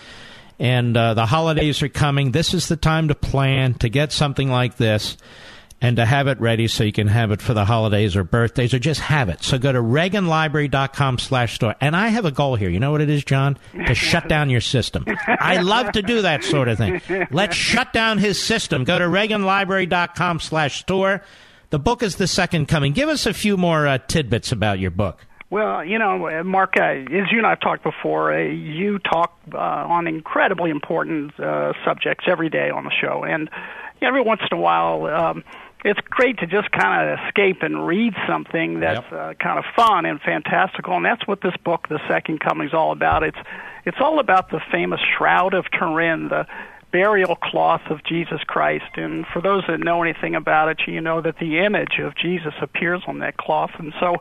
and 0.58 0.96
uh, 0.96 1.14
the 1.14 1.26
holidays 1.26 1.82
are 1.82 1.88
coming. 1.88 2.32
This 2.32 2.54
is 2.54 2.68
the 2.68 2.76
time 2.76 3.08
to 3.08 3.14
plan 3.14 3.74
to 3.74 3.88
get 3.88 4.12
something 4.12 4.50
like 4.50 4.76
this 4.76 5.16
and 5.82 5.96
to 5.96 6.06
have 6.06 6.28
it 6.28 6.40
ready 6.40 6.68
so 6.68 6.84
you 6.84 6.92
can 6.92 7.08
have 7.08 7.32
it 7.32 7.42
for 7.42 7.54
the 7.54 7.64
holidays 7.64 8.14
or 8.14 8.22
birthdays 8.22 8.72
or 8.72 8.78
just 8.78 9.00
have 9.00 9.28
it. 9.28 9.42
So 9.42 9.58
go 9.58 9.72
to 9.72 9.80
reaganlibrary.com 9.80 11.18
slash 11.18 11.56
store. 11.56 11.74
And 11.80 11.96
I 11.96 12.08
have 12.08 12.24
a 12.24 12.30
goal 12.30 12.54
here. 12.54 12.70
You 12.70 12.78
know 12.78 12.92
what 12.92 13.00
it 13.00 13.10
is, 13.10 13.24
John? 13.24 13.58
To 13.88 13.94
shut 13.94 14.28
down 14.28 14.48
your 14.48 14.60
system. 14.60 15.04
I 15.26 15.60
love 15.60 15.90
to 15.92 16.02
do 16.02 16.22
that 16.22 16.44
sort 16.44 16.68
of 16.68 16.78
thing. 16.78 17.00
Let's 17.32 17.56
shut 17.56 17.92
down 17.92 18.18
his 18.18 18.40
system. 18.40 18.84
Go 18.84 18.96
to 18.96 19.06
reaganlibrary.com 19.06 20.38
slash 20.38 20.78
store. 20.80 21.22
The 21.72 21.78
book 21.78 22.02
is 22.02 22.16
The 22.16 22.26
Second 22.26 22.68
Coming. 22.68 22.92
Give 22.92 23.08
us 23.08 23.24
a 23.24 23.32
few 23.32 23.56
more 23.56 23.86
uh, 23.86 23.96
tidbits 23.96 24.52
about 24.52 24.78
your 24.78 24.90
book. 24.90 25.24
Well, 25.48 25.82
you 25.82 25.98
know, 25.98 26.44
Mark, 26.44 26.74
uh, 26.78 26.82
as 26.82 27.32
you 27.32 27.38
and 27.38 27.46
I 27.46 27.50
have 27.50 27.60
talked 27.60 27.82
before, 27.82 28.30
uh, 28.30 28.42
you 28.42 28.98
talk 28.98 29.40
uh, 29.54 29.56
on 29.56 30.06
incredibly 30.06 30.68
important 30.68 31.32
uh, 31.40 31.72
subjects 31.82 32.26
every 32.28 32.50
day 32.50 32.68
on 32.68 32.84
the 32.84 32.90
show, 33.00 33.24
and 33.24 33.48
every 34.02 34.20
once 34.20 34.42
in 34.50 34.58
a 34.58 34.60
while, 34.60 35.06
um, 35.06 35.44
it's 35.82 36.00
great 36.10 36.40
to 36.40 36.46
just 36.46 36.70
kind 36.72 37.08
of 37.08 37.18
escape 37.26 37.62
and 37.62 37.86
read 37.86 38.12
something 38.28 38.80
that's 38.80 39.10
uh, 39.10 39.32
kind 39.42 39.58
of 39.58 39.64
fun 39.74 40.04
and 40.04 40.20
fantastical, 40.20 40.94
and 40.96 41.06
that's 41.06 41.26
what 41.26 41.40
this 41.40 41.56
book, 41.64 41.88
The 41.88 42.00
Second 42.06 42.40
Coming, 42.40 42.68
is 42.68 42.74
all 42.74 42.92
about. 42.92 43.22
It's 43.22 43.38
it's 43.86 43.96
all 43.98 44.20
about 44.20 44.50
the 44.50 44.60
famous 44.70 45.00
Shroud 45.16 45.54
of 45.54 45.64
Turin, 45.72 46.28
the 46.28 46.46
burial 46.92 47.36
cloth 47.36 47.82
of 47.90 48.04
Jesus 48.04 48.40
Christ. 48.46 48.96
And 48.96 49.24
for 49.32 49.40
those 49.40 49.64
that 49.66 49.80
know 49.80 50.02
anything 50.02 50.34
about 50.34 50.68
it, 50.68 50.82
you 50.86 51.00
know 51.00 51.20
that 51.22 51.38
the 51.38 51.58
image 51.58 51.98
of 51.98 52.14
Jesus 52.16 52.54
appears 52.60 53.02
on 53.06 53.18
that 53.20 53.36
cloth, 53.36 53.70
and 53.78 53.92
so 53.98 54.16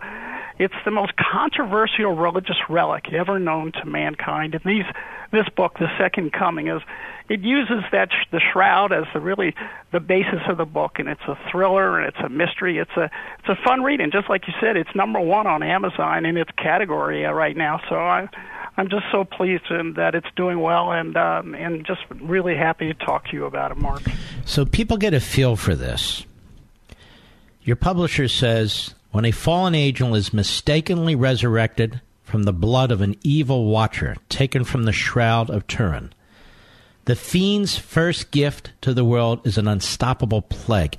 it's 0.57 0.75
the 0.85 0.91
most 0.91 1.13
controversial 1.17 2.15
religious 2.15 2.57
relic 2.69 3.11
ever 3.11 3.39
known 3.39 3.71
to 3.73 3.85
mankind. 3.85 4.53
And 4.53 4.63
these, 4.63 4.85
this 5.31 5.47
book, 5.55 5.79
The 5.79 5.87
Second 5.97 6.33
Coming, 6.33 6.67
is 6.67 6.81
it 7.29 7.41
uses 7.41 7.83
that 7.91 8.09
sh- 8.11 8.27
the 8.31 8.39
shroud 8.39 8.91
as 8.91 9.05
the 9.13 9.19
really 9.19 9.55
the 9.91 9.99
basis 9.99 10.41
of 10.47 10.57
the 10.57 10.65
book, 10.65 10.99
and 10.99 11.09
it's 11.09 11.21
a 11.27 11.37
thriller 11.49 11.99
and 11.99 12.07
it's 12.07 12.23
a 12.23 12.29
mystery. 12.29 12.77
It's 12.77 12.95
a 12.95 13.09
it's 13.39 13.49
a 13.49 13.55
fun 13.63 13.81
read, 13.81 14.01
and 14.01 14.11
just 14.11 14.29
like 14.29 14.47
you 14.47 14.53
said, 14.61 14.77
it's 14.77 14.93
number 14.93 15.19
one 15.19 15.47
on 15.47 15.63
Amazon 15.63 16.25
in 16.25 16.37
its 16.37 16.51
category 16.57 17.23
right 17.23 17.57
now. 17.57 17.81
So 17.89 17.95
I. 17.95 18.29
I'm 18.77 18.89
just 18.89 19.05
so 19.11 19.23
pleased 19.23 19.65
that 19.69 20.15
it's 20.15 20.27
doing 20.35 20.59
well, 20.59 20.91
and 20.91 21.15
um, 21.17 21.53
and 21.55 21.85
just 21.85 22.01
really 22.19 22.55
happy 22.55 22.87
to 22.87 22.93
talk 22.93 23.27
to 23.27 23.33
you 23.33 23.45
about 23.45 23.71
it, 23.71 23.77
Mark. 23.77 24.01
So 24.45 24.65
people 24.65 24.97
get 24.97 25.13
a 25.13 25.19
feel 25.19 25.55
for 25.55 25.75
this. 25.75 26.25
Your 27.63 27.75
publisher 27.75 28.27
says 28.27 28.95
when 29.11 29.25
a 29.25 29.31
fallen 29.31 29.75
angel 29.75 30.15
is 30.15 30.33
mistakenly 30.33 31.15
resurrected 31.15 32.01
from 32.23 32.43
the 32.43 32.53
blood 32.53 32.91
of 32.91 33.01
an 33.01 33.17
evil 33.23 33.65
watcher 33.65 34.15
taken 34.29 34.63
from 34.63 34.83
the 34.83 34.93
shroud 34.93 35.49
of 35.49 35.67
Turin, 35.67 36.13
the 37.05 37.15
fiend's 37.15 37.77
first 37.77 38.31
gift 38.31 38.71
to 38.81 38.93
the 38.93 39.03
world 39.03 39.45
is 39.45 39.57
an 39.57 39.67
unstoppable 39.67 40.41
plague. 40.41 40.95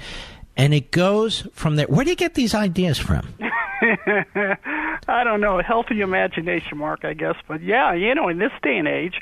And 0.57 0.75
it 0.75 0.91
goes 0.91 1.47
from 1.55 1.77
there. 1.77 1.87
Where 1.87 2.05
do 2.05 2.11
you 2.11 2.17
get 2.17 2.35
these 2.35 2.55
ideas 2.55 2.99
from? 2.99 3.35
I 5.09 5.25
don't 5.25 5.41
know, 5.41 5.61
healthy 5.61 6.01
imagination, 6.01 6.79
Mark, 6.79 7.05
I 7.05 7.15
guess. 7.15 7.37
But 7.49 7.63
yeah, 7.63 7.93
you 7.95 8.15
know, 8.15 8.29
in 8.29 8.39
this 8.39 8.53
day 8.63 8.79
and 8.79 8.89
age, 8.89 9.21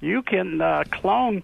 you 0.00 0.22
can 0.22 0.60
uh, 0.60 0.84
clone 0.90 1.42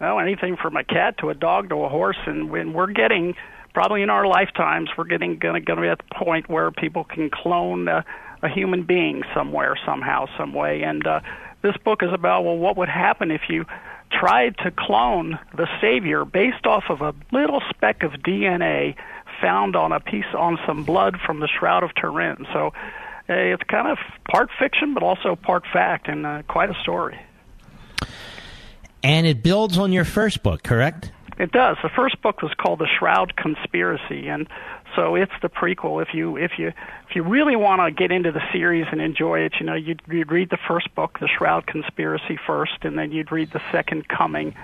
well, 0.00 0.20
anything 0.20 0.56
from 0.56 0.76
a 0.76 0.84
cat 0.84 1.18
to 1.18 1.30
a 1.30 1.34
dog 1.34 1.70
to 1.70 1.76
a 1.84 1.88
horse, 1.88 2.18
and 2.26 2.50
when 2.50 2.72
we're 2.72 2.92
getting 2.92 3.34
probably 3.72 4.02
in 4.02 4.10
our 4.10 4.26
lifetimes, 4.26 4.90
we're 4.96 5.04
getting 5.04 5.38
going 5.38 5.54
to 5.54 5.60
gonna 5.60 5.80
be 5.80 5.88
at 5.88 5.98
the 5.98 6.14
point 6.14 6.48
where 6.48 6.70
people 6.70 7.04
can 7.04 7.30
clone 7.30 7.88
a, 7.88 8.04
a 8.42 8.48
human 8.48 8.82
being 8.82 9.22
somewhere, 9.34 9.76
somehow, 9.86 10.26
some 10.36 10.52
way, 10.52 10.82
and 10.82 11.06
uh, 11.06 11.20
this 11.62 11.76
book 11.78 12.02
is 12.02 12.12
about 12.12 12.44
well, 12.44 12.56
what 12.56 12.76
would 12.76 12.88
happen 12.88 13.30
if 13.30 13.42
you 13.48 13.64
tried 14.10 14.56
to 14.58 14.70
clone 14.70 15.38
the 15.56 15.66
savior 15.80 16.24
based 16.24 16.66
off 16.66 16.84
of 16.90 17.00
a 17.00 17.14
little 17.32 17.62
speck 17.70 18.02
of 18.02 18.12
DNA 18.12 18.94
found 19.46 19.76
on 19.76 19.92
a 19.92 20.00
piece 20.00 20.24
on 20.36 20.58
some 20.66 20.82
blood 20.82 21.16
from 21.24 21.38
the 21.38 21.46
Shroud 21.46 21.84
of 21.84 21.90
Turin. 21.94 22.46
So 22.52 22.72
uh, 23.28 23.32
it's 23.32 23.62
kind 23.68 23.86
of 23.86 23.98
part 24.28 24.50
fiction, 24.58 24.92
but 24.92 25.04
also 25.04 25.36
part 25.36 25.62
fact, 25.72 26.08
and 26.08 26.26
uh, 26.26 26.42
quite 26.48 26.68
a 26.68 26.74
story. 26.82 27.16
And 29.04 29.24
it 29.24 29.44
builds 29.44 29.78
on 29.78 29.92
your 29.92 30.04
first 30.04 30.42
book, 30.42 30.64
correct? 30.64 31.12
It 31.38 31.52
does. 31.52 31.76
The 31.80 31.90
first 31.94 32.20
book 32.22 32.42
was 32.42 32.52
called 32.60 32.80
The 32.80 32.88
Shroud 32.98 33.36
Conspiracy, 33.36 34.26
and 34.26 34.48
so 34.96 35.14
it's 35.14 35.32
the 35.42 35.48
prequel. 35.48 36.02
If 36.02 36.14
you 36.14 36.36
if 36.36 36.52
you 36.58 36.68
if 36.68 37.14
you 37.14 37.22
really 37.22 37.54
want 37.54 37.82
to 37.82 37.90
get 37.92 38.10
into 38.10 38.32
the 38.32 38.40
series 38.52 38.86
and 38.90 39.00
enjoy 39.00 39.40
it, 39.40 39.52
you 39.60 39.66
know, 39.66 39.74
you'd, 39.74 40.02
you'd 40.10 40.32
read 40.32 40.50
the 40.50 40.58
first 40.66 40.92
book, 40.94 41.18
The 41.20 41.28
Shroud 41.28 41.66
Conspiracy, 41.66 42.38
first, 42.46 42.78
and 42.82 42.98
then 42.98 43.12
you'd 43.12 43.30
read 43.30 43.52
the 43.52 43.60
Second 43.70 44.08
Coming. 44.08 44.54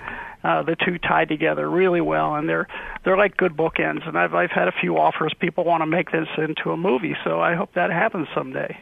Uh, 0.43 0.61
the 0.63 0.75
two 0.75 0.97
tie 0.97 1.23
together 1.23 1.69
really 1.69 2.01
well, 2.01 2.35
and 2.35 2.49
they're 2.49 2.67
they're 3.05 3.15
like 3.15 3.37
good 3.37 3.55
bookends. 3.55 4.05
And 4.07 4.17
I've 4.17 4.33
I've 4.33 4.51
had 4.51 4.67
a 4.67 4.73
few 4.73 4.97
offers. 4.97 5.33
People 5.39 5.63
want 5.63 5.81
to 5.81 5.85
make 5.85 6.11
this 6.11 6.27
into 6.37 6.71
a 6.71 6.77
movie, 6.77 7.15
so 7.23 7.39
I 7.39 7.55
hope 7.55 7.73
that 7.75 7.91
happens 7.91 8.27
someday. 8.35 8.77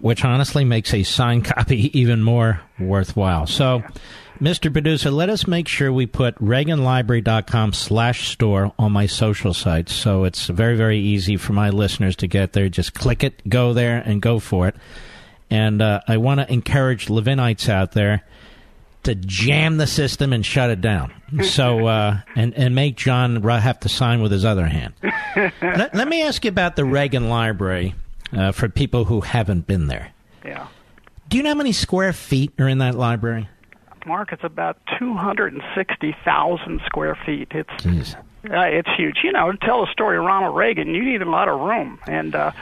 Which 0.00 0.24
honestly 0.24 0.64
makes 0.64 0.92
a 0.92 1.02
signed 1.02 1.44
copy 1.44 1.90
even 1.98 2.22
more 2.22 2.60
worthwhile. 2.80 3.46
So. 3.46 3.82
Mr. 4.40 4.72
Producer, 4.72 5.10
let 5.10 5.28
us 5.28 5.48
make 5.48 5.66
sure 5.66 5.92
we 5.92 6.06
put 6.06 6.36
reaganlibrary.com 6.36 7.72
slash 7.72 8.28
store 8.28 8.72
on 8.78 8.92
my 8.92 9.06
social 9.06 9.52
sites. 9.52 9.92
So 9.92 10.22
it's 10.22 10.46
very, 10.46 10.76
very 10.76 11.00
easy 11.00 11.36
for 11.36 11.54
my 11.54 11.70
listeners 11.70 12.14
to 12.16 12.28
get 12.28 12.52
there. 12.52 12.68
Just 12.68 12.94
click 12.94 13.24
it, 13.24 13.48
go 13.48 13.72
there, 13.72 13.98
and 13.98 14.22
go 14.22 14.38
for 14.38 14.68
it. 14.68 14.76
And 15.50 15.82
uh, 15.82 16.02
I 16.06 16.18
want 16.18 16.38
to 16.38 16.52
encourage 16.52 17.06
Levinites 17.06 17.68
out 17.68 17.92
there 17.92 18.22
to 19.02 19.16
jam 19.16 19.76
the 19.76 19.86
system 19.86 20.32
and 20.32 20.44
shut 20.46 20.70
it 20.70 20.80
down. 20.80 21.12
So 21.42 21.86
uh, 21.86 22.20
and 22.36 22.54
and 22.54 22.74
make 22.74 22.96
John 22.96 23.42
have 23.42 23.80
to 23.80 23.90
sign 23.90 24.22
with 24.22 24.32
his 24.32 24.46
other 24.46 24.64
hand. 24.64 24.94
let, 25.36 25.94
let, 25.94 26.08
me 26.08 26.22
ask 26.22 26.42
you 26.42 26.48
about 26.48 26.74
the 26.74 26.86
Reagan 26.86 27.28
Library 27.28 27.94
uh, 28.32 28.52
for 28.52 28.70
people 28.70 29.04
who 29.04 29.20
haven't 29.20 29.66
been 29.66 29.88
there. 29.88 30.12
Yeah. 30.42 30.68
Do 31.28 31.36
you 31.36 31.42
know 31.42 31.50
how 31.50 31.56
many 31.56 31.72
square 31.72 32.14
feet 32.14 32.52
are 32.58 32.66
in 32.66 32.78
that 32.78 32.94
library? 32.94 33.46
Mark, 34.08 34.32
it's 34.32 34.42
about 34.42 34.78
260,000 34.98 36.80
square 36.86 37.14
feet. 37.26 37.48
It's 37.50 37.70
Jeez. 37.84 38.16
Uh, 38.16 38.60
it's 38.62 38.88
huge. 38.96 39.18
You 39.22 39.32
know, 39.32 39.52
to 39.52 39.58
tell 39.58 39.84
the 39.84 39.92
story 39.92 40.16
of 40.16 40.24
Ronald 40.24 40.56
Reagan, 40.56 40.94
you 40.94 41.04
need 41.04 41.20
a 41.20 41.28
lot 41.28 41.48
of 41.48 41.60
room, 41.60 41.98
and 42.06 42.34
uh, 42.34 42.52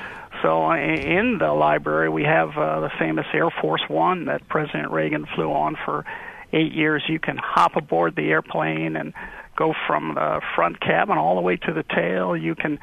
so 0.42 0.72
in 0.72 1.38
the 1.38 1.52
library 1.52 2.08
we 2.08 2.24
have 2.24 2.56
uh, 2.58 2.80
the 2.80 2.90
famous 2.98 3.26
Air 3.32 3.50
Force 3.50 3.82
One 3.88 4.24
that 4.24 4.48
President 4.48 4.90
Reagan 4.90 5.24
flew 5.36 5.52
on 5.52 5.76
for 5.84 6.04
eight 6.52 6.72
years. 6.72 7.04
You 7.08 7.20
can 7.20 7.36
hop 7.36 7.76
aboard 7.76 8.16
the 8.16 8.28
airplane 8.28 8.96
and 8.96 9.14
go 9.56 9.72
from 9.86 10.14
the 10.14 10.40
front 10.56 10.80
cabin 10.80 11.16
all 11.16 11.36
the 11.36 11.42
way 11.42 11.56
to 11.56 11.72
the 11.72 11.84
tail. 11.84 12.36
You 12.36 12.56
can 12.56 12.80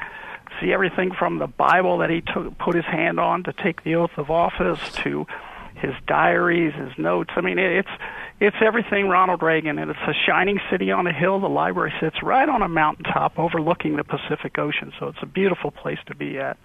see 0.62 0.72
everything 0.72 1.12
from 1.12 1.40
the 1.40 1.48
Bible 1.48 1.98
that 1.98 2.10
he 2.10 2.22
took, 2.22 2.58
put 2.60 2.76
his 2.76 2.86
hand 2.86 3.20
on 3.20 3.44
to 3.44 3.54
take 3.54 3.84
the 3.84 3.96
oath 3.96 4.18
of 4.18 4.32
office 4.32 4.80
to 5.04 5.28
his 5.84 5.94
diaries, 6.08 6.74
his 6.74 6.98
notes. 6.98 7.32
I 7.36 7.42
mean, 7.42 7.60
it's 7.60 7.90
it's 8.40 8.56
everything 8.66 9.08
Ronald 9.08 9.44
Reagan, 9.44 9.78
and 9.78 9.92
it's 9.92 10.00
a 10.08 10.14
shining 10.26 10.60
city 10.72 10.92
on 10.92 11.06
a 11.06 11.14
hill. 11.14 11.40
The 11.40 11.50
library 11.50 11.94
sits 12.00 12.24
right 12.24 12.48
on 12.48 12.62
a 12.62 12.70
mountaintop 12.70 13.38
overlooking 13.38 13.98
the 13.98 14.04
Pacific 14.04 14.58
Ocean, 14.58 14.92
so 15.00 15.08
it's 15.08 15.20
a 15.22 15.26
beautiful 15.26 15.72
place 15.72 16.00
to 16.08 16.16
be 16.16 16.40
at. 16.40 16.58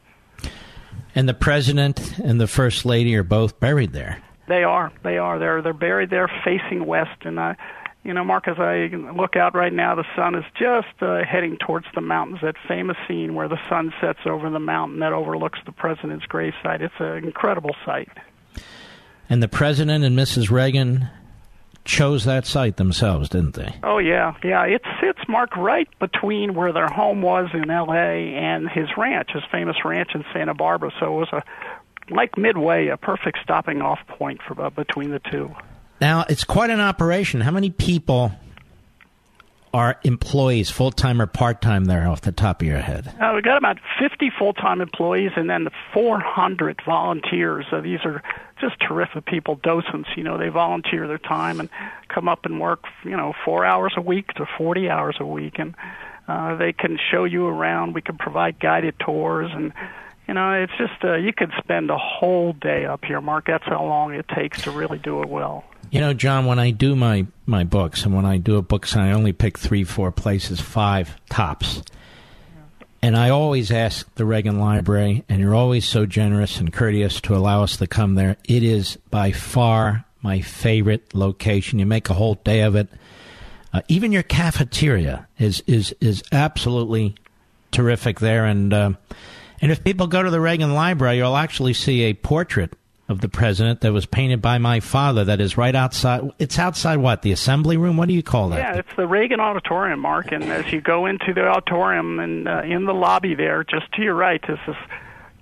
And 1.15 1.28
the 1.28 1.35
president 1.35 2.19
and 2.19 2.40
the 2.40 2.47
first 2.47 2.85
lady 2.85 3.16
are 3.16 3.23
both 3.23 3.59
buried 3.59 3.93
there. 3.93 4.23
They 4.47 4.62
are. 4.62 4.93
They 5.03 5.19
are. 5.19 5.39
They're 5.39 5.62
they're 5.62 5.73
buried 5.73 6.11
there, 6.11 6.31
facing 6.45 6.86
west. 6.86 7.23
And 7.23 7.39
I, 7.39 7.57
you 8.05 8.15
know, 8.15 8.24
Mark, 8.24 8.49
as 8.49 8.59
I 8.59 8.89
look 9.15 9.36
out 9.36 9.55
right 9.55 9.73
now, 9.73 9.95
the 9.95 10.07
sun 10.16 10.35
is 10.36 10.45
just 10.59 11.03
uh, 11.03 11.24
heading 11.24 11.59
towards 11.59 11.86
the 11.95 12.01
mountains. 12.01 12.40
That 12.43 12.55
famous 12.66 12.97
scene 13.07 13.35
where 13.35 13.49
the 13.49 13.59
sun 13.69 13.93
sets 14.01 14.20
over 14.27 14.49
the 14.49 14.61
mountain 14.61 15.01
that 15.01 15.12
overlooks 15.12 15.59
the 15.66 15.73
president's 15.73 16.27
gravesite. 16.27 16.81
It's 16.81 16.95
an 16.99 17.24
incredible 17.24 17.74
sight. 17.85 18.09
And 19.30 19.42
the 19.42 19.48
president 19.48 20.05
and 20.05 20.18
Mrs. 20.18 20.50
Reagan 20.50 21.09
chose 21.84 22.24
that 22.24 22.46
site 22.46 22.76
themselves, 22.76 23.28
didn't 23.28 23.55
they? 23.55 23.74
Oh 23.82 23.98
yeah, 23.98 24.34
yeah. 24.44 24.64
It 24.64 24.82
sits 25.00 25.20
marked 25.28 25.56
right 25.56 25.88
between 25.98 26.55
where 26.55 26.72
their 26.72 26.88
home 26.88 27.22
was 27.22 27.48
in 27.55 27.70
L.A. 27.70 28.34
and 28.34 28.68
his 28.68 28.88
ranch, 28.96 29.30
his 29.32 29.42
famous 29.50 29.76
ranch 29.84 30.10
in 30.14 30.24
Santa 30.32 30.55
Barbara. 30.55 30.90
So 31.00 31.06
it 31.06 31.18
was 31.18 31.28
a 31.32 31.42
like 32.10 32.38
midway, 32.38 32.88
a 32.88 32.96
perfect 32.96 33.38
stopping 33.42 33.82
off 33.82 33.98
point 34.06 34.40
for 34.46 34.60
uh, 34.60 34.70
between 34.70 35.10
the 35.10 35.20
two. 35.30 35.55
Now 36.00 36.24
it's 36.28 36.44
quite 36.44 36.70
an 36.70 36.80
operation. 36.80 37.40
How 37.40 37.50
many 37.50 37.70
people 37.70 38.32
are 39.73 39.99
employees, 40.03 40.70
full 40.70 40.90
time 40.90 41.20
or 41.20 41.27
part 41.27 41.61
time, 41.62 41.85
there 41.85 42.09
off 42.09 42.20
the 42.20 42.32
top 42.32 42.62
of 42.62 42.69
your 42.69 42.78
head? 42.78 43.15
Uh, 43.20 43.32
we 43.35 43.43
got 43.43 43.57
about 43.57 43.78
50 43.99 44.31
full 44.39 44.53
time 44.53 44.81
employees 44.81 45.32
and 45.36 45.49
then 45.49 45.69
400 45.93 46.81
volunteers. 46.85 47.66
Uh, 47.70 47.81
these 47.81 48.01
are 48.05 48.23
just 48.61 48.77
terrific 48.81 49.27
people, 49.27 49.57
docents. 49.57 50.09
You 50.16 50.24
know, 50.24 50.39
they 50.39 50.49
volunteer 50.49 51.07
their 51.07 51.19
time 51.19 51.61
and 51.61 51.69
come 52.09 52.28
up 52.28 52.45
and 52.45 52.61
work, 52.61 52.85
you 53.05 53.16
know, 53.16 53.32
four 53.45 53.65
hours 53.65 53.95
a 53.97 54.01
week 54.01 54.28
to 54.35 54.47
40 54.57 54.89
hours 54.89 55.16
a 55.20 55.27
week. 55.27 55.59
And 55.59 55.74
uh, 56.27 56.57
they 56.57 56.73
can 56.73 56.99
show 57.11 57.24
you 57.24 57.47
around. 57.47 57.95
We 57.95 58.03
can 58.03 58.19
provide 58.19 58.61
guided 58.61 58.95
tours 58.99 59.51
and 59.55 59.73
you 60.27 60.35
know, 60.35 60.53
it's 60.53 60.73
just 60.77 61.03
uh, 61.03 61.15
you 61.15 61.32
could 61.32 61.51
spend 61.59 61.90
a 61.90 61.97
whole 61.97 62.53
day 62.53 62.85
up 62.85 63.03
here, 63.03 63.19
Mark. 63.23 63.47
That's 63.47 63.65
how 63.65 63.82
long 63.82 64.12
it 64.12 64.27
takes 64.28 64.61
to 64.65 64.70
really 64.70 64.99
do 64.99 65.23
it 65.23 65.28
well. 65.31 65.65
You 65.90 66.01
know, 66.01 66.12
John, 66.12 66.44
when 66.44 66.59
I 66.59 66.70
do 66.70 66.94
my, 66.94 67.27
my 67.47 67.65
books, 67.65 68.05
and 68.05 68.15
when 68.15 68.27
I 68.27 68.36
do 68.36 68.56
a 68.56 68.62
book 68.62 68.86
sign, 68.86 69.09
I 69.09 69.12
only 69.12 69.32
pick 69.32 69.59
three, 69.59 69.85
four 69.85 70.12
places, 70.12 70.60
five 70.60 71.16
tops. 71.31 71.82
And 73.01 73.16
I 73.16 73.31
always 73.31 73.70
ask 73.70 74.12
the 74.16 74.24
Reagan 74.24 74.59
Library, 74.59 75.24
and 75.28 75.40
you're 75.40 75.55
always 75.55 75.86
so 75.86 76.05
generous 76.05 76.59
and 76.59 76.73
courteous 76.73 77.20
to 77.23 77.36
allow 77.36 77.62
us 77.62 77.77
to 77.78 77.86
come 77.86 78.16
there. 78.16 78.36
It 78.44 78.62
is 78.62 78.97
by 79.10 79.32
far 79.32 80.05
my 80.20 80.40
favorite 80.40 81.15
location. 81.15 81.78
You 81.78 81.86
make 81.86 82.10
a 82.10 82.15
whole 82.15 82.35
day 82.35 82.62
of 82.62 82.74
it. 82.74 82.89
Uh, 83.73 83.82
even 83.89 84.12
your 84.12 84.23
cafeteria 84.23 85.28
is 85.39 85.62
is 85.66 85.94
is 86.01 86.23
absolutely 86.32 87.15
terrific 87.70 88.19
there. 88.19 88.47
And 88.47 88.73
uh, 88.73 88.93
and 89.60 89.70
if 89.70 89.85
people 89.85 90.06
go 90.06 90.23
to 90.23 90.31
the 90.31 90.40
Reagan 90.40 90.74
Library, 90.74 91.19
you'll 91.19 91.36
actually 91.36 91.74
see 91.74 92.02
a 92.02 92.15
portrait 92.15 92.73
of 93.09 93.20
the 93.20 93.28
president 93.28 93.80
that 93.80 93.93
was 93.93 94.05
painted 94.05 94.43
by 94.43 94.59
my 94.59 94.80
father 94.80 95.24
that 95.24 95.40
is 95.40 95.56
right 95.56 95.74
outside 95.74 96.30
it's 96.39 96.59
outside 96.59 96.97
what 96.97 97.22
the 97.22 97.32
assembly 97.32 97.76
room 97.76 97.97
what 97.97 98.09
do 98.09 98.14
you 98.14 98.22
call 98.22 98.51
that 98.51 98.59
yeah 98.59 98.74
it's 98.74 98.97
the 98.97 99.06
reagan 99.06 99.40
auditorium 99.40 99.98
mark 99.98 100.30
and 100.30 100.44
as 100.44 100.70
you 100.72 100.80
go 100.80 101.06
into 101.06 101.32
the 101.32 101.47
auditorium 101.47 102.18
and 102.18 102.48
uh, 102.48 102.60
in 102.62 102.85
the 102.85 102.93
lobby 102.93 103.35
there 103.35 103.64
just 103.64 103.90
to 103.93 104.02
your 104.02 104.14
right 104.14 104.44
is 104.48 104.59
this 104.66 104.76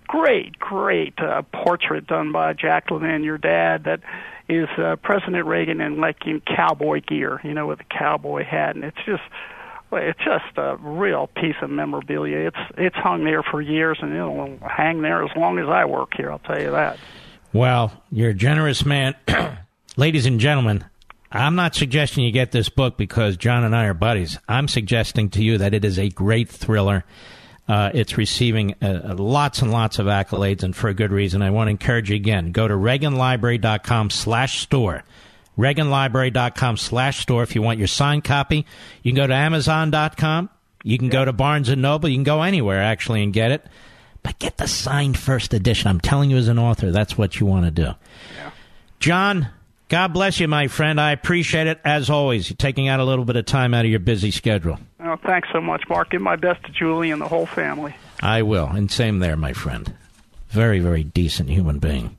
great 0.07 0.57
great 0.59 1.19
uh, 1.19 1.43
portrait 1.53 2.07
done 2.07 2.31
by 2.31 2.53
jack 2.53 2.91
levin 2.91 3.25
your 3.25 3.39
dad 3.39 3.85
that 3.85 4.01
is 4.49 4.69
uh, 4.79 4.95
president 5.03 5.45
reagan 5.47 5.81
in 5.81 6.01
like 6.01 6.25
in 6.25 6.41
cowboy 6.41 7.01
gear 7.01 7.41
you 7.43 7.53
know 7.53 7.67
with 7.67 7.81
a 7.81 7.99
cowboy 7.99 8.45
hat 8.45 8.77
and 8.77 8.85
it's 8.85 9.05
just 9.05 9.23
it's 9.93 10.19
just 10.19 10.57
a 10.57 10.77
real 10.81 11.29
piece 11.29 11.55
of 11.63 11.71
memorabilia. 11.71 12.49
It's 12.49 12.73
it's 12.77 12.97
hung 12.97 13.25
there 13.25 13.43
for 13.43 13.63
years, 13.63 13.99
and 14.03 14.13
it'll 14.13 14.59
hang 14.69 15.03
there 15.03 15.25
as 15.25 15.31
long 15.37 15.59
as 15.59 15.69
I 15.69 15.85
work 15.85 16.13
here. 16.17 16.31
I'll 16.31 16.41
tell 16.41 16.61
you 16.61 16.73
that. 16.73 16.99
Well, 17.53 17.93
you're 18.11 18.31
a 18.31 18.35
generous 18.35 18.85
man. 18.85 19.15
Ladies 19.97 20.27
and 20.27 20.39
gentlemen, 20.41 20.85
I'm 21.33 21.55
not 21.55 21.75
suggesting 21.75 22.25
you 22.25 22.31
get 22.33 22.53
this 22.53 22.69
book 22.69 22.97
because 22.97 23.37
John 23.37 23.65
and 23.65 23.75
I 23.75 23.87
are 23.87 23.95
buddies. 23.95 24.39
I'm 24.49 24.69
suggesting 24.69 25.31
to 25.31 25.43
you 25.43 25.59
that 25.59 25.75
it 25.75 25.85
is 25.85 25.99
a 25.99 26.09
great 26.09 26.49
thriller. 26.49 27.05
Uh, 27.69 27.91
it's 27.95 28.17
receiving 28.17 28.75
uh, 28.81 29.15
lots 29.19 29.61
and 29.61 29.73
lots 29.73 29.99
of 29.99 30.07
accolades, 30.07 30.63
and 30.63 30.77
for 30.77 30.89
a 30.89 30.95
good 30.95 31.11
reason. 31.11 31.43
I 31.43 31.51
want 31.51 31.67
to 31.67 31.73
encourage 31.73 32.11
you 32.11 32.17
again. 32.17 32.53
Go 32.53 32.69
to 32.69 32.75
ReaganLibrary.com 32.75 34.11
slash 34.11 34.61
store. 34.61 35.03
ReaganLibrary.com 35.59 36.77
slash 36.77 37.21
store 37.21 37.43
if 37.43 37.55
you 37.55 37.63
want 37.63 37.79
your 37.79 37.89
signed 37.89 38.25
copy. 38.25 38.67
You 39.03 39.13
can 39.13 39.17
go 39.17 39.27
to 39.27 39.35
Amazon.com. 39.35 40.51
You 40.85 40.99
can 40.99 41.09
go 41.09 41.25
to 41.25 41.33
Barnes 41.33 41.69
& 41.69 41.77
Noble. 41.77 42.09
You 42.09 42.17
can 42.17 42.25
go 42.25 42.43
anywhere, 42.43 42.81
actually, 42.81 43.25
and 43.25 43.33
get 43.33 43.51
it. 43.51 43.67
But 44.27 44.41
get 44.41 44.57
the 44.57 44.67
signed 44.67 45.17
first 45.17 45.55
edition. 45.55 45.89
I'm 45.89 46.01
telling 46.01 46.33
you, 46.33 46.37
as 46.37 46.49
an 46.49 46.59
author, 46.59 46.91
that's 46.91 47.17
what 47.17 47.39
you 47.39 47.47
want 47.47 47.65
to 47.67 47.71
do. 47.71 47.95
Yeah. 48.37 48.51
John, 48.99 49.49
God 49.89 50.13
bless 50.13 50.41
you, 50.41 50.49
my 50.49 50.67
friend. 50.67 51.01
I 51.01 51.13
appreciate 51.13 51.69
it 51.69 51.79
as 51.85 52.11
always. 52.11 52.51
You're 52.51 52.57
taking 52.57 52.89
out 52.89 52.99
a 52.99 53.05
little 53.05 53.25
bit 53.25 53.37
of 53.37 53.47
time 53.47 53.73
out 53.73 53.85
of 53.85 53.91
your 53.93 54.01
busy 54.01 54.33
schedule. 54.33 54.81
Oh, 54.99 55.15
thanks 55.25 55.47
so 55.53 55.61
much, 55.61 55.85
Mark. 55.89 56.11
Give 56.11 56.21
my 56.21 56.35
best 56.35 56.65
to 56.65 56.73
Julie 56.73 57.13
and 57.13 57.23
the 57.23 57.29
whole 57.29 57.47
family. 57.47 57.95
I 58.21 58.43
will, 58.43 58.67
and 58.67 58.91
same 58.91 59.21
there, 59.21 59.37
my 59.37 59.53
friend. 59.53 59.95
Very, 60.49 60.81
very 60.81 61.05
decent 61.05 61.49
human 61.49 61.79
being. 61.79 62.17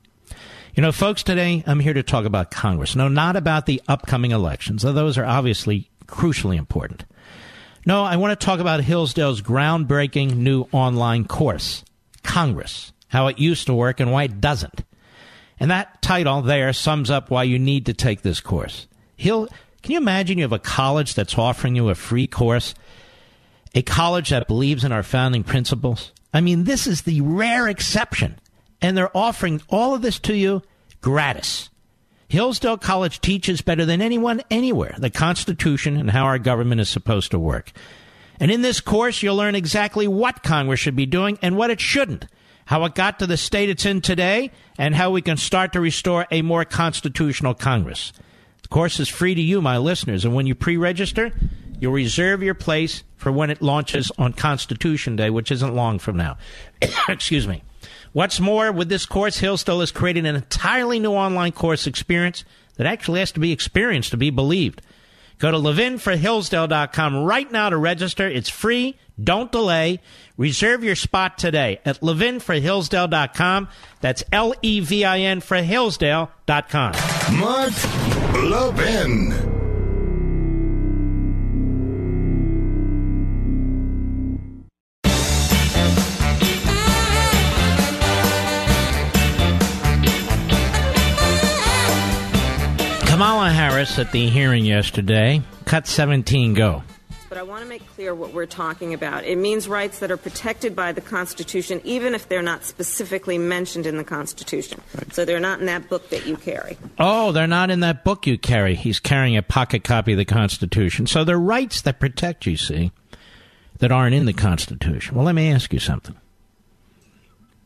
You 0.74 0.80
know, 0.80 0.92
folks, 0.92 1.22
today 1.22 1.62
I'm 1.66 1.80
here 1.80 1.92
to 1.92 2.02
talk 2.02 2.24
about 2.24 2.50
Congress. 2.50 2.96
No, 2.96 3.08
not 3.08 3.36
about 3.36 3.66
the 3.66 3.82
upcoming 3.86 4.30
elections, 4.30 4.80
though 4.80 4.94
those 4.94 5.18
are 5.18 5.26
obviously 5.26 5.90
crucially 6.06 6.56
important. 6.56 7.04
No, 7.84 8.02
I 8.02 8.16
want 8.16 8.38
to 8.38 8.46
talk 8.46 8.60
about 8.60 8.80
Hillsdale's 8.80 9.42
groundbreaking 9.42 10.36
new 10.36 10.66
online 10.72 11.26
course, 11.26 11.84
Congress, 12.22 12.92
how 13.08 13.26
it 13.26 13.38
used 13.38 13.66
to 13.66 13.74
work 13.74 14.00
and 14.00 14.12
why 14.12 14.24
it 14.24 14.40
doesn't. 14.40 14.84
And 15.60 15.70
that 15.70 16.02
title 16.02 16.42
there 16.42 16.72
sums 16.72 17.10
up 17.10 17.30
why 17.30 17.42
you 17.44 17.58
need 17.58 17.86
to 17.86 17.94
take 17.94 18.22
this 18.22 18.40
course. 18.40 18.86
Hill, 19.16 19.48
can 19.82 19.92
you 19.92 19.98
imagine 19.98 20.38
you 20.38 20.44
have 20.44 20.52
a 20.52 20.58
college 20.58 21.14
that's 21.14 21.36
offering 21.38 21.74
you 21.74 21.88
a 21.88 21.94
free 21.94 22.26
course? 22.26 22.74
A 23.74 23.82
college 23.82 24.30
that 24.30 24.48
believes 24.48 24.84
in 24.84 24.92
our 24.92 25.02
founding 25.02 25.44
principles? 25.44 26.12
I 26.32 26.40
mean, 26.40 26.64
this 26.64 26.86
is 26.86 27.02
the 27.02 27.20
rare 27.20 27.68
exception 27.68 28.38
and 28.80 28.96
they're 28.96 29.16
offering 29.16 29.60
all 29.68 29.94
of 29.94 30.02
this 30.02 30.18
to 30.20 30.36
you 30.36 30.62
gratis. 31.00 31.70
Hillsdale 32.28 32.76
College 32.76 33.20
teaches 33.20 33.62
better 33.62 33.86
than 33.86 34.02
anyone 34.02 34.42
anywhere 34.50 34.94
the 34.98 35.10
Constitution 35.10 35.96
and 35.96 36.10
how 36.10 36.24
our 36.24 36.38
government 36.38 36.80
is 36.80 36.88
supposed 36.88 37.30
to 37.30 37.38
work. 37.38 37.72
And 38.40 38.50
in 38.50 38.62
this 38.62 38.80
course, 38.80 39.22
you'll 39.22 39.36
learn 39.36 39.54
exactly 39.54 40.06
what 40.06 40.42
Congress 40.42 40.80
should 40.80 40.96
be 40.96 41.06
doing 41.06 41.38
and 41.42 41.56
what 41.56 41.70
it 41.70 41.80
shouldn't, 41.80 42.26
how 42.66 42.84
it 42.84 42.94
got 42.94 43.18
to 43.18 43.26
the 43.26 43.36
state 43.36 43.68
it's 43.68 43.84
in 43.84 44.00
today, 44.00 44.50
and 44.78 44.94
how 44.94 45.10
we 45.10 45.22
can 45.22 45.36
start 45.36 45.72
to 45.72 45.80
restore 45.80 46.26
a 46.30 46.42
more 46.42 46.64
constitutional 46.64 47.54
Congress. 47.54 48.12
The 48.62 48.68
course 48.68 49.00
is 49.00 49.08
free 49.08 49.34
to 49.34 49.40
you, 49.40 49.60
my 49.60 49.78
listeners, 49.78 50.24
and 50.24 50.34
when 50.34 50.46
you 50.46 50.54
pre 50.54 50.76
register, 50.76 51.32
you'll 51.80 51.92
reserve 51.92 52.42
your 52.42 52.54
place 52.54 53.02
for 53.16 53.32
when 53.32 53.50
it 53.50 53.62
launches 53.62 54.12
on 54.18 54.32
Constitution 54.32 55.16
Day, 55.16 55.30
which 55.30 55.50
isn't 55.50 55.74
long 55.74 55.98
from 55.98 56.16
now. 56.16 56.38
Excuse 57.08 57.48
me. 57.48 57.62
What's 58.12 58.40
more, 58.40 58.72
with 58.72 58.88
this 58.88 59.06
course, 59.06 59.38
Hillsdale 59.38 59.80
is 59.80 59.92
creating 59.92 60.26
an 60.26 60.36
entirely 60.36 60.98
new 60.98 61.12
online 61.12 61.52
course 61.52 61.86
experience 61.86 62.44
that 62.76 62.86
actually 62.86 63.20
has 63.20 63.32
to 63.32 63.40
be 63.40 63.52
experienced 63.52 64.10
to 64.12 64.16
be 64.16 64.30
believed. 64.30 64.82
Go 65.38 65.50
to 65.50 65.56
levinforhillsdale.com 65.56 67.24
right 67.24 67.50
now 67.50 67.70
to 67.70 67.76
register. 67.76 68.28
It's 68.28 68.48
free. 68.48 68.96
Don't 69.22 69.50
delay. 69.50 70.00
Reserve 70.36 70.84
your 70.84 70.94
spot 70.94 71.38
today 71.38 71.80
at 71.84 72.00
levinforhillsdale.com. 72.00 73.68
That's 74.00 74.22
L 74.32 74.54
E 74.62 74.80
V 74.80 75.04
I 75.04 75.20
N 75.20 75.40
for 75.40 75.56
Hillsdale.com. 75.56 76.92
Mark 77.38 77.72
Levin. 78.34 79.57
Kamala 93.18 93.50
Harris 93.50 93.98
at 93.98 94.12
the 94.12 94.28
hearing 94.28 94.64
yesterday. 94.64 95.42
Cut 95.64 95.88
17, 95.88 96.54
go. 96.54 96.84
But 97.28 97.36
I 97.36 97.42
want 97.42 97.64
to 97.64 97.68
make 97.68 97.84
clear 97.96 98.14
what 98.14 98.32
we're 98.32 98.46
talking 98.46 98.94
about. 98.94 99.24
It 99.24 99.36
means 99.36 99.66
rights 99.66 99.98
that 99.98 100.12
are 100.12 100.16
protected 100.16 100.76
by 100.76 100.92
the 100.92 101.00
Constitution, 101.00 101.80
even 101.82 102.14
if 102.14 102.28
they're 102.28 102.42
not 102.42 102.62
specifically 102.62 103.36
mentioned 103.36 103.86
in 103.86 103.96
the 103.96 104.04
Constitution. 104.04 104.80
Right. 104.94 105.12
So 105.12 105.24
they're 105.24 105.40
not 105.40 105.58
in 105.58 105.66
that 105.66 105.88
book 105.88 106.10
that 106.10 106.26
you 106.26 106.36
carry. 106.36 106.78
Oh, 107.00 107.32
they're 107.32 107.48
not 107.48 107.72
in 107.72 107.80
that 107.80 108.04
book 108.04 108.24
you 108.24 108.38
carry. 108.38 108.76
He's 108.76 109.00
carrying 109.00 109.36
a 109.36 109.42
pocket 109.42 109.82
copy 109.82 110.12
of 110.12 110.18
the 110.18 110.24
Constitution. 110.24 111.08
So 111.08 111.24
they're 111.24 111.40
rights 111.40 111.82
that 111.82 111.98
protect 111.98 112.46
you, 112.46 112.56
see, 112.56 112.92
that 113.78 113.90
aren't 113.90 114.14
in 114.14 114.26
the 114.26 114.32
Constitution. 114.32 115.16
Well, 115.16 115.24
let 115.24 115.34
me 115.34 115.50
ask 115.50 115.72
you 115.72 115.80
something. 115.80 116.14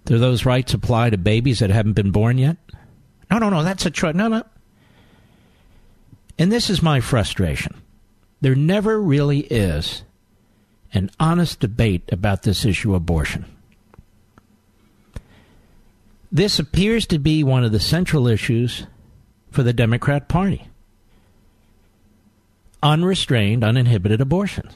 Do 0.06 0.16
those 0.16 0.46
rights 0.46 0.72
apply 0.72 1.10
to 1.10 1.18
babies 1.18 1.58
that 1.58 1.68
haven't 1.68 1.92
been 1.92 2.10
born 2.10 2.38
yet? 2.38 2.56
No, 3.30 3.36
no, 3.36 3.50
no, 3.50 3.62
that's 3.62 3.84
a 3.84 3.90
choice. 3.90 4.14
No, 4.14 4.28
no. 4.28 4.44
And 6.42 6.50
this 6.50 6.68
is 6.68 6.82
my 6.82 6.98
frustration. 6.98 7.80
There 8.40 8.56
never 8.56 9.00
really 9.00 9.42
is 9.42 10.02
an 10.92 11.08
honest 11.20 11.60
debate 11.60 12.10
about 12.10 12.42
this 12.42 12.64
issue 12.64 12.96
abortion. 12.96 13.44
This 16.32 16.58
appears 16.58 17.06
to 17.06 17.20
be 17.20 17.44
one 17.44 17.62
of 17.62 17.70
the 17.70 17.78
central 17.78 18.26
issues 18.26 18.88
for 19.52 19.62
the 19.62 19.72
Democrat 19.72 20.28
Party 20.28 20.66
unrestrained, 22.82 23.62
uninhibited 23.62 24.20
abortions. 24.20 24.72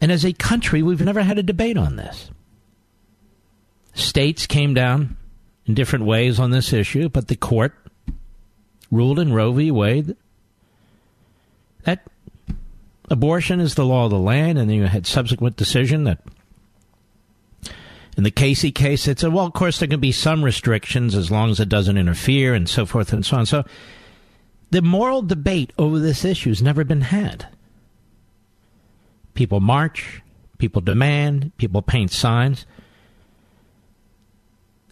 And 0.00 0.10
as 0.10 0.24
a 0.24 0.32
country, 0.32 0.82
we've 0.82 1.00
never 1.00 1.22
had 1.22 1.38
a 1.38 1.44
debate 1.44 1.76
on 1.76 1.94
this. 1.94 2.28
States 3.94 4.48
came 4.48 4.74
down 4.74 5.16
in 5.64 5.74
different 5.74 6.06
ways 6.06 6.40
on 6.40 6.50
this 6.50 6.72
issue, 6.72 7.08
but 7.08 7.28
the 7.28 7.36
court 7.36 7.85
ruled 8.90 9.18
in 9.18 9.32
Roe 9.32 9.52
v. 9.52 9.70
Wade 9.70 10.16
that 11.86 12.04
abortion 13.08 13.60
is 13.60 13.76
the 13.76 13.86
law 13.86 14.06
of 14.06 14.10
the 14.10 14.18
land, 14.18 14.58
and 14.58 14.68
then 14.68 14.76
you 14.76 14.84
had 14.84 15.06
subsequent 15.06 15.56
decision 15.56 16.04
that 16.04 16.18
in 18.16 18.24
the 18.24 18.30
Casey 18.30 18.72
case, 18.72 19.06
it 19.06 19.20
said, 19.20 19.32
well, 19.32 19.46
of 19.46 19.52
course, 19.52 19.78
there 19.78 19.88
can 19.88 20.00
be 20.00 20.10
some 20.10 20.44
restrictions 20.44 21.14
as 21.14 21.30
long 21.30 21.50
as 21.50 21.60
it 21.60 21.68
doesn't 21.68 21.96
interfere 21.96 22.54
and 22.54 22.68
so 22.68 22.86
forth 22.86 23.12
and 23.12 23.24
so 23.24 23.36
on. 23.36 23.46
So 23.46 23.64
the 24.70 24.82
moral 24.82 25.22
debate 25.22 25.72
over 25.78 26.00
this 26.00 26.24
issue 26.24 26.48
has 26.48 26.62
never 26.62 26.82
been 26.82 27.02
had. 27.02 27.46
People 29.34 29.60
march, 29.60 30.22
people 30.58 30.80
demand, 30.80 31.52
people 31.58 31.82
paint 31.82 32.10
signs. 32.10 32.66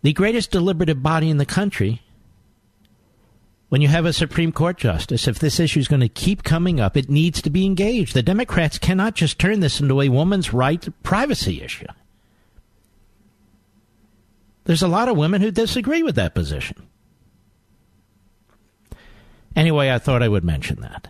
The 0.02 0.12
greatest 0.12 0.52
deliberative 0.52 1.02
body 1.02 1.28
in 1.28 1.38
the 1.38 1.46
country 1.46 2.02
when 3.74 3.82
you 3.82 3.88
have 3.88 4.06
a 4.06 4.12
Supreme 4.12 4.52
Court 4.52 4.76
justice, 4.78 5.26
if 5.26 5.40
this 5.40 5.58
issue 5.58 5.80
is 5.80 5.88
going 5.88 5.98
to 5.98 6.08
keep 6.08 6.44
coming 6.44 6.78
up, 6.78 6.96
it 6.96 7.10
needs 7.10 7.42
to 7.42 7.50
be 7.50 7.66
engaged. 7.66 8.14
The 8.14 8.22
Democrats 8.22 8.78
cannot 8.78 9.16
just 9.16 9.36
turn 9.36 9.58
this 9.58 9.80
into 9.80 10.00
a 10.00 10.08
woman's 10.10 10.52
right 10.52 10.86
privacy 11.02 11.60
issue. 11.60 11.88
There's 14.62 14.82
a 14.82 14.86
lot 14.86 15.08
of 15.08 15.16
women 15.16 15.42
who 15.42 15.50
disagree 15.50 16.04
with 16.04 16.14
that 16.14 16.36
position. 16.36 16.86
Anyway, 19.56 19.90
I 19.90 19.98
thought 19.98 20.22
I 20.22 20.28
would 20.28 20.44
mention 20.44 20.80
that 20.82 21.08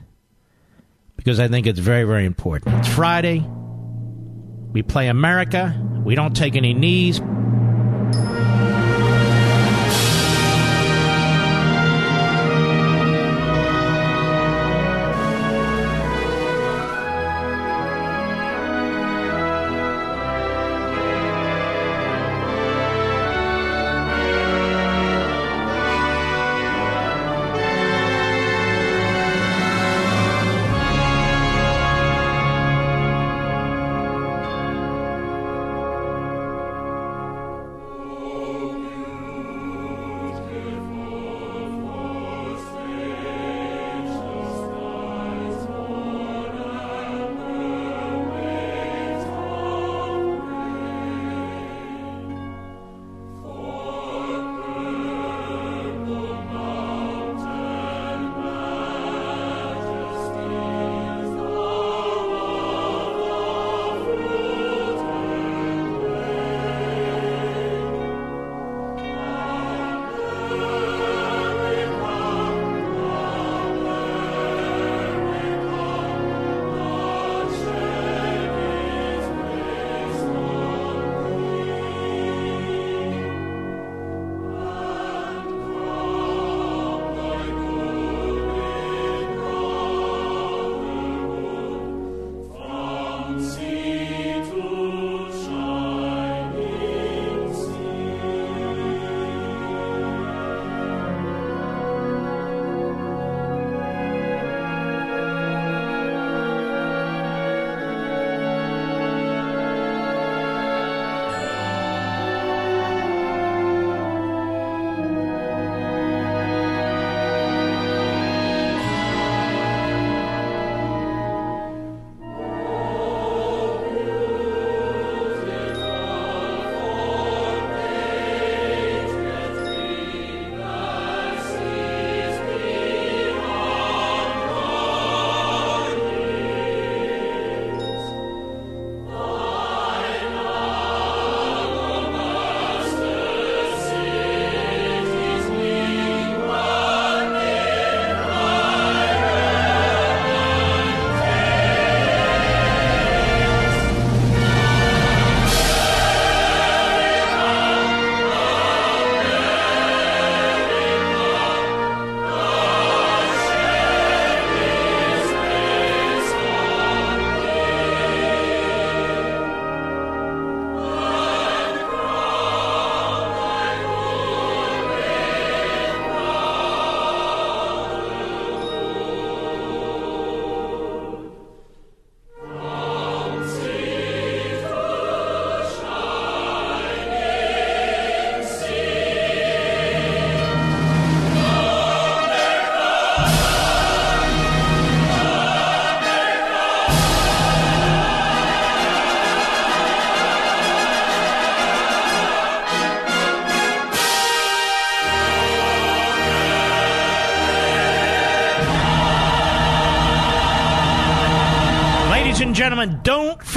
because 1.17 1.39
I 1.39 1.49
think 1.49 1.67
it's 1.67 1.81
very, 1.81 2.05
very 2.05 2.25
important. 2.25 2.77
It's 2.79 2.89
Friday. 2.89 3.47
We 4.73 4.83
play 4.83 5.09
America. 5.09 5.79
We 6.03 6.15
don't 6.15 6.35
take 6.35 6.57
any 6.57 6.73
knees. 6.73 7.21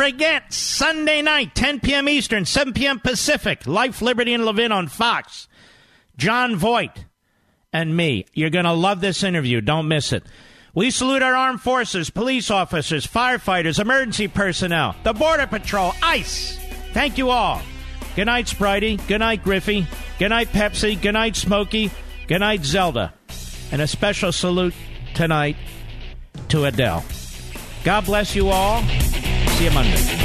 Forget 0.08 0.54
Sunday 0.54 1.22
night, 1.22 1.54
10 1.54 1.82
p.m. 1.82 2.08
Eastern, 2.08 2.46
7 2.46 2.72
p.m. 2.72 3.02
Pacific, 3.02 3.68
Life, 3.68 4.02
Liberty, 4.02 4.34
and 4.34 4.46
Levin 4.46 4.72
on 4.72 4.88
Fox. 4.88 5.50
Jon 6.16 6.56
Voight 6.56 7.04
and 7.74 7.98
me. 7.98 8.26
You're 8.32 8.50
going 8.50 8.64
to 8.64 8.72
love 8.72 9.02
this 9.02 9.22
interview. 9.22 9.60
Don't 9.60 9.90
miss 9.90 10.14
it. 10.14 10.24
We 10.74 10.92
salute 10.92 11.24
our 11.24 11.36
armed 11.36 11.60
forces, 11.60 12.10
police 12.10 12.50
officers, 12.50 13.06
firefighters, 13.06 13.82
emergency 13.82 14.30
personnel, 14.30 14.96
the 15.04 15.12
Border 15.12 15.46
Patrol, 15.46 15.92
ICE. 16.02 16.58
Thank 16.94 17.18
you 17.18 17.30
all. 17.30 17.62
Good 18.16 18.28
night, 18.28 18.46
Spritey. 18.46 19.06
Good 19.10 19.20
night, 19.20 19.44
Griffey. 19.44 19.86
Good 20.20 20.30
night, 20.30 20.54
Pepsi. 20.54 21.02
Good 21.02 21.16
night, 21.16 21.36
Smokey. 21.36 21.92
Good 22.30 22.40
night, 22.40 22.64
Zelda. 22.64 23.14
And 23.74 23.82
a 23.82 23.88
special 23.88 24.32
salute 24.32 24.74
tonight 25.16 25.58
to 26.48 26.64
Adele. 26.64 27.04
God 27.84 28.06
bless 28.06 28.38
you 28.38 28.48
all. 28.48 28.82
See 29.58 29.64
you 29.64 29.72
Monday. 29.72 30.17